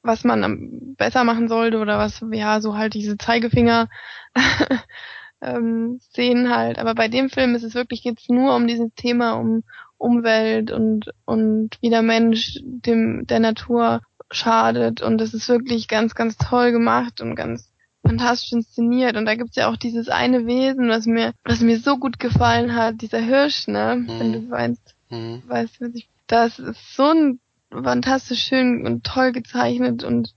was 0.05 0.23
man 0.23 0.95
besser 0.97 1.23
machen 1.23 1.47
sollte 1.47 1.79
oder 1.79 1.97
was 1.97 2.23
ja 2.31 2.61
so 2.61 2.77
halt 2.77 2.93
diese 2.93 3.17
Zeigefinger 3.17 3.89
ähm, 5.41 5.99
Szenen 6.01 6.53
halt. 6.55 6.79
Aber 6.79 6.95
bei 6.95 7.07
dem 7.07 7.29
Film 7.29 7.55
ist 7.55 7.63
es 7.63 7.75
wirklich 7.75 8.03
geht's 8.03 8.29
nur 8.29 8.55
um 8.55 8.67
dieses 8.67 8.93
Thema 8.95 9.33
um 9.33 9.63
Umwelt 9.97 10.71
und 10.71 11.11
und 11.25 11.77
wie 11.81 11.89
der 11.89 12.01
Mensch 12.01 12.59
dem 12.63 13.25
der 13.27 13.39
Natur 13.39 14.01
schadet 14.31 15.01
und 15.01 15.21
es 15.21 15.33
ist 15.33 15.47
wirklich 15.47 15.87
ganz 15.87 16.15
ganz 16.15 16.37
toll 16.37 16.71
gemacht 16.71 17.21
und 17.21 17.35
ganz 17.35 17.71
fantastisch 18.05 18.51
inszeniert 18.51 19.15
und 19.15 19.25
da 19.25 19.35
gibt's 19.35 19.55
ja 19.55 19.69
auch 19.69 19.77
dieses 19.77 20.09
eine 20.09 20.45
Wesen, 20.45 20.89
was 20.89 21.05
mir 21.05 21.33
was 21.43 21.61
mir 21.61 21.79
so 21.79 21.97
gut 21.97 22.19
gefallen 22.19 22.75
hat, 22.75 23.01
dieser 23.01 23.19
Hirsch, 23.19 23.67
ne, 23.67 24.05
wenn 24.19 24.33
du 24.33 24.39
meinst, 24.41 24.95
Mhm. 25.09 25.43
weißt 25.47 25.79
du, 25.79 25.85
was 25.85 25.95
ich 25.95 26.09
das 26.27 26.59
ist 26.59 26.95
so 26.95 27.03
ein 27.03 27.39
fantastisch 27.84 28.43
schön 28.43 28.86
und 28.86 29.03
toll 29.03 29.32
gezeichnet 29.32 30.03
und 30.03 30.34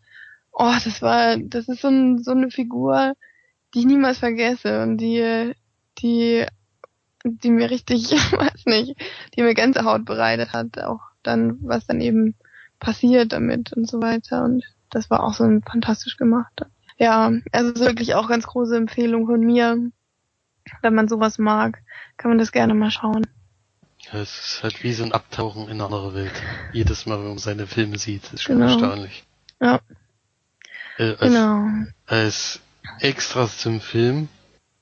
oh, 0.53 0.74
das 0.84 1.03
war 1.03 1.36
das 1.39 1.68
ist 1.68 1.82
so, 1.82 1.89
ein, 1.89 2.18
so 2.18 2.32
eine 2.32 2.51
Figur, 2.51 3.14
die 3.74 3.80
ich 3.80 3.86
niemals 3.86 4.18
vergesse 4.18 4.82
und 4.82 4.99
die 4.99 5.53
die 5.99 6.47
die 7.24 7.51
mir 7.51 7.70
richtig, 7.70 8.11
weiß 8.32 8.66
nicht, 8.66 8.97
die 9.34 9.43
mir 9.43 9.55
Gänsehaut 9.55 10.05
bereitet 10.05 10.53
hat, 10.53 10.78
auch 10.78 11.01
dann, 11.22 11.59
was 11.62 11.86
dann 11.86 12.01
eben 12.01 12.34
passiert 12.78 13.32
damit 13.32 13.72
und 13.72 13.89
so 13.89 14.01
weiter. 14.01 14.45
Und 14.45 14.64
das 14.91 15.11
war 15.11 15.22
auch 15.22 15.34
so 15.34 15.45
ein 15.45 15.62
fantastisch 15.62 16.16
gemacht. 16.16 16.62
Ja, 16.97 17.32
also 17.53 17.76
wirklich 17.76 18.14
auch 18.14 18.28
ganz 18.28 18.47
große 18.47 18.76
Empfehlung 18.76 19.26
von 19.26 19.41
mir. 19.41 19.91
Wenn 20.82 20.95
man 20.95 21.09
sowas 21.09 21.39
mag, 21.39 21.78
kann 22.16 22.30
man 22.30 22.39
das 22.39 22.53
gerne 22.53 22.74
mal 22.74 22.91
schauen. 22.91 23.26
Ja, 24.12 24.20
es 24.20 24.38
ist 24.38 24.62
halt 24.62 24.82
wie 24.82 24.92
so 24.92 25.04
ein 25.04 25.12
Abtauchen 25.12 25.64
in 25.64 25.72
eine 25.72 25.84
andere 25.84 26.14
Welt. 26.14 26.32
Jedes 26.72 27.04
Mal, 27.06 27.18
wenn 27.18 27.28
man 27.28 27.38
seine 27.38 27.66
Filme 27.66 27.98
sieht, 27.98 28.32
ist 28.32 28.42
schon 28.42 28.59
Genau. 28.59 28.70
erstaunlich. 28.72 29.24
Ja, 29.61 29.80
Äh, 30.98 31.11
als, 31.16 31.20
genau. 31.20 31.66
als 32.06 32.61
Extras 33.00 33.59
zum 33.59 33.80
Film 33.80 34.28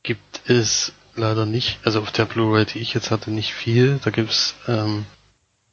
gibt 0.03 0.49
es 0.49 0.93
leider 1.15 1.45
nicht, 1.47 1.79
also 1.85 2.01
auf 2.01 2.13
der 2.13 2.25
Blu-ray, 2.27 2.67
die 2.67 2.79
ich 2.79 2.95
jetzt 2.95 3.11
hatte, 3.11 3.31
nicht 3.31 3.53
viel. 3.53 3.99
Da 4.05 4.11
gibt's 4.11 4.55
ähm, 4.69 5.07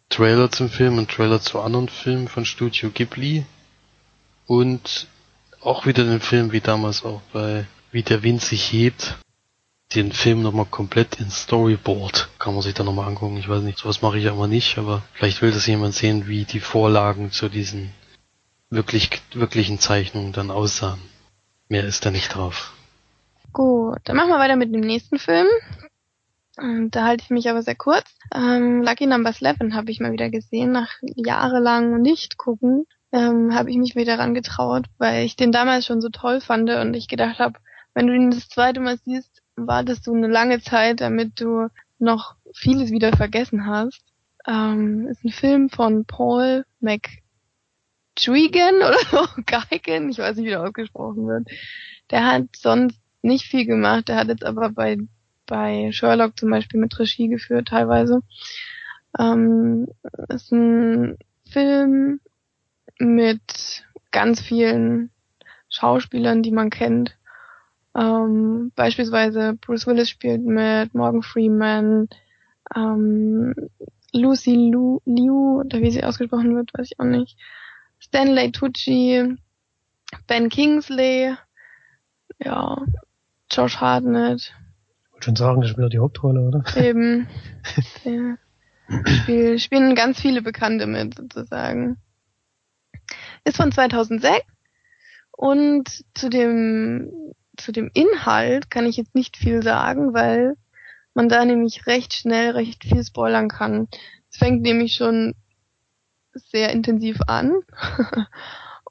Trailer 0.10 0.52
zum 0.52 0.70
Film 0.70 0.98
und 0.98 1.12
Trailer 1.12 1.40
zu 1.42 1.60
anderen 1.62 1.90
Filmen 1.90 2.28
von 2.28 2.46
Studio 2.46 2.90
Ghibli 2.92 3.46
und 4.48 5.08
auch 5.62 5.86
wieder 5.86 6.04
den 6.04 6.22
Film 6.22 6.52
wie 6.52 6.62
damals 6.62 7.04
auch 7.06 7.22
bei 7.32 7.66
Wie 7.92 8.04
der 8.04 8.24
Wind 8.24 8.42
sich 8.42 8.72
hebt. 8.72 9.18
Den 9.96 10.12
Film 10.12 10.42
nochmal 10.42 10.66
komplett 10.66 11.20
in 11.20 11.30
Storyboard. 11.30 12.30
Kann 12.40 12.54
man 12.54 12.64
sich 12.64 12.74
da 12.74 12.84
nochmal 12.84 13.08
angucken. 13.08 13.38
Ich 13.38 13.50
weiß 13.50 13.62
nicht, 13.62 13.78
sowas 13.78 14.02
mache 14.02 14.18
ich 14.18 14.26
immer 14.26 14.48
nicht, 14.48 14.78
aber 14.78 15.04
vielleicht 15.14 15.42
will 15.42 15.52
das 15.52 15.68
jemand 15.68 15.94
sehen, 15.94 16.28
wie 16.28 16.46
die 16.46 16.60
Vorlagen 16.60 17.32
zu 17.32 17.50
diesen 17.50 17.92
wirklich, 18.70 19.10
wirklichen 19.34 19.80
Zeichnungen 19.80 20.34
dann 20.34 20.52
aussahen. 20.52 21.00
Mehr 21.70 21.86
ist 21.86 22.06
da 22.06 22.12
nicht 22.12 22.36
drauf. 22.36 22.74
Gut, 23.52 24.00
dann 24.06 24.16
machen 24.16 24.30
wir 24.30 24.40
weiter 24.40 24.56
mit 24.56 24.74
dem 24.74 24.82
nächsten 24.82 25.20
Film. 25.20 25.48
Ähm, 26.60 26.90
Da 26.92 27.06
halte 27.06 27.24
ich 27.24 27.30
mich 27.30 27.50
aber 27.50 27.62
sehr 27.62 27.76
kurz. 27.76 28.06
Ähm, 28.34 28.82
Lucky 28.84 29.06
Number 29.06 29.34
11 29.40 29.74
habe 29.74 29.92
ich 29.92 30.00
mal 30.00 30.12
wieder 30.12 30.30
gesehen, 30.30 30.72
nach 30.72 30.90
jahrelang 31.16 32.02
nicht 32.02 32.38
gucken. 32.38 32.86
Ähm, 33.12 33.54
habe 33.54 33.70
ich 33.70 33.78
mich 33.78 33.96
wieder 33.96 34.18
rangetraut, 34.18 34.86
weil 34.98 35.24
ich 35.24 35.36
den 35.36 35.52
damals 35.52 35.86
schon 35.86 36.02
so 36.02 36.10
toll 36.10 36.42
fand 36.42 36.70
und 36.72 36.96
ich 36.96 37.08
gedacht 37.08 37.38
habe, 37.38 37.60
wenn 37.94 38.08
du 38.08 38.16
ihn 38.16 38.32
das 38.32 38.50
zweite 38.50 38.80
Mal 38.80 38.98
siehst, 38.98 39.33
wartest 39.56 40.08
du 40.08 40.14
eine 40.14 40.28
lange 40.28 40.62
Zeit, 40.62 41.02
damit 41.02 41.40
du 41.40 41.68
noch 42.00 42.36
vieles 42.54 42.92
wieder 42.92 43.16
vergessen 43.16 43.66
hast. 43.66 44.02
Ähm, 44.48 45.08
ist 45.08 45.24
ein 45.24 45.32
Film 45.32 45.70
von 45.70 46.06
Paul 46.06 46.66
McDregan 46.82 47.16
oder 48.78 49.00
so, 49.10 49.28
Geigen, 49.46 50.10
ich 50.10 50.18
weiß 50.18 50.36
nicht, 50.38 50.46
wie 50.46 50.50
der 50.50 50.64
ausgesprochen 50.64 51.28
wird. 51.28 51.48
Der 52.12 52.26
hat 52.26 52.48
sonst 52.56 53.00
nicht 53.22 53.46
viel 53.46 53.66
gemacht, 53.66 54.10
der 54.10 54.18
hat 54.18 54.28
jetzt 54.28 54.44
aber 54.44 54.70
bei 54.70 54.98
bei 55.46 55.92
Sherlock 55.92 56.38
zum 56.40 56.50
Beispiel 56.50 56.80
mit 56.80 56.98
Regie 57.00 57.28
geführt 57.28 57.68
teilweise. 57.70 58.22
Ähm, 59.20 59.88
ist 60.30 60.52
ein 60.52 61.18
Film 61.50 62.20
mit 63.00 63.86
ganz 64.12 64.42
vielen 64.42 65.12
Schauspielern, 65.70 66.44
die 66.44 66.52
man 66.52 66.70
kennt. 66.70 67.18
Ähm, 67.96 68.72
beispielsweise 68.76 69.54
Bruce 69.54 69.86
Willis 69.86 70.10
spielt 70.10 70.44
mit, 70.44 70.94
Morgan 70.96 71.22
Freeman, 71.22 72.10
ähm, 72.76 73.54
Lucy 74.12 74.56
Liu, 74.72 75.00
Liu, 75.06 75.62
oder 75.62 75.82
wie 75.82 75.92
sie 75.92 76.04
ausgesprochen 76.04 76.56
wird, 76.56 76.74
weiß 76.74 76.90
ich 76.92 77.00
auch 77.00 77.06
nicht. 77.06 77.38
Stanley 78.00 78.52
Tucci, 78.52 79.36
Ben 80.28 80.50
Kingsley, 80.50 81.36
ja, 82.40 82.78
Josh 83.52 83.78
Hartnett, 83.78 84.54
Ich 85.06 85.12
wollte 85.12 85.26
schon 85.26 85.36
sagen, 85.36 85.62
das 85.62 85.70
spielt 85.70 85.86
er 85.86 85.90
die 85.90 86.00
Hauptrolle, 86.00 86.42
oder? 86.42 86.64
Eben. 86.76 87.28
Der 88.06 88.38
Spiel, 89.08 89.60
spielen 89.60 89.96
ganz 89.96 90.20
viele 90.20 90.42
Bekannte 90.42 90.88
mit, 90.88 91.16
sozusagen. 91.16 91.98
Ist 93.46 93.58
von 93.58 93.72
2006 93.72 94.46
und 95.32 96.04
zu 96.14 96.30
dem, 96.30 97.34
zu 97.58 97.72
dem 97.72 97.90
Inhalt 97.94 98.70
kann 98.70 98.86
ich 98.86 98.98
jetzt 98.98 99.16
nicht 99.16 99.38
viel 99.38 99.62
sagen, 99.64 100.14
weil 100.14 100.56
man 101.14 101.30
da 101.30 101.46
nämlich 101.46 101.86
recht 101.86 102.14
schnell 102.14 102.52
recht 102.52 102.84
viel 102.84 103.04
spoilern 103.04 103.48
kann. 103.48 103.88
Es 104.32 104.38
fängt 104.38 104.62
nämlich 104.62 104.96
schon 104.96 105.36
sehr 106.34 106.72
intensiv 106.72 107.20
an. 107.28 107.62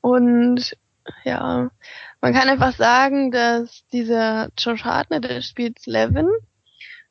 und 0.01 0.77
ja, 1.25 1.71
man 2.21 2.33
kann 2.33 2.49
einfach 2.49 2.75
sagen, 2.77 3.33
dass 3.33 3.85
dieser 3.93 4.51
Josh 4.57 4.85
Hartnett, 4.85 5.25
der 5.25 5.43
spielt 5.43 5.81
Slevin 5.81 6.29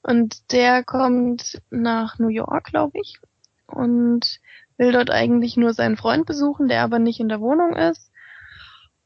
und 0.02 0.52
der 0.52 0.84
kommt 0.84 1.62
nach 1.70 2.18
New 2.18 2.30
York, 2.30 2.66
glaube 2.66 2.99
ich, 3.02 3.20
und 3.68 4.39
will 4.78 4.93
dort 4.93 5.12
eigentlich 5.12 5.58
nur 5.58 5.74
seinen 5.74 5.97
Freund 5.97 6.26
besuchen, 6.26 6.68
der 6.68 6.82
aber 6.82 6.99
nicht 6.99 7.20
in 7.20 7.30
der 7.30 7.41
Wohnung 7.41 7.76
ist. 7.76 8.12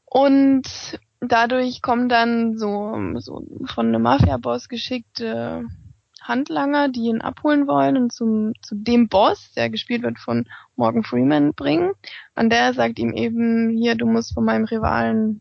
Und 0.04 0.98
dadurch 1.20 1.82
kommen 1.82 2.08
dann 2.08 2.58
so, 2.58 2.94
so 3.16 3.46
von 3.66 3.86
einem 3.86 4.02
Mafia-Boss 4.02 4.68
geschickte 4.68 5.64
Handlanger, 6.20 6.88
die 6.88 7.04
ihn 7.04 7.20
abholen 7.20 7.66
wollen 7.66 7.96
und 7.96 8.12
zum, 8.12 8.52
zu 8.62 8.74
dem 8.74 9.08
Boss, 9.08 9.52
der 9.54 9.70
gespielt 9.70 10.02
wird 10.02 10.18
von 10.18 10.46
Morgan 10.74 11.04
Freeman, 11.04 11.54
bringen. 11.54 11.92
Und 12.34 12.50
der 12.50 12.74
sagt 12.74 12.98
ihm 12.98 13.12
eben, 13.12 13.70
hier, 13.70 13.94
du 13.94 14.06
musst 14.06 14.34
von 14.34 14.44
meinem 14.44 14.64
Rivalen 14.64 15.40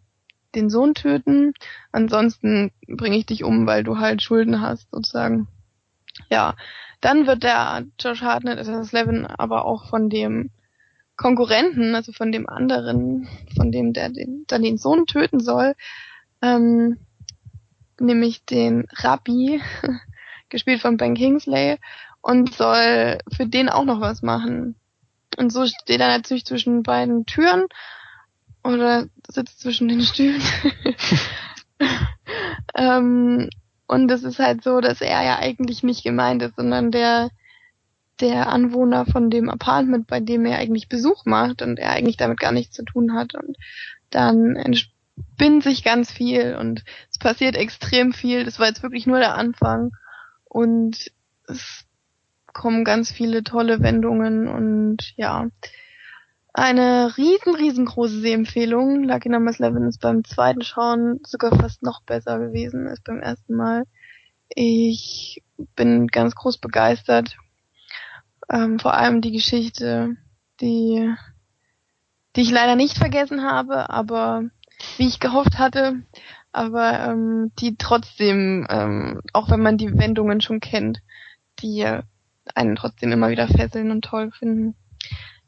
den 0.53 0.69
Sohn 0.69 0.93
töten, 0.93 1.53
ansonsten 1.91 2.71
bringe 2.87 3.17
ich 3.17 3.25
dich 3.25 3.43
um, 3.43 3.67
weil 3.67 3.83
du 3.83 3.97
halt 3.97 4.21
Schulden 4.21 4.61
hast, 4.61 4.89
sozusagen. 4.91 5.47
Ja, 6.29 6.55
dann 7.01 7.27
wird 7.27 7.43
der 7.43 7.83
Josh 7.99 8.21
Hartnett, 8.21 8.57
also 8.57 8.81
Slevin, 8.83 9.25
aber 9.25 9.65
auch 9.65 9.89
von 9.89 10.09
dem 10.09 10.51
Konkurrenten, 11.17 11.95
also 11.95 12.11
von 12.11 12.31
dem 12.31 12.47
anderen, 12.47 13.27
von 13.55 13.71
dem 13.71 13.93
der 13.93 14.09
den, 14.09 14.45
dann 14.47 14.63
den 14.63 14.77
Sohn 14.77 15.05
töten 15.05 15.39
soll, 15.39 15.75
ähm, 16.41 16.97
nämlich 17.99 18.45
den 18.45 18.85
Rabbi, 18.91 19.61
gespielt 20.49 20.81
von 20.81 20.97
Ben 20.97 21.15
Kingsley, 21.15 21.77
und 22.21 22.53
soll 22.53 23.19
für 23.31 23.47
den 23.47 23.69
auch 23.69 23.85
noch 23.85 24.01
was 24.01 24.21
machen. 24.21 24.75
Und 25.37 25.51
so 25.51 25.65
steht 25.65 25.99
er 26.01 26.07
natürlich 26.07 26.45
zwischen 26.45 26.83
beiden 26.83 27.25
Türen 27.25 27.65
oder 28.63 29.05
sitzt 29.29 29.59
zwischen 29.59 29.87
den 29.87 30.01
Stühlen. 30.01 30.41
ähm, 32.75 33.49
und 33.87 34.11
es 34.11 34.23
ist 34.23 34.39
halt 34.39 34.63
so, 34.63 34.81
dass 34.81 35.01
er 35.01 35.23
ja 35.23 35.37
eigentlich 35.37 35.83
nicht 35.83 36.03
gemeint 36.03 36.41
ist, 36.41 36.55
sondern 36.55 36.91
der 36.91 37.29
der 38.19 38.47
Anwohner 38.47 39.05
von 39.05 39.29
dem 39.29 39.49
Apartment, 39.49 40.07
bei 40.07 40.19
dem 40.19 40.45
er 40.45 40.57
eigentlich 40.57 40.89
Besuch 40.89 41.25
macht 41.25 41.61
und 41.61 41.79
er 41.79 41.91
eigentlich 41.91 42.17
damit 42.17 42.39
gar 42.39 42.51
nichts 42.51 42.75
zu 42.75 42.83
tun 42.83 43.13
hat. 43.13 43.35
Und 43.35 43.57
dann 44.09 44.55
entspinnt 44.55 45.63
sich 45.63 45.83
ganz 45.83 46.11
viel 46.11 46.55
und 46.55 46.83
es 47.11 47.19
passiert 47.19 47.55
extrem 47.55 48.13
viel. 48.13 48.45
Das 48.45 48.59
war 48.59 48.67
jetzt 48.67 48.83
wirklich 48.83 49.07
nur 49.07 49.19
der 49.19 49.35
Anfang. 49.35 49.91
Und 50.45 51.11
es 51.47 51.85
kommen 52.53 52.85
ganz 52.85 53.11
viele 53.11 53.43
tolle 53.43 53.81
Wendungen 53.81 54.47
und 54.47 55.13
ja. 55.17 55.49
Eine 56.53 57.17
riesen, 57.17 57.53
riesengroße 57.53 58.21
Sehempfehlung. 58.21 59.03
Lucky 59.03 59.27
Number 59.27 59.51
11 59.51 59.89
ist 59.89 59.99
beim 59.99 60.23
zweiten 60.23 60.61
Schauen 60.61 61.19
sogar 61.25 61.53
fast 61.53 61.83
noch 61.83 62.01
besser 62.03 62.39
gewesen 62.39 62.87
als 62.87 63.01
beim 63.01 63.19
ersten 63.19 63.55
Mal. 63.55 63.83
Ich 64.47 65.43
bin 65.75 66.07
ganz 66.07 66.33
groß 66.33 66.59
begeistert. 66.59 67.35
Ähm, 68.49 68.79
vor 68.79 68.93
allem 68.93 69.21
die 69.21 69.31
Geschichte, 69.31 70.15
die, 70.61 71.13
die 72.35 72.41
ich 72.41 72.51
leider 72.51 72.75
nicht 72.75 72.97
vergessen 72.97 73.43
habe, 73.43 73.89
aber 73.89 74.43
wie 74.97 75.07
ich 75.07 75.19
gehofft 75.19 75.57
hatte, 75.57 76.03
aber 76.51 76.99
ähm, 76.99 77.51
die 77.59 77.75
trotzdem, 77.77 78.65
ähm, 78.69 79.21
auch 79.33 79.49
wenn 79.49 79.61
man 79.61 79.77
die 79.77 79.97
Wendungen 79.97 80.41
schon 80.41 80.59
kennt, 80.59 81.01
die 81.59 81.85
einen 82.53 82.75
trotzdem 82.75 83.11
immer 83.11 83.29
wieder 83.29 83.47
fesseln 83.47 83.91
und 83.91 84.03
toll 84.03 84.31
finden. 84.31 84.75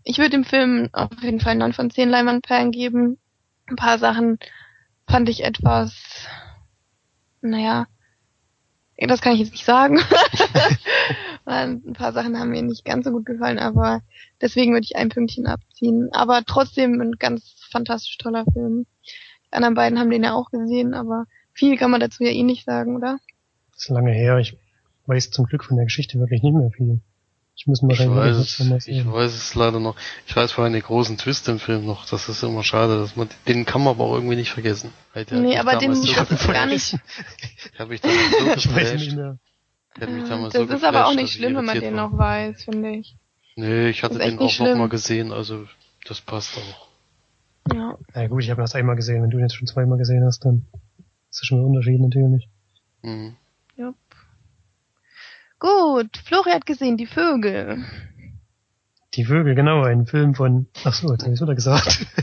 Ich 0.03 0.17
würde 0.17 0.31
dem 0.31 0.45
Film 0.45 0.89
auf 0.93 1.21
jeden 1.21 1.39
Fall 1.39 1.55
9 1.55 1.73
von 1.73 1.91
10 1.91 2.09
Leinwandperlen 2.09 2.71
geben. 2.71 3.19
Ein 3.67 3.75
paar 3.75 3.99
Sachen 3.99 4.39
fand 5.07 5.29
ich 5.29 5.43
etwas, 5.43 6.27
naja, 7.41 7.87
das 8.97 9.21
kann 9.21 9.33
ich 9.33 9.39
jetzt 9.39 9.51
nicht 9.51 9.65
sagen. 9.65 9.99
ein 11.51 11.93
paar 11.93 12.13
Sachen 12.13 12.37
haben 12.37 12.49
mir 12.49 12.61
nicht 12.61 12.83
ganz 12.85 13.05
so 13.05 13.11
gut 13.11 13.25
gefallen, 13.25 13.59
aber 13.59 14.01
deswegen 14.41 14.73
würde 14.73 14.85
ich 14.85 14.95
ein 14.95 15.09
Pünktchen 15.09 15.47
abziehen. 15.47 16.09
Aber 16.11 16.43
trotzdem 16.45 16.99
ein 17.01 17.13
ganz 17.13 17.55
fantastisch 17.71 18.17
toller 18.17 18.45
Film. 18.51 18.85
Die 19.05 19.53
anderen 19.53 19.75
beiden 19.75 19.97
haben 19.97 20.09
den 20.09 20.23
ja 20.23 20.33
auch 20.33 20.51
gesehen, 20.51 20.93
aber 20.93 21.25
viel 21.53 21.77
kann 21.77 21.91
man 21.91 22.01
dazu 22.01 22.23
ja 22.23 22.31
eh 22.31 22.43
nicht 22.43 22.65
sagen, 22.65 22.95
oder? 22.97 23.19
Das 23.73 23.83
ist 23.83 23.89
lange 23.89 24.11
her. 24.11 24.37
Ich 24.39 24.57
weiß 25.05 25.31
zum 25.31 25.45
Glück 25.45 25.63
von 25.63 25.77
der 25.77 25.85
Geschichte 25.85 26.19
wirklich 26.19 26.43
nicht 26.43 26.53
mehr 26.53 26.69
viel. 26.71 26.99
Ich 27.55 27.65
muss 27.65 27.81
mal 27.81 27.93
Ich 27.93 28.01
rein. 28.01 28.15
weiß, 28.15 28.35
es, 28.37 28.87
ich 28.87 29.05
weiß 29.11 29.33
es 29.33 29.55
leider 29.55 29.79
noch. 29.79 29.95
Ich 30.27 30.35
weiß 30.35 30.51
vor 30.51 30.63
allem 30.63 30.73
den 30.73 30.83
großen 30.83 31.17
Twist 31.17 31.47
im 31.47 31.59
Film 31.59 31.85
noch. 31.85 32.05
Das 32.07 32.29
ist 32.29 32.43
immer 32.43 32.63
schade, 32.63 32.99
dass 32.99 33.15
man 33.15 33.29
den 33.47 33.65
kann 33.65 33.81
man 33.83 33.95
aber 33.95 34.03
auch 34.03 34.13
irgendwie 34.13 34.35
nicht 34.35 34.51
vergessen. 34.51 34.91
Halt, 35.15 35.31
der 35.31 35.37
hat 35.39 35.43
nee, 35.45 35.57
aber 35.57 35.77
den 35.77 35.95
so 35.95 36.01
geflasht. 36.05 36.47
gar 36.53 36.65
nicht. 36.67 36.93
Ich 37.73 37.79
habe 37.79 37.89
mich 37.89 38.01
damals 38.01 38.31
so 38.37 38.45
ich 38.55 38.75
weiß 38.75 38.93
nicht 38.93 39.05
geflasht. 39.09 39.15
mehr. 39.15 39.39
Das 39.99 40.53
so 40.53 40.63
ist 40.63 40.83
aber 40.83 41.07
auch 41.07 41.15
nicht 41.15 41.33
schlimm, 41.33 41.55
wenn 41.55 41.65
man 41.65 41.79
den 41.79 41.95
war. 41.95 42.09
noch 42.09 42.17
weiß, 42.17 42.63
finde 42.63 42.91
ich. 42.91 43.15
Nee, 43.55 43.89
ich 43.89 44.03
hatte 44.03 44.19
den 44.19 44.37
auch 44.37 44.59
noch 44.59 44.75
mal 44.75 44.89
gesehen, 44.89 45.31
also 45.31 45.65
das 46.07 46.21
passt 46.21 46.57
auch. 46.57 46.87
Ja. 47.73 47.97
Na 48.13 48.27
gut, 48.27 48.43
ich 48.43 48.49
habe 48.49 48.61
das 48.61 48.75
einmal 48.75 48.95
gesehen. 48.95 49.23
Wenn 49.23 49.29
du 49.29 49.37
ihn 49.37 49.43
jetzt 49.43 49.55
schon 49.55 49.67
zweimal 49.67 49.97
gesehen 49.97 50.23
hast, 50.23 50.45
dann 50.45 50.67
ist 51.29 51.41
das 51.41 51.47
schon 51.47 51.59
ein 51.59 51.65
Unterschied 51.65 51.99
natürlich. 51.99 52.47
Mhm. 53.01 53.35
ja. 53.75 53.93
Gut, 55.59 56.17
Flori 56.17 56.51
hat 56.51 56.65
gesehen, 56.65 56.97
die 56.97 57.07
Vögel. 57.07 57.83
Die 59.15 59.25
Vögel, 59.25 59.55
genau, 59.55 59.83
ein 59.83 60.05
Film 60.05 60.35
von. 60.35 60.67
Ach 60.83 60.93
so, 60.93 61.11
jetzt 61.11 61.23
habe 61.23 61.33
ich 61.33 61.41
wieder 61.41 61.55
gesagt. 61.55 62.05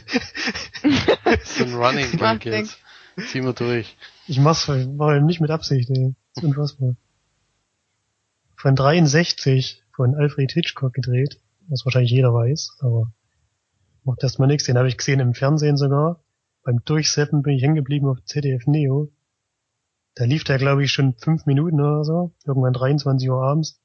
Das 1.25 1.59
ist 1.59 1.63
ein 1.63 1.75
Running 1.75 2.11
Gag 2.13 2.45
jetzt. 2.45 2.79
Ziehen 3.17 3.45
wir 3.45 3.55
durch. 3.55 3.97
Ich 4.27 4.39
mach's 4.39 4.69
war 4.69 5.19
nicht 5.21 5.41
mit 5.41 5.51
Absicht, 5.51 5.89
ey. 5.89 6.15
Das 6.35 6.45
ist 6.45 6.49
unfassbar. 6.49 6.95
Von 8.65 8.77
63 8.77 9.83
von 9.95 10.15
Alfred 10.15 10.51
Hitchcock 10.51 10.95
gedreht, 10.95 11.39
was 11.69 11.85
wahrscheinlich 11.85 12.13
jeder 12.13 12.33
weiß, 12.33 12.79
aber 12.81 13.13
macht 14.05 14.23
erstmal 14.23 14.49
nichts. 14.49 14.65
Den 14.65 14.79
habe 14.79 14.89
ich 14.89 14.97
gesehen 14.97 15.21
im 15.21 15.35
Fernsehen 15.35 15.77
sogar. 15.77 16.25
Beim 16.63 16.83
Durchseppen 16.83 17.43
bin 17.43 17.57
ich 17.57 17.63
hängen 17.63 17.75
geblieben 17.75 18.09
auf 18.09 18.25
ZDF 18.25 18.67
Neo. 18.67 19.13
Da 20.15 20.25
lief 20.25 20.45
der, 20.45 20.57
glaube 20.57 20.83
ich, 20.83 20.93
schon 20.93 21.13
fünf 21.13 21.45
Minuten 21.45 21.79
oder 21.79 22.05
so, 22.05 22.33
irgendwann 22.47 22.73
23 22.73 23.29
Uhr 23.29 23.43
abends. 23.43 23.83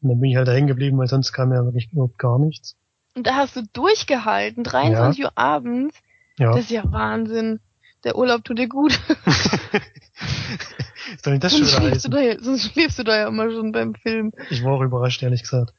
Und 0.00 0.10
dann 0.10 0.20
bin 0.20 0.30
ich 0.30 0.36
halt 0.36 0.46
da 0.46 0.52
hängen 0.52 0.68
geblieben, 0.68 0.96
weil 0.96 1.08
sonst 1.08 1.32
kam 1.32 1.52
ja 1.52 1.64
wirklich 1.64 1.90
überhaupt 1.90 2.18
gar 2.18 2.38
nichts. 2.38 2.76
Und 3.16 3.26
da 3.26 3.34
hast 3.34 3.56
du 3.56 3.62
durchgehalten, 3.72 4.62
23 4.62 5.24
Uhr 5.24 5.36
abends. 5.36 5.98
Ja. 6.38 6.52
Das 6.52 6.60
ist 6.60 6.70
ja 6.70 6.84
Wahnsinn. 6.92 7.58
Der 8.04 8.16
Urlaub 8.16 8.44
tut 8.44 8.58
dir 8.58 8.68
gut. 8.68 8.92
Soll 11.22 11.32
denn 11.34 11.40
das 11.40 11.52
schon 11.56 11.64
sonst, 11.64 11.74
wieder 11.80 11.88
schläfst 11.88 12.12
da, 12.12 12.20
ja- 12.20 12.38
sonst 12.40 12.72
schläfst 12.72 12.98
du 12.98 13.04
da 13.04 13.16
ja 13.16 13.28
immer 13.28 13.50
schon 13.50 13.72
beim 13.72 13.94
Film. 13.94 14.32
Ich 14.50 14.62
war 14.64 14.72
auch 14.72 14.82
überrascht, 14.82 15.22
ehrlich 15.22 15.42
gesagt. 15.42 15.72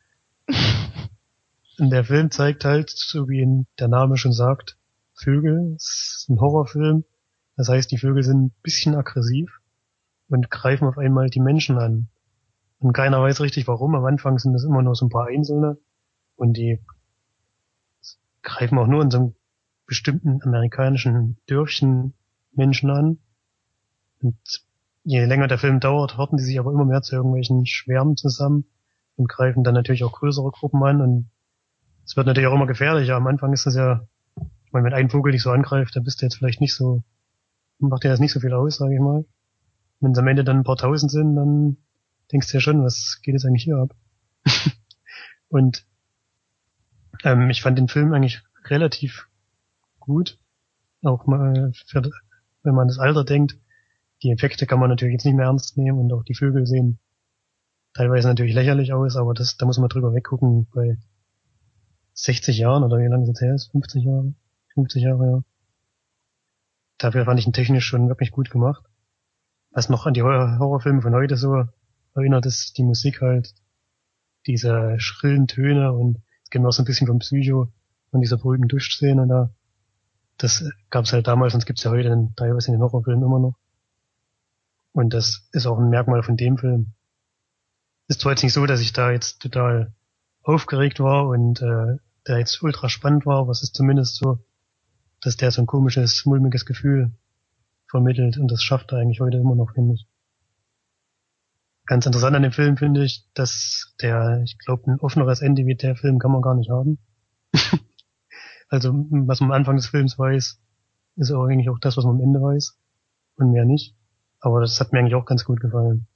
Und 1.78 1.90
der 1.92 2.04
Film 2.04 2.32
zeigt 2.32 2.66
halt, 2.66 2.90
so 2.90 3.28
wie 3.30 3.42
ihn 3.42 3.68
der 3.80 3.88
Name 3.88 4.18
schon 4.18 4.34
sagt, 4.34 4.78
Vögel. 5.14 5.74
Es 5.76 6.18
ist 6.22 6.30
ein 6.30 6.40
Horrorfilm. 6.40 7.06
Das 7.58 7.70
heißt, 7.70 7.90
die 7.92 7.98
Vögel 7.98 8.24
sind 8.24 8.46
ein 8.46 8.54
bisschen 8.64 8.96
aggressiv 8.96 9.60
und 10.28 10.50
greifen 10.52 10.88
auf 10.88 10.98
einmal 10.98 11.30
die 11.30 11.40
Menschen 11.40 11.78
an. 11.78 12.10
Und 12.80 12.94
keiner 12.94 13.22
weiß 13.22 13.40
richtig 13.42 13.68
warum. 13.68 13.96
Am 13.96 14.06
Anfang 14.06 14.38
sind 14.40 14.54
das 14.54 14.64
immer 14.66 14.82
nur 14.82 14.96
so 14.96 15.06
ein 15.06 15.10
paar 15.10 15.28
Einzelne. 15.28 15.78
Und 16.36 16.58
die 16.58 16.82
greifen 18.44 18.78
auch 18.78 18.88
nur 18.88 19.02
in 19.02 19.10
so 19.12 19.18
einem 19.18 19.36
bestimmten 19.86 20.42
amerikanischen 20.44 21.38
Dörfchen 21.48 22.14
Menschen 22.54 22.90
an. 22.90 23.20
Und 24.22 24.38
je 25.04 25.26
länger 25.26 25.48
der 25.48 25.60
Film 25.60 25.80
dauert, 25.80 26.18
horten 26.18 26.38
die 26.38 26.44
sich 26.44 26.60
aber 26.60 26.72
immer 26.72 26.86
mehr 26.86 27.02
zu 27.02 27.16
irgendwelchen 27.16 27.66
Schwärmen 27.66 28.18
zusammen 28.18 28.66
und 29.16 29.30
greifen 29.30 29.64
dann 29.64 29.74
natürlich 29.74 30.04
auch 30.04 30.14
größere 30.14 30.52
Gruppen 30.52 30.84
an 30.84 31.02
und 31.02 31.30
es 32.06 32.16
wird 32.16 32.28
natürlich 32.28 32.48
auch 32.48 32.56
immer 32.56 32.68
gefährlicher. 32.68 33.16
Am 33.16 33.28
Anfang 33.28 33.54
ist 33.54 33.66
das 33.66 33.76
ja, 33.76 34.08
ich 34.38 34.72
meine, 34.72 34.86
wenn 34.86 34.94
ein 34.94 35.10
Vogel 35.10 35.32
dich 35.32 35.42
so 35.42 35.52
angreift, 35.52 35.96
dann 35.96 36.04
bist 36.04 36.22
du 36.22 36.26
jetzt 36.26 36.36
vielleicht 36.36 36.62
nicht 36.62 36.76
so, 36.76 37.04
macht 37.80 38.04
dir 38.04 38.10
das 38.10 38.20
nicht 38.20 38.32
so 38.32 38.40
viel 38.40 38.54
aus, 38.54 38.78
sage 38.78 38.94
ich 38.94 39.00
mal. 39.00 39.26
Wenn 40.02 40.12
es 40.12 40.18
am 40.18 40.28
Ende 40.28 40.44
dann 40.44 40.58
ein 40.58 40.64
paar 40.64 40.78
tausend 40.78 41.12
sind, 41.12 41.36
dann 41.36 41.78
denkst 42.32 42.48
du 42.48 42.58
ja 42.58 42.62
schon, 42.62 42.84
was 42.84 43.20
geht 43.24 43.34
jetzt 43.34 43.46
eigentlich 43.46 43.64
hier 43.64 43.78
ab? 43.78 43.96
und 45.50 45.86
ähm, 47.24 47.50
ich 47.50 47.62
fand 47.62 47.78
den 47.78 47.88
Film 47.88 48.14
eigentlich 48.14 48.44
relativ 48.66 49.28
gut. 50.06 50.40
Auch 51.04 51.26
mal, 51.28 51.72
für, 51.88 52.02
wenn 52.64 52.76
man 52.76 52.88
das 52.88 53.00
Alter 53.00 53.24
denkt, 53.24 53.58
die 54.24 54.32
Effekte 54.32 54.66
kann 54.66 54.80
man 54.80 54.90
natürlich 54.90 55.14
jetzt 55.14 55.26
nicht 55.26 55.36
mehr 55.36 55.46
ernst 55.46 55.78
nehmen 55.78 56.00
und 56.00 56.14
auch 56.14 56.24
die 56.24 56.36
Vögel 56.36 56.66
sehen 56.66 57.00
teilweise 57.94 58.28
natürlich 58.28 58.54
lächerlich 58.54 58.94
aus, 58.94 59.16
aber 59.16 59.34
das, 59.34 59.58
da 59.58 59.66
muss 59.66 59.78
man 59.78 59.90
drüber 59.90 60.14
weggucken 60.14 60.68
bei 60.74 60.98
60 62.14 62.58
Jahren 62.58 62.84
oder 62.84 62.98
wie 62.98 63.08
lange 63.08 63.24
es 63.24 63.30
jetzt 63.30 63.42
her 63.42 63.56
ist? 63.56 63.72
50 63.72 64.04
Jahre? 64.04 64.34
50 64.74 65.04
Jahre, 65.04 65.26
ja. 65.26 65.44
Dafür 66.98 67.26
fand 67.26 67.40
ich 67.40 67.48
ihn 67.48 67.54
technisch 67.54 67.86
schon 67.86 68.08
wirklich 68.08 68.32
gut 68.32 68.50
gemacht. 68.50 68.86
Was 69.72 69.90
noch 69.90 70.06
an 70.06 70.14
die 70.14 70.24
Horror- 70.24 70.60
Horrorfilme 70.60 71.02
von 71.02 71.14
heute 71.14 71.36
so 71.36 71.66
erinnert, 72.16 72.46
ist 72.46 72.78
die 72.78 72.84
Musik 72.84 73.22
halt, 73.22 73.54
diese 74.48 75.00
schrillen 75.00 75.48
Töne 75.48 75.92
und 75.92 76.22
es 76.44 76.50
geht 76.50 76.62
mir 76.62 76.68
auch 76.68 76.74
so 76.74 76.84
ein 76.84 76.86
bisschen 76.86 77.08
vom 77.08 77.20
Psycho 77.20 77.72
von 78.12 78.22
dieser 78.22 78.38
berühmten 78.38 78.68
Duschszene 78.68 79.28
da. 79.28 79.52
Das 80.38 80.64
gab's 80.90 81.14
halt 81.14 81.28
damals 81.28 81.54
und 81.54 81.60
es 81.60 81.66
gibt's 81.66 81.84
ja 81.84 81.92
heute 81.92 82.10
in, 82.10 82.34
teilweise 82.36 82.68
in 82.68 82.74
den 82.74 82.82
Horrorfilmen 82.82 83.24
immer 83.24 83.40
noch. 83.40 83.56
Und 84.92 85.14
das 85.14 85.48
ist 85.52 85.66
auch 85.66 85.78
ein 85.78 85.90
Merkmal 85.90 86.24
von 86.24 86.38
dem 86.38 86.58
Film. 86.58 86.94
Ist 88.08 88.22
zwar 88.22 88.34
jetzt 88.34 88.44
nicht 88.44 88.54
so, 88.54 88.66
dass 88.66 88.82
ich 88.82 88.94
da 88.94 89.12
jetzt 89.12 89.42
total 89.42 89.94
aufgeregt 90.44 91.00
war 91.00 91.28
und 91.28 91.62
äh, 91.62 91.98
der 92.28 92.40
jetzt 92.40 92.62
ultra 92.62 92.90
spannend 92.90 93.26
war, 93.26 93.40
aber 93.40 93.52
es 93.52 93.64
ist 93.64 93.76
zumindest 93.76 94.16
so, 94.16 94.40
dass 95.22 95.38
der 95.38 95.52
so 95.52 95.62
ein 95.62 95.68
komisches, 95.68 96.26
mulmiges 96.26 96.66
Gefühl 96.66 97.12
vermittelt 97.88 98.38
und 98.38 98.52
das 98.52 98.64
schafft 98.64 98.92
er 98.92 99.00
eigentlich 99.00 99.22
heute 99.22 99.38
immer 99.38 99.56
noch, 99.56 99.74
finde 99.74 99.96
ich. 99.96 100.08
Ganz 101.86 102.06
interessant 102.06 102.36
an 102.36 102.44
dem 102.44 102.52
Film 102.52 102.78
finde 102.78 103.04
ich, 103.04 103.28
dass 103.34 103.94
der, 104.02 104.42
ich 104.44 104.58
glaube, 104.58 104.92
ein 104.92 105.00
offeneres 105.00 105.42
Ende 105.42 105.66
wie 105.66 105.76
der 105.76 105.96
Film 105.96 106.20
kann 106.20 106.32
man 106.32 106.42
gar 106.42 106.56
nicht 106.56 106.70
haben. 106.70 106.98
also, 108.68 108.94
was 108.94 109.42
man 109.42 109.52
am 109.52 109.58
Anfang 109.58 109.76
des 109.76 109.88
Films 109.88 110.18
weiß, 110.18 110.60
ist 111.18 111.32
auch 111.32 111.46
eigentlich 111.46 111.70
auch 111.70 111.80
das, 111.80 111.98
was 111.98 112.06
man 112.06 112.16
am 112.16 112.22
Ende 112.22 112.42
weiß 112.42 112.78
und 113.36 113.52
mehr 113.52 113.66
nicht. 113.66 113.96
Aber 114.40 114.62
das 114.62 114.80
hat 114.80 114.92
mir 114.92 115.00
eigentlich 115.00 115.16
auch 115.16 115.26
ganz 115.26 115.46
gut 115.46 115.60
gefallen. 115.60 116.08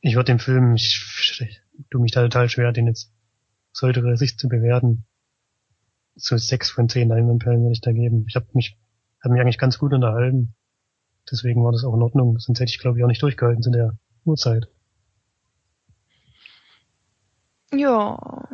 Ich 0.00 0.14
würde 0.14 0.32
den 0.32 0.38
Film, 0.38 0.74
ich, 0.74 1.40
ich 1.40 1.60
tue 1.90 2.00
mich 2.00 2.12
da 2.12 2.22
total 2.22 2.48
schwer, 2.48 2.72
den 2.72 2.86
jetzt 2.86 3.12
aus 3.72 3.82
heutiger 3.82 4.16
Sicht 4.16 4.38
zu 4.38 4.48
bewerten. 4.48 5.04
So 6.14 6.36
sechs 6.36 6.70
von 6.70 6.88
zehn 6.88 7.08
Leinwandperlen 7.08 7.62
würde 7.62 7.72
ich 7.72 7.80
da 7.80 7.92
geben. 7.92 8.24
Ich 8.28 8.36
habe 8.36 8.46
mich, 8.52 8.78
hab 9.22 9.32
mich 9.32 9.40
eigentlich 9.40 9.58
ganz 9.58 9.78
gut 9.78 9.92
unterhalten. 9.92 10.54
Deswegen 11.30 11.64
war 11.64 11.72
das 11.72 11.84
auch 11.84 11.94
in 11.94 12.02
Ordnung. 12.02 12.38
Sonst 12.38 12.60
hätte 12.60 12.70
ich, 12.70 12.78
glaube 12.78 12.98
ich, 12.98 13.04
auch 13.04 13.08
nicht 13.08 13.22
durchgehalten 13.22 13.62
zu 13.62 13.70
der 13.70 13.98
Uhrzeit. 14.24 14.68
Ja. 17.72 18.48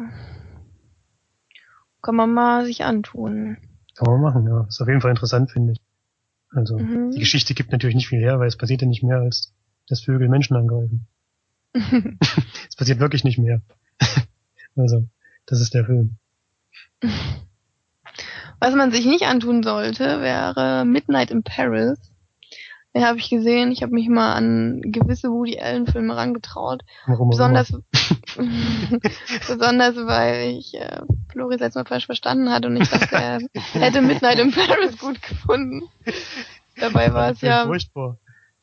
Kann 2.05 2.17
man 2.17 2.35
mal 2.35 2.67
sich 2.67 2.85
antun. 2.85 3.57
Kann 3.95 4.11
man 4.11 4.21
machen, 4.21 4.47
ja. 4.47 4.67
Ist 4.69 4.81
auf 4.83 4.89
jeden 4.89 5.01
Fall 5.01 5.11
interessant, 5.11 5.51
finde 5.51 5.73
ich. 5.73 5.81
Also, 6.51 6.79
Mhm. 6.79 7.13
die 7.13 7.19
Geschichte 7.19 7.55
gibt 7.55 7.73
natürlich 7.73 7.97
nicht 7.97 8.09
viel 8.09 8.21
her, 8.21 8.39
weil 8.39 8.47
es 8.47 8.59
passiert 8.59 8.83
ja 8.83 8.87
nicht 8.87 9.03
mehr, 9.03 9.21
als 9.21 9.55
dass 9.89 10.03
Vögel 10.03 10.29
Menschen 10.29 10.55
angreifen. 10.55 11.07
es 12.69 12.77
passiert 12.77 13.01
wirklich 13.01 13.25
nicht 13.25 13.39
mehr. 13.39 13.63
also, 14.77 15.09
das 15.47 15.63
ist 15.63 15.73
der 15.73 15.87
Film. 15.87 16.19
Was 18.61 18.75
man 18.75 18.93
sich 18.93 19.07
nicht 19.07 19.25
antun 19.25 19.63
sollte, 19.63 20.21
wäre 20.21 20.85
Midnight 20.85 21.31
in 21.31 21.43
Paris. 21.43 21.99
Den 22.95 23.05
habe 23.05 23.19
ich 23.19 23.29
gesehen. 23.29 23.73
Ich 23.73 23.83
habe 23.83 23.93
mich 23.93 24.09
mal 24.09 24.35
an 24.35 24.81
gewisse 24.85 25.31
Woody 25.31 25.59
Allen 25.59 25.87
Filme 25.87 26.17
rangetraut. 26.17 26.83
Warum 27.07 27.31
Besonders, 27.31 27.71
besonders 29.49 29.97
weil 29.97 30.57
ich 30.59 30.75
äh, 30.75 31.01
Floris 31.33 31.59
letztes 31.61 31.75
Mal 31.75 31.89
falsch 31.89 32.07
verstanden 32.07 32.51
hatte 32.51 32.69
und 32.69 32.77
ich 32.77 32.89
dachte, 32.89 33.17
er 33.17 33.41
hätte 33.73 34.01
Midnight 34.01 34.39
in 34.39 34.53
Paris 34.53 34.97
gut 34.99 35.21
gefunden. 35.23 35.83
Dabei 36.77 37.13
war 37.13 37.31
es 37.31 37.41
ja, 37.41 37.67
Furchtbar. 37.67 38.19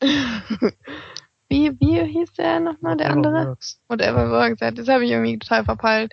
wie, 1.48 1.78
wie 1.78 2.02
hieß 2.02 2.32
der 2.34 2.60
nochmal, 2.60 2.96
der 2.96 3.10
Whatever 3.10 3.28
andere? 3.28 3.46
works. 3.48 3.80
Whatever 3.88 4.30
Works, 4.30 4.60
ja, 4.60 4.70
das 4.70 4.88
habe 4.88 5.04
ich 5.04 5.10
irgendwie 5.10 5.38
total 5.38 5.64
verpeilt. 5.64 6.12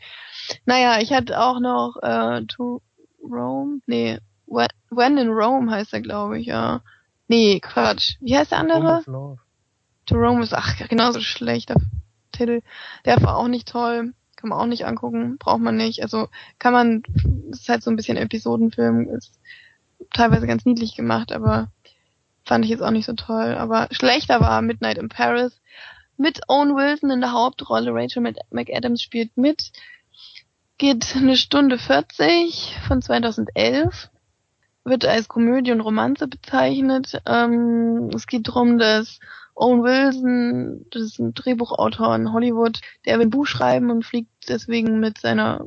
Naja, 0.65 0.99
ich 0.99 1.13
hatte 1.13 1.39
auch 1.39 1.59
noch 1.59 1.95
äh, 2.01 2.45
To 2.47 2.81
Rome, 3.23 3.79
nee, 3.85 4.19
When 4.45 4.67
When 4.89 5.17
in 5.17 5.29
Rome 5.29 5.71
heißt 5.71 5.93
er, 5.93 6.01
glaube 6.01 6.39
ich, 6.39 6.47
ja. 6.47 6.81
Nee, 7.29 7.59
Quatsch. 7.61 8.15
Wie 8.19 8.35
heißt 8.37 8.51
der 8.51 8.57
andere? 8.59 9.01
To 10.07 10.15
Rome 10.15 10.43
ist, 10.43 10.53
ach, 10.53 10.75
genauso 10.89 11.21
schlechter 11.21 11.75
Titel. 12.31 12.61
Der 13.05 13.21
war 13.21 13.37
auch 13.37 13.47
nicht 13.47 13.67
toll. 13.67 14.13
Kann 14.35 14.49
man 14.49 14.59
auch 14.59 14.65
nicht 14.65 14.85
angucken. 14.85 15.37
Braucht 15.37 15.61
man 15.61 15.75
nicht. 15.77 16.01
Also 16.01 16.27
kann 16.57 16.73
man, 16.73 17.03
ist 17.51 17.69
halt 17.69 17.83
so 17.83 17.91
ein 17.91 17.95
bisschen 17.95 18.17
Episodenfilm. 18.17 19.07
Ist 19.15 19.39
teilweise 20.13 20.47
ganz 20.47 20.65
niedlich 20.65 20.95
gemacht, 20.95 21.31
aber 21.31 21.71
fand 22.45 22.65
ich 22.65 22.71
jetzt 22.71 22.81
auch 22.81 22.91
nicht 22.91 23.05
so 23.05 23.13
toll. 23.13 23.55
Aber 23.55 23.87
schlechter 23.91 24.41
war 24.41 24.61
Midnight 24.61 24.97
in 24.97 25.09
Paris. 25.09 25.61
Mit 26.17 26.41
Owen 26.47 26.75
Wilson 26.75 27.11
in 27.11 27.21
der 27.21 27.31
Hauptrolle. 27.31 27.93
Rachel 27.93 28.23
Mc- 28.23 28.39
McAdams 28.49 29.01
spielt 29.01 29.37
mit. 29.37 29.71
Geht 30.79 31.15
eine 31.15 31.35
Stunde 31.37 31.77
40 31.77 32.75
von 32.87 33.01
2011 33.01 34.09
wird 34.89 35.05
als 35.05 35.27
Komödie 35.27 35.71
und 35.71 35.81
Romanze 35.81 36.27
bezeichnet. 36.27 37.21
Ähm, 37.25 38.09
es 38.13 38.27
geht 38.27 38.47
darum, 38.47 38.77
dass 38.77 39.19
Owen 39.55 39.83
Wilson, 39.83 40.85
das 40.91 41.03
ist 41.03 41.19
ein 41.19 41.33
Drehbuchautor 41.33 42.15
in 42.15 42.33
Hollywood, 42.33 42.81
der 43.05 43.19
will 43.19 43.27
ein 43.27 43.29
Buch 43.31 43.45
schreiben 43.47 43.91
und 43.91 44.05
fliegt 44.05 44.31
deswegen 44.49 44.99
mit 44.99 45.19
seiner 45.19 45.65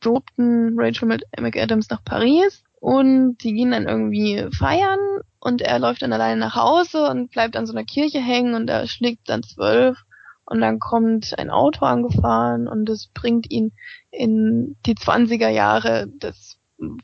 Verlobten 0.00 0.74
Rachel 0.78 1.08
Mc- 1.08 1.40
McAdams 1.40 1.90
nach 1.90 2.04
Paris. 2.04 2.62
Und 2.80 3.38
die 3.38 3.54
gehen 3.54 3.72
dann 3.72 3.88
irgendwie 3.88 4.46
feiern 4.56 4.98
und 5.40 5.62
er 5.62 5.78
läuft 5.78 6.02
dann 6.02 6.12
alleine 6.12 6.38
nach 6.40 6.54
Hause 6.56 7.08
und 7.08 7.30
bleibt 7.30 7.56
an 7.56 7.66
so 7.66 7.72
einer 7.72 7.84
Kirche 7.84 8.20
hängen 8.20 8.54
und 8.54 8.68
er 8.68 8.86
schlägt 8.86 9.28
dann 9.28 9.42
zwölf 9.42 9.98
und 10.44 10.60
dann 10.60 10.78
kommt 10.78 11.36
ein 11.38 11.50
Auto 11.50 11.84
angefahren 11.84 12.68
und 12.68 12.88
es 12.88 13.08
bringt 13.08 13.50
ihn 13.50 13.72
in 14.10 14.76
die 14.86 14.94
20er 14.94 15.48
Jahre 15.48 16.06
des, 16.08 16.55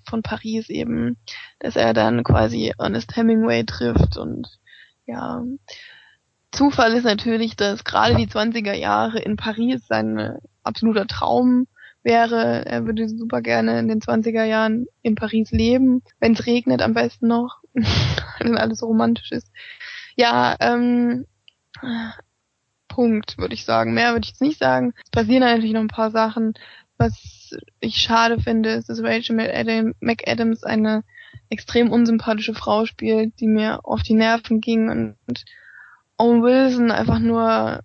von 0.08 0.22
Paris 0.22 0.68
eben, 0.68 1.16
dass 1.58 1.76
er 1.76 1.94
dann 1.94 2.24
quasi 2.24 2.72
Ernest 2.78 3.16
Hemingway 3.16 3.64
trifft 3.64 4.16
und 4.16 4.48
ja, 5.06 5.42
Zufall 6.52 6.92
ist 6.92 7.04
natürlich, 7.04 7.56
dass 7.56 7.82
gerade 7.82 8.14
die 8.14 8.28
20er 8.28 8.74
Jahre 8.74 9.18
in 9.18 9.36
Paris 9.36 9.86
sein 9.88 10.36
absoluter 10.62 11.06
Traum 11.06 11.66
wäre. 12.02 12.66
Er 12.66 12.84
würde 12.84 13.08
super 13.08 13.40
gerne 13.40 13.78
in 13.78 13.88
den 13.88 14.00
20er 14.00 14.44
Jahren 14.44 14.86
in 15.00 15.14
Paris 15.14 15.50
leben, 15.50 16.02
wenn 16.20 16.34
es 16.34 16.46
regnet 16.46 16.82
am 16.82 16.92
besten 16.92 17.26
noch, 17.26 17.62
wenn 18.38 18.58
alles 18.58 18.80
so 18.80 18.86
romantisch 18.86 19.32
ist. 19.32 19.50
Ja, 20.14 20.54
ähm, 20.60 21.26
Punkt, 22.88 23.38
würde 23.38 23.54
ich 23.54 23.64
sagen. 23.64 23.94
Mehr 23.94 24.12
würde 24.12 24.24
ich 24.24 24.32
jetzt 24.32 24.42
nicht 24.42 24.58
sagen. 24.58 24.92
Es 25.02 25.10
passieren 25.10 25.40
natürlich 25.40 25.72
noch 25.72 25.80
ein 25.80 25.88
paar 25.88 26.10
Sachen. 26.10 26.52
Was 26.98 27.41
ich 27.80 27.96
schade 27.96 28.40
finde, 28.40 28.70
ist, 28.70 28.88
dass 28.88 29.02
Rachel 29.02 29.36
McAdam- 29.36 29.94
McAdams 30.00 30.64
eine 30.64 31.04
extrem 31.48 31.90
unsympathische 31.90 32.54
Frau 32.54 32.86
spielt, 32.86 33.38
die 33.40 33.46
mir 33.46 33.80
auf 33.84 34.02
die 34.02 34.14
Nerven 34.14 34.60
ging 34.60 34.88
und, 34.88 35.16
und 35.26 35.44
Owen 36.16 36.42
Wilson 36.42 36.90
einfach 36.90 37.18
nur 37.18 37.80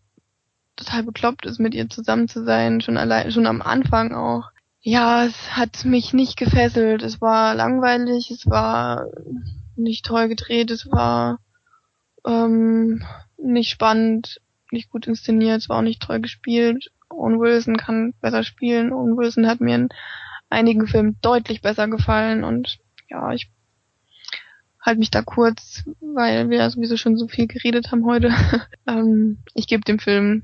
total 0.75 1.03
bekloppt 1.03 1.45
ist, 1.45 1.59
mit 1.59 1.73
ihr 1.73 1.89
zusammen 1.89 2.27
zu 2.27 2.43
sein, 2.43 2.81
schon 2.81 2.97
allein, 2.97 3.31
schon 3.31 3.47
am 3.47 3.61
Anfang 3.61 4.13
auch. 4.13 4.51
Ja, 4.81 5.25
es 5.25 5.57
hat 5.57 5.83
mich 5.85 6.13
nicht 6.13 6.37
gefesselt. 6.37 7.01
Es 7.01 7.19
war 7.19 7.55
langweilig, 7.55 8.31
es 8.31 8.47
war 8.47 9.07
nicht 9.75 10.05
toll 10.05 10.29
gedreht, 10.29 10.71
es 10.71 10.89
war 10.91 11.39
ähm, 12.25 13.03
nicht 13.37 13.69
spannend, 13.69 14.39
nicht 14.71 14.89
gut 14.89 15.07
inszeniert, 15.07 15.61
es 15.61 15.69
war 15.69 15.79
auch 15.79 15.83
nicht 15.83 16.01
toll 16.01 16.21
gespielt. 16.21 16.91
Owen 17.09 17.39
Wilson 17.39 17.77
kann 17.77 18.13
besser 18.21 18.43
spielen. 18.43 18.93
Owen 18.93 19.17
Wilson 19.17 19.47
hat 19.47 19.61
mir 19.61 19.75
in 19.75 19.89
einigen 20.49 20.87
Filmen 20.87 21.17
deutlich 21.21 21.61
besser 21.61 21.87
gefallen 21.87 22.43
und 22.43 22.79
ja, 23.09 23.31
ich 23.31 23.49
halte 24.81 24.99
mich 24.99 25.11
da 25.11 25.21
kurz, 25.21 25.83
weil 25.99 26.49
wir 26.49 26.69
sowieso 26.69 26.95
schon 26.97 27.17
so 27.17 27.27
viel 27.27 27.47
geredet 27.47 27.91
haben 27.91 28.05
heute. 28.05 28.33
ähm, 28.87 29.39
ich 29.53 29.67
gebe 29.67 29.83
dem 29.83 29.99
Film 29.99 30.43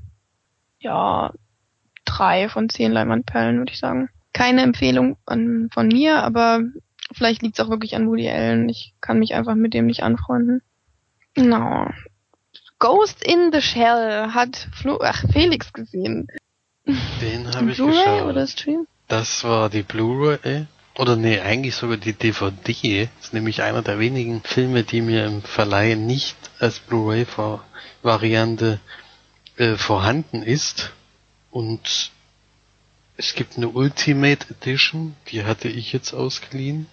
ja 0.80 1.32
drei 2.04 2.48
von 2.48 2.68
zehn 2.68 2.92
Leinwandperlen, 2.92 3.58
würde 3.58 3.72
ich 3.72 3.78
sagen. 3.78 4.10
Keine 4.32 4.62
Empfehlung 4.62 5.16
an, 5.26 5.68
von 5.72 5.88
mir, 5.88 6.22
aber 6.22 6.60
vielleicht 7.12 7.42
liegt 7.42 7.58
es 7.58 7.64
auch 7.64 7.70
wirklich 7.70 7.96
an 7.96 8.08
Woody 8.08 8.28
Allen. 8.28 8.68
Ich 8.68 8.94
kann 9.00 9.18
mich 9.18 9.34
einfach 9.34 9.54
mit 9.54 9.72
dem 9.72 9.86
nicht 9.86 10.02
anfreunden. 10.02 10.60
Genau. 11.34 11.88
Ghost 12.78 13.24
in 13.24 13.50
the 13.52 13.62
Shell 13.62 14.32
hat 14.34 14.68
Flo 14.74 14.98
Ach, 15.02 15.24
Felix 15.32 15.72
gesehen. 15.72 16.26
Den 16.86 17.54
habe 17.54 17.70
ich 17.70 17.78
geschaut. 17.78 18.22
oder 18.22 18.46
Stream? 18.46 18.86
Das 19.08 19.44
war 19.44 19.70
die 19.70 19.82
Blu-ray. 19.82 20.66
Oder 20.96 21.16
nee, 21.16 21.40
eigentlich 21.40 21.74
sogar 21.74 21.96
die 21.96 22.12
DVD. 22.12 23.08
Das 23.16 23.26
ist 23.26 23.34
nämlich 23.34 23.62
einer 23.62 23.82
der 23.82 23.98
wenigen 23.98 24.42
Filme, 24.42 24.84
die 24.84 25.00
mir 25.00 25.26
im 25.26 25.42
Verleih 25.42 25.96
nicht 25.96 26.36
als 26.60 26.78
Blu-ray-Variante 26.80 28.80
äh, 29.56 29.76
vorhanden 29.76 30.42
ist. 30.42 30.92
Und 31.50 32.12
es 33.16 33.34
gibt 33.34 33.56
eine 33.56 33.68
Ultimate 33.68 34.46
Edition, 34.50 35.16
die 35.28 35.44
hatte 35.44 35.68
ich 35.68 35.92
jetzt 35.92 36.12
ausgeliehen. 36.12 36.86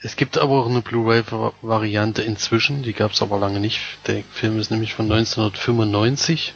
Es 0.00 0.16
gibt 0.16 0.38
aber 0.38 0.60
auch 0.60 0.68
eine 0.68 0.82
Blu-ray-Variante 0.82 2.22
inzwischen, 2.22 2.82
die 2.82 2.92
gab 2.92 3.12
es 3.12 3.22
aber 3.22 3.38
lange 3.38 3.60
nicht. 3.60 3.80
Der 4.06 4.24
Film 4.32 4.58
ist 4.58 4.70
nämlich 4.70 4.94
von 4.94 5.10
1995. 5.10 6.54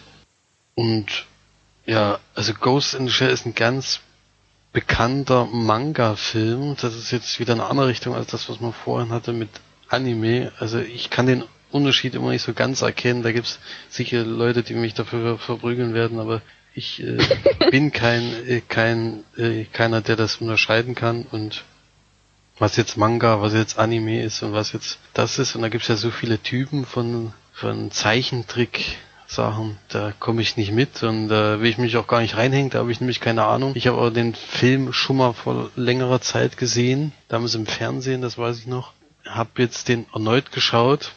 Und 0.74 1.26
ja, 1.86 2.18
also 2.34 2.52
Ghost 2.54 2.94
in 2.94 3.06
the 3.06 3.12
Shell 3.12 3.30
ist 3.30 3.46
ein 3.46 3.54
ganz 3.54 4.00
bekannter 4.72 5.46
Manga-Film. 5.46 6.76
Das 6.80 6.94
ist 6.94 7.10
jetzt 7.10 7.40
wieder 7.40 7.54
eine 7.54 7.64
andere 7.66 7.88
Richtung 7.88 8.14
als 8.14 8.26
das, 8.26 8.48
was 8.50 8.60
man 8.60 8.72
vorhin 8.72 9.10
hatte 9.10 9.32
mit 9.32 9.48
Anime. 9.88 10.52
Also 10.58 10.78
ich 10.80 11.08
kann 11.10 11.26
den 11.26 11.44
Unterschied 11.70 12.14
immer 12.14 12.30
nicht 12.30 12.42
so 12.42 12.52
ganz 12.52 12.82
erkennen. 12.82 13.22
Da 13.22 13.32
gibt's 13.32 13.58
sicher 13.88 14.24
Leute, 14.24 14.62
die 14.62 14.74
mich 14.74 14.94
dafür 14.94 15.38
verprügeln 15.38 15.94
werden, 15.94 16.18
aber 16.18 16.42
ich 16.74 17.02
äh, 17.02 17.16
bin 17.70 17.92
kein 17.92 18.22
äh, 18.46 18.60
kein 18.60 19.24
äh, 19.36 19.64
keiner, 19.64 20.02
der 20.02 20.16
das 20.16 20.36
unterscheiden 20.36 20.94
kann 20.94 21.24
und 21.30 21.64
was 22.58 22.76
jetzt 22.76 22.96
Manga, 22.96 23.40
was 23.42 23.52
jetzt 23.54 23.78
Anime 23.78 24.22
ist 24.22 24.42
und 24.42 24.52
was 24.52 24.72
jetzt 24.72 24.98
das 25.14 25.38
ist. 25.38 25.54
Und 25.56 25.62
da 25.62 25.68
gibt's 25.68 25.88
ja 25.88 25.96
so 25.96 26.10
viele 26.10 26.38
Typen 26.38 26.84
von 26.84 27.32
von 27.52 27.90
Zeichentrick 27.90 28.98
Sachen, 29.26 29.78
da 29.88 30.12
komme 30.18 30.42
ich 30.42 30.56
nicht 30.56 30.72
mit 30.72 31.02
und 31.02 31.28
da 31.28 31.60
will 31.60 31.70
ich 31.70 31.78
mich 31.78 31.96
auch 31.96 32.06
gar 32.06 32.20
nicht 32.20 32.36
reinhängen, 32.36 32.70
da 32.70 32.78
habe 32.80 32.92
ich 32.92 33.00
nämlich 33.00 33.20
keine 33.20 33.44
Ahnung. 33.44 33.72
Ich 33.74 33.86
habe 33.86 33.98
aber 33.98 34.10
den 34.10 34.34
Film 34.34 34.92
schon 34.92 35.16
mal 35.16 35.32
vor 35.32 35.70
längerer 35.76 36.20
Zeit 36.20 36.56
gesehen, 36.56 37.12
damals 37.28 37.54
im 37.54 37.66
Fernsehen, 37.66 38.22
das 38.22 38.38
weiß 38.38 38.58
ich 38.58 38.66
noch. 38.66 38.92
Hab 39.24 39.58
jetzt 39.58 39.88
den 39.88 40.06
erneut 40.12 40.52
geschaut 40.52 41.12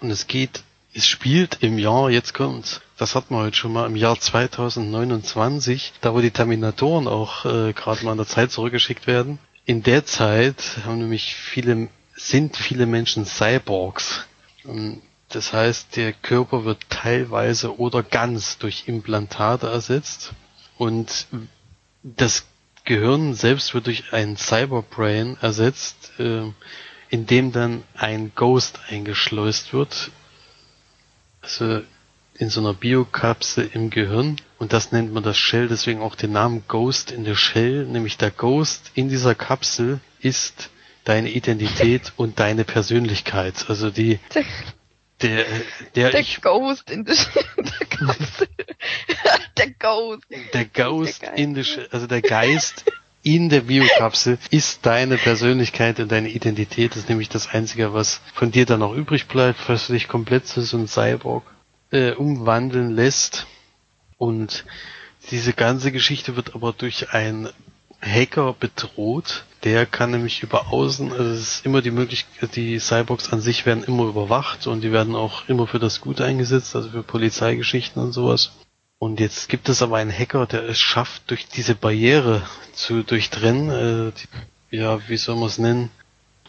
und 0.00 0.10
es 0.10 0.26
geht, 0.26 0.62
es 0.94 1.06
spielt 1.06 1.58
im 1.62 1.78
Jahr, 1.78 2.10
jetzt 2.10 2.34
kommt's, 2.34 2.80
das 2.96 3.14
hatten 3.14 3.34
wir 3.34 3.42
heute 3.42 3.56
schon 3.56 3.72
mal, 3.72 3.86
im 3.86 3.96
Jahr 3.96 4.18
2029, 4.18 5.92
da 6.00 6.14
wo 6.14 6.20
die 6.20 6.30
Terminatoren 6.30 7.08
auch 7.08 7.44
äh, 7.44 7.72
gerade 7.72 8.04
mal 8.04 8.12
an 8.12 8.18
der 8.18 8.26
Zeit 8.26 8.50
zurückgeschickt 8.52 9.06
werden. 9.06 9.38
In 9.66 9.82
der 9.82 10.04
Zeit 10.04 10.78
haben 10.84 10.98
nämlich 10.98 11.34
viele, 11.34 11.88
sind 12.14 12.56
viele 12.56 12.86
Menschen 12.86 13.24
Cyborgs. 13.24 14.26
Und 14.64 15.02
das 15.34 15.52
heißt, 15.52 15.96
der 15.96 16.12
Körper 16.12 16.64
wird 16.64 16.78
teilweise 16.90 17.78
oder 17.78 18.02
ganz 18.02 18.58
durch 18.58 18.84
Implantate 18.86 19.66
ersetzt 19.66 20.32
und 20.78 21.26
das 22.02 22.46
Gehirn 22.84 23.34
selbst 23.34 23.74
wird 23.74 23.86
durch 23.86 24.12
ein 24.12 24.36
Cyberbrain 24.36 25.36
ersetzt, 25.40 26.12
äh, 26.18 26.42
in 27.08 27.26
dem 27.26 27.52
dann 27.52 27.82
ein 27.94 28.32
Ghost 28.34 28.80
eingeschleust 28.88 29.72
wird. 29.72 30.10
Also 31.40 31.82
in 32.36 32.50
so 32.50 32.60
einer 32.60 32.74
Biokapsel 32.74 33.70
im 33.72 33.90
Gehirn 33.90 34.36
und 34.58 34.72
das 34.72 34.92
nennt 34.92 35.12
man 35.12 35.22
das 35.22 35.38
Shell, 35.38 35.68
deswegen 35.68 36.00
auch 36.00 36.14
den 36.14 36.32
Namen 36.32 36.64
Ghost 36.68 37.10
in 37.10 37.24
the 37.24 37.36
Shell, 37.36 37.86
nämlich 37.86 38.16
der 38.16 38.30
Ghost 38.30 38.90
in 38.94 39.08
dieser 39.08 39.34
Kapsel 39.34 40.00
ist 40.20 40.70
deine 41.04 41.30
Identität 41.30 42.12
und 42.16 42.40
deine 42.40 42.64
Persönlichkeit. 42.64 43.66
Also 43.68 43.90
die 43.90 44.18
der, 45.22 45.44
der, 45.94 46.10
Der 46.10 46.20
ich, 46.20 46.40
Ghost 46.42 46.90
in 46.90 47.04
der, 47.04 47.14
der 47.14 47.86
Kapsel. 47.86 48.48
der 49.58 49.70
Ghost. 49.70 50.24
der 50.52 50.64
Ghost 50.66 51.22
geil. 51.22 51.32
in 51.36 51.54
the, 51.54 51.64
also 51.90 52.06
der 52.06 52.22
Geist 52.22 52.84
in 53.22 53.48
der 53.48 53.62
Biokapsel 53.62 54.38
ist 54.50 54.84
deine 54.84 55.16
Persönlichkeit 55.16 55.98
und 55.98 56.12
deine 56.12 56.28
Identität. 56.28 56.90
Das 56.92 56.98
ist 56.98 57.08
nämlich 57.08 57.30
das 57.30 57.48
Einzige, 57.48 57.94
was 57.94 58.20
von 58.34 58.50
dir 58.50 58.66
dann 58.66 58.80
noch 58.80 58.94
übrig 58.94 59.26
bleibt, 59.26 59.58
falls 59.58 59.86
du 59.86 59.94
dich 59.94 60.08
komplett 60.08 60.46
zu 60.46 60.60
so 60.60 60.76
einem 60.76 60.88
Cyborg 60.88 61.44
äh, 61.90 62.10
umwandeln 62.12 62.90
lässt. 62.94 63.46
Und 64.18 64.66
diese 65.30 65.54
ganze 65.54 65.90
Geschichte 65.90 66.36
wird 66.36 66.54
aber 66.54 66.74
durch 66.74 67.14
einen 67.14 67.48
Hacker 68.04 68.54
bedroht. 68.58 69.44
Der 69.64 69.86
kann 69.86 70.10
nämlich 70.10 70.42
über 70.42 70.72
außen, 70.72 71.10
also 71.12 71.24
es 71.24 71.40
ist 71.40 71.66
immer 71.66 71.80
die 71.80 71.90
Möglichkeit, 71.90 72.54
die 72.54 72.78
Cyborgs 72.78 73.32
an 73.32 73.40
sich 73.40 73.64
werden 73.64 73.82
immer 73.82 74.04
überwacht 74.04 74.66
und 74.66 74.82
die 74.82 74.92
werden 74.92 75.16
auch 75.16 75.48
immer 75.48 75.66
für 75.66 75.78
das 75.78 76.02
Gute 76.02 76.24
eingesetzt, 76.24 76.76
also 76.76 76.90
für 76.90 77.02
Polizeigeschichten 77.02 78.02
und 78.02 78.12
sowas. 78.12 78.52
Und 78.98 79.20
jetzt 79.20 79.48
gibt 79.48 79.68
es 79.68 79.82
aber 79.82 79.96
einen 79.96 80.12
Hacker, 80.12 80.46
der 80.46 80.68
es 80.68 80.78
schafft, 80.78 81.30
durch 81.30 81.48
diese 81.48 81.74
Barriere 81.74 82.42
zu 82.74 83.02
durchtrennen, 83.02 83.70
äh, 84.08 84.12
die, 84.70 84.76
ja, 84.76 85.08
wie 85.08 85.16
soll 85.16 85.36
man 85.36 85.48
es 85.48 85.58
nennen? 85.58 85.90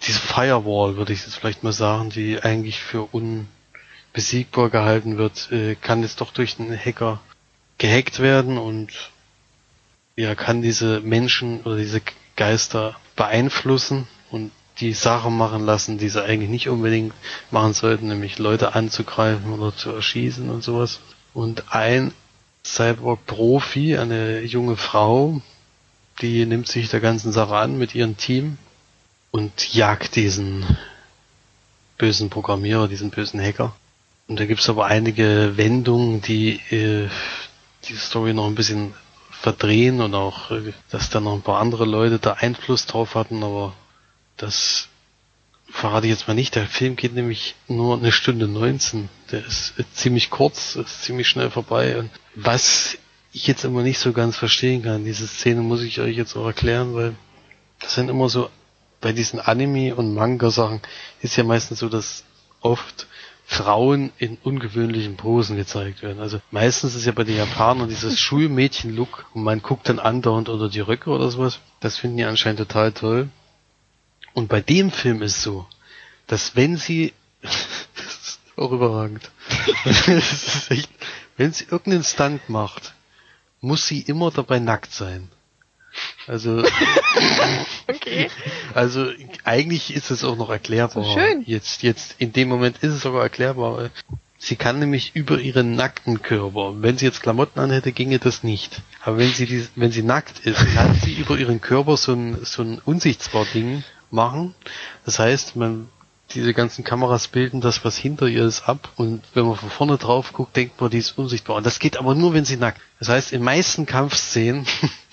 Diese 0.05 0.19
Firewall, 0.19 0.97
würde 0.97 1.13
ich 1.13 1.21
jetzt 1.21 1.35
vielleicht 1.35 1.63
mal 1.63 1.73
sagen, 1.73 2.09
die 2.09 2.41
eigentlich 2.41 2.79
für 2.79 3.03
unbesiegbar 3.03 4.69
gehalten 4.69 5.17
wird, 5.17 5.51
äh, 5.51 5.75
kann 5.75 6.01
jetzt 6.01 6.19
doch 6.19 6.31
durch 6.31 6.59
einen 6.59 6.77
Hacker 6.77 7.21
gehackt 7.77 8.19
werden 8.19 8.57
und 8.57 9.11
ja, 10.15 10.35
kann 10.35 10.61
diese 10.61 11.01
Menschen 11.01 11.61
oder 11.61 11.77
diese 11.77 12.01
Geister 12.35 12.95
beeinflussen 13.15 14.07
und 14.31 14.51
die 14.79 14.93
Sachen 14.93 15.37
machen 15.37 15.65
lassen, 15.65 15.97
die 15.97 16.09
sie 16.09 16.23
eigentlich 16.23 16.49
nicht 16.49 16.69
unbedingt 16.69 17.13
machen 17.51 17.73
sollten, 17.73 18.07
nämlich 18.07 18.39
Leute 18.39 18.75
anzugreifen 18.75 19.53
oder 19.53 19.75
zu 19.75 19.91
erschießen 19.91 20.49
und 20.49 20.63
sowas. 20.63 20.99
Und 21.33 21.73
ein 21.73 22.13
Cyborg-Profi, 22.65 23.97
eine 23.97 24.41
junge 24.41 24.75
Frau, 24.75 25.41
die 26.21 26.45
nimmt 26.45 26.67
sich 26.67 26.89
der 26.89 26.99
ganzen 26.99 27.31
Sache 27.31 27.55
an 27.55 27.77
mit 27.77 27.95
ihrem 27.95 28.17
Team 28.17 28.57
und 29.31 29.73
jagt 29.73 30.15
diesen 30.15 30.65
bösen 31.97 32.29
Programmierer, 32.29 32.87
diesen 32.87 33.11
bösen 33.11 33.41
Hacker. 33.41 33.75
Und 34.27 34.39
da 34.39 34.45
gibt's 34.45 34.69
aber 34.69 34.87
einige 34.87 35.53
Wendungen, 35.55 36.21
die 36.21 36.59
äh, 36.71 37.07
die 37.87 37.95
Story 37.95 38.33
noch 38.33 38.47
ein 38.47 38.55
bisschen 38.55 38.93
verdrehen 39.45 40.01
und 40.01 40.15
auch, 40.15 40.49
äh, 40.49 40.73
dass 40.89 41.11
da 41.11 41.19
noch 41.19 41.33
ein 41.33 41.43
paar 41.43 41.59
andere 41.59 41.85
Leute 41.85 42.17
da 42.17 42.33
Einfluss 42.33 42.87
drauf 42.87 43.13
hatten, 43.13 43.43
aber 43.43 43.75
das 44.37 44.87
verrate 45.69 46.07
ich 46.07 46.13
jetzt 46.13 46.27
mal 46.27 46.33
nicht. 46.33 46.55
Der 46.55 46.65
Film 46.65 46.95
geht 46.95 47.13
nämlich 47.13 47.53
nur 47.67 47.95
eine 47.95 48.11
Stunde 48.11 48.47
19. 48.47 49.07
Der 49.31 49.45
ist 49.45 49.75
äh, 49.77 49.83
ziemlich 49.93 50.31
kurz, 50.31 50.75
ist 50.75 51.03
ziemlich 51.03 51.27
schnell 51.27 51.51
vorbei. 51.51 51.99
Und 51.99 52.09
was 52.33 52.97
ich 53.33 53.45
jetzt 53.45 53.63
immer 53.65 53.83
nicht 53.83 53.99
so 53.99 54.13
ganz 54.13 54.35
verstehen 54.35 54.81
kann, 54.81 55.05
diese 55.05 55.27
Szene 55.27 55.61
muss 55.61 55.83
ich 55.83 55.99
euch 55.99 56.17
jetzt 56.17 56.35
auch 56.35 56.47
erklären, 56.47 56.95
weil 56.95 57.15
das 57.79 57.93
sind 57.93 58.09
immer 58.09 58.29
so, 58.29 58.49
bei 58.99 59.13
diesen 59.13 59.39
Anime- 59.39 59.93
und 59.93 60.15
Manga-Sachen 60.15 60.81
ist 61.21 61.35
ja 61.35 61.43
meistens 61.43 61.79
so, 61.79 61.89
dass 61.89 62.23
oft 62.61 63.05
Frauen 63.45 64.11
in 64.17 64.37
ungewöhnlichen 64.43 65.17
Posen 65.17 65.55
gezeigt 65.55 66.01
werden. 66.01 66.19
Also 66.19 66.41
meistens 66.51 66.95
ist 66.95 67.05
ja 67.05 67.11
bei 67.11 67.23
den 67.23 67.37
Japanern 67.37 67.89
dieses 67.89 68.19
Schulmädchen-Look 68.19 69.27
und 69.33 69.43
man 69.43 69.61
guckt 69.61 69.87
dann 69.87 69.99
andauernd 69.99 70.49
unter 70.49 70.69
die 70.69 70.79
Röcke 70.79 71.11
oder 71.11 71.29
sowas. 71.29 71.59
Das 71.79 71.97
finden 71.97 72.17
die 72.17 72.25
anscheinend 72.25 72.59
total 72.59 72.91
toll. 72.91 73.29
Und 74.33 74.49
bei 74.49 74.61
dem 74.61 74.91
Film 74.91 75.21
ist 75.21 75.41
so, 75.41 75.67
dass 76.27 76.55
wenn 76.55 76.77
sie, 76.77 77.13
das 77.41 77.53
ist 78.05 78.39
auch 78.57 78.71
überragend, 78.71 79.31
echt, 80.69 80.89
wenn 81.37 81.53
sie 81.53 81.65
irgendeinen 81.65 82.03
Stunt 82.03 82.49
macht, 82.49 82.93
muss 83.61 83.87
sie 83.87 84.01
immer 84.01 84.31
dabei 84.31 84.59
nackt 84.59 84.91
sein. 84.91 85.29
Also, 86.27 86.63
Okay. 87.87 88.29
also 88.73 89.07
eigentlich 89.43 89.95
ist 89.95 90.11
es 90.11 90.23
auch 90.23 90.37
noch 90.37 90.49
erklärbar. 90.49 91.03
So 91.03 91.13
schön. 91.13 91.43
Jetzt, 91.45 91.83
jetzt 91.83 92.15
in 92.17 92.33
dem 92.33 92.49
Moment 92.49 92.77
ist 92.81 92.93
es 92.93 93.01
sogar 93.01 93.23
erklärbar. 93.23 93.89
Sie 94.37 94.55
kann 94.55 94.79
nämlich 94.79 95.15
über 95.15 95.39
ihren 95.39 95.75
nackten 95.75 96.21
Körper, 96.21 96.81
wenn 96.81 96.97
sie 96.97 97.05
jetzt 97.05 97.21
Klamotten 97.21 97.59
anhätte, 97.59 97.91
ginge 97.91 98.19
das 98.19 98.43
nicht. 98.43 98.81
Aber 99.01 99.17
wenn 99.17 99.29
sie 99.31 99.45
dies, 99.45 99.71
wenn 99.75 99.91
sie 99.91 100.03
nackt 100.03 100.39
ist, 100.39 100.63
kann 100.75 100.93
sie 100.95 101.13
über 101.13 101.37
ihren 101.37 101.61
Körper 101.61 101.97
so 101.97 102.13
ein, 102.13 102.37
so 102.43 102.61
ein 102.61 102.79
unsichtbar 102.83 103.45
Ding 103.53 103.83
machen. 104.11 104.53
Das 105.05 105.19
heißt, 105.19 105.55
man, 105.55 105.87
diese 106.33 106.53
ganzen 106.53 106.83
Kameras 106.83 107.27
bilden 107.27 107.61
das, 107.61 107.83
was 107.85 107.97
hinter 107.97 108.27
ihr 108.27 108.45
ist, 108.45 108.67
ab. 108.67 108.91
Und 108.97 109.23
wenn 109.33 109.45
man 109.45 109.55
von 109.55 109.69
vorne 109.69 109.97
drauf 109.97 110.33
guckt, 110.33 110.55
denkt 110.55 110.79
man, 110.81 110.89
die 110.91 110.97
ist 110.97 111.17
unsichtbar. 111.17 111.55
Und 111.55 111.65
das 111.65 111.79
geht 111.79 111.97
aber 111.97 112.13
nur, 112.13 112.33
wenn 112.33 112.45
sie 112.45 112.57
nackt. 112.57 112.81
Das 112.99 113.09
heißt, 113.09 113.31
in 113.31 113.41
meisten 113.43 113.85
Kampfszenen 113.85 114.65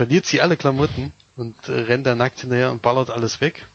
verliert 0.00 0.24
sie 0.24 0.40
alle 0.40 0.56
Klamotten 0.56 1.12
und 1.36 1.68
äh, 1.68 1.72
rennt 1.72 2.06
da 2.06 2.14
nackt 2.14 2.40
hinterher 2.40 2.70
und 2.70 2.80
ballert 2.80 3.10
alles 3.10 3.42
weg. 3.42 3.66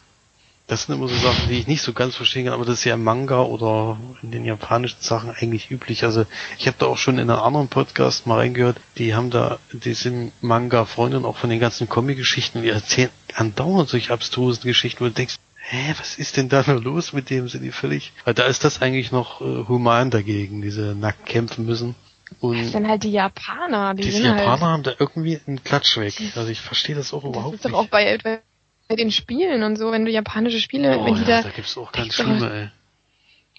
Das 0.66 0.82
sind 0.82 0.96
immer 0.96 1.06
so 1.06 1.14
Sachen, 1.14 1.48
die 1.48 1.60
ich 1.60 1.68
nicht 1.68 1.82
so 1.82 1.92
ganz 1.92 2.16
verstehen 2.16 2.46
kann, 2.46 2.54
aber 2.54 2.64
das 2.64 2.80
ist 2.80 2.84
ja 2.84 2.94
im 2.94 3.04
Manga 3.04 3.42
oder 3.42 3.96
in 4.24 4.32
den 4.32 4.44
japanischen 4.44 4.96
Sachen 4.98 5.30
eigentlich 5.30 5.70
üblich. 5.70 6.02
Also 6.02 6.26
ich 6.58 6.66
habe 6.66 6.78
da 6.80 6.86
auch 6.86 6.98
schon 6.98 7.20
in 7.20 7.30
einem 7.30 7.38
anderen 7.38 7.68
Podcast 7.68 8.26
mal 8.26 8.38
reingehört, 8.38 8.80
die 8.98 9.14
haben 9.14 9.30
da, 9.30 9.60
die 9.70 9.94
sind 9.94 10.32
Manga-Freunde 10.40 11.18
und 11.18 11.26
auch 11.26 11.36
von 11.36 11.48
den 11.48 11.60
ganzen 11.60 11.88
Comic-Geschichten 11.88 12.62
die 12.62 12.70
erzählen 12.70 13.10
andauernd 13.32 13.88
solche 13.88 14.12
abstrusen 14.12 14.64
Geschichten, 14.64 15.04
wo 15.04 15.04
du 15.04 15.12
denkst, 15.12 15.36
hä, 15.54 15.94
was 15.96 16.18
ist 16.18 16.36
denn 16.36 16.48
da 16.48 16.64
nur 16.66 16.82
los 16.82 17.12
mit 17.12 17.30
dem? 17.30 17.48
Sind 17.48 17.62
die 17.62 17.70
völlig, 17.70 18.12
weil 18.24 18.34
da 18.34 18.46
ist 18.46 18.64
das 18.64 18.82
eigentlich 18.82 19.12
noch 19.12 19.42
äh, 19.42 19.68
human 19.68 20.10
dagegen, 20.10 20.60
diese 20.60 20.96
nackt 20.96 21.24
kämpfen 21.24 21.66
müssen. 21.66 21.94
Das 22.40 22.50
Und 22.50 22.64
sind 22.64 22.88
halt 22.88 23.02
die 23.02 23.12
Japaner. 23.12 23.94
Die 23.94 24.02
diese 24.02 24.18
sind 24.18 24.26
Japaner 24.26 24.48
halt, 24.48 24.60
haben 24.60 24.82
da 24.82 24.92
irgendwie 24.98 25.40
einen 25.46 25.64
Klatsch 25.64 25.96
weg. 25.96 26.14
Also 26.36 26.50
ich 26.50 26.60
verstehe 26.60 26.94
das 26.94 27.12
auch 27.12 27.22
das 27.22 27.30
überhaupt 27.30 27.54
ist 27.54 27.64
doch 27.64 27.70
nicht. 27.70 27.78
auch 27.78 27.86
bei, 27.88 28.18
bei 28.22 28.96
den 28.96 29.10
Spielen 29.10 29.62
und 29.62 29.76
so, 29.76 29.90
wenn 29.90 30.04
du 30.04 30.10
japanische 30.10 30.60
Spiele, 30.60 30.98
oh, 30.98 31.06
wenn 31.06 31.14
die 31.14 31.22
ja, 31.22 31.38
da, 31.38 31.42
da 31.42 31.48
gibt's 31.50 31.76
auch 31.76 31.90
ganz 31.92 32.14
schlimme, 32.14 32.72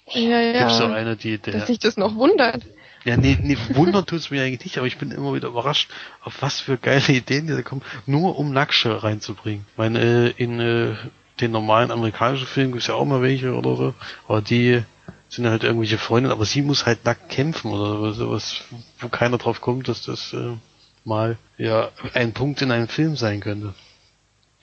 ey. 0.06 0.28
ja, 0.28 0.52
Gibt's 0.60 0.78
so 0.78 0.84
ja, 0.84 0.94
eine, 0.94 1.16
die, 1.16 1.38
der, 1.38 1.54
dass 1.54 1.66
sich 1.66 1.78
das 1.78 1.96
noch 1.96 2.14
wundert. 2.14 2.62
Ja, 3.04 3.16
nee, 3.16 3.38
nee, 3.40 3.56
wundern 3.70 4.06
tut's 4.06 4.30
mir 4.30 4.42
eigentlich 4.42 4.64
nicht, 4.64 4.78
aber 4.78 4.86
ich 4.86 4.98
bin 4.98 5.10
immer 5.10 5.32
wieder 5.34 5.48
überrascht, 5.48 5.90
auf 6.22 6.42
was 6.42 6.60
für 6.60 6.76
geile 6.78 7.08
Ideen 7.08 7.46
die 7.46 7.54
da 7.54 7.62
kommen, 7.62 7.82
nur 8.06 8.38
um 8.38 8.52
Nacksche 8.52 9.02
reinzubringen. 9.02 9.64
Ich 9.72 9.78
meine, 9.78 10.00
äh, 10.00 10.30
in 10.36 10.60
äh, 10.60 10.94
den 11.40 11.52
normalen 11.52 11.90
amerikanischen 11.90 12.46
Filmen 12.46 12.72
gibt's 12.72 12.88
ja 12.88 12.94
auch 12.94 13.04
mal 13.04 13.22
welche 13.22 13.54
oder 13.54 13.76
so, 13.76 13.94
aber 14.26 14.42
die 14.42 14.82
sind 15.28 15.46
halt 15.46 15.64
irgendwelche 15.64 15.98
Freundinnen, 15.98 16.32
aber 16.32 16.44
sie 16.44 16.62
muss 16.62 16.86
halt 16.86 17.04
nackt 17.04 17.28
kämpfen 17.28 17.70
oder 17.70 18.12
sowas, 18.12 18.62
wo 19.00 19.08
keiner 19.08 19.38
drauf 19.38 19.60
kommt, 19.60 19.88
dass 19.88 20.02
das 20.02 20.32
äh, 20.32 20.56
mal 21.04 21.38
ja 21.56 21.90
ein 22.14 22.32
Punkt 22.32 22.62
in 22.62 22.70
einem 22.70 22.88
Film 22.88 23.16
sein 23.16 23.40
könnte. 23.40 23.74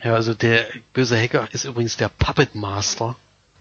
Ja, 0.04 0.14
also 0.14 0.34
der 0.34 0.68
böse 0.94 1.18
Hacker 1.20 1.48
ist 1.52 1.66
übrigens 1.66 1.98
der 1.98 2.10
Puppet 2.10 2.56
Master. 2.56 3.16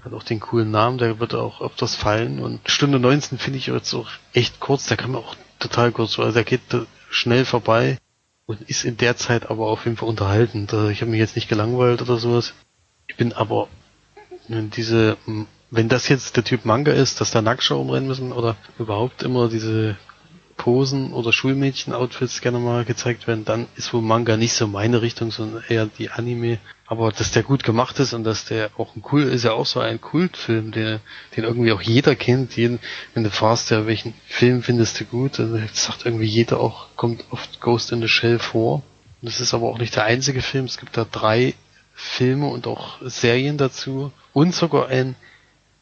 Hat 0.04 0.12
auch 0.12 0.22
den 0.22 0.40
coolen 0.40 0.70
Namen, 0.70 0.98
der 0.98 1.18
wird 1.18 1.34
auch 1.34 1.62
öfters 1.62 1.94
fallen. 1.94 2.38
Und 2.38 2.60
Stunde 2.68 2.98
19 2.98 3.38
finde 3.38 3.58
ich 3.58 3.66
jetzt 3.68 3.94
auch 3.94 4.10
echt 4.34 4.60
kurz, 4.60 4.86
der 4.86 4.98
kann 4.98 5.12
mir 5.12 5.18
auch 5.18 5.36
total 5.58 5.92
kurz, 5.92 6.18
also 6.18 6.32
der 6.32 6.44
geht 6.44 6.60
da 6.68 6.84
schnell 7.10 7.46
vorbei 7.46 7.96
und 8.44 8.60
ist 8.68 8.84
in 8.84 8.98
der 8.98 9.16
Zeit 9.16 9.50
aber 9.50 9.66
auf 9.66 9.84
jeden 9.84 9.96
Fall 9.96 10.08
unterhaltend. 10.08 10.74
Also 10.74 10.88
ich 10.88 11.00
habe 11.00 11.10
mich 11.10 11.20
jetzt 11.20 11.36
nicht 11.36 11.48
gelangweilt 11.48 12.02
oder 12.02 12.18
sowas. 12.18 12.52
Ich 13.06 13.16
bin 13.16 13.32
aber 13.32 13.68
diese, 14.48 15.16
wenn 15.76 15.88
das 15.88 16.08
jetzt 16.08 16.36
der 16.36 16.44
Typ 16.44 16.64
Manga 16.64 16.92
ist, 16.92 17.20
dass 17.20 17.30
da 17.30 17.42
Nacktschau 17.42 17.80
umrennen 17.80 18.08
müssen 18.08 18.32
oder 18.32 18.56
überhaupt 18.78 19.22
immer 19.22 19.48
diese 19.48 19.96
Posen 20.56 21.12
oder 21.12 21.32
Schulmädchen-Outfits 21.32 22.40
gerne 22.40 22.60
mal 22.60 22.84
gezeigt 22.84 23.26
werden, 23.26 23.44
dann 23.44 23.66
ist 23.74 23.92
wohl 23.92 24.02
Manga 24.02 24.36
nicht 24.36 24.52
so 24.52 24.68
meine 24.68 25.02
Richtung, 25.02 25.32
sondern 25.32 25.64
eher 25.68 25.86
die 25.86 26.10
Anime. 26.10 26.58
Aber 26.86 27.10
dass 27.10 27.32
der 27.32 27.42
gut 27.42 27.64
gemacht 27.64 27.98
ist 27.98 28.12
und 28.12 28.22
dass 28.24 28.44
der 28.44 28.70
auch 28.78 28.94
ein 28.94 29.02
cool 29.10 29.24
ist, 29.24 29.44
ja 29.44 29.52
auch 29.52 29.66
so 29.66 29.80
ein 29.80 30.00
Kultfilm, 30.00 30.70
der, 30.70 31.00
den 31.36 31.44
irgendwie 31.44 31.72
auch 31.72 31.82
jeder 31.82 32.14
kennt. 32.14 32.56
Jeden, 32.56 32.78
wenn 33.14 33.24
du 33.24 33.30
fragst, 33.30 33.70
ja, 33.70 33.86
welchen 33.86 34.14
Film 34.26 34.62
findest 34.62 35.00
du 35.00 35.04
gut, 35.06 35.38
dann 35.38 35.68
sagt 35.72 36.04
irgendwie 36.06 36.26
jeder 36.26 36.60
auch, 36.60 36.86
kommt 36.94 37.24
oft 37.30 37.60
Ghost 37.60 37.90
in 37.90 38.00
the 38.00 38.08
Shell 38.08 38.38
vor. 38.38 38.82
Und 39.22 39.28
das 39.28 39.40
ist 39.40 39.54
aber 39.54 39.68
auch 39.68 39.78
nicht 39.78 39.96
der 39.96 40.04
einzige 40.04 40.42
Film. 40.42 40.66
Es 40.66 40.78
gibt 40.78 40.96
da 40.96 41.04
drei 41.04 41.54
Filme 41.94 42.46
und 42.48 42.66
auch 42.66 42.98
Serien 43.02 43.56
dazu 43.56 44.12
und 44.32 44.54
sogar 44.54 44.88
ein 44.88 45.16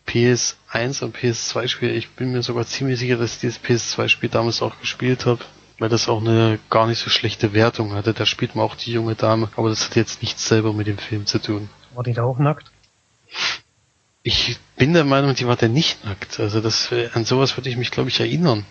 PS1 0.07 1.03
und 1.03 1.17
PS2 1.17 1.69
Spiel. 1.69 1.91
Ich 1.91 2.11
bin 2.11 2.33
mir 2.33 2.43
sogar 2.43 2.67
ziemlich 2.67 2.99
sicher, 2.99 3.17
dass 3.17 3.35
ich 3.35 3.41
dieses 3.41 3.61
PS2 3.63 4.09
Spiel 4.09 4.29
damals 4.29 4.63
auch 4.63 4.79
gespielt 4.81 5.27
habe, 5.27 5.45
weil 5.79 5.89
das 5.89 6.09
auch 6.09 6.21
eine 6.21 6.59
gar 6.71 6.87
nicht 6.87 6.99
so 6.99 7.11
schlechte 7.11 7.53
Wertung 7.53 7.95
hatte. 7.95 8.13
Da 8.13 8.27
spielt 8.27 8.55
man 8.55 8.65
auch 8.65 8.75
die 8.75 8.93
junge 8.93 9.15
Dame, 9.15 9.49
aber 9.57 9.69
das 9.69 9.87
hat 9.87 9.97
jetzt 9.97 10.23
nichts 10.23 10.47
selber 10.47 10.73
mit 10.73 10.87
dem 10.87 10.99
Film 10.99 11.27
zu 11.27 11.39
tun. 11.39 11.69
War 11.95 12.05
die 12.05 12.13
da 12.13 12.25
auch 12.25 12.39
nackt? 12.39 12.71
Ich 14.23 14.59
bin 14.77 14.93
der 14.93 15.05
Meinung, 15.05 15.35
die 15.35 15.47
war 15.47 15.57
da 15.57 15.69
nicht 15.69 16.05
nackt. 16.05 16.39
Also 16.39 16.61
das 16.61 16.93
äh, 16.93 17.11
an 17.15 17.25
sowas 17.25 17.57
würde 17.57 17.69
ich 17.69 17.77
mich, 17.77 17.91
glaube 17.91 18.09
ich, 18.09 18.21
erinnern. 18.21 18.65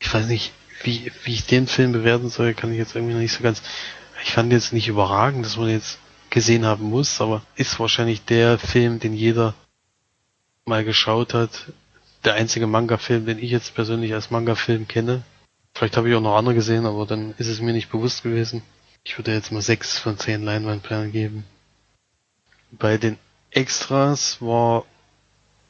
Ich 0.00 0.12
weiß 0.12 0.26
nicht, 0.26 0.52
wie, 0.82 1.10
wie 1.24 1.34
ich 1.34 1.46
den 1.46 1.66
Film 1.66 1.92
bewerten 1.92 2.28
soll, 2.28 2.54
kann 2.54 2.72
ich 2.72 2.78
jetzt 2.78 2.94
irgendwie 2.94 3.14
noch 3.14 3.20
nicht 3.20 3.32
so 3.32 3.42
ganz. 3.42 3.62
Ich 4.22 4.32
fand 4.32 4.52
jetzt 4.52 4.72
nicht 4.72 4.88
überragend, 4.88 5.44
dass 5.44 5.56
man 5.56 5.68
jetzt 5.68 5.98
gesehen 6.30 6.64
haben 6.64 6.84
muss, 6.88 7.20
aber 7.20 7.42
ist 7.56 7.80
wahrscheinlich 7.80 8.24
der 8.24 8.58
Film, 8.58 9.00
den 9.00 9.14
jeder 9.14 9.54
mal 10.68 10.84
geschaut 10.84 11.34
hat. 11.34 11.72
Der 12.24 12.34
einzige 12.34 12.66
Manga-Film, 12.66 13.26
den 13.26 13.38
ich 13.38 13.50
jetzt 13.50 13.74
persönlich 13.74 14.14
als 14.14 14.30
Manga-Film 14.30 14.86
kenne. 14.86 15.22
Vielleicht 15.74 15.96
habe 15.96 16.08
ich 16.08 16.14
auch 16.14 16.20
noch 16.20 16.36
andere 16.36 16.54
gesehen, 16.54 16.86
aber 16.86 17.06
dann 17.06 17.34
ist 17.38 17.48
es 17.48 17.60
mir 17.60 17.72
nicht 17.72 17.90
bewusst 17.90 18.22
gewesen. 18.22 18.62
Ich 19.04 19.16
würde 19.16 19.32
jetzt 19.32 19.52
mal 19.52 19.62
sechs 19.62 19.98
von 19.98 20.18
zehn 20.18 20.42
Leinwandperlen 20.42 21.12
geben. 21.12 21.44
Bei 22.70 22.98
den 22.98 23.16
Extras 23.50 24.42
war 24.42 24.84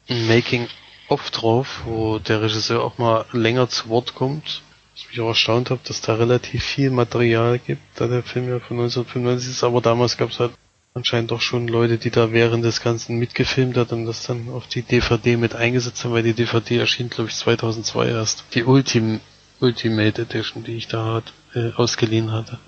ein 0.09 0.27
Making-of 0.27 1.31
drauf, 1.31 1.81
wo 1.85 2.19
der 2.19 2.41
Regisseur 2.41 2.83
auch 2.83 2.97
mal 2.97 3.25
länger 3.31 3.69
zu 3.69 3.89
Wort 3.89 4.15
kommt. 4.15 4.63
Was 4.95 5.07
mich 5.07 5.21
auch 5.21 5.29
erstaunt 5.29 5.69
habe, 5.69 5.79
dass 5.85 6.01
da 6.01 6.15
relativ 6.15 6.63
viel 6.63 6.89
Material 6.89 7.59
gibt, 7.59 7.81
da 7.95 8.07
der 8.07 8.23
Film 8.23 8.49
ja 8.49 8.59
von 8.59 8.77
1995 8.79 9.51
ist, 9.51 9.63
aber 9.63 9.79
damals 9.79 10.17
gab 10.17 10.31
es 10.31 10.39
halt 10.39 10.51
anscheinend 10.99 11.31
doch 11.31 11.41
schon 11.41 11.67
Leute, 11.67 11.97
die 11.97 12.11
da 12.11 12.31
während 12.31 12.63
des 12.63 12.81
Ganzen 12.81 13.17
mitgefilmt 13.17 13.77
hat 13.77 13.91
und 13.91 14.05
das 14.05 14.23
dann 14.23 14.49
auf 14.49 14.67
die 14.67 14.81
DVD 14.81 15.37
mit 15.37 15.55
eingesetzt 15.55 16.03
haben, 16.03 16.13
weil 16.13 16.23
die 16.23 16.33
DVD 16.33 16.77
erschien, 16.77 17.09
glaube 17.09 17.29
ich, 17.29 17.35
2002 17.35 18.09
erst. 18.09 18.43
Die 18.53 18.63
Ultim 18.63 19.21
Ultimate 19.61 20.21
Edition, 20.21 20.63
die 20.63 20.75
ich 20.75 20.87
da 20.87 21.13
hat, 21.15 21.33
äh, 21.53 21.71
ausgeliehen 21.73 22.31
hatte. 22.31 22.59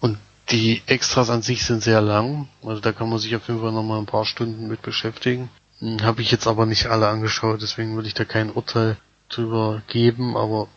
Und 0.00 0.18
die 0.50 0.82
Extras 0.86 1.30
an 1.30 1.42
sich 1.42 1.64
sind 1.64 1.82
sehr 1.82 2.00
lang, 2.00 2.48
also 2.64 2.80
da 2.80 2.92
kann 2.92 3.08
man 3.08 3.18
sich 3.18 3.34
auf 3.36 3.46
jeden 3.48 3.60
Fall 3.60 3.72
nochmal 3.72 3.98
ein 3.98 4.06
paar 4.06 4.24
Stunden 4.24 4.66
mit 4.68 4.82
beschäftigen. 4.82 5.50
Hm, 5.78 6.02
Habe 6.02 6.22
ich 6.22 6.30
jetzt 6.30 6.46
aber 6.46 6.66
nicht 6.66 6.86
alle 6.86 7.08
angeschaut, 7.08 7.62
deswegen 7.62 7.94
würde 7.94 8.08
ich 8.08 8.14
da 8.14 8.24
kein 8.24 8.50
Urteil 8.50 8.96
drüber 9.28 9.82
geben, 9.88 10.36
aber 10.36 10.68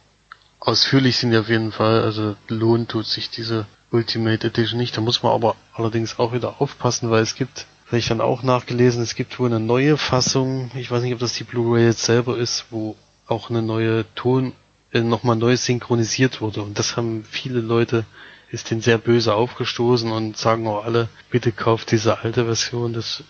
ausführlich 0.59 1.17
sind 1.17 1.31
die 1.31 1.37
auf 1.37 1.49
jeden 1.49 1.71
Fall, 1.71 2.01
also 2.03 2.35
lohnt 2.47 2.89
tut 2.89 3.07
sich 3.07 3.29
diese 3.29 3.65
Ultimate 3.91 4.47
Edition 4.47 4.79
nicht. 4.79 4.97
Da 4.97 5.01
muss 5.01 5.23
man 5.23 5.31
aber 5.31 5.55
allerdings 5.73 6.19
auch 6.19 6.33
wieder 6.33 6.61
aufpassen, 6.61 7.09
weil 7.11 7.23
es 7.23 7.35
gibt, 7.35 7.65
habe 7.87 7.97
ich 7.97 8.07
dann 8.07 8.21
auch 8.21 8.43
nachgelesen, 8.43 9.03
es 9.03 9.15
gibt 9.15 9.39
wohl 9.39 9.47
eine 9.49 9.59
neue 9.59 9.97
Fassung, 9.97 10.71
ich 10.75 10.89
weiß 10.91 11.03
nicht, 11.03 11.13
ob 11.13 11.19
das 11.19 11.33
die 11.33 11.43
Blu-ray 11.43 11.85
jetzt 11.85 12.03
selber 12.03 12.37
ist, 12.37 12.65
wo 12.71 12.95
auch 13.27 13.49
eine 13.49 13.61
neue 13.61 14.05
Ton 14.15 14.53
äh, 14.91 15.01
nochmal 15.01 15.35
neu 15.35 15.57
synchronisiert 15.57 16.41
wurde. 16.41 16.61
Und 16.61 16.79
das 16.79 16.97
haben 16.97 17.23
viele 17.29 17.59
Leute, 17.59 18.05
ist 18.51 18.71
denen 18.71 18.81
sehr 18.81 18.97
böse 18.97 19.33
aufgestoßen 19.33 20.11
und 20.11 20.37
sagen 20.37 20.67
auch 20.67 20.85
alle, 20.85 21.09
bitte 21.29 21.51
kauft 21.51 21.91
diese 21.91 22.19
alte 22.19 22.45
Version, 22.45 22.93
das 22.93 23.23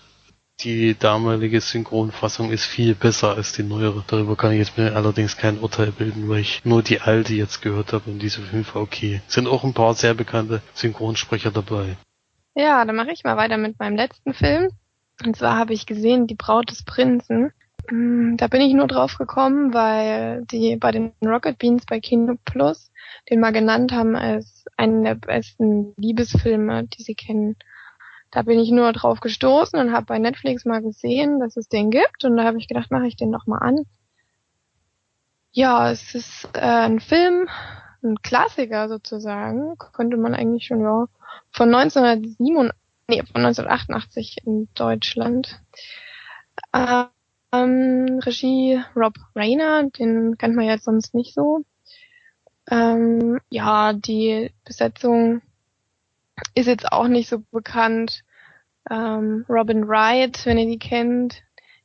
die 0.61 0.95
damalige 0.97 1.59
Synchronfassung 1.61 2.51
ist 2.51 2.63
viel 2.63 2.95
besser 2.95 3.35
als 3.35 3.53
die 3.53 3.63
neuere. 3.63 4.03
Darüber 4.07 4.35
kann 4.35 4.53
ich 4.53 4.59
jetzt 4.59 4.77
mir 4.77 4.95
allerdings 4.95 5.37
kein 5.37 5.59
Urteil 5.59 5.91
bilden, 5.91 6.29
weil 6.29 6.39
ich 6.39 6.63
nur 6.63 6.81
die 6.81 7.01
alte 7.01 7.33
jetzt 7.33 7.61
gehört 7.61 7.93
habe 7.93 8.09
und 8.09 8.19
diese 8.19 8.41
fünf 8.41 8.75
okay. 8.75 9.21
Sind 9.27 9.47
auch 9.47 9.63
ein 9.63 9.73
paar 9.73 9.93
sehr 9.93 10.13
bekannte 10.13 10.61
Synchronsprecher 10.73 11.51
dabei. 11.51 11.97
Ja, 12.55 12.85
dann 12.85 12.95
mache 12.95 13.11
ich 13.11 13.23
mal 13.23 13.37
weiter 13.37 13.57
mit 13.57 13.79
meinem 13.79 13.97
letzten 13.97 14.33
Film. 14.33 14.69
Und 15.25 15.35
zwar 15.35 15.57
habe 15.57 15.73
ich 15.73 15.85
gesehen 15.85 16.27
Die 16.27 16.35
Braut 16.35 16.71
des 16.71 16.83
Prinzen. 16.83 17.51
Mm, 17.91 18.37
Da 18.37 18.47
bin 18.47 18.61
ich 18.61 18.73
nur 18.73 18.87
drauf 18.87 19.17
gekommen, 19.17 19.73
weil 19.73 20.45
die 20.45 20.77
bei 20.77 20.91
den 20.91 21.11
Rocket 21.23 21.57
Beans 21.57 21.85
bei 21.85 21.99
Kino 21.99 22.35
Plus 22.45 22.91
den 23.29 23.39
mal 23.39 23.51
genannt 23.51 23.91
haben 23.91 24.15
als 24.15 24.65
einen 24.77 25.03
der 25.03 25.15
besten 25.15 25.93
Liebesfilme, 25.97 26.85
die 26.85 27.03
sie 27.03 27.15
kennen. 27.15 27.55
Da 28.35 28.41
bin 28.41 28.59
ich 28.59 28.69
nur 28.69 28.91
drauf 28.91 29.21
gestoßen 29.21 29.79
und 29.79 29.93
habe 29.93 30.07
bei 30.07 30.19
Netflix 30.19 30.65
mal 30.65 30.81
gesehen, 30.81 31.39
dass 31.39 31.55
es 31.55 31.69
den 31.69 31.89
gibt. 31.89 32.25
Und 32.25 32.35
da 32.35 32.43
habe 32.43 32.57
ich 32.57 32.67
gedacht, 32.67 32.91
mache 32.91 33.07
ich 33.07 33.15
den 33.15 33.29
noch 33.29 33.47
mal 33.47 33.59
an. 33.59 33.85
Ja, 35.53 35.89
es 35.89 36.13
ist 36.13 36.49
äh, 36.51 36.59
ein 36.59 36.99
Film, 36.99 37.47
ein 38.03 38.17
Klassiker 38.21 38.89
sozusagen, 38.89 39.77
könnte 39.77 40.17
man 40.17 40.35
eigentlich 40.35 40.65
schon 40.65 40.81
ja 40.81 41.05
von 41.49 41.73
1987, 41.73 42.77
nee, 43.07 43.23
von 43.23 43.45
1988 43.45 44.39
in 44.43 44.67
Deutschland. 44.73 45.61
Ähm, 46.73 48.19
Regie 48.19 48.81
Rob 48.97 49.13
Reiner, 49.33 49.89
den 49.91 50.37
kennt 50.37 50.57
man 50.57 50.65
jetzt 50.65 50.83
sonst 50.83 51.13
nicht 51.13 51.33
so. 51.33 51.63
Ähm, 52.69 53.39
ja, 53.49 53.93
die 53.93 54.51
Besetzung 54.65 55.41
ist 56.53 56.67
jetzt 56.67 56.91
auch 56.91 57.07
nicht 57.07 57.29
so 57.29 57.39
bekannt. 57.51 58.24
Ähm, 58.89 59.45
Robin 59.49 59.87
Wright, 59.87 60.45
wenn 60.45 60.57
ihr 60.57 60.67
die 60.67 60.79
kennt, 60.79 61.43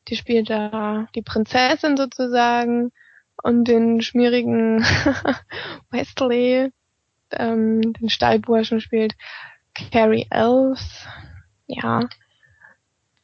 die 0.09 0.17
spielt 0.17 0.51
da 0.51 1.09
die 1.15 1.23
Prinzessin 1.23 1.97
sozusagen 1.97 2.93
und 3.43 3.65
den 3.65 4.03
schmierigen 4.03 4.83
Wesley, 5.91 6.73
ähm, 7.33 7.93
den 7.95 8.11
Stallburschen 8.11 8.81
spielt 8.81 9.15
Carrie 9.75 10.27
Elves. 10.31 11.07
Ja, 11.67 12.09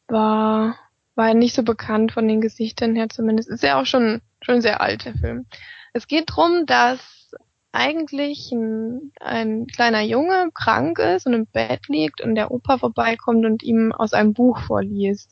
war 0.07 0.75
war 1.15 1.33
nicht 1.33 1.55
so 1.55 1.63
bekannt 1.63 2.11
von 2.11 2.27
den 2.27 2.41
Gesichtern 2.41 2.95
her 2.95 3.09
zumindest. 3.09 3.49
Ist 3.49 3.63
ja 3.63 3.79
auch 3.81 3.85
schon 3.85 4.21
schon 4.41 4.61
sehr 4.61 4.81
alt 4.81 5.05
der 5.05 5.15
Film. 5.15 5.45
Es 5.93 6.07
geht 6.07 6.25
drum, 6.27 6.65
dass 6.65 7.16
eigentlich 7.71 8.51
ein, 8.51 9.11
ein 9.19 9.67
kleiner 9.67 10.01
Junge 10.01 10.49
krank 10.53 10.99
ist 10.99 11.27
und 11.27 11.33
im 11.33 11.47
Bett 11.47 11.87
liegt 11.87 12.21
und 12.21 12.35
der 12.35 12.51
Opa 12.51 12.77
vorbeikommt 12.77 13.45
und 13.45 13.63
ihm 13.63 13.91
aus 13.91 14.13
einem 14.13 14.33
Buch 14.33 14.59
vorliest, 14.59 15.31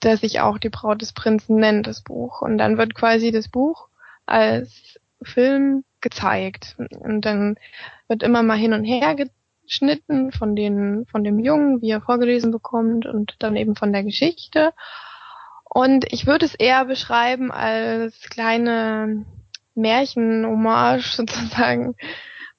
das 0.00 0.20
sich 0.20 0.40
auch 0.40 0.58
die 0.58 0.70
Braut 0.70 1.02
des 1.02 1.12
Prinzen 1.12 1.56
nennt, 1.56 1.86
das 1.86 2.02
Buch. 2.02 2.42
Und 2.42 2.58
dann 2.58 2.78
wird 2.78 2.94
quasi 2.94 3.30
das 3.30 3.48
Buch 3.48 3.88
als 4.26 4.98
Film 5.22 5.84
gezeigt. 6.00 6.76
Und 7.00 7.24
dann 7.24 7.56
wird 8.08 8.22
immer 8.22 8.42
mal 8.42 8.58
hin 8.58 8.72
und 8.72 8.84
her 8.84 9.16
geschnitten 9.64 10.32
von 10.32 10.54
den, 10.56 11.06
von 11.06 11.24
dem 11.24 11.38
Jungen, 11.38 11.80
wie 11.82 11.90
er 11.90 12.00
vorgelesen 12.00 12.50
bekommt 12.50 13.06
und 13.06 13.36
dann 13.40 13.56
eben 13.56 13.76
von 13.76 13.92
der 13.92 14.04
Geschichte. 14.04 14.72
Und 15.64 16.10
ich 16.12 16.26
würde 16.26 16.46
es 16.46 16.54
eher 16.54 16.84
beschreiben 16.84 17.50
als 17.50 18.30
kleine 18.30 19.26
Märchen-Hommage 19.76 21.12
sozusagen, 21.16 21.94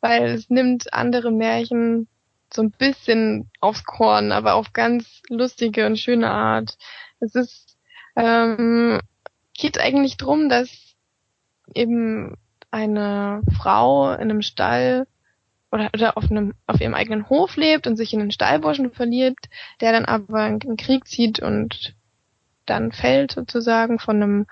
weil 0.02 0.26
es 0.26 0.50
nimmt 0.50 0.94
andere 0.94 1.32
Märchen 1.32 2.08
so 2.54 2.62
ein 2.62 2.72
bisschen 2.72 3.50
aufs 3.60 3.84
Korn, 3.84 4.32
aber 4.32 4.56
auf 4.56 4.72
ganz 4.72 5.22
lustige 5.30 5.86
und 5.86 5.98
schöne 5.98 6.30
Art. 6.30 6.78
Es 7.20 7.36
ist 7.36 7.78
ähm, 8.16 9.00
geht 9.54 9.80
eigentlich 9.80 10.18
drum, 10.18 10.50
dass 10.50 10.70
eben 11.74 12.36
eine 12.72 13.42
Frau 13.58 14.12
in 14.14 14.22
einem 14.22 14.42
Stall 14.42 15.08
oder, 15.72 15.90
oder 15.94 16.18
auf 16.18 16.30
einem 16.32 16.54
auf 16.66 16.80
ihrem 16.80 16.94
eigenen 16.94 17.30
Hof 17.30 17.58
lebt 17.58 17.88
und 17.88 17.98
sich 17.98 18.14
in 18.14 18.22
einen 18.22 18.32
Stallburschen 18.32 18.92
verliert, 18.92 19.38
der 19.82 19.92
dann 19.92 20.06
aber 20.06 20.48
in 20.48 20.78
Krieg 20.78 21.08
zieht 21.08 21.40
und 21.40 21.96
dann 22.66 22.92
fällt 22.92 23.32
sozusagen 23.32 24.00
von 24.00 24.16
einem 24.18 24.46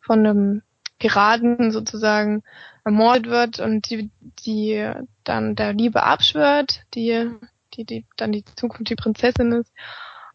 von 0.00 0.20
einem 0.20 0.62
Piraten 1.02 1.72
sozusagen 1.72 2.44
ermordet 2.84 3.26
wird 3.26 3.58
und 3.58 3.90
die, 3.90 4.08
die 4.46 4.88
dann 5.24 5.56
der 5.56 5.72
Liebe 5.72 6.04
abschwört, 6.04 6.82
die, 6.94 7.28
die, 7.74 7.84
die 7.84 8.06
dann 8.16 8.30
die 8.30 8.44
Zukunft 8.54 8.88
die 8.88 8.94
Prinzessin 8.94 9.50
ist 9.50 9.72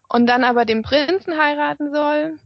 und 0.10 0.27
dann 0.27 0.44
aber 0.44 0.65
den 0.65 0.81
Prinzen 0.81 1.38
heiraten 1.38 1.94
soll, 1.94 2.39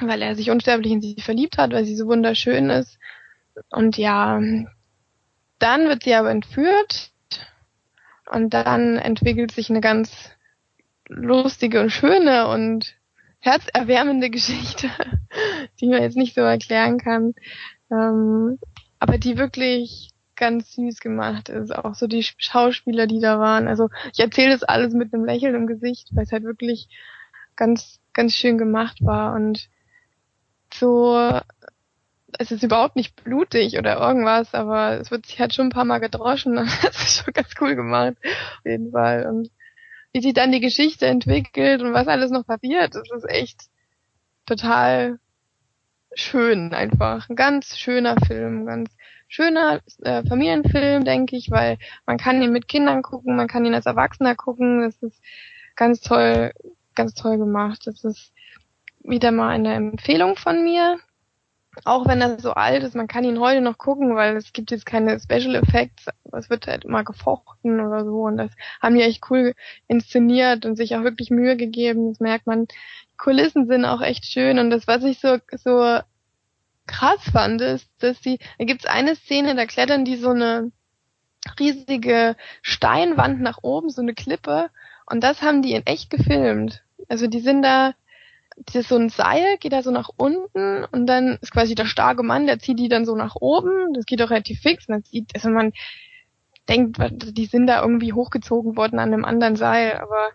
weil 0.00 0.22
er 0.22 0.34
sich 0.34 0.50
unsterblich 0.50 0.90
in 0.90 1.00
sie 1.00 1.20
verliebt 1.20 1.56
hat, 1.56 1.72
weil 1.72 1.84
sie 1.84 1.94
so 1.94 2.06
wunderschön 2.06 2.68
ist. 2.68 2.98
Und 3.70 3.96
ja, 3.96 4.40
dann 5.60 5.88
wird 5.88 6.02
sie 6.02 6.14
aber 6.14 6.30
entführt 6.32 7.12
und 8.28 8.54
dann 8.54 8.96
entwickelt 8.96 9.52
sich 9.52 9.70
eine 9.70 9.80
ganz 9.80 10.32
lustige 11.06 11.80
und 11.80 11.90
schöne 11.90 12.48
und 12.48 12.96
herzerwärmende 13.42 14.30
Geschichte, 14.30 14.88
die 15.80 15.88
man 15.88 16.02
jetzt 16.02 16.16
nicht 16.16 16.34
so 16.34 16.40
erklären 16.40 16.98
kann, 16.98 17.34
ähm, 17.90 18.58
aber 18.98 19.18
die 19.18 19.36
wirklich 19.36 20.10
ganz 20.36 20.72
süß 20.72 21.00
gemacht 21.00 21.48
ist. 21.48 21.74
Auch 21.74 21.94
so 21.94 22.06
die 22.06 22.22
Schauspieler, 22.22 23.06
die 23.06 23.20
da 23.20 23.38
waren. 23.38 23.68
Also 23.68 23.88
ich 24.12 24.20
erzähle 24.20 24.52
das 24.52 24.62
alles 24.62 24.94
mit 24.94 25.12
einem 25.12 25.24
Lächeln 25.24 25.54
im 25.54 25.66
Gesicht, 25.66 26.08
weil 26.12 26.24
es 26.24 26.32
halt 26.32 26.44
wirklich 26.44 26.88
ganz, 27.56 28.00
ganz 28.12 28.34
schön 28.34 28.58
gemacht 28.58 28.98
war 29.02 29.34
und 29.34 29.68
so 30.72 31.40
es 32.38 32.50
ist 32.50 32.62
überhaupt 32.62 32.96
nicht 32.96 33.22
blutig 33.24 33.78
oder 33.78 33.98
irgendwas, 34.00 34.54
aber 34.54 34.98
es 34.98 35.10
wird 35.10 35.26
sich 35.26 35.38
halt 35.38 35.54
schon 35.54 35.66
ein 35.66 35.72
paar 35.72 35.84
Mal 35.84 35.98
gedroschen. 35.98 36.54
Das 36.82 36.96
ist 36.96 37.24
schon 37.24 37.34
ganz 37.34 37.50
cool 37.60 37.74
gemacht, 37.76 38.16
auf 38.22 38.64
jeden 38.64 38.92
Fall. 38.92 39.26
Und 39.26 39.50
wie 40.12 40.20
sich 40.20 40.34
dann 40.34 40.52
die 40.52 40.60
Geschichte 40.60 41.06
entwickelt 41.06 41.82
und 41.82 41.92
was 41.92 42.08
alles 42.08 42.30
noch 42.30 42.46
passiert, 42.46 42.94
das 42.94 43.10
ist 43.10 43.28
echt 43.28 43.62
total 44.46 45.18
schön 46.14 46.74
einfach. 46.74 47.28
Ein 47.28 47.36
ganz 47.36 47.78
schöner 47.78 48.16
Film, 48.26 48.66
ganz 48.66 48.94
schöner 49.28 49.80
äh, 50.02 50.22
Familienfilm, 50.24 51.04
denke 51.04 51.36
ich, 51.36 51.50
weil 51.50 51.78
man 52.04 52.18
kann 52.18 52.42
ihn 52.42 52.52
mit 52.52 52.68
Kindern 52.68 53.02
gucken, 53.02 53.36
man 53.36 53.48
kann 53.48 53.64
ihn 53.64 53.74
als 53.74 53.86
Erwachsener 53.86 54.34
gucken. 54.34 54.82
Das 54.82 55.02
ist 55.02 55.22
ganz 55.74 56.00
toll, 56.00 56.52
ganz 56.94 57.14
toll 57.14 57.38
gemacht. 57.38 57.86
Das 57.86 58.04
ist 58.04 58.32
wieder 59.02 59.32
mal 59.32 59.50
eine 59.50 59.74
Empfehlung 59.74 60.36
von 60.36 60.62
mir 60.62 60.98
auch 61.84 62.06
wenn 62.06 62.20
er 62.20 62.38
so 62.38 62.52
alt 62.52 62.82
ist, 62.82 62.94
man 62.94 63.08
kann 63.08 63.24
ihn 63.24 63.40
heute 63.40 63.60
noch 63.60 63.78
gucken, 63.78 64.14
weil 64.14 64.36
es 64.36 64.52
gibt 64.52 64.70
jetzt 64.70 64.84
keine 64.84 65.18
Special 65.18 65.54
Effects, 65.54 66.06
es 66.32 66.50
wird 66.50 66.66
halt 66.66 66.84
immer 66.84 67.02
gefochten 67.02 67.80
oder 67.80 68.04
so 68.04 68.22
und 68.22 68.36
das 68.36 68.50
haben 68.80 68.94
die 68.94 69.02
echt 69.02 69.24
cool 69.30 69.54
inszeniert 69.88 70.66
und 70.66 70.76
sich 70.76 70.94
auch 70.94 71.02
wirklich 71.02 71.30
Mühe 71.30 71.56
gegeben, 71.56 72.10
das 72.10 72.20
merkt 72.20 72.46
man. 72.46 72.66
Die 72.66 73.16
Kulissen 73.16 73.66
sind 73.66 73.84
auch 73.84 74.02
echt 74.02 74.26
schön 74.26 74.58
und 74.58 74.70
das, 74.70 74.86
was 74.86 75.02
ich 75.04 75.18
so, 75.18 75.38
so 75.50 76.00
krass 76.86 77.20
fand, 77.32 77.60
ist, 77.62 77.88
dass 78.00 78.20
die, 78.20 78.38
da 78.58 78.64
gibt's 78.64 78.86
eine 78.86 79.16
Szene, 79.16 79.54
da 79.54 79.64
klettern 79.66 80.04
die 80.04 80.16
so 80.16 80.30
eine 80.30 80.72
riesige 81.58 82.36
Steinwand 82.60 83.40
nach 83.40 83.58
oben, 83.62 83.88
so 83.88 84.02
eine 84.02 84.14
Klippe 84.14 84.68
und 85.06 85.24
das 85.24 85.42
haben 85.42 85.62
die 85.62 85.72
in 85.72 85.86
echt 85.86 86.10
gefilmt. 86.10 86.82
Also 87.08 87.26
die 87.26 87.40
sind 87.40 87.62
da 87.62 87.94
das 88.56 88.74
ist 88.74 88.88
so 88.88 88.96
ein 88.96 89.08
Seil, 89.08 89.56
geht 89.58 89.72
da 89.72 89.82
so 89.82 89.90
nach 89.90 90.10
unten 90.16 90.84
und 90.84 91.06
dann 91.06 91.38
ist 91.40 91.52
quasi 91.52 91.74
der 91.74 91.86
starke 91.86 92.22
Mann, 92.22 92.46
der 92.46 92.58
zieht 92.58 92.78
die 92.78 92.88
dann 92.88 93.04
so 93.04 93.16
nach 93.16 93.36
oben. 93.36 93.92
Das 93.94 94.04
geht 94.04 94.22
auch 94.22 94.30
relativ 94.30 94.60
fix. 94.60 94.88
Und 94.88 94.94
dann 94.94 95.02
sieht, 95.02 95.30
also 95.34 95.50
man 95.50 95.72
denkt, 96.68 96.98
die 97.36 97.46
sind 97.46 97.66
da 97.66 97.82
irgendwie 97.82 98.12
hochgezogen 98.12 98.76
worden 98.76 98.98
an 98.98 99.12
einem 99.12 99.24
anderen 99.24 99.56
Seil, 99.56 99.94
aber 99.94 100.30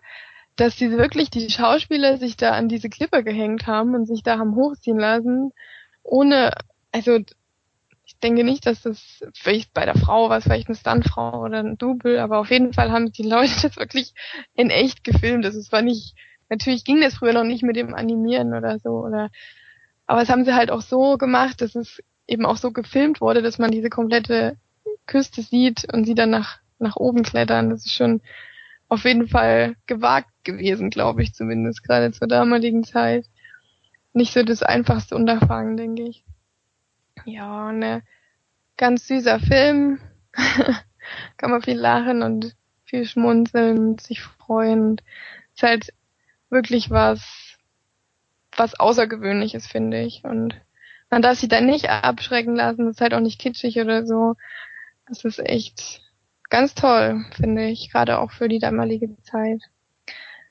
dass 0.56 0.76
die 0.76 0.90
wirklich, 0.90 1.30
die 1.30 1.48
Schauspieler 1.50 2.18
sich 2.18 2.36
da 2.36 2.52
an 2.52 2.68
diese 2.68 2.88
Klippe 2.88 3.22
gehängt 3.22 3.66
haben 3.66 3.94
und 3.94 4.06
sich 4.06 4.22
da 4.22 4.38
haben 4.38 4.56
hochziehen 4.56 4.98
lassen, 4.98 5.52
ohne, 6.02 6.52
also 6.92 7.18
ich 8.04 8.18
denke 8.18 8.42
nicht, 8.42 8.66
dass 8.66 8.82
das 8.82 9.22
vielleicht 9.34 9.72
bei 9.74 9.84
der 9.84 9.94
Frau 9.94 10.30
war, 10.30 10.40
vielleicht 10.40 10.68
eine 10.68 10.76
Stuntfrau 10.76 11.44
oder 11.44 11.60
ein 11.60 11.78
Double, 11.78 12.18
aber 12.18 12.38
auf 12.38 12.50
jeden 12.50 12.72
Fall 12.72 12.90
haben 12.90 13.12
die 13.12 13.22
Leute 13.22 13.52
das 13.62 13.76
wirklich 13.76 14.14
in 14.54 14.70
echt 14.70 15.04
gefilmt. 15.04 15.44
Also 15.44 15.60
war 15.70 15.82
nicht 15.82 16.14
Natürlich 16.48 16.84
ging 16.84 17.00
das 17.00 17.14
früher 17.14 17.32
noch 17.32 17.44
nicht 17.44 17.62
mit 17.62 17.76
dem 17.76 17.94
Animieren 17.94 18.54
oder 18.54 18.78
so, 18.78 18.90
oder, 18.90 19.30
aber 20.06 20.22
es 20.22 20.30
haben 20.30 20.44
sie 20.44 20.54
halt 20.54 20.70
auch 20.70 20.82
so 20.82 21.18
gemacht, 21.18 21.60
dass 21.60 21.74
es 21.74 22.02
eben 22.26 22.46
auch 22.46 22.56
so 22.56 22.70
gefilmt 22.72 23.20
wurde, 23.20 23.42
dass 23.42 23.58
man 23.58 23.70
diese 23.70 23.90
komplette 23.90 24.56
Küste 25.06 25.42
sieht 25.42 25.92
und 25.92 26.04
sie 26.04 26.14
dann 26.14 26.30
nach, 26.30 26.58
nach 26.78 26.96
oben 26.96 27.22
klettern. 27.22 27.70
Das 27.70 27.84
ist 27.84 27.94
schon 27.94 28.20
auf 28.88 29.04
jeden 29.04 29.28
Fall 29.28 29.76
gewagt 29.86 30.30
gewesen, 30.44 30.90
glaube 30.90 31.22
ich 31.22 31.34
zumindest, 31.34 31.82
gerade 31.82 32.12
zur 32.12 32.28
damaligen 32.28 32.84
Zeit. 32.84 33.26
Nicht 34.12 34.32
so 34.32 34.42
das 34.42 34.62
einfachste 34.62 35.14
Unterfangen, 35.14 35.76
denke 35.76 36.02
ich. 36.04 36.24
Ja, 37.24 37.72
ne, 37.72 38.02
ganz 38.76 39.06
süßer 39.06 39.40
Film. 39.40 40.00
Kann 41.36 41.50
man 41.50 41.62
viel 41.62 41.78
lachen 41.78 42.22
und 42.22 42.54
viel 42.84 43.04
schmunzeln 43.04 43.78
und 43.78 44.00
sich 44.00 44.22
freuen. 44.22 45.00
ist 45.54 45.62
halt 45.62 45.92
wirklich 46.50 46.90
was, 46.90 47.56
was 48.56 48.78
Außergewöhnliches, 48.78 49.66
finde 49.66 50.00
ich. 50.00 50.24
Und 50.24 50.54
man 51.10 51.22
darf 51.22 51.38
sich 51.38 51.48
da 51.48 51.60
nicht 51.60 51.88
abschrecken 51.88 52.56
lassen. 52.56 52.86
Das 52.86 52.96
ist 52.96 53.00
halt 53.00 53.14
auch 53.14 53.20
nicht 53.20 53.40
kitschig 53.40 53.78
oder 53.78 54.06
so. 54.06 54.34
Das 55.06 55.24
ist 55.24 55.38
echt 55.38 56.02
ganz 56.50 56.74
toll, 56.74 57.24
finde 57.32 57.66
ich. 57.66 57.90
Gerade 57.90 58.18
auch 58.18 58.30
für 58.30 58.48
die 58.48 58.58
damalige 58.58 59.16
Zeit. 59.22 59.62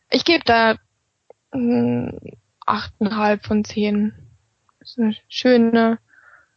Ich 0.09 0.25
gebe 0.25 0.43
da 0.45 0.75
hm, 1.51 2.17
achteinhalb 2.65 3.45
von 3.45 3.63
zehn. 3.63 4.13
Das 4.79 4.91
ist 4.91 4.99
ein 4.99 5.15
schöner, 5.27 5.99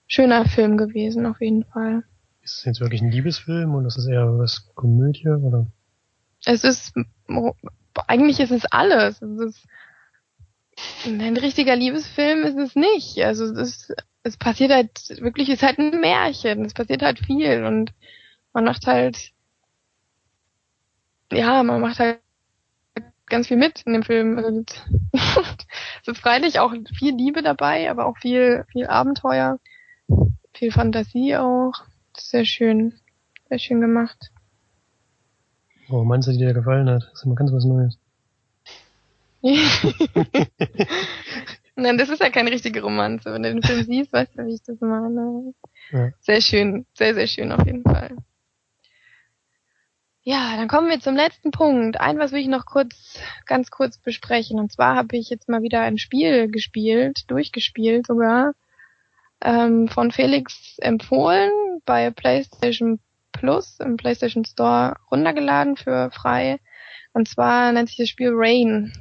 schöner 0.06 0.44
Film 0.44 0.76
gewesen, 0.76 1.26
auf 1.26 1.40
jeden 1.40 1.64
Fall. 1.64 2.04
Ist 2.42 2.58
es 2.58 2.64
jetzt 2.64 2.80
wirklich 2.80 3.02
ein 3.02 3.10
Liebesfilm 3.10 3.74
oder 3.74 3.86
ist 3.86 3.98
es 3.98 4.06
eher 4.06 4.26
was 4.38 4.72
Komödie 4.74 5.28
oder? 5.28 5.66
Es 6.44 6.64
ist 6.64 6.94
eigentlich 8.06 8.40
ist 8.40 8.52
es 8.52 8.64
alles. 8.66 9.20
Es 9.22 9.38
ist 9.40 9.66
ein 11.04 11.36
richtiger 11.36 11.76
Liebesfilm 11.76 12.42
ist 12.44 12.56
es 12.56 12.74
nicht. 12.74 13.18
Also 13.22 13.44
es, 13.44 13.88
ist, 13.88 13.94
es 14.22 14.36
passiert 14.36 14.72
halt 14.72 15.20
wirklich, 15.20 15.48
es 15.48 15.56
ist 15.56 15.62
halt 15.62 15.78
ein 15.78 16.00
Märchen. 16.00 16.64
Es 16.64 16.74
passiert 16.74 17.02
halt 17.02 17.18
viel 17.18 17.64
und 17.64 17.92
man 18.52 18.64
macht 18.64 18.86
halt, 18.86 19.32
ja, 21.32 21.62
man 21.62 21.80
macht 21.80 21.98
halt 21.98 22.20
ganz 23.26 23.48
viel 23.48 23.56
mit 23.56 23.82
in 23.82 23.92
dem 23.94 24.02
Film. 24.02 24.38
Und 24.38 24.84
es 25.12 26.08
ist 26.08 26.18
freilich 26.18 26.58
auch 26.58 26.72
viel 26.98 27.14
Liebe 27.14 27.42
dabei, 27.42 27.90
aber 27.90 28.06
auch 28.06 28.18
viel, 28.18 28.66
viel 28.72 28.86
Abenteuer, 28.86 29.58
viel 30.52 30.72
Fantasie 30.72 31.36
auch. 31.36 31.72
Sehr 32.16 32.44
schön, 32.44 32.98
sehr 33.48 33.58
schön 33.58 33.80
gemacht. 33.80 34.30
Romanze, 35.98 36.32
die 36.32 36.38
dir 36.38 36.54
gefallen 36.54 36.88
hat. 36.88 37.02
Das 37.04 37.20
ist 37.20 37.24
immer 37.24 37.34
ganz 37.34 37.52
was 37.52 37.64
Neues. 37.64 37.98
Nein, 41.76 41.96
das 41.96 42.10
ist 42.10 42.20
ja 42.20 42.30
keine 42.30 42.50
richtige 42.50 42.82
Romanze. 42.82 43.32
Wenn 43.32 43.42
du 43.42 43.50
den 43.50 43.62
Film 43.62 43.84
siehst, 43.84 44.12
weißt 44.12 44.36
du, 44.36 44.46
wie 44.46 44.54
ich 44.54 44.62
das 44.62 44.80
meine. 44.80 45.54
Ja. 45.92 46.10
Sehr 46.20 46.40
schön, 46.40 46.84
sehr, 46.94 47.14
sehr 47.14 47.26
schön 47.26 47.50
auf 47.52 47.64
jeden 47.64 47.82
Fall. 47.82 48.16
Ja, 50.22 50.56
dann 50.56 50.68
kommen 50.68 50.90
wir 50.90 51.00
zum 51.00 51.16
letzten 51.16 51.50
Punkt. 51.50 51.98
Ein, 51.98 52.18
was 52.18 52.32
will 52.32 52.40
ich 52.40 52.48
noch 52.48 52.66
kurz, 52.66 53.18
ganz 53.46 53.70
kurz 53.70 53.96
besprechen. 53.96 54.58
Und 54.58 54.70
zwar 54.70 54.94
habe 54.94 55.16
ich 55.16 55.30
jetzt 55.30 55.48
mal 55.48 55.62
wieder 55.62 55.80
ein 55.80 55.96
Spiel 55.96 56.50
gespielt, 56.50 57.30
durchgespielt 57.30 58.06
sogar, 58.06 58.52
ähm, 59.40 59.88
von 59.88 60.10
Felix 60.10 60.76
empfohlen, 60.78 61.50
bei 61.86 62.10
PlayStation 62.10 63.00
Plus 63.32 63.78
im 63.80 63.96
PlayStation 63.96 64.44
Store 64.44 64.96
runtergeladen 65.10 65.76
für 65.76 66.10
frei. 66.10 66.60
Und 67.12 67.28
zwar 67.28 67.72
nennt 67.72 67.88
sich 67.88 67.98
das 67.98 68.08
Spiel 68.08 68.30
Rain. 68.32 68.92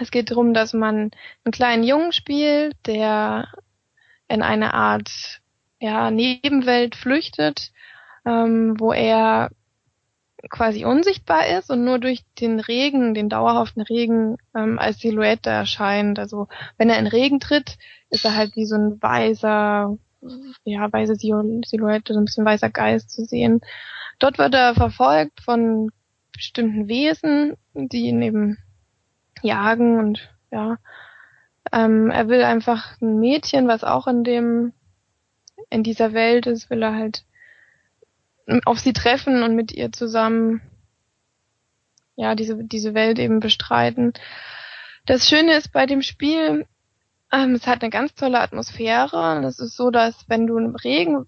Es 0.00 0.10
geht 0.10 0.30
darum, 0.30 0.54
dass 0.54 0.72
man 0.74 1.10
einen 1.44 1.52
kleinen 1.52 1.82
Jungen 1.82 2.12
spielt, 2.12 2.76
der 2.86 3.48
in 4.28 4.42
eine 4.42 4.74
Art 4.74 5.40
ja, 5.80 6.10
Nebenwelt 6.10 6.96
flüchtet, 6.96 7.72
ähm, 8.26 8.78
wo 8.78 8.92
er 8.92 9.50
quasi 10.50 10.84
unsichtbar 10.84 11.46
ist 11.58 11.70
und 11.70 11.84
nur 11.84 11.98
durch 11.98 12.22
den 12.40 12.60
Regen, 12.60 13.14
den 13.14 13.28
dauerhaften 13.28 13.82
Regen 13.82 14.36
ähm, 14.54 14.78
als 14.78 15.00
Silhouette 15.00 15.50
erscheint. 15.50 16.18
Also 16.18 16.48
wenn 16.76 16.90
er 16.90 16.98
in 16.98 17.06
Regen 17.06 17.40
tritt, 17.40 17.76
ist 18.10 18.24
er 18.24 18.36
halt 18.36 18.54
wie 18.56 18.64
so 18.64 18.76
ein 18.76 19.02
weißer, 19.02 19.96
ja, 20.64 20.92
weiße 20.92 21.16
Silhouette, 21.16 22.12
so 22.12 22.20
ein 22.20 22.24
bisschen 22.24 22.44
weißer 22.44 22.70
Geist 22.70 23.10
zu 23.10 23.24
sehen. 23.24 23.60
Dort 24.18 24.38
wird 24.38 24.54
er 24.54 24.74
verfolgt 24.74 25.40
von 25.40 25.90
bestimmten 26.32 26.88
Wesen, 26.88 27.56
die 27.74 28.06
ihn 28.06 28.22
eben 28.22 28.58
jagen 29.42 29.98
und 29.98 30.30
ja, 30.50 30.78
ähm, 31.72 32.10
er 32.10 32.28
will 32.28 32.42
einfach 32.42 33.00
ein 33.00 33.18
Mädchen, 33.20 33.68
was 33.68 33.84
auch 33.84 34.06
in 34.06 34.24
dem 34.24 34.72
in 35.70 35.82
dieser 35.82 36.12
Welt 36.12 36.46
ist, 36.46 36.70
will 36.70 36.82
er 36.82 36.94
halt 36.94 37.24
auf 38.64 38.78
sie 38.78 38.94
treffen 38.94 39.42
und 39.42 39.54
mit 39.54 39.72
ihr 39.72 39.92
zusammen 39.92 40.62
ja 42.16 42.34
diese 42.34 42.64
diese 42.64 42.94
Welt 42.94 43.18
eben 43.18 43.40
bestreiten. 43.40 44.14
Das 45.06 45.28
Schöne 45.28 45.54
ist 45.56 45.72
bei 45.72 45.86
dem 45.86 46.02
Spiel, 46.02 46.66
ähm, 47.32 47.54
es 47.54 47.66
hat 47.66 47.82
eine 47.82 47.90
ganz 47.90 48.14
tolle 48.14 48.40
Atmosphäre. 48.40 49.36
Und 49.36 49.44
es 49.44 49.58
ist 49.58 49.76
so, 49.76 49.90
dass 49.90 50.28
wenn 50.28 50.46
du 50.46 50.58
im 50.58 50.74
Regen 50.76 51.26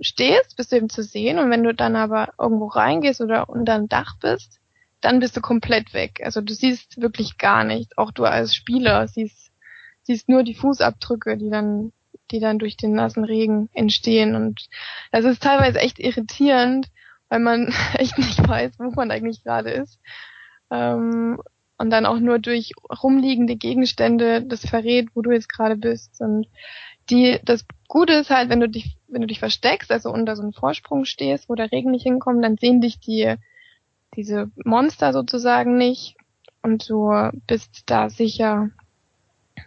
stehst, 0.00 0.56
bist 0.56 0.72
du 0.72 0.76
eben 0.76 0.88
zu 0.88 1.02
sehen 1.02 1.38
und 1.38 1.50
wenn 1.50 1.62
du 1.62 1.74
dann 1.74 1.96
aber 1.96 2.32
irgendwo 2.38 2.66
reingehst 2.66 3.20
oder 3.20 3.48
unter 3.48 3.74
ein 3.74 3.88
Dach 3.88 4.16
bist, 4.20 4.60
dann 5.00 5.20
bist 5.20 5.36
du 5.36 5.40
komplett 5.40 5.94
weg. 5.94 6.20
Also 6.24 6.40
du 6.40 6.54
siehst 6.54 7.00
wirklich 7.00 7.38
gar 7.38 7.64
nichts. 7.64 7.96
Auch 7.98 8.12
du 8.12 8.24
als 8.24 8.54
Spieler 8.54 9.06
siehst, 9.08 9.52
siehst 10.02 10.28
nur 10.28 10.42
die 10.42 10.54
Fußabdrücke, 10.54 11.36
die 11.36 11.50
dann, 11.50 11.92
die 12.30 12.40
dann 12.40 12.58
durch 12.58 12.76
den 12.76 12.94
nassen 12.94 13.24
Regen 13.24 13.68
entstehen. 13.74 14.34
Und 14.34 14.68
das 15.10 15.24
ist 15.24 15.42
teilweise 15.42 15.80
echt 15.80 15.98
irritierend, 15.98 16.88
weil 17.28 17.40
man 17.40 17.72
echt 17.94 18.16
nicht 18.16 18.46
weiß, 18.46 18.78
wo 18.78 18.90
man 18.92 19.10
eigentlich 19.10 19.42
gerade 19.42 19.70
ist. 19.70 20.00
Ähm, 20.70 21.40
und 21.82 21.90
dann 21.90 22.06
auch 22.06 22.20
nur 22.20 22.38
durch 22.38 22.70
rumliegende 23.02 23.56
Gegenstände 23.56 24.40
das 24.40 24.64
verrät, 24.64 25.08
wo 25.14 25.20
du 25.20 25.32
jetzt 25.32 25.48
gerade 25.48 25.74
bist. 25.74 26.20
Und 26.20 26.46
die, 27.10 27.40
das 27.44 27.66
Gute 27.88 28.12
ist 28.12 28.30
halt, 28.30 28.50
wenn 28.50 28.60
du 28.60 28.68
dich, 28.68 28.96
wenn 29.08 29.20
du 29.20 29.26
dich 29.26 29.40
versteckst, 29.40 29.90
also 29.90 30.08
unter 30.12 30.36
so 30.36 30.42
einem 30.42 30.52
Vorsprung 30.52 31.04
stehst, 31.04 31.48
wo 31.48 31.56
der 31.56 31.72
Regen 31.72 31.90
nicht 31.90 32.04
hinkommt, 32.04 32.44
dann 32.44 32.56
sehen 32.56 32.80
dich 32.80 33.00
die 33.00 33.34
diese 34.14 34.52
Monster 34.64 35.12
sozusagen 35.12 35.76
nicht 35.76 36.14
und 36.62 36.88
du 36.88 37.10
bist 37.48 37.82
da 37.86 38.10
sicher. 38.10 38.70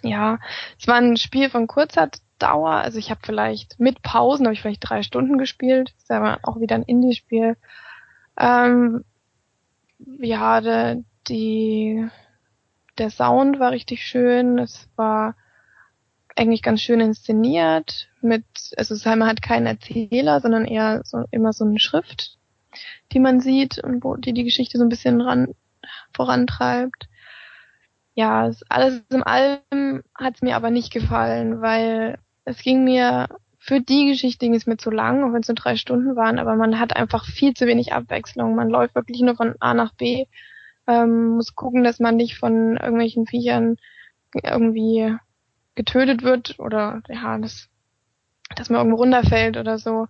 Ja, 0.01 0.39
es 0.79 0.87
war 0.87 0.95
ein 0.95 1.17
Spiel 1.17 1.49
von 1.49 1.67
kurzer 1.67 2.09
Dauer, 2.39 2.71
also 2.71 2.97
ich 2.97 3.09
habe 3.09 3.19
vielleicht 3.25 3.77
mit 3.77 4.01
Pausen 4.03 4.45
habe 4.45 4.53
ich 4.53 4.61
vielleicht 4.61 4.89
drei 4.89 5.03
Stunden 5.03 5.37
gespielt, 5.37 5.93
ist 5.97 6.11
aber 6.11 6.39
auch 6.43 6.61
wieder 6.61 6.75
ein 6.75 6.83
Indie-Spiel. 6.83 7.57
Ähm, 8.39 9.03
ja, 9.99 10.61
der, 10.61 11.03
die 11.29 12.07
der 12.97 13.09
Sound 13.09 13.59
war 13.59 13.71
richtig 13.71 14.05
schön, 14.05 14.57
es 14.59 14.89
war 14.95 15.35
eigentlich 16.35 16.61
ganz 16.61 16.81
schön 16.81 16.99
inszeniert 16.99 18.09
mit, 18.21 18.45
also 18.77 18.93
es 18.93 19.05
hat 19.05 19.41
keinen 19.41 19.67
Erzähler, 19.67 20.41
sondern 20.41 20.65
eher 20.65 21.01
so 21.05 21.23
immer 21.31 21.53
so 21.53 21.65
eine 21.65 21.79
Schrift, 21.79 22.37
die 23.11 23.19
man 23.19 23.39
sieht 23.39 23.79
und 23.79 24.03
wo 24.03 24.15
die 24.15 24.33
die 24.33 24.43
Geschichte 24.43 24.77
so 24.77 24.83
ein 24.83 24.89
bisschen 24.89 25.21
ran, 25.21 25.53
vorantreibt. 26.13 27.07
Ja, 28.15 28.47
es, 28.47 28.63
alles 28.69 29.01
im 29.09 29.23
allem 29.23 30.03
hat 30.17 30.35
es 30.35 30.41
mir 30.41 30.55
aber 30.55 30.71
nicht 30.71 30.91
gefallen, 30.91 31.61
weil 31.61 32.17
es 32.45 32.61
ging 32.61 32.83
mir 32.83 33.27
für 33.57 33.81
die 33.81 34.07
Geschichte 34.07 34.45
ging 34.45 34.53
es 34.53 34.67
mir 34.67 34.77
zu 34.77 34.91
lang, 34.91 35.23
auch 35.23 35.33
wenn 35.33 35.41
es 35.41 35.47
nur 35.47 35.55
drei 35.55 35.75
Stunden 35.75 36.15
waren, 36.15 36.37
aber 36.37 36.55
man 36.55 36.79
hat 36.79 36.95
einfach 36.95 37.25
viel 37.25 37.55
zu 37.55 37.65
wenig 37.65 37.93
Abwechslung. 37.93 38.55
Man 38.55 38.69
läuft 38.69 38.93
wirklich 38.93 39.21
nur 39.21 39.35
von 39.35 39.55
A 39.59 39.73
nach 39.73 39.95
B, 39.95 40.25
ähm, 40.87 41.35
muss 41.35 41.55
gucken, 41.55 41.83
dass 41.83 41.99
man 41.99 42.15
nicht 42.15 42.37
von 42.37 42.77
irgendwelchen 42.77 43.25
Viechern 43.25 43.77
irgendwie 44.33 45.15
getötet 45.75 46.23
wird 46.23 46.59
oder 46.59 47.01
ja, 47.09 47.37
das, 47.37 47.69
dass 48.55 48.69
man 48.69 48.79
irgendwo 48.79 48.97
runterfällt 48.97 49.57
oder 49.57 49.77
so. 49.77 50.07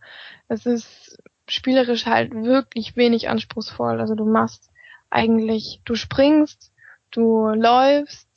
Es 0.47 0.65
ist 0.65 1.17
spielerisch 1.47 2.05
halt 2.05 2.33
wirklich 2.33 2.95
wenig 2.95 3.29
anspruchsvoll. 3.29 3.99
Also 3.99 4.15
du 4.15 4.25
machst 4.25 4.71
eigentlich, 5.09 5.81
du 5.85 5.95
springst, 5.95 6.71
du 7.11 7.47
läufst, 7.49 8.27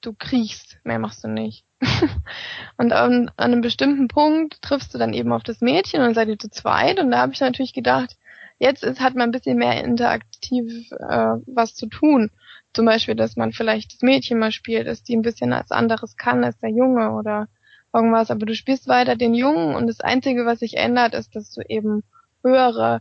du 0.00 0.12
kriechst, 0.12 0.78
mehr 0.84 0.98
machst 0.98 1.24
du 1.24 1.28
nicht. 1.28 1.64
und 2.78 2.92
an, 2.92 3.30
an, 3.36 3.52
einem 3.52 3.60
bestimmten 3.60 4.08
Punkt 4.08 4.62
triffst 4.62 4.94
du 4.94 4.98
dann 4.98 5.12
eben 5.12 5.32
auf 5.32 5.42
das 5.42 5.60
Mädchen 5.60 6.02
und 6.02 6.14
seid 6.14 6.28
ihr 6.28 6.38
zu 6.38 6.50
zweit 6.50 6.98
und 6.98 7.10
da 7.10 7.18
habe 7.18 7.32
ich 7.32 7.40
natürlich 7.40 7.74
gedacht, 7.74 8.16
jetzt 8.58 8.82
ist, 8.82 9.00
hat 9.00 9.14
man 9.14 9.28
ein 9.28 9.32
bisschen 9.32 9.58
mehr 9.58 9.82
interaktiv 9.84 10.90
äh, 10.92 11.36
was 11.46 11.74
zu 11.74 11.86
tun. 11.86 12.30
Zum 12.72 12.86
Beispiel, 12.86 13.14
dass 13.14 13.36
man 13.36 13.52
vielleicht 13.52 13.94
das 13.94 14.02
Mädchen 14.02 14.38
mal 14.38 14.52
spielt, 14.52 14.86
dass 14.86 15.02
die 15.02 15.16
ein 15.16 15.22
bisschen 15.22 15.52
als 15.52 15.70
anderes 15.70 16.16
kann 16.16 16.44
als 16.44 16.58
der 16.58 16.70
Junge 16.70 17.12
oder 17.12 17.48
irgendwas, 17.92 18.30
aber 18.30 18.44
du 18.44 18.54
spielst 18.54 18.88
weiter 18.88 19.16
den 19.16 19.34
Jungen 19.34 19.74
und 19.74 19.86
das 19.86 20.00
Einzige, 20.00 20.44
was 20.44 20.58
sich 20.58 20.76
ändert, 20.76 21.14
ist, 21.14 21.34
dass 21.34 21.50
du 21.52 21.62
eben 21.66 22.02
höhere 22.42 23.00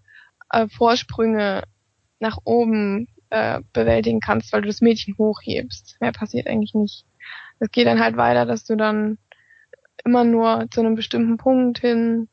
äh, 0.50 0.68
Vorsprünge 0.70 1.64
nach 2.20 2.38
oben 2.46 3.08
äh, 3.30 3.62
bewältigen 3.74 4.22
kannst, 4.22 4.54
weil 4.54 4.62
du 4.62 4.68
das 4.68 4.82
Mädchen 4.82 5.18
hochhebst. 5.18 5.98
Mehr 6.00 6.14
passiert 6.14 6.48
eigentlich 6.48 6.74
nicht. 6.74 7.06
Es 7.60 7.72
geht 7.72 7.88
dann 7.88 8.00
halt 8.00 8.16
weiter, 8.18 8.46
dass 8.46 8.66
du 8.66 8.76
dann 8.76 9.18
immer 10.04 10.24
nur 10.24 10.68
zu 10.72 10.82
einem 10.82 10.96
bestimmten 10.96 11.38
Punkt 11.38 11.80
hin, 11.80 12.30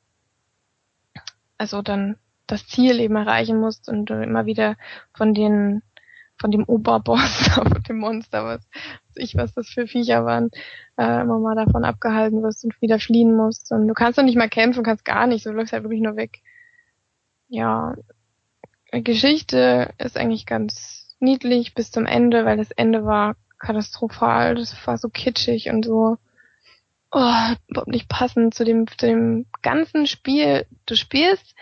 also 1.59 1.83
dann 1.83 2.17
das 2.53 2.67
Ziel 2.67 3.01
eben 3.01 3.17
erreichen 3.17 3.59
musst 3.59 3.89
und 3.89 4.07
du 4.07 4.23
immer 4.23 4.47
wieder 4.47 4.77
von 5.15 5.35
den 5.35 5.83
von 6.39 6.51
dem 6.51 6.65
Oberboss, 6.65 7.49
von 7.55 7.83
dem 7.89 7.99
Monster, 7.99 8.45
was 8.45 8.69
weiß 8.71 9.17
ich, 9.17 9.37
was 9.37 9.55
das 9.55 9.69
für 9.69 9.87
Viecher 9.87 10.25
waren, 10.25 10.51
äh, 10.97 11.21
immer 11.21 11.39
mal 11.39 11.55
davon 11.55 11.85
abgehalten 11.85 12.43
wirst 12.43 12.65
und 12.65 12.81
wieder 12.83 12.99
fliehen 12.99 13.37
musst. 13.37 13.71
Und 13.71 13.87
du 13.87 13.95
kannst 13.95 14.19
doch 14.19 14.25
nicht 14.25 14.37
mal 14.37 14.49
kämpfen, 14.49 14.83
kannst 14.83 15.05
gar 15.05 15.27
nicht, 15.27 15.47
du 15.47 15.51
läufst 15.51 15.73
halt 15.73 15.85
wirklich 15.85 16.01
nur 16.01 16.17
weg. 16.17 16.41
Ja, 17.49 17.95
Geschichte 18.91 19.95
ist 19.99 20.17
eigentlich 20.17 20.47
ganz 20.47 21.17
niedlich 21.21 21.75
bis 21.75 21.93
zum 21.93 22.07
Ende, 22.07 22.45
weil 22.45 22.57
das 22.57 22.73
Ende 22.73 23.05
war 23.05 23.37
katastrophal, 23.59 24.57
das 24.57 24.75
war 24.87 24.99
so 24.99 25.09
kitschig 25.09 25.71
und 25.71 25.85
so 25.85 26.19
oh, 27.13 27.55
überhaupt 27.69 27.89
nicht 27.89 28.09
passend 28.09 28.55
zu 28.55 28.65
dem, 28.65 28.89
zu 28.89 28.97
dem 28.97 29.47
ganzen 29.63 30.07
Spiel. 30.07 30.67
Du 30.87 30.97
spielst 30.97 31.55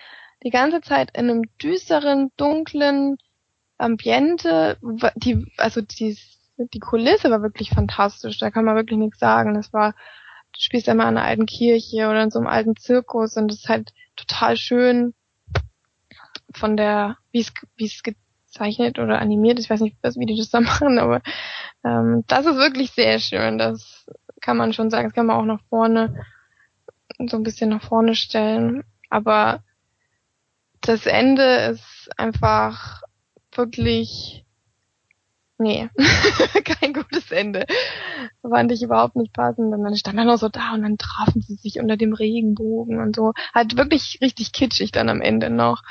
die 0.43 0.51
ganze 0.51 0.81
Zeit 0.81 1.11
in 1.17 1.31
einem 1.31 1.43
düsteren, 1.59 2.31
dunklen, 2.37 3.17
Ambiente, 3.79 4.77
die, 5.15 5.51
also 5.57 5.81
die, 5.81 6.19
die 6.59 6.79
Kulisse 6.79 7.31
war 7.31 7.43
wirklich 7.43 7.71
fantastisch, 7.71 8.39
da 8.39 8.51
kann 8.51 8.65
man 8.65 8.77
wirklich 8.77 8.99
nichts 8.99 9.19
sagen. 9.19 9.55
Das 9.55 9.73
war, 9.73 9.93
du 9.93 10.61
spielst 10.61 10.89
immer 10.89 11.05
in 11.05 11.17
einer 11.17 11.25
alten 11.25 11.47
Kirche 11.47 12.09
oder 12.09 12.23
in 12.23 12.31
so 12.31 12.39
einem 12.39 12.49
alten 12.49 12.77
Zirkus 12.77 13.37
und 13.37 13.49
das 13.49 13.61
ist 13.61 13.69
halt 13.69 13.93
total 14.17 14.57
schön 14.57 15.15
von 16.55 16.77
der, 16.77 17.17
wie 17.33 17.41
es, 17.41 17.53
wie 17.77 17.87
es 17.87 18.03
gezeichnet 18.03 18.99
oder 18.99 19.19
animiert, 19.19 19.59
ich 19.59 19.71
weiß 19.71 19.81
nicht, 19.81 19.97
wie 20.03 20.27
die 20.27 20.37
das 20.37 20.51
da 20.51 20.61
machen, 20.61 20.99
aber 20.99 21.23
ähm, 21.85 22.25
das 22.27 22.47
ist 22.47 22.57
wirklich 22.57 22.91
sehr 22.91 23.19
schön. 23.19 23.59
Das 23.59 24.07
kann 24.41 24.57
man 24.57 24.73
schon 24.73 24.91
sagen, 24.91 25.09
das 25.09 25.15
kann 25.15 25.27
man 25.27 25.37
auch 25.37 25.45
nach 25.45 25.62
vorne, 25.69 26.25
so 27.27 27.37
ein 27.37 27.43
bisschen 27.43 27.71
nach 27.71 27.83
vorne 27.83 28.15
stellen. 28.15 28.85
Aber 29.11 29.62
das 30.81 31.07
Ende 31.07 31.43
ist 31.73 32.11
einfach 32.16 33.02
wirklich, 33.52 34.44
nee, 35.59 35.89
kein 36.65 36.93
gutes 36.93 37.31
Ende. 37.31 37.66
Fand 38.43 38.73
ich 38.73 38.82
überhaupt 38.82 39.16
nicht 39.16 39.32
passend. 39.32 39.73
Und 39.74 39.85
dann 39.85 39.97
stand 39.97 40.19
er 40.19 40.24
noch 40.24 40.39
so 40.39 40.48
da 40.48 40.73
und 40.73 40.82
dann 40.82 40.98
trafen 40.98 41.43
sie 41.43 41.55
sich 41.55 41.78
unter 41.81 41.97
dem 41.97 42.12
Regenbogen 42.12 43.01
und 43.01 43.16
so. 43.16 43.32
Halt 43.55 43.77
wirklich 43.77 44.19
richtig 44.20 44.52
kitschig 44.52 44.93
dann 44.93 45.09
am 45.09 45.20
Ende 45.20 45.51
noch. 45.51 45.82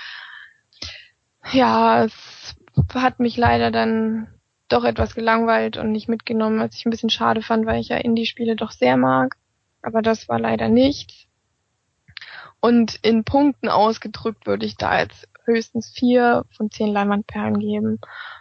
ja, 1.51 2.05
es 2.05 2.55
hat 2.93 3.19
mich 3.19 3.37
leider 3.37 3.71
dann 3.71 4.27
doch 4.69 4.83
etwas 4.83 5.15
gelangweilt 5.15 5.77
und 5.77 5.91
nicht 5.91 6.07
mitgenommen, 6.09 6.59
was 6.59 6.75
ich 6.75 6.85
ein 6.85 6.91
bisschen 6.91 7.09
schade 7.09 7.41
fand, 7.41 7.65
weil 7.65 7.81
ich 7.81 7.89
ja 7.89 7.97
Indie-Spiele 7.97 8.55
doch 8.55 8.71
sehr 8.71 8.97
mag. 8.97 9.35
Aber 9.81 10.01
das 10.01 10.29
war 10.29 10.39
leider 10.39 10.69
nichts. 10.69 11.28
Und 12.61 12.99
in 13.03 13.23
Punkten 13.23 13.69
ausgedrückt 13.69 14.45
würde 14.45 14.65
ich 14.65 14.75
da 14.75 14.99
jetzt 14.99 15.27
höchstens 15.45 15.89
vier 15.89 16.45
von 16.55 16.69
zehn 16.69 16.91
Leinwandperlen 16.91 17.59
geben. 17.59 17.99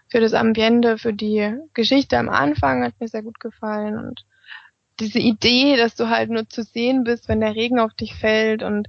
Für 0.09 0.21
das 0.21 0.35
Ambiente, 0.35 0.99
für 0.99 1.13
die 1.13 1.55
Geschichte 1.75 2.19
am 2.19 2.29
Anfang 2.29 2.85
hat 2.85 2.95
mir 3.01 3.09
sehr 3.09 3.23
gut 3.23 3.41
gefallen 3.41 3.99
und 3.99 4.25
diese 5.01 5.21
Idee, 5.21 5.77
dass 5.77 5.95
du 5.95 6.09
halt 6.09 6.31
nur 6.31 6.49
zu 6.49 6.63
sehen 6.63 7.05
bist, 7.05 7.29
wenn 7.29 7.41
der 7.41 7.55
Regen 7.55 7.79
auf 7.79 7.95
dich 7.95 8.15
fällt 8.15 8.63
und 8.63 8.89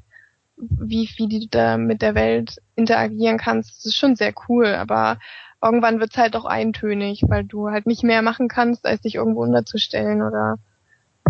wie, 0.57 1.09
wie 1.17 1.39
du 1.39 1.47
da 1.49 1.77
mit 1.77 2.01
der 2.01 2.15
Welt 2.15 2.57
interagieren 2.75 3.37
kannst, 3.37 3.85
ist 3.85 3.95
schon 3.95 4.15
sehr 4.15 4.33
cool, 4.47 4.67
aber 4.67 5.19
irgendwann 5.61 5.99
wird's 5.99 6.17
halt 6.17 6.35
auch 6.35 6.45
eintönig, 6.45 7.23
weil 7.27 7.43
du 7.43 7.69
halt 7.69 7.85
nicht 7.85 8.03
mehr 8.03 8.21
machen 8.21 8.47
kannst, 8.47 8.85
als 8.85 9.01
dich 9.01 9.15
irgendwo 9.15 9.43
unterzustellen 9.43 10.21
oder 10.21 10.57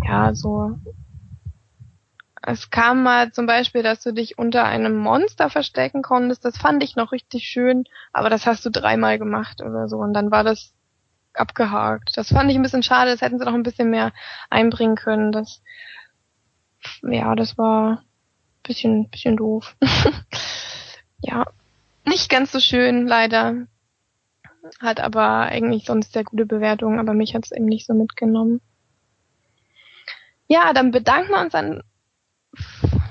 ja, 0.04 0.34
so. 0.34 0.78
Es 2.52 2.72
kam 2.72 3.04
mal 3.04 3.32
zum 3.32 3.46
Beispiel, 3.46 3.84
dass 3.84 4.02
du 4.02 4.12
dich 4.12 4.40
unter 4.40 4.66
einem 4.66 4.98
Monster 4.98 5.52
verstecken 5.52 6.02
konntest. 6.02 6.44
Das 6.44 6.58
fand 6.58 6.84
ich 6.84 6.96
noch 6.96 7.12
richtig 7.12 7.44
schön, 7.44 7.84
aber 8.12 8.32
das 8.32 8.48
hast 8.48 8.66
du 8.66 8.72
dreimal 8.72 9.20
gemacht 9.20 9.62
oder 9.62 9.88
so 9.88 9.98
und 9.98 10.14
dann 10.14 10.32
war 10.32 10.44
das 10.44 10.74
abgehakt. 11.36 12.12
Das 12.16 12.30
fand 12.30 12.50
ich 12.50 12.56
ein 12.56 12.64
bisschen 12.64 12.82
schade. 12.82 13.12
Das 13.12 13.22
hätten 13.22 13.38
sie 13.38 13.46
noch 13.46 13.54
ein 13.54 13.62
bisschen 13.62 13.92
mehr 13.92 14.14
einbringen 14.50 14.96
können. 14.96 15.32
Das, 15.32 15.62
ja, 17.04 17.36
das 17.36 17.56
war 17.60 18.00
ein 18.00 18.04
bisschen, 18.64 19.10
bisschen 19.12 19.38
doof. 19.38 19.76
ja, 21.22 21.46
nicht 22.04 22.32
ganz 22.32 22.52
so 22.52 22.60
schön, 22.60 23.06
leider. 23.06 23.68
Hat 24.80 25.00
aber 25.00 25.42
eigentlich 25.42 25.86
sonst 25.86 26.14
sehr 26.14 26.24
gute 26.24 26.48
Bewertungen, 26.48 27.00
aber 27.00 27.14
mich 27.14 27.36
hat's 27.36 27.52
eben 27.52 27.66
nicht 27.66 27.86
so 27.86 27.94
mitgenommen. 27.94 28.60
Ja, 30.48 30.74
dann 30.74 30.90
bedanken 30.90 31.30
wir 31.30 31.42
uns 31.42 31.52
dann 31.54 31.84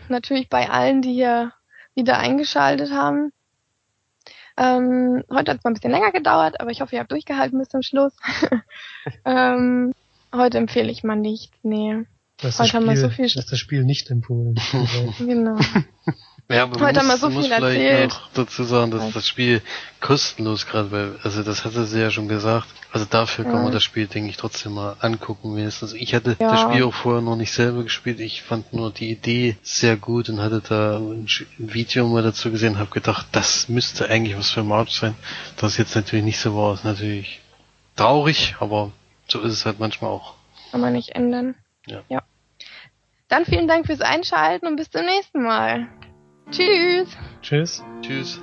natürlich 0.09 0.49
bei 0.49 0.69
allen, 0.69 1.03
die 1.03 1.13
hier 1.13 1.53
wieder 1.95 2.19
eingeschaltet 2.19 2.93
haben. 2.93 3.33
Ähm, 4.57 5.23
heute 5.31 5.53
hat 5.53 5.59
es 5.59 5.65
mal 5.65 5.71
ein 5.71 5.75
bisschen 5.75 5.93
länger 5.93 6.11
gedauert, 6.11 6.61
aber 6.61 6.71
ich 6.71 6.81
hoffe, 6.81 6.97
ihr 6.97 7.01
habt 7.01 7.13
durchgehalten 7.13 7.59
bis 7.59 7.69
zum 7.69 7.83
Schluss. 7.83 8.13
ähm, 9.25 9.95
heute 10.35 10.59
empfehle 10.59 10.91
ich 10.91 11.05
mal 11.05 11.17
nichts, 11.17 11.57
nee. 11.63 12.05
Das 12.39 12.59
Heute 12.59 12.73
haben 12.75 12.87
wir 12.87 12.93
Spiel, 12.93 13.03
so 13.03 13.11
viel 13.11 13.25
ist 13.25 13.53
das 13.53 13.59
Spiel 13.59 13.85
nicht 13.85 14.11
empfohlen. 14.11 14.59
Genau. 15.19 15.59
Ja, 16.51 16.63
aber 16.63 16.81
Heute 16.81 16.83
man 16.83 16.97
haben 17.01 17.07
muss, 17.09 17.21
so 17.21 17.29
muss 17.29 17.47
viel 17.47 17.55
vielleicht 17.55 17.81
erzählt. 17.83 18.11
noch 18.11 18.29
dazu 18.33 18.65
sagen, 18.65 18.91
dass 18.91 19.13
das 19.13 19.29
Spiel 19.29 19.61
kostenlos 20.01 20.67
gerade, 20.67 20.91
weil, 20.91 21.19
also 21.23 21.43
das 21.43 21.67
hatte 21.67 21.85
sie 21.85 22.01
ja 22.01 22.11
schon 22.11 22.27
gesagt. 22.27 22.67
Also 22.91 23.05
dafür 23.05 23.45
kann 23.45 23.63
man 23.65 23.71
das 23.71 23.85
Spiel, 23.85 24.07
denke 24.07 24.31
ich, 24.31 24.39
trotzdem 24.39 24.73
mal 24.73 24.97
angucken 25.01 25.55
wenigstens. 25.57 25.93
Ich 25.93 26.15
hatte 26.15 26.37
Ja. 26.41 26.51
das 26.53 26.61
Spiel 26.63 26.85
auch 26.85 26.95
vorher 26.95 27.21
noch 27.21 27.37
nicht 27.37 27.53
selber 27.53 27.83
gespielt. 27.83 28.19
Ich 28.21 28.41
fand 28.43 28.73
nur 28.73 28.91
die 28.91 29.11
Idee 29.11 29.59
sehr 29.63 29.97
gut 29.99 30.31
und 30.31 30.41
hatte 30.41 30.63
da 30.67 30.97
ein 30.97 31.29
ein 31.59 31.75
Video 31.75 32.09
mal 32.09 32.23
dazu 32.23 32.51
gesehen, 32.51 32.79
habe 32.79 32.89
gedacht, 32.89 33.27
das 33.33 33.69
müsste 33.69 34.09
eigentlich 34.09 34.39
was 34.39 34.51
für 34.51 34.63
March 34.63 34.93
sein. 34.99 35.15
Das 35.59 35.77
jetzt 35.77 35.95
natürlich 35.97 36.25
nicht 36.25 36.41
so 36.41 36.57
war, 36.57 36.73
ist 36.73 36.85
natürlich 36.85 37.41
traurig, 37.95 38.57
aber 38.59 38.91
so 39.29 39.43
ist 39.43 39.53
es 39.53 39.67
halt 39.67 39.81
manchmal 39.81 40.11
auch. 40.13 40.33
Kann 40.71 40.81
man 40.81 40.95
nicht 40.95 41.11
ändern. 41.11 41.57
Ja. 41.87 42.01
ja. 42.09 42.23
Dann 43.29 43.45
vielen 43.45 43.69
Dank 43.69 43.85
fürs 43.85 44.01
Einschalten 44.01 44.67
und 44.67 44.77
bis 44.77 44.89
zum 44.91 45.05
nächsten 45.05 45.43
Mal. 45.43 45.89
Tschüss. 46.51 47.09
Tschüss. 47.43 47.85
Tschüss. 48.03 48.41